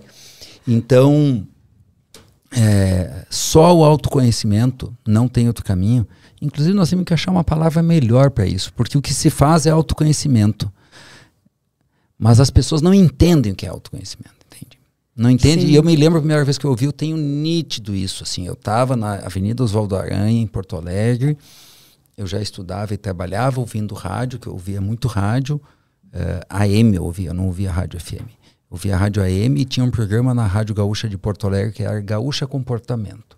Então, 0.67 1.43
é, 2.55 3.26
só 3.28 3.76
o 3.76 3.84
autoconhecimento 3.84 4.95
não 5.03 5.28
tem 5.28 5.47
outro 5.47 5.65
caminho. 5.65 6.07
Inclusive, 6.39 6.76
nós 6.76 6.91
temos 6.91 7.05
que 7.05 7.13
achar 7.15 7.32
uma 7.32 7.43
palavra 7.43 7.82
melhor 7.82 8.30
para 8.30 8.45
isso, 8.45 8.71
porque 8.73 8.95
o 8.95 9.01
que 9.01 9.11
se 9.11 9.32
faz 9.32 9.65
é 9.65 9.71
autoconhecimento. 9.71 10.71
Mas 12.19 12.39
as 12.39 12.51
pessoas 12.51 12.84
não 12.84 12.93
entendem 12.93 13.51
o 13.51 13.55
que 13.55 13.65
é 13.65 13.69
autoconhecimento. 13.69 14.34
Não 15.16 15.30
entende? 15.30 15.66
Sim. 15.66 15.72
E 15.72 15.76
eu 15.76 15.84
me 15.84 15.95
lembro 15.95 16.18
a 16.18 16.22
primeira 16.22 16.43
vez 16.43 16.57
que 16.57 16.66
eu 16.66 16.72
ouvi, 16.72 16.86
eu 16.86 16.91
tenho 16.91 17.16
nítido 17.16 17.95
isso. 17.95 18.24
Assim, 18.24 18.45
eu 18.45 18.53
estava 18.53 18.95
na 18.97 19.16
Avenida 19.16 19.63
Oswaldo 19.63 19.95
Aranha, 19.95 20.41
em 20.41 20.47
Porto 20.47 20.76
Alegre. 20.76 21.38
Eu 22.18 22.28
já 22.28 22.41
estudava 22.41 22.93
e 22.93 22.97
trabalhava 22.97 23.59
ouvindo 23.59 23.93
rádio, 23.93 24.39
que 24.39 24.47
eu 24.47 24.53
ouvia 24.53 24.82
muito 24.82 25.07
rádio. 25.07 25.55
Uh, 26.07 26.18
eh, 26.18 26.45
AM 26.49 26.95
eu 26.95 27.03
ouvia, 27.03 27.30
eu 27.30 27.34
não 27.34 27.45
ouvia 27.47 27.72
rádio 27.72 27.99
FM. 27.99 28.22
Eu 28.22 28.72
ouvia 28.72 28.95
rádio 28.95 29.22
AM 29.22 29.59
e 29.59 29.66
tinha 29.66 29.86
um 29.86 29.91
programa 29.91 30.34
na 30.34 30.45
Rádio 30.45 30.74
Gaúcha 30.76 31.09
de 31.09 31.18
Porto 31.18 31.47
Alegre 31.47 31.74
que 31.74 31.84
era 31.84 31.99
Gaúcha 31.99 32.47
Comportamento. 32.47 33.38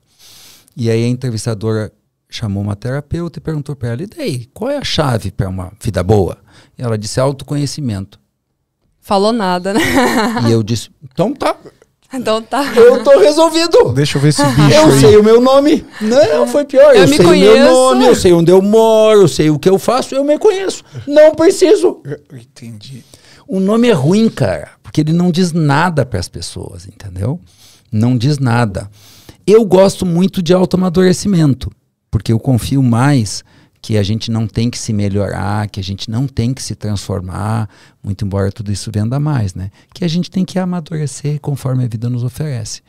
E 0.76 0.92
aí 0.92 1.04
a 1.04 1.08
entrevistadora 1.08 1.92
chamou 2.30 2.62
uma 2.62 2.76
terapeuta 2.76 3.40
e 3.40 3.42
perguntou 3.42 3.76
para 3.76 3.90
ela: 3.90 4.04
e 4.04 4.08
daí? 4.08 4.46
Qual 4.54 4.70
é 4.70 4.78
a 4.78 4.84
chave 4.84 5.32
para 5.32 5.50
uma 5.50 5.72
vida 5.82 6.04
boa? 6.04 6.38
E 6.78 6.82
ela 6.82 6.98
disse: 6.98 7.20
autoconhecimento. 7.20 8.20
Falou 9.08 9.32
nada, 9.32 9.74
né? 9.74 9.80
E 10.50 10.52
eu 10.52 10.62
disse, 10.62 10.90
então 11.02 11.34
tá. 11.34 11.56
Então 12.14 12.42
tá. 12.42 12.74
Eu 12.76 13.02
tô 13.06 13.18
resolvido. 13.18 13.94
Deixa 13.94 14.18
eu 14.18 14.22
ver 14.22 14.28
esse 14.28 14.44
bicho 14.44 14.74
Eu 14.74 14.86
aí. 14.88 15.00
sei 15.00 15.16
o 15.16 15.24
meu 15.24 15.40
nome. 15.40 15.86
Não, 16.02 16.46
foi 16.46 16.66
pior. 16.66 16.94
Eu, 16.94 17.04
eu 17.04 17.08
sei 17.08 17.18
conheço. 17.20 17.52
o 17.54 17.56
meu 17.56 17.72
nome, 17.72 18.06
eu 18.06 18.16
sei 18.16 18.34
onde 18.34 18.52
eu 18.52 18.62
moro, 18.62 19.22
eu 19.22 19.28
sei 19.30 19.50
o 19.50 19.58
que 19.58 19.70
eu 19.70 19.80
faço, 19.80 20.14
eu 20.14 20.26
me 20.26 20.38
conheço. 20.38 20.84
Não 21.08 21.34
preciso. 21.34 22.02
Eu 22.04 22.38
entendi. 22.38 23.02
O 23.48 23.62
nome 23.62 23.88
é 23.88 23.94
ruim, 23.94 24.28
cara, 24.28 24.72
porque 24.84 25.00
ele 25.00 25.14
não 25.14 25.32
diz 25.32 25.54
nada 25.54 26.06
para 26.06 26.20
as 26.20 26.28
pessoas, 26.28 26.86
entendeu? 26.86 27.40
Não 27.90 28.18
diz 28.18 28.38
nada. 28.38 28.90
Eu 29.46 29.64
gosto 29.64 30.06
muito 30.06 30.42
de 30.42 30.54
autoamadurecimento, 30.54 31.72
porque 32.12 32.34
eu 32.34 32.40
confio 32.42 32.84
mais 32.84 33.42
que 33.88 33.98
a 33.98 34.04
gente 34.04 34.30
não 34.30 34.48
tem 34.48 34.70
que 34.70 34.78
se 34.78 34.92
melhorar, 34.92 35.70
que 35.70 35.80
a 35.80 35.84
gente 35.84 36.12
não 36.12 36.28
tem 36.28 36.54
que 36.54 36.62
se 36.62 36.76
transformar, 36.76 37.70
muito 38.04 38.26
embora 38.26 38.52
tudo 38.52 38.70
isso 38.70 38.92
venda 38.94 39.18
mais, 39.18 39.56
né? 39.56 39.72
Que 39.94 40.04
a 40.04 40.10
gente 40.10 40.30
tem 40.30 40.44
que 40.44 40.60
amadurecer 40.60 41.40
conforme 41.40 41.86
a 41.86 41.88
vida 41.88 42.10
nos 42.10 42.22
oferece. 42.22 42.82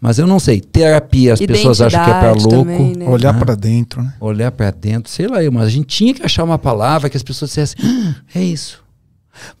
Mas 0.00 0.20
eu 0.20 0.26
não 0.28 0.38
sei, 0.38 0.60
terapia 0.60 1.32
as 1.32 1.40
pessoas 1.40 1.80
acham 1.80 2.04
que 2.04 2.10
é 2.12 2.20
para 2.20 2.32
louco, 2.34 2.50
também, 2.50 2.94
né? 2.94 3.08
olhar 3.08 3.34
né? 3.34 3.40
para 3.40 3.56
dentro, 3.56 4.00
né? 4.00 4.14
Olhar 4.20 4.52
para 4.52 4.70
dentro, 4.70 5.10
sei 5.10 5.26
lá, 5.26 5.38
mas 5.50 5.64
a 5.64 5.70
gente 5.70 5.86
tinha 5.86 6.14
que 6.14 6.22
achar 6.22 6.44
uma 6.44 6.56
palavra 6.56 7.10
que 7.10 7.16
as 7.16 7.24
pessoas 7.24 7.50
dissessem, 7.50 7.84
ah, 7.84 8.14
é 8.32 8.44
isso. 8.44 8.80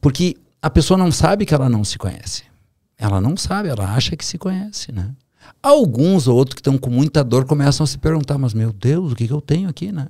Porque 0.00 0.36
a 0.62 0.70
pessoa 0.70 0.96
não 0.96 1.10
sabe 1.10 1.44
que 1.44 1.52
ela 1.52 1.68
não 1.68 1.82
se 1.82 1.98
conhece. 1.98 2.44
Ela 2.96 3.20
não 3.20 3.36
sabe, 3.36 3.68
ela 3.68 3.92
acha 3.96 4.16
que 4.16 4.24
se 4.24 4.38
conhece, 4.38 4.92
né? 4.92 5.10
Alguns 5.60 6.28
ou 6.28 6.36
outros 6.36 6.54
que 6.54 6.60
estão 6.60 6.78
com 6.78 6.88
muita 6.88 7.24
dor 7.24 7.46
começam 7.46 7.82
a 7.82 7.86
se 7.88 7.98
perguntar, 7.98 8.38
mas 8.38 8.54
meu 8.54 8.72
Deus, 8.72 9.10
o 9.10 9.16
que, 9.16 9.26
que 9.26 9.32
eu 9.32 9.40
tenho 9.40 9.68
aqui, 9.68 9.90
né? 9.90 10.06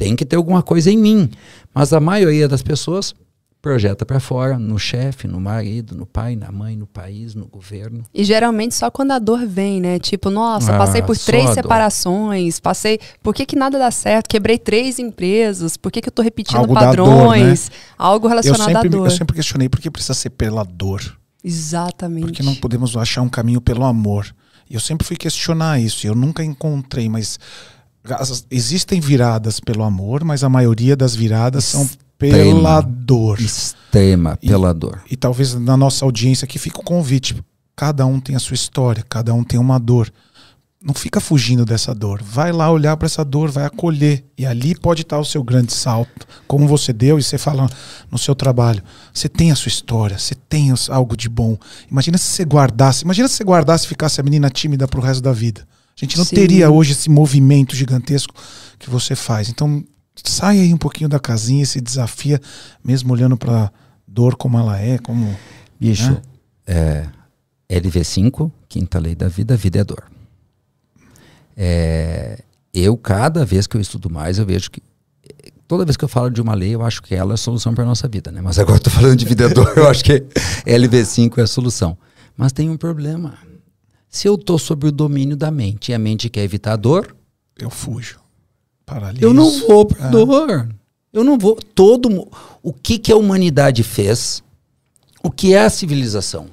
Tem 0.00 0.16
que 0.16 0.24
ter 0.24 0.36
alguma 0.36 0.62
coisa 0.62 0.90
em 0.90 0.96
mim. 0.96 1.28
Mas 1.74 1.92
a 1.92 2.00
maioria 2.00 2.48
das 2.48 2.62
pessoas 2.62 3.14
projeta 3.60 4.06
para 4.06 4.18
fora, 4.18 4.58
no 4.58 4.78
chefe, 4.78 5.28
no 5.28 5.38
marido, 5.38 5.94
no 5.94 6.06
pai, 6.06 6.34
na 6.34 6.50
mãe, 6.50 6.74
no 6.74 6.86
país, 6.86 7.34
no 7.34 7.46
governo. 7.46 8.06
E 8.14 8.24
geralmente 8.24 8.74
só 8.74 8.90
quando 8.90 9.10
a 9.10 9.18
dor 9.18 9.46
vem, 9.46 9.78
né? 9.78 9.98
Tipo, 9.98 10.30
nossa, 10.30 10.74
ah, 10.74 10.78
passei 10.78 11.02
por 11.02 11.18
três 11.18 11.50
separações, 11.50 12.58
passei, 12.58 12.98
por 13.22 13.34
que 13.34 13.44
que 13.44 13.54
nada 13.54 13.78
dá 13.78 13.90
certo? 13.90 14.28
Quebrei 14.28 14.56
três 14.56 14.98
empresas, 14.98 15.76
por 15.76 15.92
que 15.92 16.00
que 16.00 16.08
eu 16.08 16.12
tô 16.12 16.22
repetindo 16.22 16.56
Algo 16.56 16.72
padrões? 16.72 17.68
Dor, 17.68 17.76
né? 17.76 17.94
Algo 17.98 18.28
relacionado 18.28 18.68
sempre, 18.68 18.88
à 18.88 18.90
dor. 18.90 19.06
Eu 19.06 19.10
sempre 19.10 19.36
questionei 19.36 19.68
por 19.68 19.78
que 19.78 19.90
precisa 19.90 20.14
ser 20.14 20.30
pela 20.30 20.64
dor. 20.64 21.02
Exatamente. 21.44 22.28
Porque 22.28 22.42
não 22.42 22.54
podemos 22.54 22.96
achar 22.96 23.20
um 23.20 23.28
caminho 23.28 23.60
pelo 23.60 23.84
amor. 23.84 24.34
E 24.70 24.74
eu 24.74 24.80
sempre 24.80 25.06
fui 25.06 25.18
questionar 25.18 25.78
isso, 25.78 26.06
e 26.06 26.08
eu 26.08 26.14
nunca 26.14 26.42
encontrei, 26.42 27.10
mas 27.10 27.38
existem 28.50 29.00
viradas 29.00 29.60
pelo 29.60 29.82
amor, 29.82 30.24
mas 30.24 30.42
a 30.42 30.48
maioria 30.48 30.96
das 30.96 31.14
viradas 31.14 31.64
Extrema, 31.64 31.86
são 31.86 31.98
pela 32.18 32.80
dor. 32.80 33.40
Extrema, 33.40 34.36
pela 34.36 34.70
e, 34.70 34.74
dor. 34.74 35.02
E 35.10 35.16
talvez 35.16 35.54
na 35.54 35.76
nossa 35.76 36.04
audiência 36.04 36.44
aqui 36.44 36.58
fica 36.58 36.80
o 36.80 36.84
convite. 36.84 37.42
Cada 37.76 38.04
um 38.04 38.20
tem 38.20 38.36
a 38.36 38.38
sua 38.38 38.54
história, 38.54 39.04
cada 39.08 39.32
um 39.32 39.42
tem 39.42 39.58
uma 39.58 39.78
dor. 39.78 40.12
Não 40.82 40.94
fica 40.94 41.20
fugindo 41.20 41.66
dessa 41.66 41.94
dor. 41.94 42.22
Vai 42.22 42.52
lá 42.52 42.70
olhar 42.70 42.96
para 42.96 43.04
essa 43.04 43.22
dor, 43.22 43.50
vai 43.50 43.66
acolher. 43.66 44.24
E 44.36 44.46
ali 44.46 44.74
pode 44.74 45.02
estar 45.02 45.18
o 45.18 45.24
seu 45.24 45.42
grande 45.42 45.74
salto. 45.74 46.26
Como 46.46 46.66
você 46.66 46.90
deu 46.90 47.18
e 47.18 47.22
você 47.22 47.36
fala 47.36 47.68
no 48.10 48.16
seu 48.16 48.34
trabalho. 48.34 48.82
Você 49.12 49.28
tem 49.28 49.50
a 49.52 49.54
sua 49.54 49.68
história, 49.68 50.18
você 50.18 50.34
tem 50.34 50.72
algo 50.88 51.16
de 51.18 51.28
bom. 51.28 51.58
Imagina 51.90 52.16
se 52.16 52.28
você 52.28 52.44
guardasse. 52.44 53.04
Imagina 53.04 53.28
se 53.28 53.34
você 53.34 53.44
guardasse 53.44 53.84
e 53.84 53.88
ficasse 53.88 54.22
a 54.22 54.24
menina 54.24 54.48
tímida 54.48 54.88
pro 54.88 55.02
resto 55.02 55.22
da 55.22 55.32
vida. 55.32 55.66
A 55.96 56.00
gente 56.04 56.16
não 56.16 56.24
Sim. 56.24 56.34
teria 56.34 56.70
hoje 56.70 56.92
esse 56.92 57.10
movimento 57.10 57.76
gigantesco 57.76 58.34
que 58.78 58.88
você 58.88 59.14
faz. 59.14 59.48
Então, 59.48 59.84
sai 60.24 60.60
aí 60.60 60.72
um 60.72 60.78
pouquinho 60.78 61.08
da 61.08 61.20
casinha, 61.20 61.64
se 61.66 61.80
desafia, 61.80 62.40
mesmo 62.82 63.12
olhando 63.12 63.36
para 63.36 63.70
dor 64.06 64.36
como 64.36 64.58
ela 64.58 64.78
é, 64.78 64.98
como. 64.98 65.36
Bicho, 65.78 66.10
né? 66.10 66.22
é, 66.66 67.06
LV5, 67.70 68.50
quinta 68.68 68.98
lei 68.98 69.14
da 69.14 69.28
vida, 69.28 69.54
a 69.54 69.56
vida 69.56 69.80
é 69.80 69.84
dor. 69.84 70.04
É, 71.56 72.42
eu, 72.72 72.96
cada 72.96 73.44
vez 73.44 73.66
que 73.66 73.76
eu 73.76 73.80
estudo 73.80 74.08
mais, 74.10 74.38
eu 74.38 74.46
vejo 74.46 74.70
que 74.70 74.82
toda 75.70 75.84
vez 75.84 75.96
que 75.96 76.04
eu 76.04 76.08
falo 76.08 76.30
de 76.30 76.42
uma 76.42 76.52
lei, 76.52 76.74
eu 76.74 76.82
acho 76.82 77.00
que 77.00 77.14
ela 77.14 77.32
é 77.32 77.34
a 77.34 77.36
solução 77.36 77.72
para 77.72 77.84
a 77.84 77.86
nossa 77.86 78.08
vida, 78.08 78.32
né? 78.32 78.40
Mas 78.40 78.58
agora 78.58 78.78
eu 78.78 78.82
tô 78.82 78.90
falando 78.90 79.16
de 79.16 79.24
vida 79.24 79.44
é 79.44 79.48
dor, 79.48 79.72
eu 79.76 79.88
acho 79.88 80.02
que 80.02 80.20
LV5 80.66 81.38
é 81.38 81.42
a 81.42 81.46
solução. 81.46 81.96
Mas 82.36 82.52
tem 82.52 82.68
um 82.68 82.76
problema. 82.76 83.34
Se 84.10 84.26
eu 84.28 84.36
tô 84.36 84.58
sob 84.58 84.88
o 84.88 84.92
domínio 84.92 85.36
da 85.36 85.50
mente 85.50 85.92
e 85.92 85.94
a 85.94 85.98
mente 85.98 86.28
quer 86.28 86.42
evitar 86.42 86.72
a 86.72 86.76
dor, 86.76 87.14
Eu 87.56 87.70
fujo. 87.70 88.18
Paraliso. 88.84 89.24
eu 89.24 89.32
não 89.32 89.48
vou 89.68 89.86
para 89.86 90.06
É. 90.08 90.10
dor. 90.10 90.68
Eu 91.12 91.22
não 91.24 91.38
vou. 91.38 91.54
Todo 91.74 92.28
o 92.62 92.72
que 92.72 92.98
que 92.98 93.12
a 93.12 93.16
humanidade 93.16 93.82
fez? 93.84 94.42
O 95.22 95.30
que 95.30 95.54
é 95.54 95.62
a 95.64 95.70
civilização? 95.70 96.48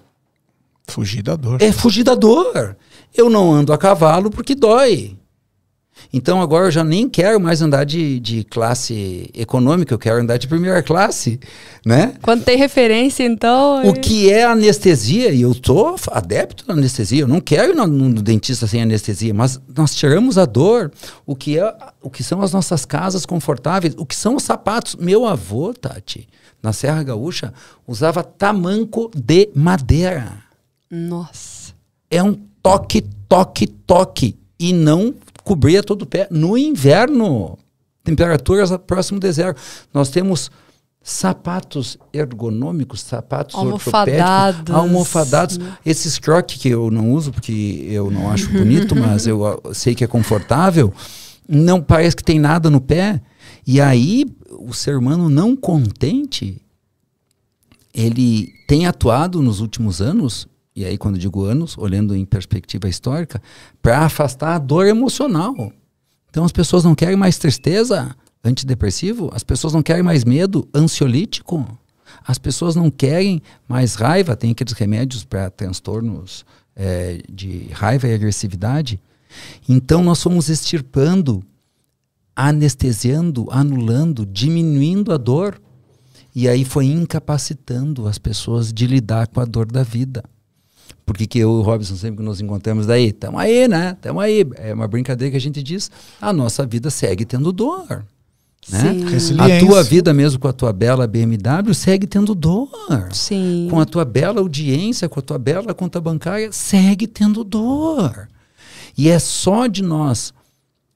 Fugir 0.88 1.22
da 1.24 1.36
dor. 1.36 1.62
É 1.62 1.72
fugir 1.72 2.04
da 2.04 2.14
dor. 2.16 2.78
Eu 3.14 3.30
não 3.30 3.52
ando 3.54 3.74
a 3.74 3.78
cavalo 3.78 4.30
porque 4.30 4.54
dói. 4.54 5.18
Então 6.12 6.42
agora 6.42 6.68
eu 6.68 6.72
já 6.72 6.84
nem 6.84 7.10
quero 7.10 7.40
mais 7.40 7.62
andar 7.62 7.84
de, 7.84 8.20
de 8.20 8.44
classe 8.44 9.30
econômica, 9.34 9.94
eu 9.94 10.00
quero 10.00 10.22
andar 10.22 10.38
de 10.38 10.48
primeira 10.48 10.82
classe, 10.82 11.40
né? 11.86 12.14
Quando 12.22 12.44
tem 12.44 12.58
referência, 12.58 13.24
então. 13.24 13.88
O 13.88 13.94
que 13.94 14.32
é 14.32 14.44
anestesia, 14.44 15.32
e 15.32 15.42
eu 15.42 15.56
sou 15.64 15.96
adepto 16.12 16.66
da 16.66 16.74
anestesia, 16.74 17.22
eu 17.22 17.28
não 17.28 17.42
quero 17.42 17.74
ir 17.74 17.76
no, 17.76 17.88
no 17.88 18.22
dentista 18.22 18.68
sem 18.68 18.82
anestesia, 18.82 19.34
mas 19.34 19.60
nós 19.76 19.94
tiramos 19.96 20.38
a 20.38 20.46
dor, 20.46 20.92
o 21.26 21.36
que, 21.36 21.60
é, 21.60 21.76
o 22.02 22.10
que 22.10 22.24
são 22.24 22.42
as 22.42 22.54
nossas 22.54 22.86
casas 22.86 23.26
confortáveis, 23.26 23.94
o 23.98 24.06
que 24.06 24.16
são 24.16 24.36
os 24.36 24.44
sapatos. 24.44 24.96
Meu 24.96 25.26
avô, 25.26 25.74
Tati, 25.74 26.28
na 26.62 26.74
Serra 26.74 27.04
Gaúcha, 27.04 27.54
usava 27.88 28.24
tamanco 28.24 29.12
de 29.16 29.50
madeira. 29.54 30.38
Nossa. 30.90 31.74
É 32.10 32.24
um 32.24 32.34
toque, 32.62 33.04
toque, 33.28 33.68
toque, 33.68 34.38
e 34.60 34.74
não 34.74 35.14
cobria 35.48 35.82
todo 35.82 36.02
o 36.02 36.06
pé. 36.06 36.28
No 36.30 36.58
inverno, 36.58 37.58
temperaturas 38.04 38.70
próximo 38.86 39.18
de 39.18 39.32
zero. 39.32 39.56
Nós 39.94 40.10
temos 40.10 40.52
sapatos 41.02 41.98
ergonômicos, 42.12 43.00
sapatos 43.00 43.56
Almofadados. 43.56 44.14
ortopédicos, 44.14 44.76
almofadados. 44.76 45.60
Esses 45.86 46.20
crocs 46.20 46.58
que 46.58 46.68
eu 46.68 46.92
não 46.92 47.14
uso 47.14 47.32
porque 47.32 47.88
eu 47.90 48.12
não 48.12 48.30
acho 48.30 48.52
bonito, 48.52 48.94
mas 49.00 49.26
eu 49.26 49.48
ah, 49.48 49.74
sei 49.74 49.96
que 49.96 50.04
é 50.04 50.08
confortável, 50.08 50.94
não 51.48 51.82
parece 51.82 52.18
que 52.18 52.24
tem 52.24 52.40
nada 52.40 52.70
no 52.70 52.82
pé. 52.82 53.22
E 53.66 53.80
aí 53.80 54.26
o 54.60 54.74
ser 54.74 54.98
humano 54.98 55.30
não 55.30 55.56
contente, 55.56 56.62
ele 57.94 58.50
tem 58.68 58.86
atuado 58.86 59.42
nos 59.42 59.62
últimos 59.62 60.02
anos, 60.02 60.46
e 60.78 60.86
aí 60.86 60.96
quando 60.96 61.18
digo 61.18 61.44
anos, 61.44 61.76
olhando 61.76 62.16
em 62.16 62.24
perspectiva 62.24 62.88
histórica, 62.88 63.42
para 63.82 64.06
afastar 64.06 64.54
a 64.54 64.60
dor 64.60 64.86
emocional. 64.86 65.74
Então 66.30 66.46
as 66.46 66.52
pessoas 66.52 66.84
não 66.84 66.94
querem 66.94 67.16
mais 67.16 67.40
tristeza, 67.40 68.16
antidepressivo, 68.44 69.32
as 69.34 69.44
pessoas 69.44 69.74
não 69.74 69.82
querem 69.82 70.04
mais 70.04 70.24
medo, 70.24 70.70
ansiolítico. 70.72 71.66
As 72.24 72.38
pessoas 72.38 72.76
não 72.76 72.92
querem 72.92 73.42
mais 73.68 73.96
raiva, 73.96 74.36
tem 74.36 74.52
aqueles 74.52 74.74
remédios 74.74 75.26
para 75.26 75.50
transtornos 75.50 76.46
eh, 76.76 77.24
de 77.28 77.70
raiva 77.72 78.08
e 78.08 78.14
agressividade. 78.14 79.02
Então 79.68 80.04
nós 80.04 80.22
fomos 80.22 80.48
extirpando, 80.48 81.44
anestesiando, 82.36 83.48
anulando, 83.50 84.28
diminuindo 84.28 85.12
a 85.12 85.18
dor. 85.18 85.60
E 86.36 86.48
aí 86.48 86.64
foi 86.64 86.86
incapacitando 86.86 88.08
as 88.08 88.20
pessoas 88.20 88.72
de 88.72 88.86
lidar 88.86 89.26
com 89.26 89.40
a 89.42 89.46
dor 89.46 89.66
da 89.66 89.82
vida. 89.82 90.24
Porque 91.08 91.26
que 91.26 91.40
eu 91.40 91.50
e 91.50 91.54
o 91.54 91.62
Robson 91.62 91.96
sempre 91.96 92.18
que 92.18 92.24
nos 92.24 92.42
encontramos 92.42 92.86
daí, 92.86 93.14
tamo 93.14 93.40
aí, 93.40 93.66
né? 93.66 93.96
Tamo 94.02 94.20
aí. 94.20 94.46
É 94.58 94.74
uma 94.74 94.90
brincadeira 94.90 95.32
que 95.32 95.38
a 95.38 95.42
gente 95.42 95.64
diz, 95.64 95.90
a 96.20 96.34
nossa 96.34 96.66
vida 96.66 96.90
segue 96.90 97.24
tendo 97.24 97.54
dor. 97.54 98.06
Né? 98.70 99.18
Sim. 99.18 99.40
A 99.40 99.66
tua 99.66 99.82
vida 99.84 100.14
mesmo 100.14 100.38
com 100.38 100.50
a 100.50 100.54
tua 100.54 100.74
bela 100.74 101.08
BMW 101.08 101.74
segue 101.74 102.06
tendo 102.06 102.36
dor. 102.36 102.70
Sim. 103.14 103.70
Com 103.70 103.80
a 103.80 103.86
tua 103.86 104.04
bela 104.04 104.42
audiência, 104.42 105.08
com 105.08 105.22
a 105.22 105.24
tua 105.24 105.40
bela 105.40 105.74
conta 105.74 106.02
bancária, 106.02 106.52
segue 106.52 107.08
tendo 107.08 107.42
dor. 107.42 108.28
E 108.98 109.08
é 109.08 109.18
só 109.18 109.66
de 109.66 109.82
nós 109.82 110.34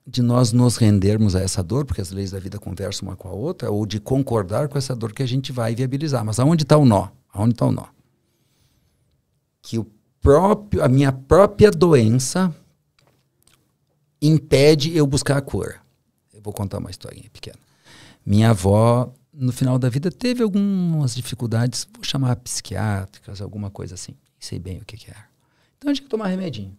de 0.05 0.21
nós 0.21 0.51
nos 0.51 0.75
rendermos 0.75 1.37
a 1.37 1.41
essa 1.41 1.63
dor, 1.63 1.85
porque 1.85 2.01
as 2.01 2.11
leis 2.11 2.31
da 2.31 2.39
vida 2.39 2.59
conversam 2.59 3.07
uma 3.07 3.15
com 3.15 3.29
a 3.29 3.31
outra, 3.31 3.71
ou 3.71 3.85
de 3.85 3.97
concordar 3.97 4.67
com 4.67 4.77
essa 4.77 4.93
dor 4.93 5.13
que 5.13 5.23
a 5.23 5.27
gente 5.27 5.53
vai 5.53 5.73
viabilizar. 5.73 6.25
Mas 6.25 6.37
aonde 6.37 6.63
está 6.63 6.75
o 6.75 6.83
nó? 6.83 7.07
Aonde 7.31 7.53
está 7.53 7.65
o 7.65 7.71
nó? 7.71 7.85
Que 9.61 9.77
o 9.77 9.87
próprio, 10.21 10.83
a 10.83 10.87
minha 10.87 11.11
própria 11.11 11.71
doença 11.71 12.55
impede 14.21 14.95
eu 14.95 15.05
buscar 15.07 15.37
a 15.37 15.41
cura. 15.41 15.81
Eu 16.33 16.41
vou 16.41 16.53
contar 16.53 16.77
uma 16.77 16.91
historinha 16.91 17.29
pequena. 17.29 17.57
Minha 18.25 18.51
avó, 18.51 19.11
no 19.33 19.51
final 19.51 19.79
da 19.79 19.89
vida, 19.89 20.11
teve 20.11 20.43
algumas 20.43 21.15
dificuldades, 21.15 21.87
vou 21.93 22.03
chamar 22.03 22.35
psiquiátricas, 22.37 23.41
alguma 23.41 23.71
coisa 23.71 23.95
assim. 23.95 24.15
Sei 24.39 24.59
bem 24.59 24.77
o 24.77 24.85
que, 24.85 24.95
que 24.95 25.09
era. 25.09 25.25
Então 25.77 25.89
gente 25.89 25.97
tinha 25.97 26.05
que 26.05 26.11
tomar 26.11 26.27
remedinho. 26.27 26.77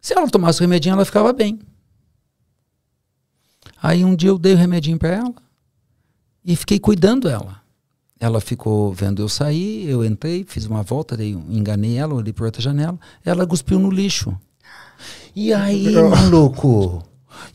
Se 0.00 0.14
ela 0.14 0.28
tomasse 0.28 0.60
o 0.60 0.62
remedinho, 0.62 0.94
ela 0.94 1.04
ficava 1.04 1.32
bem. 1.32 1.60
Aí 3.80 4.04
um 4.04 4.16
dia 4.16 4.30
eu 4.30 4.38
dei 4.38 4.54
o 4.54 4.56
remedinho 4.56 4.98
para 4.98 5.10
ela 5.10 5.34
e 6.44 6.56
fiquei 6.56 6.78
cuidando 6.78 7.28
dela. 7.28 7.61
Ela 8.22 8.40
ficou 8.40 8.92
vendo 8.92 9.20
eu 9.20 9.28
sair, 9.28 9.90
eu 9.90 10.04
entrei, 10.04 10.44
fiz 10.46 10.64
uma 10.64 10.80
volta, 10.80 11.16
dei, 11.16 11.32
enganei 11.32 11.96
ela, 11.96 12.14
olhei 12.14 12.32
por 12.32 12.44
outra 12.44 12.62
janela, 12.62 12.96
ela 13.24 13.44
cuspiu 13.44 13.80
no 13.80 13.90
lixo. 13.90 14.32
E 15.34 15.52
aí, 15.52 15.90
maluco? 16.08 17.02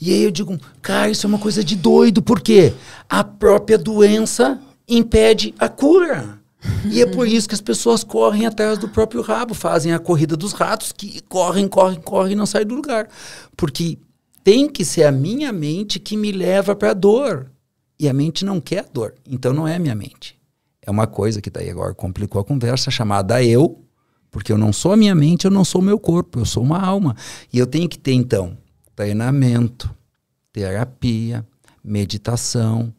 E 0.02 0.12
aí 0.12 0.22
eu 0.22 0.30
digo, 0.30 0.60
cara, 0.82 1.10
isso 1.10 1.26
é 1.26 1.30
uma 1.30 1.40
coisa 1.40 1.64
de 1.64 1.74
doido, 1.74 2.22
por 2.22 2.42
quê? 2.42 2.74
A 3.08 3.24
própria 3.24 3.78
doença 3.78 4.60
impede 4.86 5.56
a 5.58 5.70
cura. 5.70 6.38
E 6.92 7.02
é 7.02 7.06
por 7.06 7.26
isso 7.26 7.48
que 7.48 7.56
as 7.56 7.62
pessoas 7.62 8.04
correm 8.04 8.46
atrás 8.46 8.78
do 8.78 8.90
próprio 8.90 9.22
rabo, 9.22 9.54
fazem 9.54 9.94
a 9.94 10.00
corrida 10.00 10.36
dos 10.36 10.52
ratos, 10.52 10.92
que 10.92 11.22
correm, 11.30 11.66
correm, 11.66 12.02
correm 12.02 12.34
e 12.34 12.36
não 12.36 12.46
saem 12.46 12.66
do 12.66 12.76
lugar. 12.76 13.08
Porque 13.56 13.98
tem 14.44 14.68
que 14.68 14.84
ser 14.84 15.06
a 15.06 15.14
minha 15.14 15.54
mente 15.54 15.98
que 15.98 16.18
me 16.18 16.30
leva 16.34 16.76
para 16.76 16.92
a 16.92 16.94
dor. 16.94 17.50
E 17.98 18.10
a 18.10 18.14
mente 18.14 18.44
não 18.44 18.60
quer 18.60 18.80
a 18.80 18.94
dor. 18.94 19.16
Então 19.26 19.54
não 19.54 19.66
é 19.66 19.78
a 19.78 19.80
minha 19.80 19.96
mente. 19.96 20.37
É 20.88 20.92
uma 20.92 21.06
coisa 21.06 21.42
que 21.42 21.50
daí 21.50 21.70
agora 21.70 21.94
complicou 21.94 22.40
a 22.40 22.46
conversa, 22.46 22.90
chamada 22.90 23.44
eu, 23.44 23.84
porque 24.32 24.54
eu 24.54 24.58
não 24.58 24.72
sou 24.72 24.94
a 24.94 24.98
minha 24.98 25.14
mente, 25.14 25.44
eu 25.44 25.52
não 25.52 25.66
sou 25.66 25.82
o 25.82 25.84
meu 25.84 26.00
corpo, 26.00 26.40
eu 26.40 26.46
sou 26.46 26.64
uma 26.64 26.80
alma. 26.80 27.14
E 27.52 27.60
eu 27.60 27.68
tenho 27.68 27.90
que 27.90 28.00
ter, 28.00 28.14
então, 28.14 28.58
treinamento, 28.96 29.94
terapia, 30.54 31.46
meditação, 31.84 32.94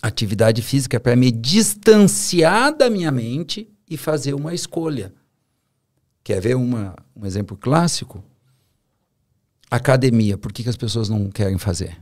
atividade 0.00 0.62
física 0.62 0.98
para 0.98 1.14
me 1.14 1.30
distanciar 1.30 2.74
da 2.74 2.88
minha 2.88 3.10
mente 3.10 3.68
e 3.86 3.98
fazer 3.98 4.32
uma 4.32 4.54
escolha. 4.54 5.12
Quer 6.24 6.40
ver 6.40 6.56
uma, 6.56 6.96
um 7.14 7.26
exemplo 7.26 7.58
clássico? 7.58 8.24
Academia. 9.70 10.38
Por 10.38 10.50
que, 10.50 10.62
que 10.62 10.70
as 10.70 10.78
pessoas 10.78 11.10
não 11.10 11.28
querem 11.28 11.58
fazer? 11.58 11.98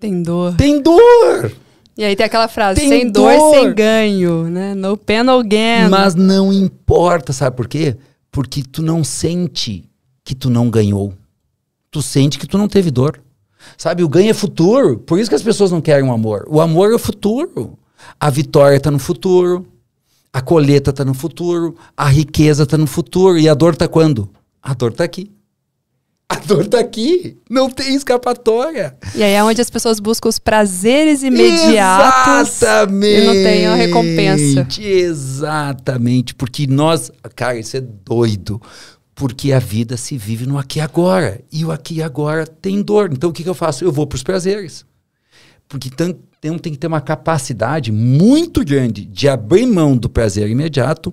Tem 0.00 0.24
dor. 0.24 0.56
Tem 0.56 0.82
dor! 0.82 1.56
E 1.96 2.04
aí 2.04 2.16
tem 2.16 2.24
aquela 2.24 2.48
frase, 2.48 2.80
Tem 2.80 2.88
sem 2.88 3.10
dor, 3.10 3.36
dor. 3.36 3.54
sem 3.54 3.74
ganho, 3.74 4.44
né? 4.44 4.74
No 4.74 4.96
pain, 4.96 5.22
no 5.22 5.42
gain. 5.44 5.88
Mas 5.90 6.14
não 6.14 6.52
importa, 6.52 7.32
sabe 7.32 7.54
por 7.56 7.68
quê? 7.68 7.96
Porque 8.30 8.62
tu 8.62 8.82
não 8.82 9.04
sente 9.04 9.84
que 10.24 10.34
tu 10.34 10.48
não 10.48 10.70
ganhou. 10.70 11.12
Tu 11.90 12.00
sente 12.00 12.38
que 12.38 12.46
tu 12.46 12.56
não 12.56 12.66
teve 12.68 12.90
dor. 12.90 13.20
Sabe, 13.76 14.02
o 14.02 14.08
ganho 14.08 14.30
é 14.30 14.34
futuro. 14.34 14.98
Por 14.98 15.18
isso 15.18 15.28
que 15.28 15.36
as 15.36 15.42
pessoas 15.42 15.70
não 15.70 15.80
querem 15.80 16.08
o 16.08 16.12
amor. 16.12 16.46
O 16.48 16.60
amor 16.60 16.90
é 16.90 16.94
o 16.94 16.98
futuro. 16.98 17.78
A 18.18 18.30
vitória 18.30 18.76
está 18.76 18.90
no 18.90 18.98
futuro. 18.98 19.66
A 20.32 20.40
colheita 20.40 20.90
está 20.90 21.04
no 21.04 21.12
futuro. 21.14 21.76
A 21.96 22.08
riqueza 22.08 22.62
está 22.62 22.78
no 22.78 22.86
futuro. 22.86 23.38
E 23.38 23.48
a 23.48 23.54
dor 23.54 23.74
está 23.74 23.86
quando? 23.86 24.30
A 24.62 24.72
dor 24.72 24.92
está 24.92 25.04
aqui. 25.04 25.30
A 26.32 26.36
dor 26.36 26.62
está 26.62 26.80
aqui. 26.80 27.36
Não 27.50 27.68
tem 27.68 27.94
escapatória. 27.94 28.96
E 29.14 29.22
aí 29.22 29.32
é 29.32 29.44
onde 29.44 29.60
as 29.60 29.68
pessoas 29.68 30.00
buscam 30.00 30.30
os 30.30 30.38
prazeres 30.38 31.22
imediatos 31.22 32.56
Exatamente. 32.56 33.22
e 33.22 33.26
não 33.26 33.32
tem 33.34 33.66
a 33.66 33.74
recompensa. 33.74 34.66
Exatamente. 34.80 36.34
Porque 36.34 36.66
nós, 36.66 37.12
cara, 37.36 37.58
isso 37.58 37.76
é 37.76 37.82
doido. 37.82 38.60
Porque 39.14 39.52
a 39.52 39.58
vida 39.58 39.98
se 39.98 40.16
vive 40.16 40.46
no 40.46 40.56
aqui 40.56 40.78
e 40.78 40.80
agora. 40.80 41.42
E 41.52 41.66
o 41.66 41.70
aqui 41.70 41.96
e 41.96 42.02
agora 42.02 42.46
tem 42.46 42.80
dor. 42.80 43.10
Então 43.12 43.28
o 43.28 43.32
que, 43.32 43.42
que 43.42 43.48
eu 43.48 43.54
faço? 43.54 43.84
Eu 43.84 43.92
vou 43.92 44.06
para 44.06 44.16
os 44.16 44.22
prazeres. 44.22 44.86
Porque 45.68 45.90
tem, 45.90 46.18
tem 46.40 46.58
que 46.58 46.78
ter 46.78 46.86
uma 46.86 47.02
capacidade 47.02 47.92
muito 47.92 48.64
grande 48.64 49.04
de 49.04 49.28
abrir 49.28 49.66
mão 49.66 49.98
do 49.98 50.08
prazer 50.08 50.48
imediato 50.48 51.12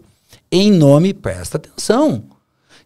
em 0.50 0.72
nome, 0.72 1.14
presta 1.14 1.58
atenção, 1.58 2.24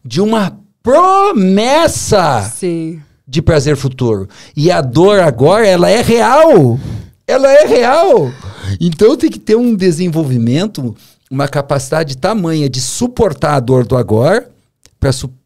de 0.04 0.20
uma 0.20 0.63
promessa 0.84 2.42
Sim. 2.56 3.02
de 3.28 3.42
prazer 3.42 3.76
futuro. 3.76 4.28
E 4.56 4.70
a 4.70 4.82
dor 4.82 5.20
agora, 5.20 5.66
ela 5.66 5.90
é 5.90 6.02
real. 6.02 6.78
Ela 7.26 7.52
é 7.52 7.66
real. 7.66 8.32
Então 8.80 9.16
tem 9.16 9.32
que 9.32 9.40
ter 9.40 9.56
um 9.56 9.74
desenvolvimento 9.76 10.96
uma 11.34 11.48
capacidade 11.48 12.16
tamanha 12.16 12.70
de 12.70 12.80
suportar 12.80 13.56
a 13.56 13.60
dor 13.60 13.88
do 13.88 13.98
agora 13.98 14.52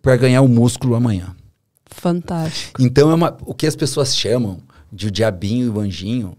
para 0.01 0.18
ganhar 0.18 0.41
o 0.41 0.47
músculo 0.47 0.95
amanhã. 0.95 1.34
Fantástico. 1.85 2.81
Então, 2.81 3.09
é 3.09 3.15
uma, 3.15 3.38
o 3.41 3.53
que 3.53 3.65
as 3.65 3.76
pessoas 3.76 4.15
chamam 4.15 4.59
de 4.91 5.07
o 5.07 5.11
diabinho 5.11 5.65
e 5.65 5.69
o 5.69 5.80
anjinho, 5.80 6.38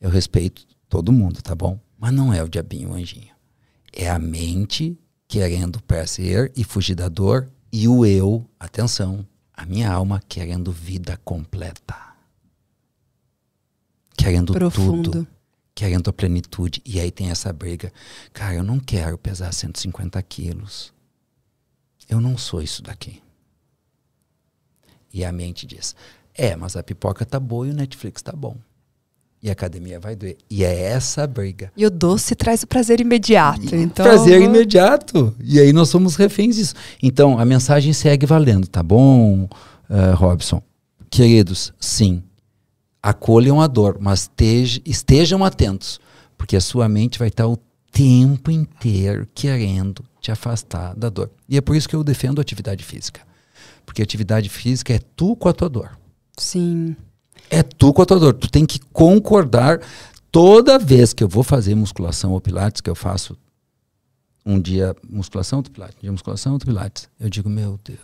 eu 0.00 0.08
respeito 0.08 0.66
todo 0.88 1.12
mundo, 1.12 1.42
tá 1.42 1.54
bom? 1.54 1.78
Mas 1.98 2.12
não 2.14 2.32
é 2.32 2.42
o 2.42 2.48
diabinho 2.48 2.88
e 2.88 2.92
o 2.92 2.94
anjinho. 2.94 3.34
É 3.92 4.08
a 4.08 4.18
mente 4.18 4.98
querendo 5.28 5.80
prazer 5.82 6.50
e 6.56 6.64
fugir 6.64 6.94
da 6.94 7.08
dor 7.08 7.50
e 7.70 7.86
o 7.86 8.06
eu, 8.06 8.48
atenção, 8.58 9.26
a 9.52 9.66
minha 9.66 9.92
alma 9.92 10.22
querendo 10.26 10.72
vida 10.72 11.18
completa. 11.18 11.94
Querendo 14.16 14.54
Profundo. 14.54 15.10
tudo. 15.10 15.28
Querendo 15.74 16.08
a 16.08 16.12
plenitude. 16.12 16.82
E 16.84 16.98
aí 16.98 17.10
tem 17.10 17.30
essa 17.30 17.52
briga. 17.52 17.92
Cara, 18.32 18.54
eu 18.54 18.64
não 18.64 18.80
quero 18.80 19.16
pesar 19.18 19.52
150 19.52 20.20
quilos. 20.22 20.92
Eu 22.08 22.20
não 22.20 22.36
sou 22.36 22.62
isso 22.62 22.82
daqui. 22.82 23.22
E 25.12 25.24
a 25.24 25.30
mente 25.30 25.66
diz: 25.66 25.94
É, 26.34 26.56
mas 26.56 26.74
a 26.74 26.82
pipoca 26.82 27.24
tá 27.24 27.38
boa 27.38 27.66
e 27.66 27.70
o 27.70 27.74
Netflix 27.74 28.22
tá 28.22 28.32
bom. 28.32 28.56
E 29.42 29.48
a 29.48 29.52
academia 29.52 30.00
vai 30.00 30.16
doer. 30.16 30.36
E 30.50 30.64
é 30.64 30.82
essa 30.82 31.22
a 31.22 31.26
briga. 31.26 31.70
E 31.76 31.86
o 31.86 31.90
doce 31.90 32.34
traz 32.34 32.64
o 32.64 32.66
prazer 32.66 33.00
imediato. 33.00 33.74
Então... 33.74 34.04
Prazer 34.04 34.42
imediato. 34.42 35.34
E 35.42 35.60
aí 35.60 35.72
nós 35.72 35.88
somos 35.88 36.16
reféns 36.16 36.56
disso. 36.56 36.74
Então, 37.00 37.38
a 37.38 37.44
mensagem 37.44 37.92
segue 37.92 38.26
valendo, 38.26 38.66
tá 38.66 38.82
bom, 38.82 39.44
uh, 39.44 40.14
Robson? 40.16 40.60
Queridos, 41.08 41.72
sim. 41.78 42.22
Acolham 43.00 43.60
a 43.60 43.68
dor, 43.68 43.98
mas 44.00 44.22
estejam, 44.22 44.82
estejam 44.84 45.44
atentos. 45.44 46.00
Porque 46.36 46.56
a 46.56 46.60
sua 46.60 46.88
mente 46.88 47.18
vai 47.18 47.28
estar 47.28 47.46
o 47.46 47.56
tempo 47.92 48.50
inteiro 48.50 49.26
querendo 49.34 50.04
te 50.20 50.32
afastar 50.32 50.94
da 50.96 51.08
dor. 51.08 51.30
E 51.48 51.56
é 51.56 51.60
por 51.60 51.76
isso 51.76 51.88
que 51.88 51.94
eu 51.94 52.02
defendo 52.02 52.40
a 52.40 52.42
atividade 52.42 52.84
física. 52.84 53.20
Porque 53.86 54.02
a 54.02 54.04
atividade 54.04 54.48
física 54.48 54.92
é 54.92 55.00
tu 55.16 55.34
com 55.36 55.48
a 55.48 55.52
tua 55.52 55.68
dor. 55.68 55.98
Sim. 56.36 56.96
É 57.50 57.62
tu 57.62 57.92
com 57.92 58.02
a 58.02 58.06
tua 58.06 58.18
dor. 58.18 58.34
Tu 58.34 58.50
tem 58.50 58.64
que 58.66 58.78
concordar. 58.92 59.80
Toda 60.30 60.78
vez 60.78 61.12
que 61.12 61.24
eu 61.24 61.28
vou 61.28 61.42
fazer 61.42 61.74
musculação 61.74 62.32
ou 62.32 62.40
pilates, 62.40 62.80
que 62.82 62.90
eu 62.90 62.94
faço 62.94 63.36
um 64.44 64.60
dia 64.60 64.94
musculação, 65.08 65.58
outro 65.58 65.72
pilates, 65.72 65.96
um 65.98 66.00
dia 66.02 66.12
musculação, 66.12 66.52
outro 66.52 66.66
pilates, 66.68 67.08
eu 67.18 67.28
digo, 67.30 67.48
meu 67.48 67.78
Deus. 67.84 67.98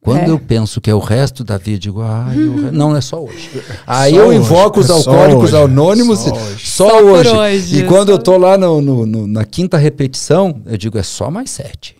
Quando 0.00 0.24
É. 0.24 0.30
eu 0.30 0.38
penso 0.38 0.80
que 0.82 0.90
é 0.90 0.94
o 0.94 0.98
resto 0.98 1.42
da 1.42 1.56
vida, 1.56 1.76
eu 1.76 1.78
digo, 1.78 2.02
re- 2.02 2.70
não, 2.72 2.94
é 2.94 3.00
só 3.00 3.22
hoje. 3.24 3.48
Aí 3.86 4.12
Só 4.12 4.18
eu 4.20 4.26
hoje, 4.28 4.38
invoco 4.38 4.80
os 4.80 4.86
é 4.86 4.88
só 4.88 4.96
alcoólicos 5.10 5.52
hoje, 5.54 5.56
anônimos, 5.64 6.18
só 6.18 6.28
só, 6.28 6.34
hoje. 6.36 6.66
Só 6.66 6.88
por 6.90 7.04
hoje. 7.04 7.30
hoje, 7.30 7.78
E 7.78 7.86
quando 7.86 8.08
só- 8.08 8.14
eu 8.14 8.18
tô 8.18 8.36
lá 8.36 8.58
no- 8.58 8.82
no- 8.82 9.06
no- 9.06 9.26
na 9.26 9.44
quinta 9.46 9.78
repetição, 9.78 10.60
eu 10.66 10.76
digo, 10.76 10.98
é 10.98 11.02
só 11.02 11.30
mais 11.30 11.50
sete. 11.50 11.96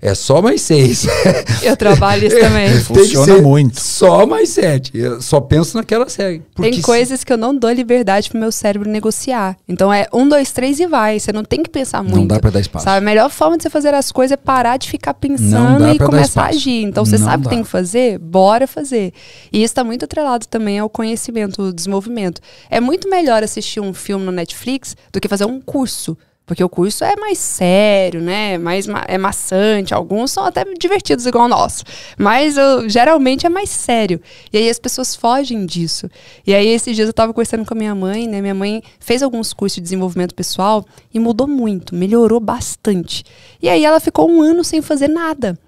É 0.00 0.14
só 0.14 0.40
mais 0.40 0.60
seis. 0.62 1.06
Eu 1.62 1.76
trabalho 1.76 2.26
isso 2.26 2.38
também. 2.38 2.70
Funciona 2.80 3.38
muito. 3.42 3.80
Só 3.80 4.24
mais 4.26 4.50
sete. 4.50 4.92
Eu 4.96 5.20
só 5.20 5.40
penso 5.40 5.76
naquela 5.76 6.08
série. 6.08 6.40
Tem 6.54 6.72
se- 6.74 6.82
coisas 6.82 7.24
que 7.24 7.32
eu 7.32 7.36
não 7.36 7.52
dou 7.54 7.70
liberdade 7.72 8.30
pro 8.30 8.38
meu 8.38 8.52
cérebro 8.52 8.88
negociar. 8.88 9.56
Então 9.68 9.92
é 9.92 10.06
um, 10.12 10.28
dois, 10.28 10.52
três 10.52 10.78
e 10.78 10.86
vai. 10.86 11.18
Você 11.18 11.32
não 11.32 11.42
tem 11.44 11.62
que 11.64 11.68
pensar 11.70 12.02
muito. 12.02 12.16
Não 12.16 12.26
dá 12.28 12.38
pra 12.38 12.50
dar 12.50 12.60
espaço. 12.60 12.84
Sabe? 12.84 12.98
A 12.98 13.00
melhor 13.00 13.28
forma 13.28 13.56
de 13.56 13.64
você 13.64 13.70
fazer 13.70 13.92
as 13.92 14.12
coisas 14.12 14.32
é 14.32 14.36
parar 14.36 14.76
de 14.76 14.88
ficar 14.88 15.14
pensando 15.14 15.88
e 15.92 15.98
começar 15.98 16.42
a 16.42 16.46
agir. 16.48 16.82
Então 16.84 17.04
você 17.04 17.18
Não 17.18 17.24
sabe 17.26 17.40
o 17.46 17.48
que 17.48 17.54
tem 17.56 17.64
que 17.64 17.68
fazer? 17.70 18.18
Bora 18.18 18.66
fazer. 18.68 19.12
E 19.52 19.58
isso 19.58 19.72
está 19.72 19.82
muito 19.82 20.04
atrelado 20.04 20.46
também 20.46 20.78
ao 20.78 20.88
conhecimento, 20.88 21.60
ao 21.60 21.72
desenvolvimento. 21.72 22.40
É 22.70 22.80
muito 22.80 23.10
melhor 23.10 23.42
assistir 23.42 23.80
um 23.80 23.92
filme 23.92 24.24
no 24.24 24.30
Netflix 24.32 24.96
do 25.12 25.20
que 25.20 25.26
fazer 25.26 25.44
um 25.44 25.60
curso. 25.60 26.16
Porque 26.48 26.64
o 26.64 26.68
curso 26.68 27.04
é 27.04 27.14
mais 27.14 27.36
sério, 27.38 28.22
né? 28.22 28.56
Mais 28.56 28.86
ma- 28.86 29.04
é 29.06 29.18
maçante. 29.18 29.92
Alguns 29.92 30.32
são 30.32 30.44
até 30.44 30.64
divertidos 30.64 31.26
igual 31.26 31.44
o 31.44 31.48
nosso. 31.48 31.84
Mas 32.16 32.56
eu- 32.56 32.88
geralmente 32.88 33.44
é 33.44 33.50
mais 33.50 33.68
sério. 33.68 34.18
E 34.50 34.56
aí 34.56 34.68
as 34.70 34.78
pessoas 34.78 35.14
fogem 35.14 35.66
disso. 35.66 36.10
E 36.46 36.54
aí 36.54 36.66
esses 36.68 36.96
dias 36.96 37.06
eu 37.06 37.12
tava 37.12 37.34
conversando 37.34 37.66
com 37.66 37.74
a 37.74 37.76
minha 37.76 37.94
mãe, 37.94 38.26
né? 38.26 38.40
Minha 38.40 38.54
mãe 38.54 38.82
fez 38.98 39.22
alguns 39.22 39.52
cursos 39.52 39.76
de 39.76 39.82
desenvolvimento 39.82 40.34
pessoal 40.34 40.84
e 41.12 41.20
mudou 41.20 41.46
muito, 41.46 41.94
melhorou 41.94 42.40
bastante. 42.40 43.22
E 43.62 43.68
aí 43.68 43.84
ela 43.84 44.00
ficou 44.00 44.28
um 44.30 44.40
ano 44.40 44.64
sem 44.64 44.80
fazer 44.80 45.08
nada. 45.08 45.58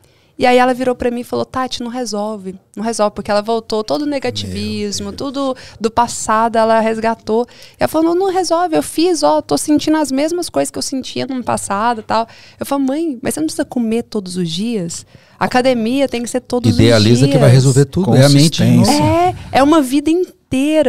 E 0.40 0.46
aí 0.46 0.56
ela 0.56 0.72
virou 0.72 0.94
pra 0.94 1.10
mim 1.10 1.20
e 1.20 1.24
falou: 1.24 1.44
Tati, 1.44 1.82
não 1.82 1.90
resolve. 1.90 2.54
Não 2.74 2.82
resolve, 2.82 3.14
porque 3.14 3.30
ela 3.30 3.42
voltou 3.42 3.84
todo 3.84 4.02
o 4.02 4.06
negativismo, 4.06 5.12
tudo 5.12 5.54
do 5.78 5.90
passado 5.90 6.56
ela 6.56 6.80
resgatou. 6.80 7.46
E 7.72 7.76
ela 7.78 7.88
falou: 7.88 8.14
não, 8.14 8.26
não 8.26 8.32
resolve, 8.32 8.74
eu 8.74 8.82
fiz, 8.82 9.22
ó, 9.22 9.42
tô 9.42 9.58
sentindo 9.58 9.98
as 9.98 10.10
mesmas 10.10 10.48
coisas 10.48 10.70
que 10.70 10.78
eu 10.78 10.82
sentia 10.82 11.26
no 11.26 11.44
passado 11.44 12.00
e 12.00 12.04
tal. 12.04 12.26
Eu 12.58 12.64
falei, 12.64 12.86
mãe, 12.86 13.18
mas 13.20 13.34
você 13.34 13.40
não 13.40 13.46
precisa 13.48 13.66
comer 13.66 14.04
todos 14.04 14.38
os 14.38 14.50
dias? 14.50 15.04
A 15.38 15.44
academia 15.44 16.08
tem 16.08 16.22
que 16.22 16.30
ser 16.30 16.40
todos 16.40 16.70
os 16.70 16.76
dias. 16.78 16.88
Idealiza 16.88 17.28
que 17.28 17.36
vai 17.36 17.50
resolver 17.50 17.84
tudo. 17.84 18.14
É 18.14 18.24
a 18.24 18.28
mente. 18.30 18.62
Consistência. 18.62 19.02
É, 19.02 19.34
é 19.52 19.62
uma 19.62 19.82
vida 19.82 20.08
inteira, 20.08 20.39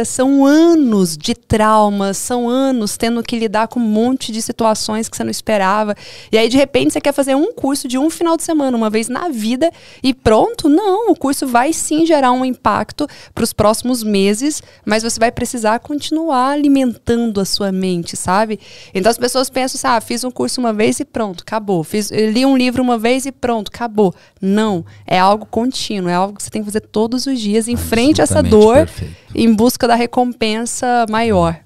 são 0.04 0.44
anos 0.44 1.16
de 1.16 1.34
traumas, 1.34 2.16
são 2.16 2.48
anos 2.48 2.96
tendo 2.96 3.22
que 3.22 3.38
lidar 3.38 3.68
com 3.68 3.78
um 3.78 3.82
monte 3.82 4.32
de 4.32 4.42
situações 4.42 5.08
que 5.08 5.16
você 5.16 5.22
não 5.22 5.30
esperava. 5.30 5.94
E 6.32 6.36
aí, 6.36 6.48
de 6.48 6.56
repente, 6.56 6.92
você 6.92 7.00
quer 7.00 7.12
fazer 7.12 7.36
um 7.36 7.52
curso 7.52 7.86
de 7.86 7.96
um 7.96 8.10
final 8.10 8.36
de 8.36 8.42
semana, 8.42 8.76
uma 8.76 8.90
vez 8.90 9.08
na 9.08 9.28
vida, 9.28 9.70
e 10.02 10.12
pronto? 10.12 10.68
Não, 10.68 11.10
o 11.12 11.16
curso 11.16 11.46
vai 11.46 11.72
sim 11.72 12.04
gerar 12.04 12.32
um 12.32 12.44
impacto 12.44 13.06
para 13.34 13.44
os 13.44 13.52
próximos 13.52 14.02
meses, 14.02 14.62
mas 14.84 15.02
você 15.02 15.20
vai 15.20 15.30
precisar 15.30 15.78
continuar 15.78 16.50
alimentando 16.50 17.40
a 17.40 17.44
sua 17.44 17.70
mente, 17.70 18.16
sabe? 18.16 18.58
Então 18.92 19.10
as 19.10 19.18
pessoas 19.18 19.48
pensam 19.48 19.78
assim: 19.78 19.96
ah, 19.96 20.00
fiz 20.00 20.24
um 20.24 20.30
curso 20.30 20.60
uma 20.60 20.72
vez 20.72 20.98
e 20.98 21.04
pronto, 21.04 21.42
acabou. 21.42 21.84
Fiz, 21.84 22.10
li 22.10 22.44
um 22.44 22.56
livro 22.56 22.82
uma 22.82 22.98
vez 22.98 23.26
e 23.26 23.32
pronto, 23.32 23.70
acabou. 23.72 24.14
Não, 24.40 24.84
é 25.06 25.18
algo 25.18 25.46
contínuo, 25.46 26.10
é 26.10 26.14
algo 26.14 26.36
que 26.36 26.42
você 26.42 26.50
tem 26.50 26.62
que 26.62 26.66
fazer 26.66 26.80
todos 26.80 27.26
os 27.26 27.38
dias 27.38 27.68
em 27.68 27.76
frente 27.76 28.20
a 28.20 28.24
essa 28.24 28.42
dor, 28.42 28.74
perfeito. 28.86 29.14
em 29.34 29.51
busca 29.54 29.86
da 29.86 29.94
recompensa 29.94 31.06
maior. 31.08 31.58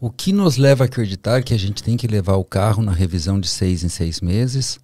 O 0.00 0.10
que 0.10 0.32
nos 0.32 0.56
leva 0.56 0.84
a 0.84 0.86
acreditar 0.86 1.42
que 1.42 1.54
a 1.54 1.58
gente 1.58 1.82
tem 1.82 1.96
que 1.96 2.06
levar 2.06 2.34
o 2.34 2.44
carro 2.44 2.82
na 2.82 2.92
revisão 2.92 3.38
de 3.38 3.48
seis 3.48 3.84
em 3.84 3.88
seis 3.88 4.20
meses 4.20 4.80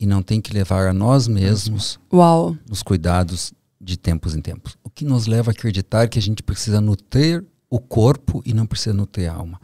e 0.00 0.06
não 0.06 0.22
tem 0.22 0.40
que 0.40 0.52
levar 0.52 0.88
a 0.88 0.92
nós 0.92 1.28
mesmos 1.28 2.00
Uau. 2.12 2.56
nos 2.68 2.82
cuidados 2.82 3.52
de 3.80 3.96
tempos 3.96 4.34
em 4.34 4.40
tempos. 4.40 4.76
O 4.82 4.90
que 4.90 5.04
nos 5.04 5.26
leva 5.26 5.50
a 5.50 5.52
acreditar 5.52 6.08
que 6.08 6.18
a 6.18 6.22
gente 6.22 6.42
precisa 6.42 6.80
nutrir 6.80 7.44
o 7.68 7.78
corpo 7.78 8.42
e 8.44 8.52
não 8.52 8.66
precisa 8.66 8.94
nutrir 8.94 9.30
a 9.30 9.34
alma. 9.34 9.60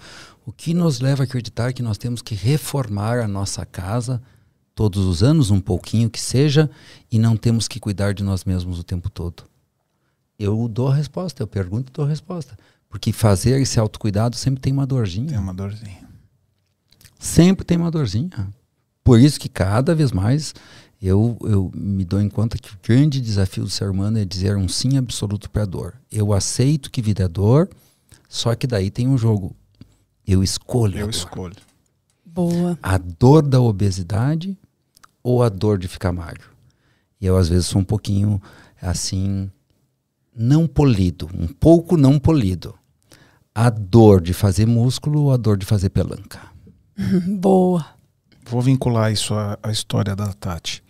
O 0.46 0.52
que 0.52 0.72
nos 0.72 1.00
leva 1.00 1.22
a 1.22 1.24
acreditar 1.24 1.72
que 1.72 1.82
nós 1.82 1.98
temos 1.98 2.22
que 2.22 2.34
reformar 2.34 3.18
a 3.18 3.28
nossa 3.28 3.66
casa 3.66 4.22
todos 4.74 5.06
os 5.06 5.24
anos, 5.24 5.50
um 5.50 5.60
pouquinho 5.60 6.08
que 6.08 6.20
seja, 6.20 6.70
e 7.10 7.18
não 7.18 7.36
temos 7.36 7.66
que 7.66 7.80
cuidar 7.80 8.14
de 8.14 8.22
nós 8.22 8.44
mesmos 8.44 8.78
o 8.78 8.84
tempo 8.84 9.10
todo. 9.10 9.42
Eu 10.38 10.68
dou 10.68 10.88
a 10.88 10.94
resposta, 10.94 11.42
eu 11.42 11.46
pergunto 11.46 11.90
e 11.90 11.92
dou 11.92 12.04
a 12.04 12.08
resposta. 12.08 12.56
Porque 12.88 13.12
fazer 13.12 13.60
esse 13.60 13.78
autocuidado 13.78 14.36
sempre 14.36 14.60
tem 14.60 14.72
uma 14.72 14.86
dorzinha. 14.86 15.28
Tem 15.28 15.38
uma 15.38 15.52
dorzinha. 15.52 16.08
Sempre 17.18 17.64
tem 17.64 17.76
uma 17.76 17.90
dorzinha. 17.90 18.30
Por 19.02 19.18
isso 19.20 19.40
que 19.40 19.48
cada 19.48 19.94
vez 19.94 20.12
mais 20.12 20.54
eu, 21.02 21.36
eu 21.42 21.70
me 21.74 22.04
dou 22.04 22.20
em 22.20 22.28
conta 22.28 22.56
que 22.58 22.70
o 22.72 22.78
grande 22.82 23.20
desafio 23.20 23.64
do 23.64 23.70
ser 23.70 23.90
humano 23.90 24.18
é 24.18 24.24
dizer 24.24 24.56
um 24.56 24.68
sim 24.68 24.96
absoluto 24.96 25.50
para 25.50 25.62
a 25.62 25.66
dor. 25.66 25.94
Eu 26.10 26.32
aceito 26.32 26.90
que 26.90 27.02
vida 27.02 27.24
é 27.24 27.28
dor, 27.28 27.68
só 28.28 28.54
que 28.54 28.66
daí 28.66 28.90
tem 28.90 29.08
um 29.08 29.18
jogo. 29.18 29.54
Eu 30.26 30.42
escolho 30.42 30.96
a 30.96 31.00
Eu 31.00 31.06
dor. 31.06 31.14
escolho. 31.14 31.56
Boa. 32.24 32.78
A 32.82 32.96
dor 32.98 33.42
da 33.42 33.60
obesidade 33.60 34.56
ou 35.22 35.42
a 35.42 35.48
dor 35.48 35.78
de 35.78 35.88
ficar 35.88 36.12
magro. 36.12 36.50
E 37.20 37.26
eu 37.26 37.36
às 37.36 37.48
vezes 37.48 37.66
sou 37.66 37.80
um 37.80 37.84
pouquinho 37.84 38.40
assim 38.80 39.50
não 40.38 40.66
polido, 40.68 41.28
um 41.34 41.48
pouco 41.48 41.96
não 41.96 42.18
polido. 42.18 42.74
A 43.54 43.68
dor 43.70 44.20
de 44.20 44.32
fazer 44.32 44.66
músculo 44.66 45.24
ou 45.24 45.32
a 45.32 45.36
dor 45.36 45.56
de 45.58 45.66
fazer 45.66 45.90
pelanca. 45.90 46.40
Boa. 47.26 47.84
Vou 48.48 48.62
vincular 48.62 49.12
isso 49.12 49.34
à, 49.34 49.58
à 49.62 49.72
história 49.72 50.14
da 50.14 50.32
Tati. 50.32 50.82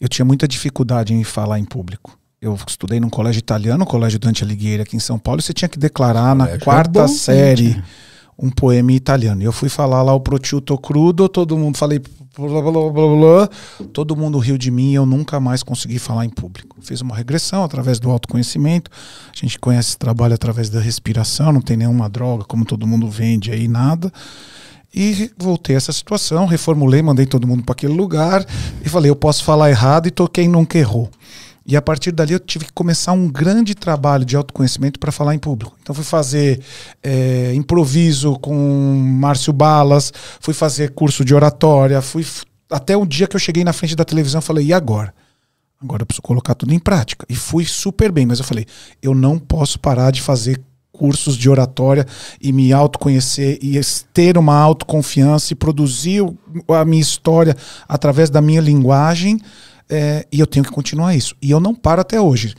Eu 0.00 0.08
tinha 0.08 0.24
muita 0.24 0.48
dificuldade 0.48 1.12
em 1.12 1.22
falar 1.22 1.58
em 1.58 1.64
público. 1.64 2.18
Eu 2.40 2.58
estudei 2.66 2.98
num 2.98 3.10
colégio 3.10 3.38
italiano, 3.38 3.84
o 3.84 3.86
Colégio 3.86 4.18
Dante 4.18 4.42
Alighieri 4.42 4.82
aqui 4.82 4.96
em 4.96 5.00
São 5.00 5.18
Paulo, 5.18 5.40
e 5.40 5.42
você 5.42 5.52
tinha 5.52 5.68
que 5.68 5.78
declarar 5.78 6.34
na 6.34 6.46
Colégio 6.46 6.62
é 6.62 6.64
quarta 6.64 7.02
bom, 7.02 7.08
série 7.08 7.72
gente. 7.72 7.84
Um 8.40 8.50
poema 8.50 8.92
em 8.92 8.96
italiano. 8.96 9.42
Eu 9.42 9.52
fui 9.52 9.68
falar 9.68 10.02
lá 10.02 10.14
o 10.14 10.20
Prosciutto 10.20 10.76
Crudo, 10.78 11.28
todo 11.28 11.56
mundo 11.58 11.76
falei 11.76 12.00
blá, 12.36 12.62
blá, 12.62 12.72
blá, 12.72 12.90
blá, 12.90 13.50
todo 13.92 14.16
mundo 14.16 14.38
riu 14.38 14.56
de 14.56 14.70
mim 14.70 14.92
e 14.92 14.94
eu 14.94 15.04
nunca 15.04 15.38
mais 15.38 15.62
consegui 15.62 15.98
falar 15.98 16.24
em 16.24 16.30
público. 16.30 16.76
Fiz 16.80 17.00
uma 17.00 17.14
regressão 17.14 17.62
através 17.64 17.98
do 17.98 18.10
autoconhecimento. 18.10 18.90
A 19.26 19.36
gente 19.36 19.58
conhece 19.58 19.90
esse 19.90 19.98
trabalho 19.98 20.34
através 20.34 20.70
da 20.70 20.80
respiração, 20.80 21.52
não 21.52 21.60
tem 21.60 21.76
nenhuma 21.76 22.08
droga, 22.08 22.44
como 22.44 22.64
todo 22.64 22.86
mundo 22.86 23.08
vende 23.08 23.50
aí, 23.50 23.68
nada. 23.68 24.10
E 24.92 25.30
voltei 25.38 25.76
a 25.76 25.78
essa 25.78 25.92
situação, 25.92 26.46
reformulei, 26.46 27.00
mandei 27.00 27.24
todo 27.24 27.46
mundo 27.46 27.62
para 27.62 27.74
aquele 27.74 27.92
lugar 27.92 28.44
e 28.84 28.88
falei, 28.88 29.08
eu 29.08 29.14
posso 29.14 29.44
falar 29.44 29.70
errado 29.70 30.08
e 30.08 30.10
tô 30.10 30.26
quem 30.26 30.48
nunca 30.48 30.78
errou. 30.78 31.08
E 31.66 31.76
a 31.76 31.82
partir 31.82 32.12
dali 32.12 32.32
eu 32.32 32.40
tive 32.40 32.66
que 32.66 32.72
começar 32.72 33.12
um 33.12 33.28
grande 33.28 33.74
trabalho 33.74 34.24
de 34.24 34.36
autoconhecimento 34.36 34.98
para 34.98 35.12
falar 35.12 35.34
em 35.34 35.38
público. 35.38 35.76
Então 35.82 35.94
fui 35.94 36.04
fazer 36.04 36.60
é, 37.02 37.52
improviso 37.54 38.38
com 38.38 38.54
Márcio 39.20 39.52
Balas, 39.52 40.12
fui 40.40 40.54
fazer 40.54 40.90
curso 40.90 41.24
de 41.24 41.34
oratória, 41.34 42.00
fui 42.00 42.24
até 42.70 42.96
o 42.96 43.04
dia 43.04 43.26
que 43.26 43.36
eu 43.36 43.40
cheguei 43.40 43.64
na 43.64 43.72
frente 43.72 43.96
da 43.96 44.04
televisão, 44.04 44.40
falei, 44.40 44.66
e 44.66 44.72
agora? 44.72 45.12
Agora 45.82 46.02
eu 46.02 46.06
preciso 46.06 46.22
colocar 46.22 46.54
tudo 46.54 46.72
em 46.74 46.78
prática. 46.78 47.26
E 47.28 47.34
fui 47.34 47.64
super 47.64 48.12
bem, 48.12 48.26
mas 48.26 48.38
eu 48.38 48.44
falei, 48.44 48.66
eu 49.02 49.14
não 49.14 49.38
posso 49.38 49.78
parar 49.78 50.10
de 50.10 50.20
fazer 50.20 50.60
cursos 50.92 51.34
de 51.34 51.48
oratória 51.48 52.06
e 52.38 52.52
me 52.52 52.72
autoconhecer 52.74 53.58
e 53.62 53.80
ter 54.12 54.36
uma 54.36 54.54
autoconfiança 54.54 55.52
e 55.52 55.56
produzir 55.56 56.22
a 56.68 56.84
minha 56.84 57.00
história 57.00 57.56
através 57.88 58.28
da 58.28 58.42
minha 58.42 58.60
linguagem. 58.60 59.40
É, 59.90 60.24
e 60.30 60.38
eu 60.38 60.46
tenho 60.46 60.64
que 60.64 60.70
continuar 60.70 61.16
isso. 61.16 61.34
E 61.42 61.50
eu 61.50 61.58
não 61.58 61.74
paro 61.74 62.00
até 62.00 62.20
hoje. 62.20 62.54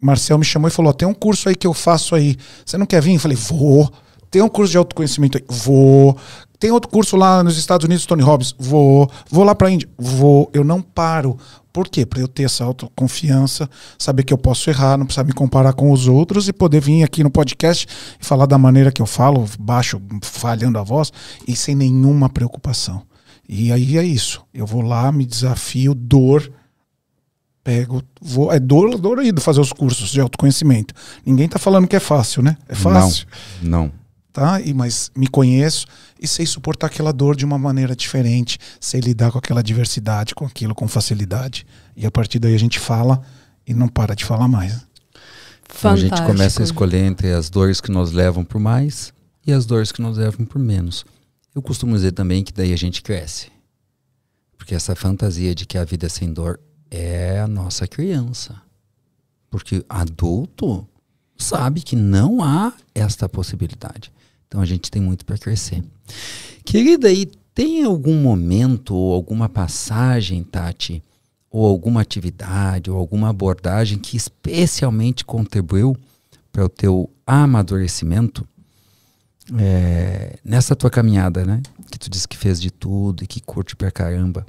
Marcel 0.00 0.38
me 0.38 0.44
chamou 0.44 0.68
e 0.68 0.70
falou: 0.70 0.94
tem 0.94 1.06
um 1.06 1.12
curso 1.12 1.48
aí 1.48 1.56
que 1.56 1.66
eu 1.66 1.74
faço 1.74 2.14
aí. 2.14 2.36
Você 2.64 2.78
não 2.78 2.86
quer 2.86 3.02
vir? 3.02 3.14
Eu 3.14 3.20
falei: 3.20 3.36
vou. 3.36 3.92
Tem 4.30 4.40
um 4.40 4.48
curso 4.48 4.70
de 4.70 4.78
autoconhecimento 4.78 5.36
aí? 5.36 5.44
Vou. 5.48 6.16
Tem 6.58 6.70
outro 6.70 6.90
curso 6.90 7.16
lá 7.16 7.42
nos 7.42 7.58
Estados 7.58 7.84
Unidos, 7.84 8.06
Tony 8.06 8.22
Robbins? 8.22 8.54
Vou. 8.58 9.10
Vou 9.28 9.44
lá 9.44 9.54
para 9.54 9.68
a 9.68 9.70
Índia? 9.72 9.88
Vou. 9.98 10.48
Eu 10.52 10.62
não 10.62 10.80
paro. 10.80 11.36
Por 11.72 11.88
quê? 11.88 12.04
Para 12.04 12.20
eu 12.20 12.28
ter 12.28 12.44
essa 12.44 12.64
autoconfiança, 12.64 13.68
saber 13.98 14.24
que 14.24 14.32
eu 14.32 14.38
posso 14.38 14.68
errar, 14.70 14.96
não 14.96 15.06
precisar 15.06 15.24
me 15.24 15.32
comparar 15.32 15.72
com 15.72 15.90
os 15.92 16.08
outros 16.08 16.48
e 16.48 16.52
poder 16.52 16.80
vir 16.80 17.04
aqui 17.04 17.22
no 17.22 17.30
podcast 17.30 17.86
e 18.20 18.24
falar 18.24 18.46
da 18.46 18.58
maneira 18.58 18.90
que 18.90 19.00
eu 19.00 19.06
falo, 19.06 19.46
baixo, 19.58 20.00
falhando 20.22 20.78
a 20.78 20.82
voz 20.82 21.12
e 21.46 21.54
sem 21.54 21.74
nenhuma 21.74 22.28
preocupação. 22.28 23.02
E 23.48 23.72
aí 23.72 23.98
é 23.98 24.04
isso. 24.04 24.42
Eu 24.52 24.66
vou 24.66 24.82
lá, 24.82 25.10
me 25.12 25.24
desafio, 25.24 25.94
dor, 25.94 26.52
pego, 27.62 28.02
vou. 28.20 28.52
É 28.52 28.58
dor, 28.58 28.98
dolorido 28.98 29.40
fazer 29.40 29.60
os 29.60 29.72
cursos 29.72 30.10
de 30.10 30.20
autoconhecimento. 30.20 30.94
Ninguém 31.24 31.46
está 31.46 31.58
falando 31.58 31.86
que 31.86 31.96
é 31.96 32.00
fácil, 32.00 32.42
né? 32.42 32.56
É 32.68 32.74
fácil. 32.74 33.26
Não. 33.62 33.84
não 33.84 34.00
tá? 34.32 34.60
E, 34.60 34.72
mas 34.72 35.10
me 35.16 35.26
conheço 35.26 35.86
e 36.20 36.26
sei 36.26 36.46
suportar 36.46 36.86
aquela 36.86 37.12
dor 37.12 37.36
de 37.36 37.44
uma 37.44 37.58
maneira 37.58 37.94
diferente, 37.94 38.58
sei 38.80 39.00
lidar 39.00 39.30
com 39.32 39.38
aquela 39.38 39.62
diversidade, 39.62 40.34
com 40.34 40.44
aquilo 40.44 40.74
com 40.74 40.88
facilidade. 40.88 41.66
E 41.96 42.06
a 42.06 42.10
partir 42.10 42.38
daí 42.38 42.54
a 42.54 42.58
gente 42.58 42.78
fala 42.78 43.22
e 43.66 43.74
não 43.74 43.88
para 43.88 44.14
de 44.14 44.24
falar 44.24 44.48
mais. 44.48 44.86
Então 45.78 45.92
a 45.92 45.96
gente 45.96 46.22
começa 46.22 46.62
a 46.62 46.64
escolher 46.64 47.04
entre 47.04 47.32
as 47.32 47.48
dores 47.48 47.80
que 47.80 47.90
nos 47.90 48.12
levam 48.12 48.44
por 48.44 48.60
mais 48.60 49.12
e 49.46 49.52
as 49.52 49.66
dores 49.66 49.92
que 49.92 50.02
nos 50.02 50.16
levam 50.16 50.44
por 50.44 50.58
menos. 50.58 51.04
Eu 51.54 51.62
costumo 51.62 51.94
dizer 51.94 52.12
também 52.12 52.44
que 52.44 52.52
daí 52.52 52.72
a 52.72 52.76
gente 52.76 53.02
cresce. 53.02 53.48
Porque 54.56 54.74
essa 54.74 54.94
fantasia 54.94 55.54
de 55.54 55.66
que 55.66 55.78
a 55.78 55.84
vida 55.84 56.06
é 56.06 56.08
sem 56.08 56.32
dor 56.32 56.60
é 56.90 57.40
a 57.40 57.46
nossa 57.46 57.86
criança. 57.86 58.60
Porque 59.50 59.84
adulto 59.88 60.86
sabe 61.36 61.80
que 61.80 61.96
não 61.96 62.42
há 62.42 62.72
esta 62.94 63.28
possibilidade. 63.28 64.12
Então 64.46 64.60
a 64.60 64.66
gente 64.66 64.90
tem 64.90 65.00
muito 65.00 65.24
para 65.24 65.38
crescer. 65.38 65.82
Querida, 66.64 67.10
e 67.12 67.26
tem 67.54 67.84
algum 67.84 68.20
momento 68.20 68.94
ou 68.94 69.14
alguma 69.14 69.48
passagem, 69.48 70.42
Tati, 70.42 71.02
ou 71.50 71.66
alguma 71.66 72.00
atividade 72.00 72.90
ou 72.90 72.96
alguma 72.96 73.30
abordagem 73.30 73.98
que 73.98 74.16
especialmente 74.16 75.24
contribuiu 75.24 75.96
para 76.52 76.64
o 76.64 76.68
teu 76.68 77.10
amadurecimento 77.26 78.46
é, 79.58 80.38
nessa 80.44 80.76
tua 80.76 80.90
caminhada, 80.90 81.44
né? 81.44 81.60
Que 81.90 81.98
tu 81.98 82.08
disse 82.08 82.28
que 82.28 82.36
fez 82.36 82.60
de 82.60 82.70
tudo 82.70 83.24
e 83.24 83.26
que 83.26 83.40
curte 83.40 83.74
pra 83.74 83.90
caramba. 83.90 84.46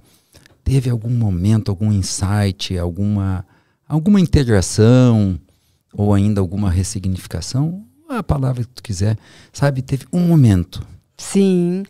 Teve 0.63 0.89
algum 0.89 1.09
momento, 1.09 1.69
algum 1.69 1.91
insight, 1.91 2.77
alguma 2.77 3.45
alguma 3.87 4.21
integração 4.21 5.39
ou 5.93 6.13
ainda 6.13 6.39
alguma 6.39 6.69
ressignificação? 6.69 7.85
a 8.17 8.23
palavra 8.23 8.63
que 8.63 8.69
tu 8.69 8.83
quiser, 8.83 9.17
sabe? 9.53 9.81
Teve 9.81 10.05
um 10.11 10.19
momento. 10.19 10.85
Sim. 11.17 11.83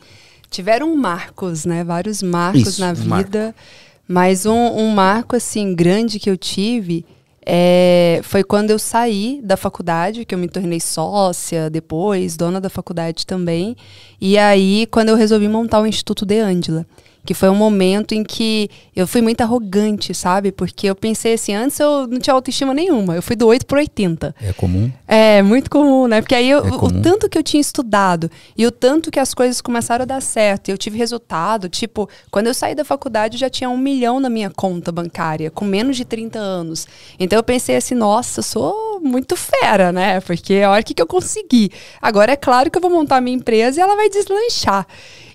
Tiveram 0.49 0.95
marcos, 0.95 1.65
né? 1.65 1.83
Vários 1.83 2.21
marcos 2.21 2.61
Isso, 2.61 2.81
na 2.81 2.91
um 2.91 2.95
vida. 2.95 3.43
Marco. 3.43 3.59
Mas 4.07 4.45
um, 4.45 4.53
um 4.53 4.91
marco, 4.91 5.35
assim, 5.35 5.73
grande 5.73 6.19
que 6.19 6.29
eu 6.29 6.37
tive 6.37 7.05
é, 7.45 8.19
foi 8.23 8.43
quando 8.43 8.69
eu 8.69 8.77
saí 8.77 9.39
da 9.43 9.55
faculdade, 9.55 10.25
que 10.25 10.35
eu 10.35 10.39
me 10.39 10.49
tornei 10.49 10.79
sócia 10.79 11.69
depois, 11.69 12.35
dona 12.35 12.59
da 12.59 12.69
faculdade 12.69 13.25
também. 13.25 13.75
E 14.19 14.37
aí, 14.37 14.87
quando 14.91 15.09
eu 15.09 15.15
resolvi 15.15 15.47
montar 15.47 15.79
o 15.79 15.87
Instituto 15.87 16.25
De 16.25 16.39
Angela 16.39 16.85
que 17.25 17.33
foi 17.33 17.49
um 17.49 17.55
momento 17.55 18.13
em 18.13 18.23
que 18.23 18.69
eu 18.95 19.07
fui 19.07 19.21
muito 19.21 19.41
arrogante, 19.41 20.13
sabe? 20.13 20.51
Porque 20.51 20.87
eu 20.87 20.95
pensei 20.95 21.33
assim, 21.33 21.53
antes 21.53 21.79
eu 21.79 22.07
não 22.07 22.19
tinha 22.19 22.33
autoestima 22.33 22.73
nenhuma, 22.73 23.15
eu 23.15 23.21
fui 23.21 23.35
do 23.35 23.47
8 23.47 23.65
pro 23.65 23.77
80. 23.77 24.35
É 24.41 24.53
comum? 24.53 24.91
É, 25.07 25.41
muito 25.41 25.69
comum, 25.69 26.07
né? 26.07 26.21
Porque 26.21 26.35
aí 26.35 26.49
eu, 26.49 26.59
é 26.59 26.71
o 26.71 27.01
tanto 27.01 27.29
que 27.29 27.37
eu 27.37 27.43
tinha 27.43 27.61
estudado 27.61 28.29
e 28.57 28.65
o 28.65 28.71
tanto 28.71 29.11
que 29.11 29.19
as 29.19 29.33
coisas 29.33 29.61
começaram 29.61 30.03
a 30.03 30.05
dar 30.05 30.21
certo, 30.21 30.69
e 30.69 30.71
eu 30.71 30.77
tive 30.77 30.97
resultado, 30.97 31.69
tipo, 31.69 32.09
quando 32.29 32.47
eu 32.47 32.53
saí 32.53 32.73
da 32.73 32.83
faculdade 32.83 33.35
eu 33.35 33.39
já 33.39 33.49
tinha 33.49 33.69
um 33.69 33.77
milhão 33.77 34.19
na 34.19 34.29
minha 34.29 34.49
conta 34.49 34.91
bancária, 34.91 35.51
com 35.51 35.65
menos 35.65 35.95
de 35.97 36.05
30 36.05 36.39
anos. 36.39 36.87
Então 37.19 37.37
eu 37.37 37.43
pensei 37.43 37.75
assim, 37.75 37.95
nossa, 37.95 38.39
eu 38.39 38.43
sou 38.43 38.99
muito 39.01 39.35
fera, 39.35 39.91
né? 39.91 40.19
Porque 40.21 40.63
olha 40.63 40.81
o 40.81 40.83
que, 40.83 40.93
que 40.93 41.01
eu 41.01 41.07
consegui. 41.07 41.71
Agora 42.01 42.31
é 42.31 42.35
claro 42.35 42.69
que 42.69 42.77
eu 42.77 42.81
vou 42.81 42.91
montar 42.91 43.17
a 43.17 43.21
minha 43.21 43.35
empresa 43.35 43.79
e 43.79 43.83
ela 43.83 43.95
vai 43.95 44.09
deslanchar. 44.09 44.87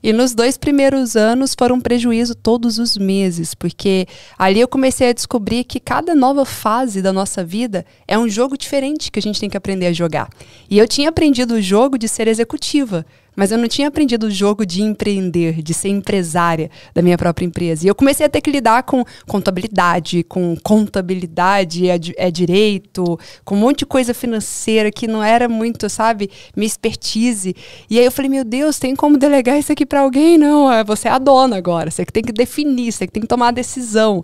E 0.06 0.12
nos 0.12 0.36
dois 0.36 0.56
primeiros 0.56 1.16
anos 1.16 1.52
foram 1.58 1.74
um 1.74 1.80
prejuízo 1.80 2.32
todos 2.32 2.78
os 2.78 2.96
meses, 2.96 3.56
porque 3.56 4.06
ali 4.38 4.60
eu 4.60 4.68
comecei 4.68 5.08
a 5.08 5.12
descobrir 5.12 5.64
que 5.64 5.80
cada 5.80 6.14
nova 6.14 6.44
fase 6.44 7.02
da 7.02 7.12
nossa 7.12 7.42
vida 7.42 7.84
é 8.06 8.16
um 8.16 8.28
jogo 8.28 8.56
diferente 8.56 9.10
que 9.10 9.18
a 9.18 9.22
gente 9.22 9.40
tem 9.40 9.50
que 9.50 9.56
aprender 9.56 9.86
a 9.86 9.92
jogar. 9.92 10.30
E 10.70 10.78
eu 10.78 10.86
tinha 10.86 11.08
aprendido 11.08 11.54
o 11.54 11.60
jogo 11.60 11.98
de 11.98 12.06
ser 12.06 12.28
executiva 12.28 13.04
mas 13.36 13.52
eu 13.52 13.58
não 13.58 13.68
tinha 13.68 13.88
aprendido 13.88 14.26
o 14.26 14.30
jogo 14.30 14.64
de 14.64 14.82
empreender, 14.82 15.62
de 15.62 15.74
ser 15.74 15.90
empresária 15.90 16.70
da 16.94 17.02
minha 17.02 17.18
própria 17.18 17.44
empresa. 17.44 17.84
E 17.84 17.88
eu 17.88 17.94
comecei 17.94 18.24
a 18.24 18.28
ter 18.28 18.40
que 18.40 18.50
lidar 18.50 18.82
com 18.84 19.04
contabilidade, 19.26 20.24
com 20.24 20.56
contabilidade 20.62 21.88
é, 21.90 21.98
é 22.16 22.30
direito, 22.30 23.18
com 23.44 23.54
um 23.54 23.58
monte 23.58 23.80
de 23.80 23.86
coisa 23.86 24.14
financeira 24.14 24.90
que 24.90 25.06
não 25.06 25.22
era 25.22 25.48
muito, 25.48 25.88
sabe, 25.90 26.30
minha 26.56 26.66
expertise. 26.66 27.54
E 27.90 27.98
aí 27.98 28.04
eu 28.04 28.10
falei, 28.10 28.30
meu 28.30 28.44
Deus, 28.44 28.78
tem 28.78 28.96
como 28.96 29.18
delegar 29.18 29.58
isso 29.58 29.70
aqui 29.70 29.84
para 29.84 30.00
alguém? 30.00 30.38
Não, 30.38 30.72
é, 30.72 30.82
você 30.82 31.08
é 31.08 31.10
a 31.10 31.18
dona 31.18 31.56
agora, 31.56 31.90
você 31.90 32.04
que 32.04 32.12
tem 32.12 32.22
que 32.22 32.32
definir, 32.32 32.90
você 32.90 33.06
que 33.06 33.12
tem 33.12 33.20
que 33.20 33.28
tomar 33.28 33.48
a 33.48 33.52
decisão. 33.52 34.22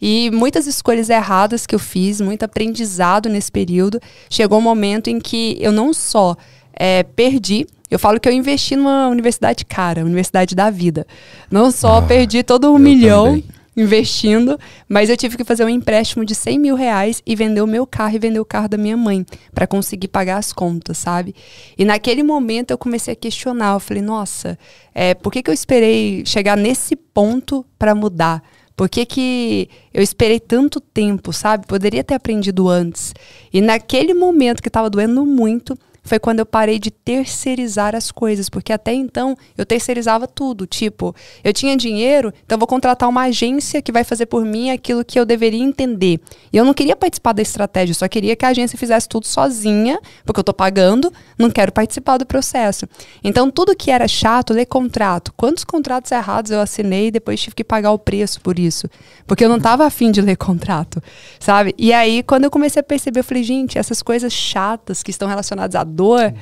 E 0.00 0.30
muitas 0.30 0.66
escolhas 0.66 1.10
erradas 1.10 1.66
que 1.66 1.74
eu 1.74 1.78
fiz, 1.78 2.20
muito 2.20 2.44
aprendizado 2.44 3.28
nesse 3.28 3.50
período. 3.50 4.00
Chegou 4.30 4.58
um 4.58 4.62
momento 4.62 5.08
em 5.08 5.18
que 5.18 5.56
eu 5.60 5.72
não 5.72 5.92
só 5.92 6.36
é, 6.72 7.02
perdi 7.02 7.66
eu 7.90 7.98
falo 7.98 8.18
que 8.18 8.28
eu 8.28 8.32
investi 8.32 8.76
numa 8.76 9.08
universidade 9.08 9.64
cara, 9.64 10.04
universidade 10.04 10.54
da 10.54 10.70
vida. 10.70 11.06
Não 11.50 11.70
só 11.70 11.98
ah, 11.98 12.02
perdi 12.02 12.42
todo 12.42 12.72
um 12.72 12.78
milhão 12.78 13.26
também. 13.26 13.44
investindo, 13.76 14.58
mas 14.88 15.10
eu 15.10 15.16
tive 15.16 15.36
que 15.36 15.44
fazer 15.44 15.64
um 15.64 15.68
empréstimo 15.68 16.24
de 16.24 16.34
100 16.34 16.58
mil 16.58 16.74
reais 16.74 17.22
e 17.26 17.36
vender 17.36 17.60
o 17.60 17.66
meu 17.66 17.86
carro 17.86 18.16
e 18.16 18.18
vender 18.18 18.40
o 18.40 18.44
carro 18.44 18.68
da 18.68 18.78
minha 18.78 18.96
mãe 18.96 19.24
para 19.54 19.66
conseguir 19.66 20.08
pagar 20.08 20.38
as 20.38 20.52
contas, 20.52 20.98
sabe? 20.98 21.34
E 21.76 21.84
naquele 21.84 22.22
momento 22.22 22.70
eu 22.70 22.78
comecei 22.78 23.12
a 23.12 23.16
questionar. 23.16 23.74
Eu 23.74 23.80
falei, 23.80 24.02
nossa, 24.02 24.58
é, 24.94 25.14
por 25.14 25.30
que, 25.32 25.42
que 25.42 25.50
eu 25.50 25.54
esperei 25.54 26.24
chegar 26.24 26.56
nesse 26.56 26.96
ponto 26.96 27.64
para 27.78 27.94
mudar? 27.94 28.42
Por 28.76 28.88
que, 28.88 29.06
que 29.06 29.68
eu 29.92 30.02
esperei 30.02 30.40
tanto 30.40 30.80
tempo, 30.80 31.32
sabe? 31.32 31.66
Poderia 31.66 32.02
ter 32.02 32.14
aprendido 32.14 32.68
antes. 32.68 33.14
E 33.52 33.60
naquele 33.60 34.14
momento 34.14 34.60
que 34.60 34.68
estava 34.68 34.90
doendo 34.90 35.24
muito, 35.24 35.78
foi 36.04 36.18
quando 36.18 36.38
eu 36.40 36.46
parei 36.46 36.78
de 36.78 36.90
terceirizar 36.90 37.96
as 37.96 38.12
coisas, 38.12 38.48
porque 38.48 38.72
até 38.72 38.92
então 38.92 39.36
eu 39.56 39.64
terceirizava 39.64 40.28
tudo. 40.28 40.66
Tipo, 40.66 41.14
eu 41.42 41.52
tinha 41.52 41.76
dinheiro, 41.76 42.32
então 42.44 42.58
vou 42.58 42.68
contratar 42.68 43.08
uma 43.08 43.22
agência 43.22 43.80
que 43.80 43.90
vai 43.90 44.04
fazer 44.04 44.26
por 44.26 44.44
mim 44.44 44.70
aquilo 44.70 45.04
que 45.04 45.18
eu 45.18 45.24
deveria 45.24 45.62
entender. 45.64 46.20
E 46.52 46.56
eu 46.56 46.64
não 46.64 46.74
queria 46.74 46.94
participar 46.94 47.32
da 47.32 47.42
estratégia, 47.42 47.92
eu 47.92 47.96
só 47.96 48.06
queria 48.06 48.36
que 48.36 48.44
a 48.44 48.48
agência 48.48 48.78
fizesse 48.78 49.08
tudo 49.08 49.26
sozinha, 49.26 49.98
porque 50.24 50.38
eu 50.38 50.42
estou 50.42 50.54
pagando, 50.54 51.12
não 51.38 51.50
quero 51.50 51.72
participar 51.72 52.18
do 52.18 52.26
processo. 52.26 52.86
Então, 53.22 53.50
tudo 53.50 53.74
que 53.74 53.90
era 53.90 54.06
chato, 54.06 54.52
ler 54.52 54.66
contrato. 54.66 55.32
Quantos 55.36 55.64
contratos 55.64 56.12
errados 56.12 56.50
eu 56.50 56.60
assinei 56.60 57.06
e 57.06 57.10
depois 57.10 57.40
tive 57.40 57.56
que 57.56 57.64
pagar 57.64 57.92
o 57.92 57.98
preço 57.98 58.40
por 58.42 58.58
isso? 58.58 58.88
Porque 59.26 59.44
eu 59.44 59.48
não 59.48 59.56
estava 59.56 59.86
afim 59.86 60.10
de 60.10 60.20
ler 60.20 60.36
contrato, 60.36 61.02
sabe? 61.40 61.74
E 61.78 61.92
aí, 61.92 62.22
quando 62.22 62.44
eu 62.44 62.50
comecei 62.50 62.80
a 62.80 62.82
perceber, 62.82 63.20
eu 63.20 63.24
falei, 63.24 63.42
gente, 63.42 63.78
essas 63.78 64.02
coisas 64.02 64.32
chatas 64.32 65.02
que 65.02 65.10
estão 65.10 65.28
relacionadas 65.28 65.74
a 65.74 65.84
dor. 65.94 66.34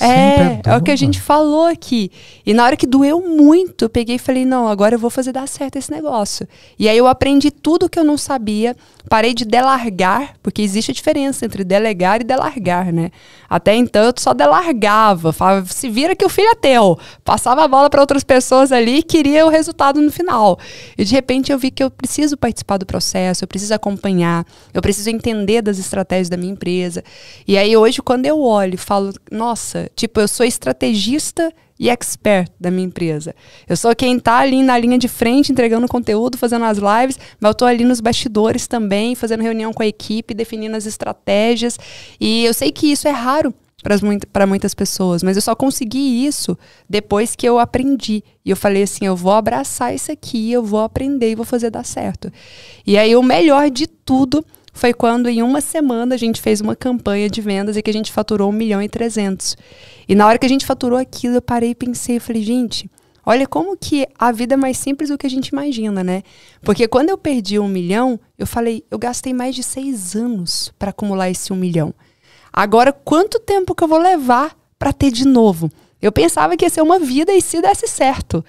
É, 0.00 0.60
é 0.64 0.76
o 0.76 0.82
que 0.82 0.90
a 0.90 0.96
gente 0.96 1.20
falou 1.20 1.66
aqui. 1.66 2.10
E 2.46 2.54
na 2.54 2.64
hora 2.64 2.76
que 2.76 2.86
doeu 2.86 3.20
muito, 3.20 3.84
eu 3.84 3.88
peguei 3.88 4.16
e 4.16 4.18
falei: 4.18 4.44
não, 4.44 4.66
agora 4.66 4.94
eu 4.94 4.98
vou 4.98 5.10
fazer 5.10 5.32
dar 5.32 5.46
certo 5.46 5.76
esse 5.76 5.90
negócio. 5.90 6.48
E 6.78 6.88
aí 6.88 6.96
eu 6.96 7.06
aprendi 7.06 7.50
tudo 7.50 7.88
que 7.88 7.98
eu 7.98 8.04
não 8.04 8.16
sabia, 8.16 8.76
parei 9.08 9.34
de 9.34 9.44
delargar, 9.44 10.34
porque 10.42 10.62
existe 10.62 10.90
a 10.90 10.94
diferença 10.94 11.44
entre 11.44 11.64
delegar 11.64 12.20
e 12.20 12.24
delargar, 12.24 12.92
né? 12.92 13.10
Até 13.48 13.74
então 13.74 14.04
eu 14.04 14.12
só 14.16 14.34
delargava, 14.34 15.32
falava, 15.32 15.66
se 15.66 15.88
vira 15.88 16.14
que 16.14 16.24
o 16.24 16.28
filho 16.28 16.48
é 16.48 16.54
teu. 16.54 16.98
Passava 17.24 17.64
a 17.64 17.68
bola 17.68 17.88
para 17.88 18.00
outras 18.00 18.22
pessoas 18.22 18.72
ali 18.72 18.98
e 18.98 19.02
queria 19.02 19.46
o 19.46 19.48
resultado 19.48 20.00
no 20.00 20.10
final. 20.10 20.58
E 20.96 21.04
de 21.04 21.14
repente 21.14 21.52
eu 21.52 21.58
vi 21.58 21.70
que 21.70 21.82
eu 21.82 21.90
preciso 21.90 22.36
participar 22.36 22.76
do 22.76 22.86
processo, 22.86 23.44
eu 23.44 23.48
preciso 23.48 23.74
acompanhar, 23.74 24.44
eu 24.74 24.82
preciso 24.82 25.10
entender 25.10 25.62
das 25.62 25.78
estratégias 25.78 26.28
da 26.28 26.36
minha 26.36 26.52
empresa. 26.52 27.02
E 27.46 27.56
aí 27.56 27.76
hoje, 27.76 28.02
quando 28.02 28.26
eu 28.26 28.40
olho 28.40 28.78
falo, 28.78 29.12
nossa, 29.30 29.90
tipo, 29.94 30.20
eu 30.20 30.28
sou 30.28 30.44
estrategista 30.44 31.52
e 31.78 31.88
expert 31.88 32.50
da 32.58 32.70
minha 32.70 32.86
empresa. 32.86 33.34
Eu 33.68 33.76
sou 33.76 33.94
quem 33.94 34.16
está 34.16 34.38
ali 34.38 34.62
na 34.62 34.76
linha 34.78 34.98
de 34.98 35.08
frente 35.08 35.52
entregando 35.52 35.86
conteúdo, 35.86 36.36
fazendo 36.36 36.64
as 36.64 36.78
lives, 36.78 37.18
mas 37.40 37.48
eu 37.48 37.52
estou 37.52 37.68
ali 37.68 37.84
nos 37.84 38.00
bastidores 38.00 38.66
também, 38.66 39.14
fazendo 39.14 39.42
reunião 39.42 39.72
com 39.72 39.82
a 39.82 39.86
equipe, 39.86 40.34
definindo 40.34 40.76
as 40.76 40.86
estratégias. 40.86 41.78
E 42.20 42.44
eu 42.44 42.52
sei 42.52 42.72
que 42.72 42.90
isso 42.90 43.06
é 43.06 43.12
raro 43.12 43.54
para 44.32 44.46
muitas 44.46 44.74
pessoas, 44.74 45.22
mas 45.22 45.36
eu 45.36 45.42
só 45.42 45.54
consegui 45.54 46.26
isso 46.26 46.58
depois 46.90 47.36
que 47.36 47.48
eu 47.48 47.60
aprendi. 47.60 48.24
E 48.44 48.50
eu 48.50 48.56
falei 48.56 48.82
assim: 48.82 49.06
eu 49.06 49.14
vou 49.14 49.32
abraçar 49.32 49.94
isso 49.94 50.10
aqui, 50.10 50.50
eu 50.50 50.64
vou 50.64 50.80
aprender 50.80 51.30
e 51.30 51.36
vou 51.36 51.44
fazer 51.44 51.70
dar 51.70 51.84
certo. 51.84 52.30
E 52.84 52.98
aí 52.98 53.14
o 53.14 53.22
melhor 53.22 53.70
de 53.70 53.86
tudo 53.86 54.44
foi 54.78 54.94
quando 54.94 55.28
em 55.28 55.42
uma 55.42 55.60
semana 55.60 56.14
a 56.14 56.18
gente 56.18 56.40
fez 56.40 56.60
uma 56.60 56.76
campanha 56.76 57.28
de 57.28 57.40
vendas 57.40 57.76
e 57.76 57.82
que 57.82 57.90
a 57.90 57.92
gente 57.92 58.12
faturou 58.12 58.48
1 58.48 58.52
milhão 58.52 58.80
e 58.80 58.88
300. 58.88 59.56
E 60.08 60.14
na 60.14 60.24
hora 60.24 60.38
que 60.38 60.46
a 60.46 60.48
gente 60.48 60.64
faturou 60.64 60.96
aquilo, 60.96 61.34
eu 61.34 61.42
parei 61.42 61.70
e 61.70 61.74
pensei, 61.74 62.16
eu 62.16 62.20
falei, 62.20 62.42
gente, 62.44 62.88
olha 63.26 63.44
como 63.44 63.76
que 63.76 64.06
a 64.16 64.30
vida 64.30 64.54
é 64.54 64.56
mais 64.56 64.78
simples 64.78 65.10
do 65.10 65.18
que 65.18 65.26
a 65.26 65.30
gente 65.30 65.48
imagina, 65.48 66.04
né? 66.04 66.22
Porque 66.62 66.86
quando 66.86 67.08
eu 67.08 67.18
perdi 67.18 67.58
um 67.58 67.66
milhão, 67.66 68.20
eu 68.38 68.46
falei, 68.46 68.84
eu 68.88 69.00
gastei 69.00 69.34
mais 69.34 69.56
de 69.56 69.64
seis 69.64 70.14
anos 70.14 70.72
para 70.78 70.90
acumular 70.90 71.28
esse 71.28 71.52
um 71.52 71.56
milhão. 71.56 71.92
Agora, 72.52 72.92
quanto 72.92 73.40
tempo 73.40 73.74
que 73.74 73.82
eu 73.82 73.88
vou 73.88 73.98
levar 73.98 74.56
para 74.78 74.92
ter 74.92 75.10
de 75.10 75.26
novo? 75.26 75.72
Eu 76.00 76.12
pensava 76.12 76.56
que 76.56 76.64
ia 76.64 76.70
ser 76.70 76.82
uma 76.82 77.00
vida 77.00 77.32
e 77.32 77.42
se 77.42 77.60
desse 77.60 77.88
certo. 77.88 78.44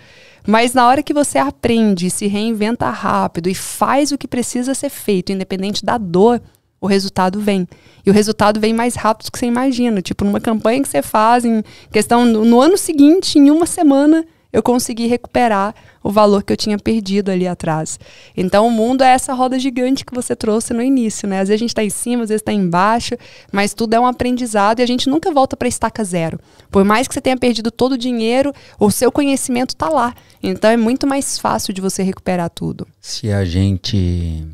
Mas 0.49 0.73
na 0.73 0.87
hora 0.87 1.03
que 1.03 1.13
você 1.13 1.37
aprende, 1.37 2.09
se 2.09 2.25
reinventa 2.25 2.89
rápido 2.89 3.49
e 3.49 3.53
faz 3.53 4.11
o 4.11 4.17
que 4.17 4.27
precisa 4.27 4.73
ser 4.73 4.89
feito, 4.89 5.31
independente 5.31 5.85
da 5.85 5.95
dor, 5.95 6.41
o 6.81 6.87
resultado 6.87 7.39
vem. 7.39 7.67
E 8.03 8.09
o 8.09 8.13
resultado 8.13 8.59
vem 8.59 8.73
mais 8.73 8.95
rápido 8.95 9.27
do 9.27 9.31
que 9.31 9.37
você 9.37 9.45
imagina. 9.45 10.01
Tipo, 10.01 10.25
numa 10.25 10.39
campanha 10.39 10.81
que 10.81 10.89
você 10.89 11.03
faz, 11.03 11.45
em 11.45 11.63
questão 11.91 12.25
no, 12.25 12.43
no 12.43 12.59
ano 12.59 12.79
seguinte, 12.79 13.37
em 13.37 13.51
uma 13.51 13.67
semana, 13.67 14.25
eu 14.51 14.63
consegui 14.63 15.07
recuperar 15.07 15.75
o 16.03 16.11
valor 16.11 16.43
que 16.43 16.51
eu 16.51 16.57
tinha 16.57 16.77
perdido 16.77 17.29
ali 17.29 17.47
atrás. 17.47 17.99
Então, 18.35 18.67
o 18.67 18.71
mundo 18.71 19.03
é 19.03 19.09
essa 19.09 19.33
roda 19.33 19.59
gigante 19.59 20.03
que 20.03 20.13
você 20.13 20.35
trouxe 20.35 20.73
no 20.73 20.81
início, 20.81 21.27
né? 21.27 21.39
Às 21.39 21.49
vezes 21.49 21.59
a 21.59 21.63
gente 21.63 21.69
está 21.69 21.83
em 21.83 21.89
cima, 21.89 22.23
às 22.23 22.29
vezes 22.29 22.41
está 22.41 22.51
embaixo, 22.51 23.15
mas 23.51 23.73
tudo 23.73 23.93
é 23.93 23.99
um 23.99 24.07
aprendizado 24.07 24.79
e 24.79 24.83
a 24.83 24.87
gente 24.87 25.07
nunca 25.09 25.31
volta 25.31 25.55
para 25.55 25.67
estaca 25.67 26.03
zero. 26.03 26.39
Por 26.71 26.83
mais 26.83 27.07
que 27.07 27.13
você 27.13 27.21
tenha 27.21 27.37
perdido 27.37 27.69
todo 27.69 27.93
o 27.93 27.97
dinheiro, 27.97 28.51
o 28.79 28.89
seu 28.89 29.11
conhecimento 29.11 29.71
está 29.71 29.89
lá. 29.89 30.15
Então, 30.41 30.69
é 30.69 30.77
muito 30.77 31.05
mais 31.05 31.37
fácil 31.37 31.73
de 31.73 31.81
você 31.81 32.01
recuperar 32.01 32.49
tudo. 32.49 32.87
Se 32.99 33.31
a 33.31 33.45
gente 33.45 34.47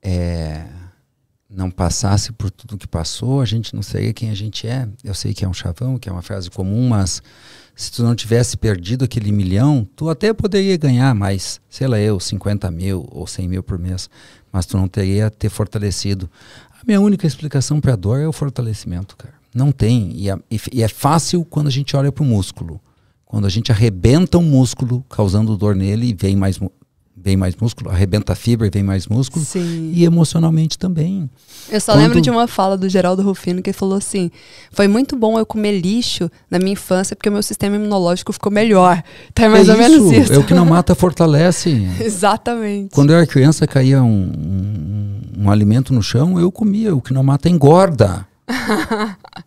é, 0.00 0.64
não 1.48 1.70
passasse 1.70 2.32
por 2.32 2.50
tudo 2.50 2.76
que 2.76 2.86
passou, 2.86 3.40
a 3.40 3.44
gente 3.44 3.74
não 3.74 3.82
seria 3.82 4.12
quem 4.12 4.30
a 4.30 4.34
gente 4.34 4.66
é. 4.66 4.86
Eu 5.02 5.14
sei 5.14 5.32
que 5.32 5.44
é 5.44 5.48
um 5.48 5.54
chavão, 5.54 5.98
que 5.98 6.08
é 6.08 6.12
uma 6.12 6.22
frase 6.22 6.50
comum, 6.50 6.88
mas 6.88 7.22
se 7.74 7.90
tu 7.90 8.02
não 8.02 8.14
tivesse 8.14 8.56
perdido 8.56 9.04
aquele 9.04 9.32
milhão, 9.32 9.86
tu 9.96 10.08
até 10.08 10.32
poderia 10.32 10.76
ganhar 10.76 11.14
mais, 11.14 11.60
sei 11.68 11.86
lá 11.86 11.98
eu, 11.98 12.20
50 12.20 12.70
mil 12.70 13.06
ou 13.10 13.26
100 13.26 13.48
mil 13.48 13.62
por 13.62 13.78
mês, 13.78 14.08
mas 14.52 14.66
tu 14.66 14.76
não 14.76 14.86
teria 14.86 15.30
ter 15.30 15.48
fortalecido. 15.48 16.30
A 16.70 16.84
minha 16.86 17.00
única 17.00 17.26
explicação 17.26 17.80
para 17.80 17.94
a 17.94 17.96
dor 17.96 18.20
é 18.20 18.28
o 18.28 18.32
fortalecimento, 18.32 19.16
cara. 19.16 19.34
Não 19.54 19.72
tem. 19.72 20.12
E 20.14 20.30
é, 20.30 20.38
e 20.72 20.82
é 20.82 20.88
fácil 20.88 21.44
quando 21.44 21.68
a 21.68 21.70
gente 21.70 21.96
olha 21.96 22.12
para 22.12 22.22
o 22.22 22.26
músculo. 22.26 22.80
Quando 23.24 23.46
a 23.46 23.50
gente 23.50 23.72
arrebenta 23.72 24.38
um 24.38 24.42
músculo, 24.42 25.04
causando 25.08 25.56
dor 25.56 25.74
nele, 25.74 26.10
e 26.10 26.14
vem 26.14 26.36
mais, 26.36 26.60
vem 27.16 27.36
mais 27.36 27.54
músculo, 27.54 27.90
arrebenta 27.90 28.32
a 28.32 28.36
fibra 28.36 28.66
e 28.66 28.70
vem 28.70 28.82
mais 28.82 29.06
músculo. 29.06 29.44
Sim. 29.44 29.92
E 29.94 30.04
emocionalmente 30.04 30.78
também. 30.78 31.30
Eu 31.70 31.80
só 31.80 31.92
Quando... 31.92 32.02
lembro 32.02 32.20
de 32.20 32.30
uma 32.30 32.46
fala 32.46 32.76
do 32.76 32.88
Geraldo 32.88 33.22
Rufino 33.22 33.62
que 33.62 33.72
falou 33.72 33.96
assim: 33.96 34.30
foi 34.72 34.88
muito 34.88 35.16
bom 35.16 35.38
eu 35.38 35.46
comer 35.46 35.80
lixo 35.80 36.30
na 36.50 36.58
minha 36.58 36.72
infância 36.72 37.14
porque 37.14 37.28
o 37.28 37.32
meu 37.32 37.42
sistema 37.42 37.76
imunológico 37.76 38.32
ficou 38.32 38.50
melhor. 38.50 39.02
Então 39.30 39.44
é 39.44 39.48
mais 39.48 39.68
é 39.68 39.74
ou 39.74 39.80
isso, 39.80 39.90
menos 39.90 40.12
isso. 40.12 40.32
É 40.32 40.38
o 40.38 40.44
que 40.44 40.54
não 40.54 40.66
mata, 40.66 40.94
fortalece. 40.96 41.70
Exatamente. 42.00 42.90
Quando 42.94 43.10
eu 43.10 43.16
era 43.16 43.26
criança, 43.26 43.66
caía 43.66 44.02
um, 44.02 44.32
um, 44.36 45.44
um 45.44 45.50
alimento 45.50 45.94
no 45.94 46.02
chão, 46.02 46.38
eu 46.38 46.50
comia. 46.50 46.94
O 46.94 47.00
que 47.00 47.14
não 47.14 47.22
mata, 47.22 47.48
engorda 47.48 48.26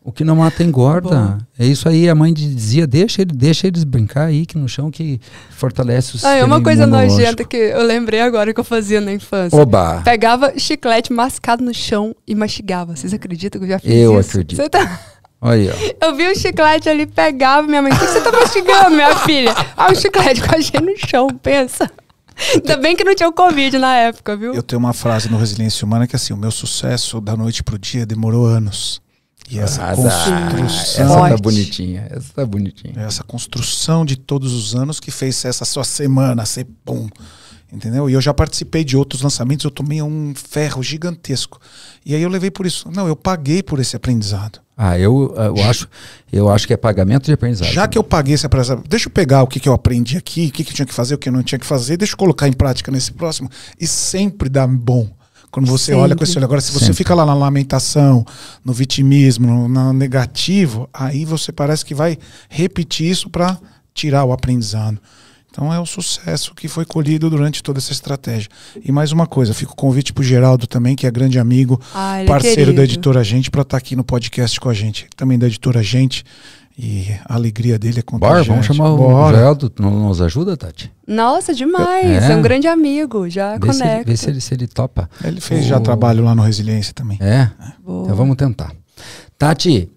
o 0.03 0.11
que 0.11 0.23
não 0.23 0.37
mata 0.37 0.63
engorda. 0.63 1.09
Bom. 1.09 1.37
É 1.59 1.65
isso 1.65 1.87
aí, 1.87 2.09
a 2.09 2.15
mãe 2.15 2.33
dizia, 2.33 2.87
deixa, 2.87 3.21
ele, 3.21 3.31
deixa 3.33 3.67
eles 3.67 3.83
brincar 3.83 4.25
aí 4.25 4.45
que 4.45 4.57
no 4.57 4.67
chão 4.67 4.89
que 4.89 5.19
fortalece 5.51 6.09
o 6.09 6.11
sistema 6.13 6.33
ah, 6.33 6.37
É 6.37 6.43
uma 6.43 6.61
coisa 6.61 6.87
nojenta 6.87 7.43
que 7.43 7.57
eu 7.57 7.83
lembrei 7.83 8.21
agora 8.21 8.53
que 8.53 8.59
eu 8.59 8.63
fazia 8.63 8.99
na 8.99 9.13
infância. 9.13 9.59
Oba! 9.59 10.01
Pegava 10.03 10.57
chiclete 10.57 11.13
mascado 11.13 11.63
no 11.63 11.73
chão 11.73 12.15
e 12.25 12.33
mastigava. 12.33 12.95
Vocês 12.95 13.13
acreditam 13.13 13.59
que 13.59 13.65
eu 13.65 13.69
já 13.69 13.79
fiz 13.79 13.91
eu 13.91 13.97
isso? 13.97 14.13
Eu 14.13 14.19
acredito. 14.19 14.57
Você 14.57 14.69
tá... 14.69 14.99
Olha. 15.39 15.75
Eu 16.01 16.15
vi 16.15 16.27
o 16.27 16.35
chiclete 16.35 16.89
ali, 16.89 17.05
pegava 17.05 17.67
minha 17.67 17.81
mãe. 17.81 17.91
O 17.91 17.95
que 17.95 18.05
você 18.05 18.21
tá 18.21 18.31
mastigando, 18.31 18.91
minha 18.91 19.15
filha? 19.17 19.53
Ah, 19.75 19.91
o 19.91 19.95
chiclete 19.95 20.41
com 20.41 20.55
a 20.55 20.59
gente 20.59 20.81
no 20.81 20.97
chão, 20.97 21.27
pensa. 21.29 21.89
Ainda 22.53 22.77
bem 22.77 22.95
que 22.95 23.03
não 23.03 23.15
tinha 23.15 23.27
o 23.27 23.33
Covid 23.33 23.77
na 23.77 23.95
época, 23.95 24.37
viu? 24.37 24.53
Eu 24.53 24.63
tenho 24.63 24.79
uma 24.79 24.93
frase 24.93 25.29
no 25.29 25.37
Resiliência 25.37 25.85
Humana 25.85 26.07
que 26.07 26.15
é 26.15 26.17
assim: 26.17 26.33
o 26.33 26.37
meu 26.37 26.51
sucesso 26.51 27.19
da 27.19 27.35
noite 27.35 27.63
pro 27.63 27.77
dia 27.77 28.05
demorou 28.05 28.45
anos. 28.45 29.01
E 29.49 29.59
essa 29.59 29.81
ah, 29.81 29.95
construção. 29.95 31.25
Essa 31.25 31.29
tá 31.29 31.37
bonitinha. 31.37 32.07
Essa 32.09 32.33
tá 32.33 32.45
bonitinha. 32.45 32.93
Essa 32.97 33.23
construção 33.23 34.05
de 34.05 34.17
todos 34.17 34.53
os 34.53 34.75
anos 34.75 34.99
que 34.99 35.09
fez 35.09 35.45
essa 35.45 35.63
sua 35.63 35.85
semana 35.85 36.45
ser 36.45 36.67
bom. 36.85 37.07
Entendeu? 37.71 38.09
E 38.09 38.13
eu 38.13 38.21
já 38.21 38.33
participei 38.33 38.83
de 38.85 38.95
outros 38.95 39.21
lançamentos, 39.21 39.65
eu 39.65 39.71
tomei 39.71 40.01
um 40.01 40.33
ferro 40.33 40.81
gigantesco. 40.81 41.59
E 42.05 42.15
aí 42.15 42.21
eu 42.21 42.29
levei 42.29 42.49
por 42.49 42.65
isso. 42.65 42.89
Não, 42.89 43.07
eu 43.07 43.15
paguei 43.15 43.61
por 43.61 43.79
esse 43.79 43.95
aprendizado. 43.95 44.59
Ah, 44.77 44.97
eu, 44.97 45.33
eu, 45.35 45.63
acho, 45.63 45.89
eu 46.31 46.49
acho 46.49 46.67
que 46.67 46.73
é 46.73 46.77
pagamento 46.77 47.25
de 47.25 47.33
aprendizado. 47.33 47.69
Já 47.69 47.87
que 47.87 47.97
eu 47.97 48.03
paguei 48.03 48.35
esse 48.35 48.45
aprendizado, 48.45 48.83
deixa 48.87 49.07
eu 49.07 49.11
pegar 49.11 49.43
o 49.43 49.47
que, 49.47 49.59
que 49.59 49.67
eu 49.67 49.73
aprendi 49.73 50.17
aqui, 50.17 50.47
o 50.47 50.51
que, 50.51 50.63
que 50.63 50.71
eu 50.71 50.75
tinha 50.75 50.85
que 50.85 50.93
fazer, 50.93 51.15
o 51.15 51.17
que 51.17 51.27
eu 51.27 51.33
não 51.33 51.43
tinha 51.43 51.59
que 51.59 51.65
fazer, 51.65 51.97
deixa 51.97 52.13
eu 52.13 52.17
colocar 52.17 52.47
em 52.47 52.53
prática 52.53 52.91
nesse 52.91 53.11
próximo. 53.11 53.49
E 53.79 53.87
sempre 53.87 54.47
dá 54.47 54.65
bom. 54.65 55.09
Quando 55.51 55.65
você 55.65 55.85
sempre. 55.85 56.01
olha 56.01 56.15
com 56.15 56.23
esse 56.23 56.37
olho. 56.37 56.45
Agora, 56.45 56.61
se 56.61 56.71
você 56.71 56.85
sempre. 56.85 56.97
fica 56.97 57.15
lá 57.15 57.25
na 57.25 57.33
lamentação, 57.33 58.23
no 58.63 58.71
vitimismo, 58.71 59.47
no, 59.47 59.67
no 59.67 59.93
negativo, 59.93 60.87
aí 60.93 61.25
você 61.25 61.51
parece 61.51 61.83
que 61.83 61.95
vai 61.95 62.17
repetir 62.47 63.09
isso 63.09 63.29
para 63.29 63.57
tirar 63.93 64.23
o 64.25 64.31
aprendizado. 64.31 64.99
Então 65.57 65.73
é 65.73 65.79
o 65.79 65.87
sucesso 65.87 66.53
que 66.53 66.67
foi 66.67 66.85
colhido 66.85 67.31
durante 67.31 67.63
toda 67.63 67.79
essa 67.79 67.91
estratégia. 67.91 68.47
E 68.85 68.91
mais 68.91 69.11
uma 69.11 69.25
coisa, 69.25 69.55
fico 69.55 69.75
convite 69.75 70.13
para 70.13 70.21
o 70.21 70.23
Geraldo 70.23 70.67
também, 70.67 70.95
que 70.95 71.07
é 71.07 71.09
grande 71.09 71.39
amigo, 71.39 71.81
ah, 71.95 72.21
é 72.21 72.25
parceiro 72.25 72.69
é 72.69 72.73
da 72.75 72.83
editora 72.83 73.23
Gente, 73.23 73.49
para 73.49 73.63
estar 73.63 73.71
tá 73.71 73.77
aqui 73.77 73.95
no 73.95 74.03
podcast 74.03 74.59
com 74.59 74.69
a 74.69 74.73
gente. 74.75 75.07
Também 75.15 75.39
da 75.39 75.47
editora 75.47 75.81
Gente. 75.81 76.23
E 76.77 77.07
a 77.25 77.33
alegria 77.33 77.79
dele 77.79 78.01
é 78.01 78.01
contagiante. 78.03 78.49
Bora, 78.49 78.61
vamos 78.61 78.65
chamar 78.67 78.95
Bora. 78.95 79.33
o 79.33 79.35
Geraldo. 79.35 79.73
Nos 79.79 80.21
ajuda, 80.21 80.55
Tati? 80.55 80.91
Nossa, 81.07 81.55
demais. 81.55 82.05
É, 82.05 82.33
é 82.33 82.35
um 82.35 82.41
grande 82.43 82.67
amigo. 82.67 83.27
Já 83.27 83.53
vê 83.53 83.61
conecta. 83.61 83.83
Se 83.83 83.95
ele, 83.95 84.03
vê 84.05 84.15
se 84.17 84.29
ele, 84.29 84.41
se 84.41 84.53
ele 84.53 84.67
topa. 84.67 85.09
Ele 85.23 85.41
fez 85.41 85.65
o... 85.65 85.69
já 85.69 85.79
trabalho 85.79 86.23
lá 86.23 86.35
no 86.35 86.43
Resiliência 86.43 86.93
também. 86.93 87.17
É? 87.19 87.33
é. 87.33 87.49
Então 87.81 88.15
vamos 88.15 88.35
tentar. 88.35 88.71
Tati, 89.39 89.89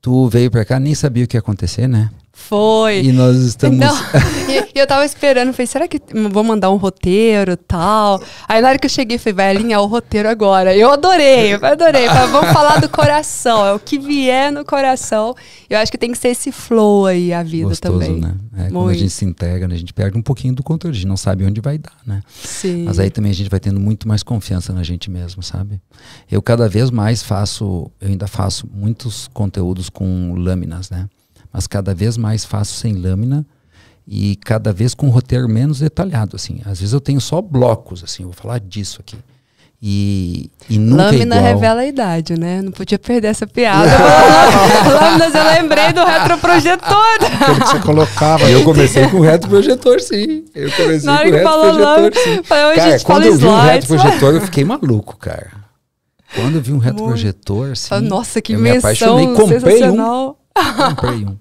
tu 0.00 0.28
veio 0.28 0.48
para 0.48 0.64
cá, 0.64 0.78
nem 0.78 0.94
sabia 0.94 1.24
o 1.24 1.26
que 1.26 1.36
ia 1.36 1.40
acontecer, 1.40 1.88
né? 1.88 2.08
Foi. 2.38 3.00
E 3.00 3.12
nós 3.12 3.36
estamos. 3.36 3.78
Não. 3.78 3.94
e 4.74 4.78
eu 4.78 4.86
tava 4.86 5.04
esperando, 5.04 5.52
falei, 5.52 5.66
será 5.66 5.88
que 5.88 6.00
vou 6.30 6.42
mandar 6.42 6.70
um 6.70 6.76
roteiro 6.76 7.56
tal? 7.56 8.22
Aí 8.48 8.62
na 8.62 8.68
hora 8.68 8.78
que 8.78 8.86
eu 8.86 8.90
cheguei, 8.90 9.18
falei, 9.18 9.34
vai 9.34 9.50
alinhar 9.50 9.82
o 9.82 9.86
roteiro 9.86 10.28
agora. 10.28 10.74
Eu 10.74 10.90
adorei, 10.90 11.54
eu 11.54 11.66
adorei. 11.66 12.06
Falei, 12.06 12.28
vamos 12.28 12.50
falar 12.50 12.80
do 12.80 12.88
coração, 12.88 13.66
é 13.66 13.74
o 13.74 13.78
que 13.78 13.98
vier 13.98 14.50
no 14.50 14.64
coração. 14.64 15.34
Eu 15.68 15.78
acho 15.78 15.92
que 15.92 15.98
tem 15.98 16.10
que 16.10 16.16
ser 16.16 16.28
esse 16.28 16.50
flow 16.50 17.04
aí, 17.04 17.34
a 17.34 17.42
vida 17.42 17.68
Gostoso, 17.68 17.98
também. 17.98 18.20
né? 18.20 18.34
É, 18.56 18.70
quando 18.70 18.88
a 18.88 18.94
gente 18.94 19.10
se 19.10 19.24
integra, 19.24 19.68
né? 19.68 19.74
a 19.74 19.78
gente 19.78 19.92
perde 19.92 20.16
um 20.16 20.22
pouquinho 20.22 20.54
do 20.54 20.62
controle, 20.62 20.94
a 20.94 20.98
gente 20.98 21.08
não 21.08 21.16
sabe 21.16 21.44
onde 21.44 21.60
vai 21.60 21.76
dar, 21.76 21.96
né? 22.06 22.22
Sim. 22.42 22.84
Mas 22.84 22.98
aí 22.98 23.10
também 23.10 23.32
a 23.32 23.34
gente 23.34 23.50
vai 23.50 23.60
tendo 23.60 23.78
muito 23.78 24.08
mais 24.08 24.22
confiança 24.22 24.72
na 24.72 24.82
gente 24.82 25.10
mesmo, 25.10 25.42
sabe? 25.42 25.80
Eu 26.30 26.40
cada 26.40 26.66
vez 26.66 26.90
mais 26.90 27.22
faço, 27.22 27.90
eu 28.00 28.08
ainda 28.08 28.26
faço 28.26 28.66
muitos 28.72 29.28
conteúdos 29.34 29.90
com 29.90 30.34
lâminas, 30.34 30.88
né? 30.88 31.08
Mas 31.52 31.66
cada 31.66 31.94
vez 31.94 32.16
mais 32.16 32.44
faço 32.44 32.74
sem 32.74 32.94
lâmina 32.94 33.46
e 34.06 34.36
cada 34.36 34.72
vez 34.72 34.94
com 34.94 35.06
um 35.06 35.10
roteiro 35.10 35.48
menos 35.48 35.80
detalhado 35.80 36.36
assim. 36.36 36.60
Às 36.64 36.80
vezes 36.80 36.92
eu 36.92 37.00
tenho 37.00 37.20
só 37.20 37.40
blocos 37.42 38.02
assim, 38.02 38.22
eu 38.22 38.28
vou 38.30 38.36
falar 38.36 38.58
disso 38.60 39.00
aqui. 39.00 39.16
E, 39.80 40.50
e 40.68 40.76
nunca 40.76 41.04
Lâmina 41.04 41.36
igual. 41.36 41.52
revela 41.54 41.80
a 41.82 41.86
idade, 41.86 42.36
né? 42.36 42.60
Não 42.60 42.72
podia 42.72 42.98
perder 42.98 43.28
essa 43.28 43.46
piada. 43.46 43.88
Lâminas, 44.92 45.32
eu 45.32 45.44
lembrei 45.44 45.92
do 45.92 46.04
retroprojetor. 46.04 47.18
Você 47.60 47.78
colocava. 47.78 48.50
Eu 48.50 48.64
comecei 48.64 49.06
com 49.06 49.18
o 49.18 49.20
retroprojetor, 49.20 50.00
sim. 50.00 50.44
Eu 50.52 50.72
comecei 50.72 51.06
Na 51.06 51.20
hora 51.20 51.30
com 51.30 51.36
o 51.36 51.38
que 51.38 51.44
falou 51.44 51.64
retroprojetor, 51.66 52.02
lâmina, 52.02 52.36
sim. 52.36 52.42
falei, 52.42 52.76
Cara, 52.76 52.90
gente 52.90 53.04
quando 53.04 53.24
eu 53.26 53.36
vi 53.36 53.46
um 53.46 53.56
slides. 53.60 53.88
retroprojetor, 53.88 54.34
eu 54.34 54.40
fiquei 54.40 54.64
maluco, 54.64 55.16
cara. 55.16 55.50
Quando 56.34 56.56
eu 56.56 56.60
vi 56.60 56.72
um 56.72 56.78
retroprojetor, 56.78 57.70
assim, 57.70 58.00
Nossa, 58.00 58.42
que 58.42 58.54
eu 58.54 58.58
me 58.58 58.76
apaixonei, 58.76 59.28
comprei 59.28 59.84
um. 59.84 60.34
Comprei 60.74 61.24
um. 61.24 61.36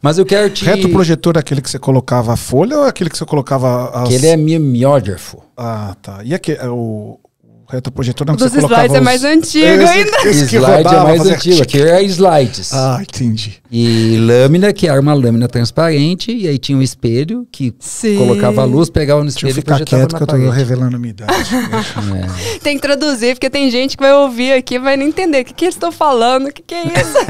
Mas 0.00 0.16
eu 0.18 0.24
quero 0.24 0.48
te... 0.50 0.64
Retroprojetor 0.64 1.34
é 1.36 1.40
aquele 1.40 1.60
que 1.60 1.68
você 1.70 1.78
colocava 1.78 2.32
a 2.32 2.36
folha 2.36 2.78
ou 2.78 2.86
é 2.86 2.88
aquele 2.88 3.10
que 3.10 3.18
você 3.18 3.24
colocava 3.24 3.90
as... 3.90 4.08
Que 4.08 4.14
ele 4.14 4.26
é 4.28 4.36
mimeógrafo. 4.36 5.42
Ah, 5.56 5.96
tá. 6.00 6.20
E 6.22 6.32
aquele, 6.34 6.58
o, 6.68 7.18
o 7.68 7.72
retroprojetor 7.72 8.24
não 8.28 8.34
O 8.34 8.36
que 8.36 8.44
dos 8.44 8.52
você 8.52 8.60
colocava 8.60 8.84
slides 8.86 8.96
é 8.96 9.00
mais 9.04 9.24
antigo 9.24 9.66
Esse- 9.66 9.92
ainda. 9.92 10.16
esse 10.28 10.44
Slide 10.44 10.56
é 10.56 10.76
rodava, 10.76 11.02
mais 11.04 11.18
fazia- 11.18 11.34
antigo, 11.34 11.62
aqui 11.62 11.82
é 11.82 12.02
slides. 12.04 12.72
Ah, 12.72 12.98
entendi. 13.02 13.54
E 13.68 14.16
lâmina, 14.18 14.72
que 14.72 14.86
era 14.86 15.00
uma 15.00 15.12
lâmina 15.14 15.48
transparente, 15.48 16.30
e 16.32 16.46
aí 16.46 16.58
tinha 16.58 16.78
um 16.78 16.82
espelho 16.82 17.44
que 17.50 17.74
Sim. 17.80 18.18
colocava 18.18 18.62
a 18.62 18.64
luz, 18.64 18.88
pegava 18.88 19.18
no 19.24 19.26
Deixa 19.28 19.46
eu 19.46 19.48
espelho 19.48 19.58
e 19.58 19.62
ficar 19.62 19.74
projetava 19.78 20.02
quieto 20.02 20.12
na 20.12 20.18
que 20.18 20.22
eu 20.22 20.26
tô 20.28 20.50
revelando 20.50 20.96
minha 20.96 21.10
idade. 21.10 21.32
É. 22.54 22.58
Tem 22.62 22.76
que 22.76 22.82
traduzir, 22.82 23.34
porque 23.34 23.50
tem 23.50 23.68
gente 23.68 23.96
que 23.96 24.02
vai 24.02 24.12
ouvir 24.14 24.52
aqui 24.52 24.76
e 24.76 24.78
vai 24.78 24.96
não 24.96 25.04
entender 25.04 25.40
o 25.40 25.44
que, 25.44 25.52
que 25.54 25.64
eles 25.64 25.74
estão 25.74 25.90
falando, 25.90 26.46
o 26.46 26.52
que, 26.52 26.62
que 26.62 26.74
é 26.76 26.84
isso. 26.84 27.16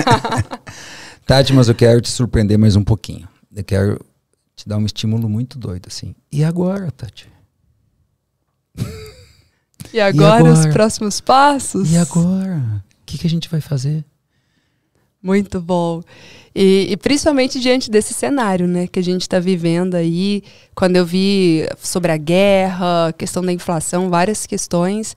Tati, 1.27 1.53
mas 1.53 1.69
eu 1.69 1.75
quero 1.75 2.01
te 2.01 2.09
surpreender 2.09 2.57
mais 2.57 2.77
um 2.77 2.85
pouquinho. 2.85 3.29
Eu 3.55 3.65
quero 3.65 4.01
te 4.55 4.69
dar 4.69 4.79
um 4.79 4.87
estímulo 4.87 5.29
muito 5.29 5.59
doido, 5.59 5.87
assim. 5.89 6.15
E 6.31 6.45
agora, 6.45 6.91
Tati? 6.91 7.29
E 9.93 10.01
agora, 10.01 10.45
os 10.45 10.59
agora? 10.61 10.73
próximos 10.73 11.21
passos? 11.21 11.93
E 11.93 11.97
agora? 11.97 12.83
O 13.01 13.07
que, 13.07 13.17
que 13.19 13.27
a 13.27 13.31
gente 13.31 13.49
vai 13.49 13.61
fazer? 13.61 14.05
Muito 15.23 15.61
bom. 15.61 16.03
E, 16.55 16.89
e 16.91 16.97
principalmente 16.97 17.61
diante 17.61 17.89
desse 17.91 18.13
cenário, 18.13 18.67
né, 18.67 18.89
que 18.89 18.99
a 18.99 19.03
gente 19.03 19.23
está 19.23 19.39
vivendo 19.39 19.95
aí, 19.95 20.43
quando 20.75 20.97
eu 20.97 21.07
vi 21.07 21.67
sobre 21.79 22.11
a 22.11 22.17
guerra, 22.17 23.09
a 23.09 23.13
questão 23.13 23.45
da 23.45 23.53
inflação, 23.53 24.11
várias 24.11 24.45
questões, 24.45 25.17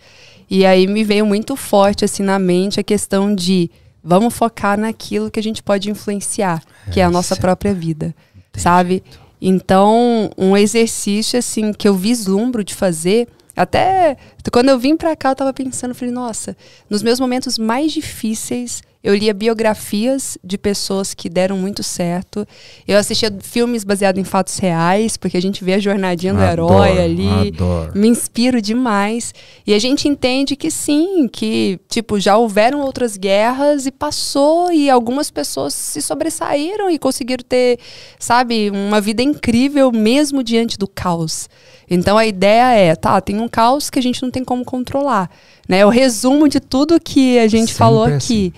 e 0.49 0.65
aí 0.65 0.85
me 0.85 1.03
veio 1.03 1.25
muito 1.25 1.55
forte 1.55 2.05
assim 2.05 2.23
na 2.23 2.37
mente 2.37 2.79
a 2.79 2.83
questão 2.83 3.33
de 3.33 3.71
vamos 4.03 4.33
focar 4.33 4.77
naquilo 4.79 5.29
que 5.31 5.39
a 5.39 5.43
gente 5.43 5.61
pode 5.63 5.89
influenciar, 5.89 6.63
que 6.91 6.99
é 6.99 7.03
a 7.03 7.09
nossa 7.11 7.33
Essa- 7.33 7.41
própria 7.41 7.73
vida, 7.73 8.15
Tem 8.51 8.61
sabe? 8.61 9.03
Então, 9.41 10.29
um 10.37 10.55
exercício 10.57 11.39
assim 11.39 11.71
que 11.73 11.87
eu 11.87 11.95
vislumbro 11.95 12.63
de 12.63 12.75
fazer, 12.75 13.27
até 13.55 14.17
quando 14.51 14.69
eu 14.69 14.77
vim 14.79 14.95
pra 14.97 15.15
cá 15.15 15.29
eu 15.29 15.35
tava 15.35 15.53
pensando, 15.53 15.95
falei, 15.95 16.13
nossa, 16.13 16.55
nos 16.89 17.01
meus 17.01 17.19
momentos 17.19 17.57
mais 17.57 17.91
difíceis, 17.91 18.81
eu 19.01 19.15
lia 19.15 19.33
biografias 19.33 20.37
de 20.43 20.57
pessoas 20.57 21.13
que 21.13 21.29
deram 21.29 21.57
muito 21.57 21.81
certo. 21.81 22.45
Eu 22.85 22.97
assistia 22.97 23.33
filmes 23.41 23.85
baseados 23.85 24.19
em 24.19 24.25
fatos 24.25 24.57
reais, 24.57 25.15
porque 25.15 25.37
a 25.37 25.41
gente 25.41 25.63
vê 25.63 25.75
a 25.75 25.79
jornadinha 25.79 26.33
do 26.33 26.41
herói 26.41 26.89
Adoro, 26.89 27.01
ali 27.01 27.47
Adoro. 27.47 27.97
me 27.97 28.09
inspiro 28.09 28.61
demais. 28.61 29.33
E 29.65 29.73
a 29.73 29.79
gente 29.79 30.09
entende 30.09 30.57
que 30.57 30.69
sim, 30.69 31.29
que 31.31 31.79
tipo 31.87 32.19
já 32.19 32.35
houveram 32.35 32.81
outras 32.81 33.15
guerras 33.15 33.85
e 33.85 33.91
passou 33.91 34.69
e 34.69 34.89
algumas 34.89 35.31
pessoas 35.31 35.73
se 35.73 36.01
sobressaíram 36.01 36.89
e 36.89 36.99
conseguiram 36.99 37.45
ter, 37.47 37.79
sabe, 38.19 38.69
uma 38.69 38.99
vida 38.99 39.23
incrível 39.23 39.93
mesmo 39.93 40.43
diante 40.43 40.77
do 40.77 40.87
caos. 40.89 41.47
Então 41.89 42.17
a 42.17 42.25
ideia 42.25 42.73
é, 42.73 42.95
tá, 42.97 43.21
tem 43.21 43.39
um 43.39 43.47
caos 43.47 43.89
que 43.89 43.97
a 43.97 44.01
gente 44.01 44.21
não 44.21 44.29
tem 44.29 44.43
como 44.43 44.65
controlar, 44.65 45.29
né? 45.69 45.79
É 45.79 45.85
o 45.85 45.89
resumo 45.89 46.49
de 46.49 46.59
tudo 46.59 46.99
que 46.99 47.39
a 47.39 47.47
gente 47.47 47.67
Sempre 47.67 47.75
falou 47.75 48.03
assim. 48.03 48.51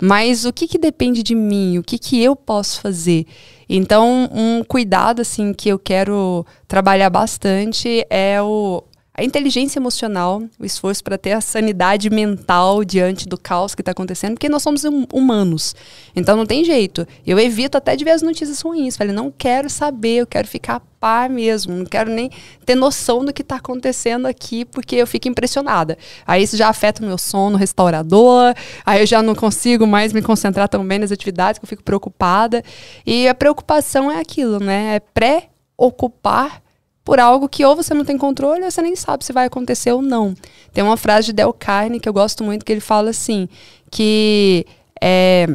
Mas 0.00 0.44
o 0.44 0.52
que, 0.52 0.66
que 0.66 0.78
depende 0.78 1.22
de 1.22 1.34
mim? 1.34 1.78
O 1.78 1.82
que, 1.82 1.98
que 1.98 2.22
eu 2.22 2.34
posso 2.34 2.80
fazer? 2.80 3.26
Então, 3.68 4.28
um 4.32 4.62
cuidado 4.62 5.22
assim 5.22 5.52
que 5.52 5.68
eu 5.68 5.78
quero 5.78 6.44
trabalhar 6.68 7.10
bastante 7.10 8.04
é 8.10 8.40
o, 8.42 8.82
a 9.16 9.22
inteligência 9.22 9.78
emocional, 9.78 10.42
o 10.58 10.64
esforço 10.64 11.04
para 11.04 11.16
ter 11.16 11.32
a 11.32 11.40
sanidade 11.40 12.10
mental 12.10 12.84
diante 12.84 13.28
do 13.28 13.38
caos 13.38 13.72
que 13.72 13.80
está 13.80 13.92
acontecendo, 13.92 14.34
porque 14.34 14.48
nós 14.48 14.60
somos 14.60 14.84
hum- 14.84 15.06
humanos. 15.12 15.72
Então 16.16 16.36
não 16.36 16.44
tem 16.44 16.64
jeito. 16.64 17.06
Eu 17.24 17.38
evito 17.38 17.78
até 17.78 17.94
de 17.94 18.04
ver 18.04 18.10
as 18.10 18.22
notícias 18.22 18.60
ruins. 18.60 18.96
Falei, 18.96 19.14
não 19.14 19.30
quero 19.30 19.70
saber, 19.70 20.16
eu 20.16 20.26
quero 20.26 20.48
ficar 20.48 20.76
a 20.76 20.80
par 20.80 21.30
mesmo, 21.30 21.76
não 21.76 21.84
quero 21.84 22.10
nem 22.10 22.28
ter 22.66 22.74
noção 22.74 23.24
do 23.24 23.32
que 23.32 23.42
está 23.42 23.56
acontecendo 23.56 24.26
aqui, 24.26 24.64
porque 24.64 24.96
eu 24.96 25.06
fico 25.06 25.28
impressionada. 25.28 25.96
Aí 26.26 26.42
isso 26.42 26.56
já 26.56 26.68
afeta 26.68 27.00
o 27.00 27.06
meu 27.06 27.16
sono 27.16 27.56
restaurador, 27.56 28.52
aí 28.84 29.00
eu 29.00 29.06
já 29.06 29.22
não 29.22 29.36
consigo 29.36 29.86
mais 29.86 30.12
me 30.12 30.22
concentrar 30.22 30.68
tão 30.68 30.84
bem 30.84 30.98
nas 30.98 31.12
atividades, 31.12 31.60
que 31.60 31.64
eu 31.64 31.68
fico 31.68 31.84
preocupada. 31.84 32.64
E 33.06 33.28
a 33.28 33.34
preocupação 33.34 34.10
é 34.10 34.18
aquilo, 34.18 34.58
né? 34.58 34.96
É 34.96 35.00
pré-ocupar 35.00 36.63
por 37.04 37.20
algo 37.20 37.48
que 37.48 37.64
ou 37.64 37.76
você 37.76 37.92
não 37.92 38.04
tem 38.04 38.16
controle 38.16 38.64
ou 38.64 38.70
você 38.70 38.80
nem 38.80 38.96
sabe 38.96 39.24
se 39.24 39.32
vai 39.32 39.46
acontecer 39.46 39.92
ou 39.92 40.00
não. 40.00 40.34
Tem 40.72 40.82
uma 40.82 40.96
frase 40.96 41.26
de 41.26 41.32
Del 41.34 41.52
Carne 41.52 42.00
que 42.00 42.08
eu 42.08 42.12
gosto 42.12 42.42
muito 42.42 42.64
que 42.64 42.72
ele 42.72 42.80
fala 42.80 43.10
assim, 43.10 43.48
que 43.90 44.66
é 45.00 45.46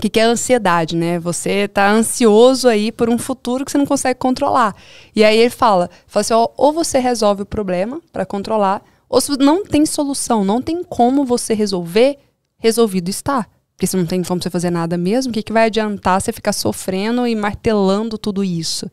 que, 0.00 0.08
que 0.08 0.18
é 0.18 0.22
ansiedade, 0.22 0.96
né? 0.96 1.18
Você 1.18 1.68
tá 1.68 1.90
ansioso 1.90 2.66
aí 2.66 2.90
por 2.90 3.10
um 3.10 3.18
futuro 3.18 3.64
que 3.64 3.70
você 3.70 3.76
não 3.76 3.84
consegue 3.84 4.18
controlar. 4.18 4.74
E 5.14 5.22
aí 5.22 5.36
ele 5.36 5.50
fala, 5.50 5.90
fala 6.06 6.20
assim, 6.22 6.34
ó, 6.34 6.48
ou 6.56 6.72
você 6.72 6.98
resolve 6.98 7.42
o 7.42 7.46
problema 7.46 8.00
para 8.10 8.24
controlar, 8.24 8.82
ou 9.08 9.20
se 9.20 9.36
não 9.38 9.64
tem 9.64 9.84
solução, 9.84 10.44
não 10.44 10.62
tem 10.62 10.82
como 10.82 11.24
você 11.24 11.52
resolver, 11.52 12.18
resolvido 12.58 13.10
está. 13.10 13.46
Porque 13.76 13.86
se 13.86 13.96
não 13.96 14.06
tem 14.06 14.22
como 14.22 14.40
você 14.40 14.48
fazer 14.48 14.70
nada 14.70 14.96
mesmo, 14.96 15.30
o 15.30 15.34
que, 15.34 15.42
que 15.42 15.52
vai 15.52 15.66
adiantar 15.66 16.20
você 16.20 16.32
ficar 16.32 16.52
sofrendo 16.52 17.26
e 17.26 17.34
martelando 17.34 18.16
tudo 18.16 18.42
isso? 18.42 18.90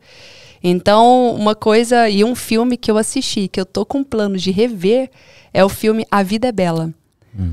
Então, 0.62 1.34
uma 1.34 1.54
coisa 1.54 2.08
e 2.08 2.22
um 2.22 2.34
filme 2.34 2.76
que 2.76 2.90
eu 2.90 2.98
assisti, 2.98 3.48
que 3.48 3.60
eu 3.60 3.66
tô 3.66 3.84
com 3.86 4.04
planos 4.04 4.42
de 4.42 4.50
rever, 4.50 5.10
é 5.52 5.64
o 5.64 5.68
filme 5.68 6.06
A 6.10 6.22
Vida 6.22 6.48
é 6.48 6.52
Bela. 6.52 6.92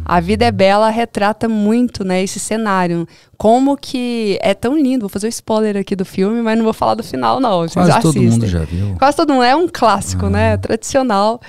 A 0.03 0.19
Vida 0.19 0.45
é 0.45 0.51
Bela 0.51 0.89
retrata 0.89 1.47
muito, 1.47 2.03
né, 2.03 2.23
esse 2.23 2.39
cenário. 2.39 3.07
Como 3.37 3.77
que 3.77 4.39
é 4.41 4.53
tão 4.53 4.75
lindo. 4.75 5.01
Vou 5.01 5.09
fazer 5.09 5.27
o 5.27 5.29
spoiler 5.29 5.77
aqui 5.77 5.95
do 5.95 6.03
filme, 6.03 6.41
mas 6.41 6.57
não 6.57 6.63
vou 6.63 6.73
falar 6.73 6.95
do 6.95 7.03
final, 7.03 7.39
não. 7.39 7.59
Vocês 7.61 7.73
Quase 7.73 8.01
todo 8.01 8.21
mundo 8.21 8.47
já 8.47 8.59
viu. 8.59 8.95
Quase 8.97 9.17
todo 9.17 9.33
mundo. 9.33 9.43
É 9.43 9.55
um 9.55 9.67
clássico, 9.67 10.27
né? 10.27 10.57
Tradicional. 10.57 11.39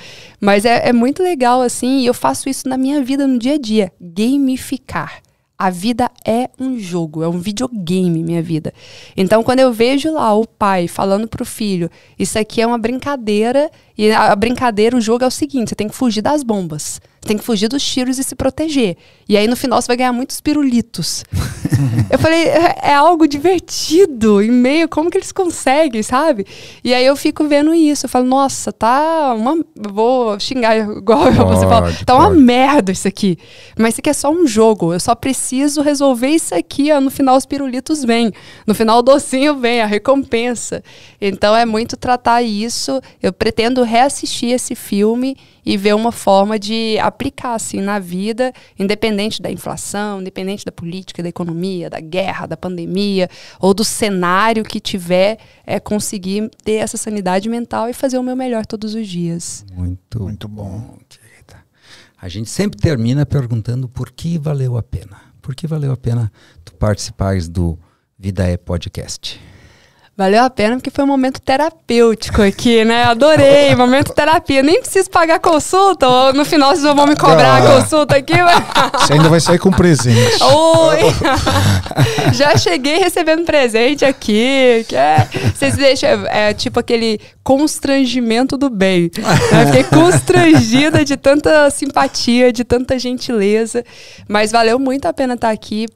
Mas 0.40 0.64
é, 0.66 0.88
é 0.88 0.92
muito 0.92 1.22
legal, 1.22 1.62
assim, 1.62 2.00
e 2.00 2.06
eu 2.06 2.14
faço 2.14 2.48
isso 2.48 2.68
na 2.68 2.76
minha 2.76 3.02
vida, 3.02 3.26
no 3.26 3.38
dia 3.38 3.54
a 3.54 3.58
dia. 3.58 3.90
Gamificar. 3.98 5.22
A 5.58 5.70
vida 5.70 6.08
é 6.24 6.48
um 6.58 6.78
jogo, 6.78 7.20
é 7.20 7.28
um 7.28 7.40
videogame, 7.40 8.22
minha 8.22 8.40
vida. 8.40 8.72
Então, 9.16 9.42
quando 9.42 9.58
eu 9.58 9.72
vejo 9.72 10.12
lá 10.12 10.32
o 10.32 10.46
pai 10.46 10.86
falando 10.86 11.26
pro 11.26 11.44
filho, 11.44 11.90
isso 12.16 12.38
aqui 12.38 12.60
é 12.60 12.66
uma 12.66 12.78
brincadeira, 12.78 13.68
e 13.96 14.12
a 14.12 14.36
brincadeira, 14.36 14.96
o 14.96 15.00
jogo 15.00 15.24
é 15.24 15.26
o 15.26 15.32
seguinte: 15.32 15.70
você 15.70 15.74
tem 15.74 15.88
que 15.88 15.96
fugir 15.96 16.22
das 16.22 16.44
bombas, 16.44 17.00
você 17.20 17.26
tem 17.26 17.36
que 17.36 17.42
fugir 17.42 17.68
dos 17.68 17.82
tiros 17.82 18.20
e 18.20 18.22
se 18.22 18.36
proteger. 18.36 18.96
E 19.28 19.36
aí, 19.36 19.46
no 19.46 19.56
final, 19.56 19.80
você 19.80 19.86
vai 19.86 19.96
ganhar 19.98 20.12
muitos 20.12 20.40
pirulitos. 20.40 21.22
eu 22.10 22.18
falei, 22.18 22.44
é, 22.48 22.78
é 22.82 22.94
algo 22.94 23.28
divertido, 23.28 24.40
em 24.40 24.50
meio, 24.50 24.88
como 24.88 25.10
que 25.10 25.18
eles 25.18 25.32
conseguem, 25.32 26.02
sabe? 26.02 26.46
E 26.82 26.94
aí 26.94 27.04
eu 27.04 27.14
fico 27.14 27.46
vendo 27.46 27.74
isso, 27.74 28.06
eu 28.06 28.10
falo, 28.10 28.24
nossa, 28.24 28.72
tá 28.72 29.34
uma. 29.34 29.62
Vou 29.76 30.40
xingar 30.40 30.78
igual 30.78 31.30
você 31.30 31.66
fala, 31.66 31.82
Pode, 31.82 32.04
tá 32.06 32.14
uma 32.14 32.28
pode. 32.28 32.40
merda 32.40 32.90
isso 32.90 33.06
aqui. 33.06 33.36
Mas 33.78 33.94
isso 33.94 34.00
aqui 34.00 34.10
é 34.10 34.14
só 34.14 34.30
um 34.30 34.46
jogo. 34.46 34.94
Eu 34.94 35.00
só 35.00 35.14
preciso 35.14 35.82
resolver 35.82 36.28
isso 36.28 36.54
aqui. 36.54 36.90
Ó. 36.90 36.98
No 37.00 37.10
final, 37.10 37.36
os 37.36 37.44
pirulitos 37.44 38.02
vêm. 38.04 38.32
No 38.66 38.74
final, 38.74 39.00
o 39.00 39.02
docinho 39.02 39.56
vem, 39.56 39.82
a 39.82 39.86
recompensa. 39.86 40.82
Então, 41.20 41.54
é 41.54 41.66
muito 41.66 41.96
tratar 41.96 42.42
isso. 42.42 42.98
Eu 43.22 43.32
pretendo 43.32 43.82
reassistir 43.82 44.52
esse 44.52 44.74
filme 44.74 45.36
e 45.68 45.76
ver 45.76 45.94
uma 45.94 46.10
forma 46.10 46.58
de 46.58 46.98
aplicar 46.98 47.52
assim 47.52 47.82
na 47.82 47.98
vida, 47.98 48.54
independente 48.78 49.42
da 49.42 49.50
inflação, 49.50 50.18
independente 50.18 50.64
da 50.64 50.72
política, 50.72 51.22
da 51.22 51.28
economia, 51.28 51.90
da 51.90 52.00
guerra, 52.00 52.46
da 52.46 52.56
pandemia 52.56 53.28
ou 53.60 53.74
do 53.74 53.84
cenário 53.84 54.64
que 54.64 54.80
tiver, 54.80 55.36
é 55.66 55.78
conseguir 55.78 56.50
ter 56.64 56.76
essa 56.76 56.96
sanidade 56.96 57.50
mental 57.50 57.86
e 57.86 57.92
fazer 57.92 58.16
o 58.16 58.22
meu 58.22 58.34
melhor 58.34 58.64
todos 58.64 58.94
os 58.94 59.06
dias. 59.06 59.62
Muito, 59.74 60.22
Muito 60.22 60.48
bom. 60.48 60.98
querida. 61.06 61.62
A 62.18 62.30
gente 62.30 62.48
sempre 62.48 62.80
termina 62.80 63.26
perguntando 63.26 63.90
por 63.90 64.10
que 64.10 64.38
valeu 64.38 64.78
a 64.78 64.82
pena. 64.82 65.20
Por 65.42 65.54
que 65.54 65.66
valeu 65.66 65.92
a 65.92 65.98
pena 65.98 66.32
tu 66.64 66.74
participares 66.76 67.46
do 67.46 67.78
Vida 68.18 68.48
é 68.48 68.56
Podcast? 68.56 69.38
Valeu 70.18 70.42
a 70.42 70.50
pena 70.50 70.74
porque 70.74 70.90
foi 70.90 71.04
um 71.04 71.06
momento 71.06 71.40
terapêutico 71.40 72.42
aqui, 72.42 72.84
né? 72.84 73.04
Adorei, 73.04 73.72
momento 73.78 74.12
terapia. 74.12 74.64
Nem 74.64 74.80
preciso 74.80 75.08
pagar 75.08 75.38
consulta, 75.38 76.08
ou 76.08 76.32
no 76.32 76.44
final 76.44 76.70
vocês 76.70 76.82
vão 76.82 77.06
me 77.06 77.14
cobrar 77.14 77.58
a 77.58 77.76
consulta 77.76 78.16
aqui. 78.16 78.32
Mas... 78.36 78.64
Você 79.00 79.12
ainda 79.12 79.28
vai 79.28 79.38
sair 79.38 79.60
com 79.60 79.70
presente. 79.70 80.42
Oi! 80.42 80.98
Já 82.34 82.56
cheguei 82.56 82.98
recebendo 82.98 83.44
presente 83.44 84.04
aqui. 84.04 84.84
Que 84.88 84.96
é, 84.96 85.28
vocês 85.54 85.76
deixam, 85.76 86.26
é, 86.26 86.52
tipo 86.52 86.80
aquele 86.80 87.20
constrangimento 87.44 88.58
do 88.58 88.68
bem. 88.68 89.12
Eu 89.16 89.66
fiquei 89.66 89.84
constrangida 89.96 91.04
de 91.04 91.16
tanta 91.16 91.70
simpatia, 91.70 92.52
de 92.52 92.64
tanta 92.64 92.98
gentileza. 92.98 93.84
Mas 94.28 94.50
valeu 94.50 94.80
muito 94.80 95.06
a 95.06 95.12
pena 95.12 95.34
estar 95.34 95.50
aqui 95.50 95.86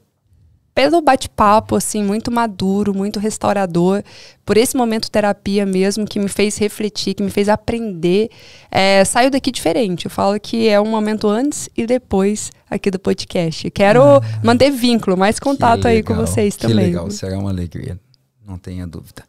pelo 0.73 1.01
bate-papo, 1.01 1.75
assim, 1.75 2.03
muito 2.03 2.31
maduro, 2.31 2.93
muito 2.93 3.19
restaurador, 3.19 4.03
por 4.45 4.57
esse 4.57 4.75
momento 4.75 5.09
terapia 5.09 5.65
mesmo, 5.65 6.05
que 6.05 6.19
me 6.19 6.27
fez 6.27 6.57
refletir, 6.57 7.13
que 7.13 7.23
me 7.23 7.29
fez 7.29 7.47
aprender. 7.47 8.29
É, 8.71 9.05
saio 9.05 9.29
daqui 9.29 9.51
diferente. 9.51 10.05
Eu 10.05 10.11
falo 10.11 10.39
que 10.39 10.67
é 10.67 10.81
um 10.81 10.89
momento 10.89 11.27
antes 11.27 11.69
e 11.77 11.85
depois 11.85 12.51
aqui 12.69 12.89
do 12.89 12.99
podcast. 12.99 13.69
Quero 13.69 14.01
ah, 14.01 14.21
manter 14.43 14.71
vínculo, 14.71 15.15
mais 15.15 15.39
contato 15.39 15.87
aí 15.87 16.01
com 16.01 16.15
vocês 16.15 16.55
também. 16.55 16.77
Que 16.77 16.83
legal, 16.83 17.11
será 17.11 17.37
uma 17.37 17.51
alegria, 17.51 17.99
não 18.45 18.57
tenha 18.57 18.87
dúvida. 18.87 19.23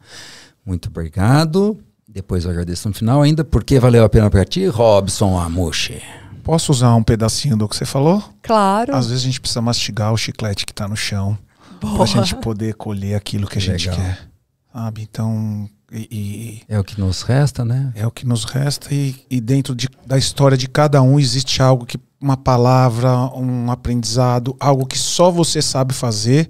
Muito 0.65 0.89
obrigado. 0.89 1.79
Depois 2.09 2.45
eu 2.45 2.51
agradeço 2.51 2.89
no 2.89 2.95
final 2.95 3.23
ainda, 3.23 3.45
porque 3.45 3.79
valeu 3.79 4.05
a 4.05 4.09
pena 4.09 4.31
para 4.31 4.45
ti, 4.45 4.66
Robson 4.66 5.39
Amushi. 5.39 6.01
Posso 6.45 6.71
usar 6.71 6.95
um 6.95 7.03
pedacinho 7.03 7.57
do 7.57 7.66
que 7.66 7.75
você 7.75 7.87
falou? 7.87 8.23
Claro. 8.43 8.95
Às 8.95 9.07
vezes 9.07 9.23
a 9.23 9.27
gente 9.27 9.41
precisa 9.41 9.62
mastigar 9.62 10.12
o 10.12 10.16
chiclete 10.16 10.66
que 10.66 10.73
está 10.73 10.87
no 10.87 10.95
chão. 10.95 11.37
Boa. 11.81 11.97
Pra 11.97 12.07
gente 12.07 12.35
poder 12.37 12.75
colher 12.75 13.15
aquilo 13.15 13.47
que 13.47 13.57
a 13.57 13.61
gente 13.61 13.89
Legal. 13.89 14.05
quer. 14.05 14.29
Sabe? 14.71 15.03
Então. 15.03 15.69
E, 15.91 16.09
e, 16.11 16.62
é 16.69 16.79
o 16.79 16.85
que 16.85 17.01
nos 17.01 17.23
resta, 17.23 17.65
né? 17.65 17.93
É 17.95 18.07
o 18.07 18.11
que 18.11 18.27
nos 18.27 18.45
resta, 18.45 18.93
e, 18.93 19.15
e 19.31 19.41
dentro 19.41 19.75
de, 19.77 19.89
da 20.05 20.19
história 20.19 20.57
de 20.57 20.69
cada 20.69 21.01
um 21.01 21.19
existe 21.19 21.62
algo 21.62 21.87
que. 21.87 21.99
Uma 22.21 22.39
palavra, 22.39 23.15
um 23.37 23.71
aprendizado, 23.71 24.57
algo 24.59 24.87
que 24.87 24.97
só 24.97 25.31
você 25.31 25.61
sabe 25.61 25.93
fazer, 25.93 26.49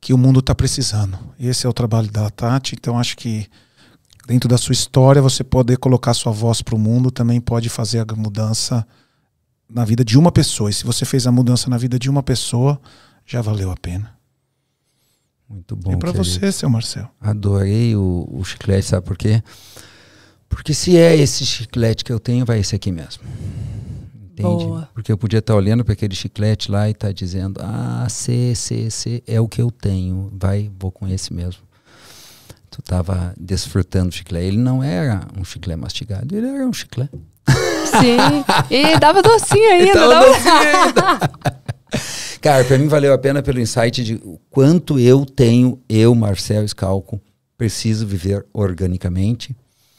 que 0.00 0.14
o 0.14 0.18
mundo 0.18 0.40
está 0.40 0.54
precisando. 0.54 1.18
Esse 1.38 1.66
é 1.66 1.68
o 1.68 1.72
trabalho 1.74 2.10
da 2.10 2.30
Tati, 2.30 2.76
então 2.76 2.98
acho 2.98 3.14
que 3.14 3.46
dentro 4.26 4.48
da 4.48 4.58
sua 4.58 4.72
história, 4.72 5.22
você 5.22 5.42
poder 5.42 5.78
colocar 5.78 6.14
sua 6.14 6.32
voz 6.32 6.62
para 6.62 6.74
o 6.74 6.78
mundo 6.78 7.10
também 7.10 7.40
pode 7.40 7.68
fazer 7.68 8.00
a 8.00 8.14
mudança 8.14 8.86
na 9.68 9.84
vida 9.84 10.04
de 10.04 10.18
uma 10.18 10.32
pessoa. 10.32 10.70
E 10.70 10.72
se 10.72 10.84
você 10.84 11.04
fez 11.04 11.26
a 11.26 11.32
mudança 11.32 11.70
na 11.70 11.78
vida 11.78 11.98
de 11.98 12.10
uma 12.10 12.22
pessoa, 12.22 12.80
já 13.24 13.40
valeu 13.40 13.70
a 13.70 13.76
pena. 13.76 14.14
Muito 15.48 15.74
bom. 15.74 15.92
E 15.92 15.96
para 15.96 16.12
você, 16.12 16.52
seu 16.52 16.70
Marcel? 16.70 17.08
Adorei 17.20 17.96
o, 17.96 18.28
o, 18.30 18.44
chiclete, 18.44 18.86
sabe 18.86 19.06
por 19.06 19.16
quê? 19.16 19.42
Porque 20.48 20.74
se 20.74 20.96
é 20.96 21.16
esse 21.16 21.44
chiclete 21.44 22.04
que 22.04 22.12
eu 22.12 22.20
tenho, 22.20 22.44
vai 22.44 22.60
esse 22.60 22.74
aqui 22.74 22.92
mesmo. 22.92 23.22
Entende? 24.14 24.42
Boa. 24.42 24.88
Porque 24.94 25.10
eu 25.10 25.18
podia 25.18 25.38
estar 25.38 25.52
tá 25.52 25.56
olhando 25.56 25.84
para 25.84 25.92
aquele 25.92 26.14
chiclete 26.14 26.70
lá 26.70 26.88
e 26.88 26.92
estar 26.92 27.08
tá 27.08 27.12
dizendo: 27.12 27.60
ah, 27.60 28.06
C, 28.08 28.54
C, 28.54 28.90
C, 28.90 29.22
é 29.26 29.40
o 29.40 29.48
que 29.48 29.60
eu 29.60 29.70
tenho. 29.70 30.30
Vai, 30.32 30.70
vou 30.78 30.90
com 30.92 31.06
esse 31.08 31.32
mesmo 31.32 31.69
tu 32.80 32.84
estava 32.84 33.34
desfrutando 33.38 34.08
o 34.08 34.12
chiclete. 34.12 34.46
Ele 34.46 34.56
não 34.56 34.82
era 34.82 35.26
um 35.38 35.44
chiclete 35.44 35.80
mastigado, 35.80 36.36
ele 36.36 36.48
era 36.48 36.66
um 36.66 36.72
chiclete. 36.72 37.12
Sim, 37.46 38.16
e 38.70 38.98
dava 38.98 39.22
docinho 39.22 39.70
ainda. 39.70 39.94
Dava 39.94 40.26
docinho 40.26 40.52
ainda. 40.86 41.30
Cara, 42.40 42.64
para 42.64 42.78
mim 42.78 42.88
valeu 42.88 43.12
a 43.12 43.18
pena 43.18 43.42
pelo 43.42 43.60
insight 43.60 44.02
de 44.02 44.20
quanto 44.48 44.98
eu 44.98 45.26
tenho, 45.26 45.78
eu, 45.88 46.14
Marcel 46.14 46.66
Scalco, 46.66 47.20
preciso 47.58 48.06
viver 48.06 48.46
organicamente. 48.52 49.54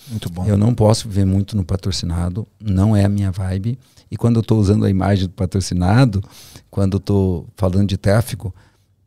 Muito 0.10 0.30
bom. 0.30 0.46
Eu 0.46 0.58
não 0.58 0.74
posso 0.74 1.08
viver 1.08 1.26
muito 1.26 1.56
no 1.56 1.64
patrocinado, 1.64 2.48
não 2.60 2.96
é 2.96 3.06
a 3.06 3.10
minha 3.10 3.32
vibe. 3.32 3.78
E 4.10 4.18
quando 4.18 4.38
eu 4.38 4.42
estou 4.42 4.60
usando 4.60 4.86
a 4.86 4.90
imagem 4.90 5.26
do 5.28 5.34
patrocinado, 5.34 6.22
quando 6.70 6.94
eu 6.94 6.98
estou 6.98 7.48
falando 7.56 7.88
de 7.88 7.98
tráfego, 7.98 8.54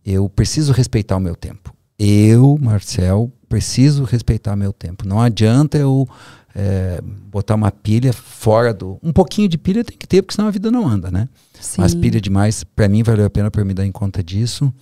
eu 0.06 0.28
preciso 0.28 0.72
respeitar 0.72 1.16
o 1.16 1.20
meu 1.20 1.34
tempo. 1.34 1.74
Eu, 1.98 2.58
Marcel, 2.60 3.30
preciso 3.48 4.04
respeitar 4.04 4.56
meu 4.56 4.72
tempo. 4.72 5.06
Não 5.06 5.20
adianta 5.20 5.78
eu 5.78 6.08
é, 6.54 7.00
botar 7.02 7.56
uma 7.56 7.70
pilha 7.70 8.12
fora 8.12 8.72
do. 8.72 8.98
Um 9.02 9.12
pouquinho 9.12 9.48
de 9.48 9.58
pilha 9.58 9.84
tem 9.84 9.96
que 9.96 10.06
ter, 10.06 10.22
porque 10.22 10.34
senão 10.34 10.48
a 10.48 10.52
vida 10.52 10.70
não 10.70 10.86
anda, 10.86 11.10
né? 11.10 11.28
Sim. 11.60 11.80
Mas 11.80 11.94
pilha 11.94 12.20
demais, 12.20 12.62
para 12.62 12.88
mim, 12.88 13.02
valeu 13.02 13.26
a 13.26 13.30
pena 13.30 13.50
para 13.50 13.64
me 13.64 13.74
dar 13.74 13.84
em 13.84 13.92
conta 13.92 14.22
disso. 14.22 14.72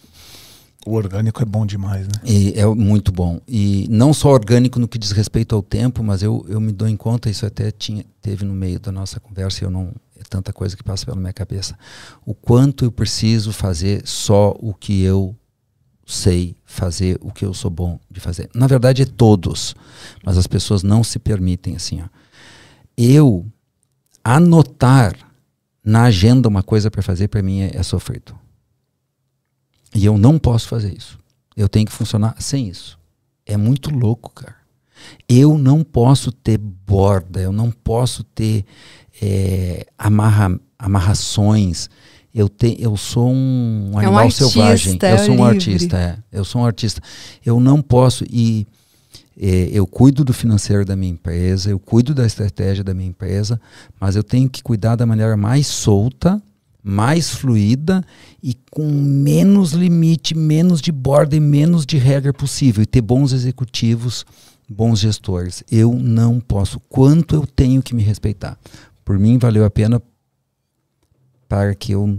O 0.84 0.94
orgânico 0.94 1.40
é 1.40 1.46
bom 1.46 1.64
demais, 1.64 2.06
né? 2.06 2.14
E 2.24 2.52
é 2.56 2.66
muito 2.66 3.12
bom. 3.12 3.40
E 3.46 3.86
não 3.88 4.12
só 4.12 4.30
orgânico 4.30 4.80
no 4.80 4.88
que 4.88 4.98
diz 4.98 5.12
respeito 5.12 5.54
ao 5.54 5.62
tempo, 5.62 6.02
mas 6.02 6.22
eu, 6.22 6.44
eu 6.48 6.60
me 6.60 6.72
dou 6.72 6.88
em 6.88 6.96
conta, 6.96 7.30
isso 7.30 7.46
até 7.46 7.70
tinha, 7.70 8.04
teve 8.20 8.44
no 8.44 8.52
meio 8.52 8.80
da 8.80 8.90
nossa 8.90 9.20
conversa, 9.20 9.62
e 9.62 9.66
eu 9.66 9.70
não. 9.70 9.92
É 10.18 10.24
tanta 10.28 10.52
coisa 10.52 10.76
que 10.76 10.84
passa 10.84 11.04
pela 11.04 11.16
minha 11.16 11.32
cabeça. 11.32 11.76
O 12.24 12.32
quanto 12.32 12.84
eu 12.84 12.92
preciso 12.92 13.52
fazer 13.52 14.02
só 14.04 14.56
o 14.60 14.72
que 14.72 15.02
eu 15.02 15.34
sei 16.06 16.56
fazer 16.64 17.18
o 17.20 17.30
que 17.30 17.44
eu 17.44 17.54
sou 17.54 17.70
bom 17.70 17.98
de 18.10 18.20
fazer. 18.20 18.50
Na 18.54 18.66
verdade, 18.66 19.02
é 19.02 19.06
todos, 19.06 19.74
mas 20.24 20.36
as 20.36 20.46
pessoas 20.46 20.82
não 20.82 21.02
se 21.04 21.18
permitem 21.18 21.76
assim. 21.76 22.02
Ó. 22.02 22.06
Eu 22.96 23.46
anotar 24.22 25.16
na 25.84 26.04
agenda 26.04 26.48
uma 26.48 26.62
coisa 26.62 26.90
para 26.90 27.02
fazer, 27.02 27.28
para 27.28 27.42
mim 27.42 27.60
é, 27.60 27.76
é 27.76 27.82
sofrido. 27.82 28.38
E 29.94 30.04
eu 30.04 30.16
não 30.16 30.38
posso 30.38 30.68
fazer 30.68 30.96
isso. 30.96 31.18
Eu 31.56 31.68
tenho 31.68 31.86
que 31.86 31.92
funcionar 31.92 32.34
sem 32.40 32.68
isso. 32.68 32.98
É 33.44 33.56
muito 33.56 33.90
louco, 33.90 34.30
cara. 34.30 34.56
Eu 35.28 35.58
não 35.58 35.82
posso 35.82 36.30
ter 36.30 36.58
borda, 36.58 37.40
eu 37.40 37.52
não 37.52 37.70
posso 37.70 38.22
ter 38.22 38.64
é, 39.20 39.86
amarra, 39.98 40.58
amarrações, 40.78 41.90
eu, 42.34 42.48
te, 42.48 42.76
eu 42.80 42.96
sou 42.96 43.30
um 43.30 43.92
animal 43.94 44.02
é 44.02 44.08
um 44.08 44.18
artista, 44.18 44.48
selvagem. 44.48 44.98
Eu 45.02 45.18
sou 45.18 45.28
um 45.28 45.30
livre. 45.30 45.44
artista, 45.44 45.98
é. 45.98 46.18
Eu 46.32 46.44
sou 46.44 46.62
um 46.62 46.64
artista. 46.64 47.02
Eu 47.44 47.60
não 47.60 47.82
posso. 47.82 48.24
E 48.30 48.66
é, 49.38 49.68
eu 49.72 49.86
cuido 49.86 50.24
do 50.24 50.32
financeiro 50.32 50.84
da 50.84 50.96
minha 50.96 51.12
empresa, 51.12 51.70
eu 51.70 51.78
cuido 51.78 52.14
da 52.14 52.26
estratégia 52.26 52.84
da 52.84 52.94
minha 52.94 53.08
empresa, 53.08 53.60
mas 54.00 54.16
eu 54.16 54.22
tenho 54.22 54.48
que 54.48 54.62
cuidar 54.62 54.96
da 54.96 55.06
maneira 55.06 55.36
mais 55.36 55.66
solta, 55.66 56.42
mais 56.82 57.30
fluida 57.30 58.04
e 58.42 58.56
com 58.70 58.86
menos 58.90 59.72
limite, 59.72 60.34
menos 60.34 60.80
de 60.80 60.90
borda 60.90 61.36
e 61.36 61.40
menos 61.40 61.86
de 61.86 61.96
regra 61.98 62.32
possível. 62.32 62.82
E 62.82 62.86
ter 62.86 63.00
bons 63.00 63.32
executivos, 63.32 64.24
bons 64.68 65.00
gestores. 65.00 65.62
Eu 65.70 65.92
não 65.92 66.40
posso. 66.40 66.80
Quanto 66.88 67.34
eu 67.34 67.46
tenho 67.46 67.82
que 67.82 67.94
me 67.94 68.02
respeitar? 68.02 68.58
Por 69.04 69.18
mim, 69.18 69.38
valeu 69.38 69.64
a 69.64 69.70
pena 69.70 70.02
para 71.52 71.74
que 71.74 71.92
eu 71.92 72.18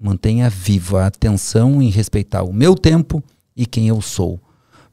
mantenha 0.00 0.48
viva 0.48 1.02
a 1.02 1.06
atenção 1.08 1.82
em 1.82 1.90
respeitar 1.90 2.42
o 2.42 2.54
meu 2.54 2.74
tempo 2.74 3.22
e 3.54 3.66
quem 3.66 3.88
eu 3.88 4.00
sou, 4.00 4.40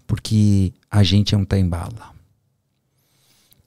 porque 0.05 0.73
a 0.91 1.01
gente 1.01 1.33
é 1.33 1.37
um 1.37 1.45
trem-bala. 1.45 2.13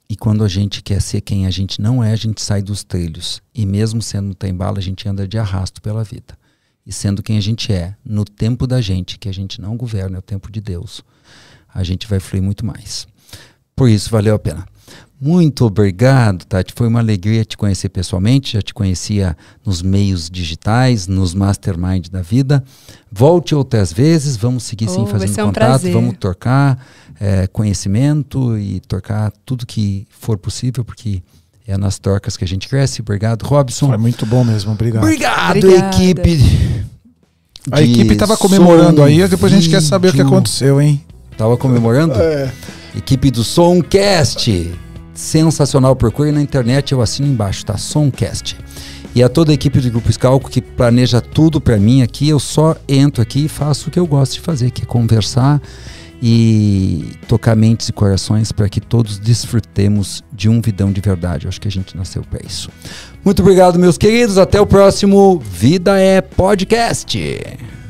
E 0.07 0.15
quando 0.15 0.43
a 0.43 0.47
gente 0.47 0.83
quer 0.83 1.01
ser 1.01 1.21
quem 1.21 1.47
a 1.47 1.49
gente 1.49 1.81
não 1.81 2.03
é, 2.03 2.11
a 2.11 2.15
gente 2.15 2.43
sai 2.43 2.61
dos 2.61 2.83
trilhos. 2.83 3.41
E 3.55 3.65
mesmo 3.65 4.03
sendo 4.03 4.29
um 4.29 4.33
trem-bala, 4.33 4.77
a 4.77 4.83
gente 4.83 5.09
anda 5.09 5.27
de 5.27 5.39
arrasto 5.39 5.81
pela 5.81 6.03
vida. 6.03 6.37
E 6.85 6.93
sendo 6.93 7.23
quem 7.23 7.39
a 7.39 7.41
gente 7.41 7.73
é, 7.73 7.95
no 8.05 8.23
tempo 8.23 8.67
da 8.67 8.79
gente, 8.81 9.17
que 9.17 9.27
a 9.27 9.33
gente 9.33 9.59
não 9.59 9.75
governa, 9.75 10.17
é 10.17 10.19
o 10.19 10.21
tempo 10.21 10.51
de 10.51 10.61
Deus, 10.61 11.01
a 11.73 11.83
gente 11.83 12.05
vai 12.05 12.19
fluir 12.19 12.43
muito 12.43 12.63
mais. 12.63 13.07
Por 13.75 13.89
isso, 13.89 14.11
valeu 14.11 14.35
a 14.35 14.39
pena. 14.39 14.67
Muito 15.23 15.65
obrigado, 15.65 16.43
Tati. 16.43 16.73
Foi 16.75 16.85
uma 16.85 16.99
alegria 16.99 17.45
te 17.45 17.55
conhecer 17.55 17.87
pessoalmente. 17.87 18.55
Já 18.55 18.61
te 18.61 18.73
conhecia 18.73 19.37
nos 19.65 19.81
meios 19.81 20.29
digitais, 20.29 21.07
nos 21.07 21.33
mastermind 21.33 22.09
da 22.09 22.21
vida. 22.21 22.61
Volte 23.09 23.55
outras 23.55 23.93
vezes. 23.93 24.35
Vamos 24.35 24.63
seguir 24.63 24.89
sim 24.89 25.03
oh, 25.03 25.05
fazendo 25.05 25.31
um 25.31 25.45
contato. 25.45 25.53
Prazer. 25.53 25.93
Vamos 25.93 26.17
trocar 26.19 26.77
é, 27.21 27.47
conhecimento 27.47 28.57
e 28.57 28.81
trocar 28.81 29.31
tudo 29.45 29.65
que 29.65 30.05
for 30.09 30.37
possível, 30.37 30.83
porque 30.83 31.23
é 31.65 31.77
nas 31.77 31.97
trocas 31.97 32.35
que 32.35 32.43
a 32.43 32.47
gente 32.47 32.67
cresce. 32.67 33.01
Obrigado, 33.01 33.43
Robson. 33.43 33.87
Foi 33.87 33.97
muito 33.97 34.25
bom 34.25 34.43
mesmo. 34.43 34.73
Obrigado. 34.73 35.03
Obrigado, 35.03 35.57
Obrigada. 35.57 35.95
equipe. 35.95 36.83
A 37.71 37.81
equipe 37.81 38.11
estava 38.13 38.35
comemorando 38.35 39.01
aí. 39.01 39.25
Depois 39.25 39.53
a 39.53 39.55
gente 39.55 39.69
quer 39.69 39.81
saber 39.81 40.09
o 40.09 40.11
que 40.11 40.21
aconteceu, 40.21 40.81
hein? 40.81 41.01
Tava 41.37 41.55
comemorando? 41.55 42.13
É. 42.15 42.51
Equipe 42.93 43.31
do 43.31 43.41
Somcast 43.41 44.82
sensacional. 45.13 45.95
Procure 45.95 46.31
na 46.31 46.41
internet, 46.41 46.91
eu 46.91 47.01
assino 47.01 47.27
embaixo, 47.27 47.65
tá? 47.65 47.77
Somcast. 47.77 48.57
E 49.15 49.21
a 49.21 49.29
toda 49.29 49.51
a 49.51 49.53
equipe 49.53 49.79
do 49.79 49.91
Grupo 49.91 50.11
Scalco 50.11 50.49
que 50.49 50.61
planeja 50.61 51.21
tudo 51.21 51.61
para 51.61 51.77
mim 51.77 52.01
aqui, 52.01 52.29
eu 52.29 52.39
só 52.39 52.75
entro 52.87 53.21
aqui 53.21 53.45
e 53.45 53.47
faço 53.47 53.89
o 53.89 53.91
que 53.91 53.99
eu 53.99 54.07
gosto 54.07 54.33
de 54.33 54.39
fazer, 54.39 54.71
que 54.71 54.81
é 54.81 54.85
conversar 54.85 55.61
e 56.25 57.11
tocar 57.27 57.55
mentes 57.55 57.89
e 57.89 57.93
corações 57.93 58.51
para 58.51 58.69
que 58.69 58.79
todos 58.79 59.19
desfrutemos 59.19 60.23
de 60.31 60.49
um 60.49 60.61
vidão 60.61 60.91
de 60.91 61.01
verdade. 61.01 61.45
Eu 61.45 61.49
acho 61.49 61.61
que 61.61 61.67
a 61.67 61.71
gente 61.71 61.95
nasceu 61.97 62.23
para 62.23 62.39
isso. 62.43 62.69
Muito 63.23 63.41
obrigado, 63.41 63.77
meus 63.77 63.97
queridos. 63.97 64.37
Até 64.37 64.59
o 64.59 64.65
próximo 64.65 65.37
Vida 65.39 65.99
é 65.99 66.21
Podcast. 66.21 67.82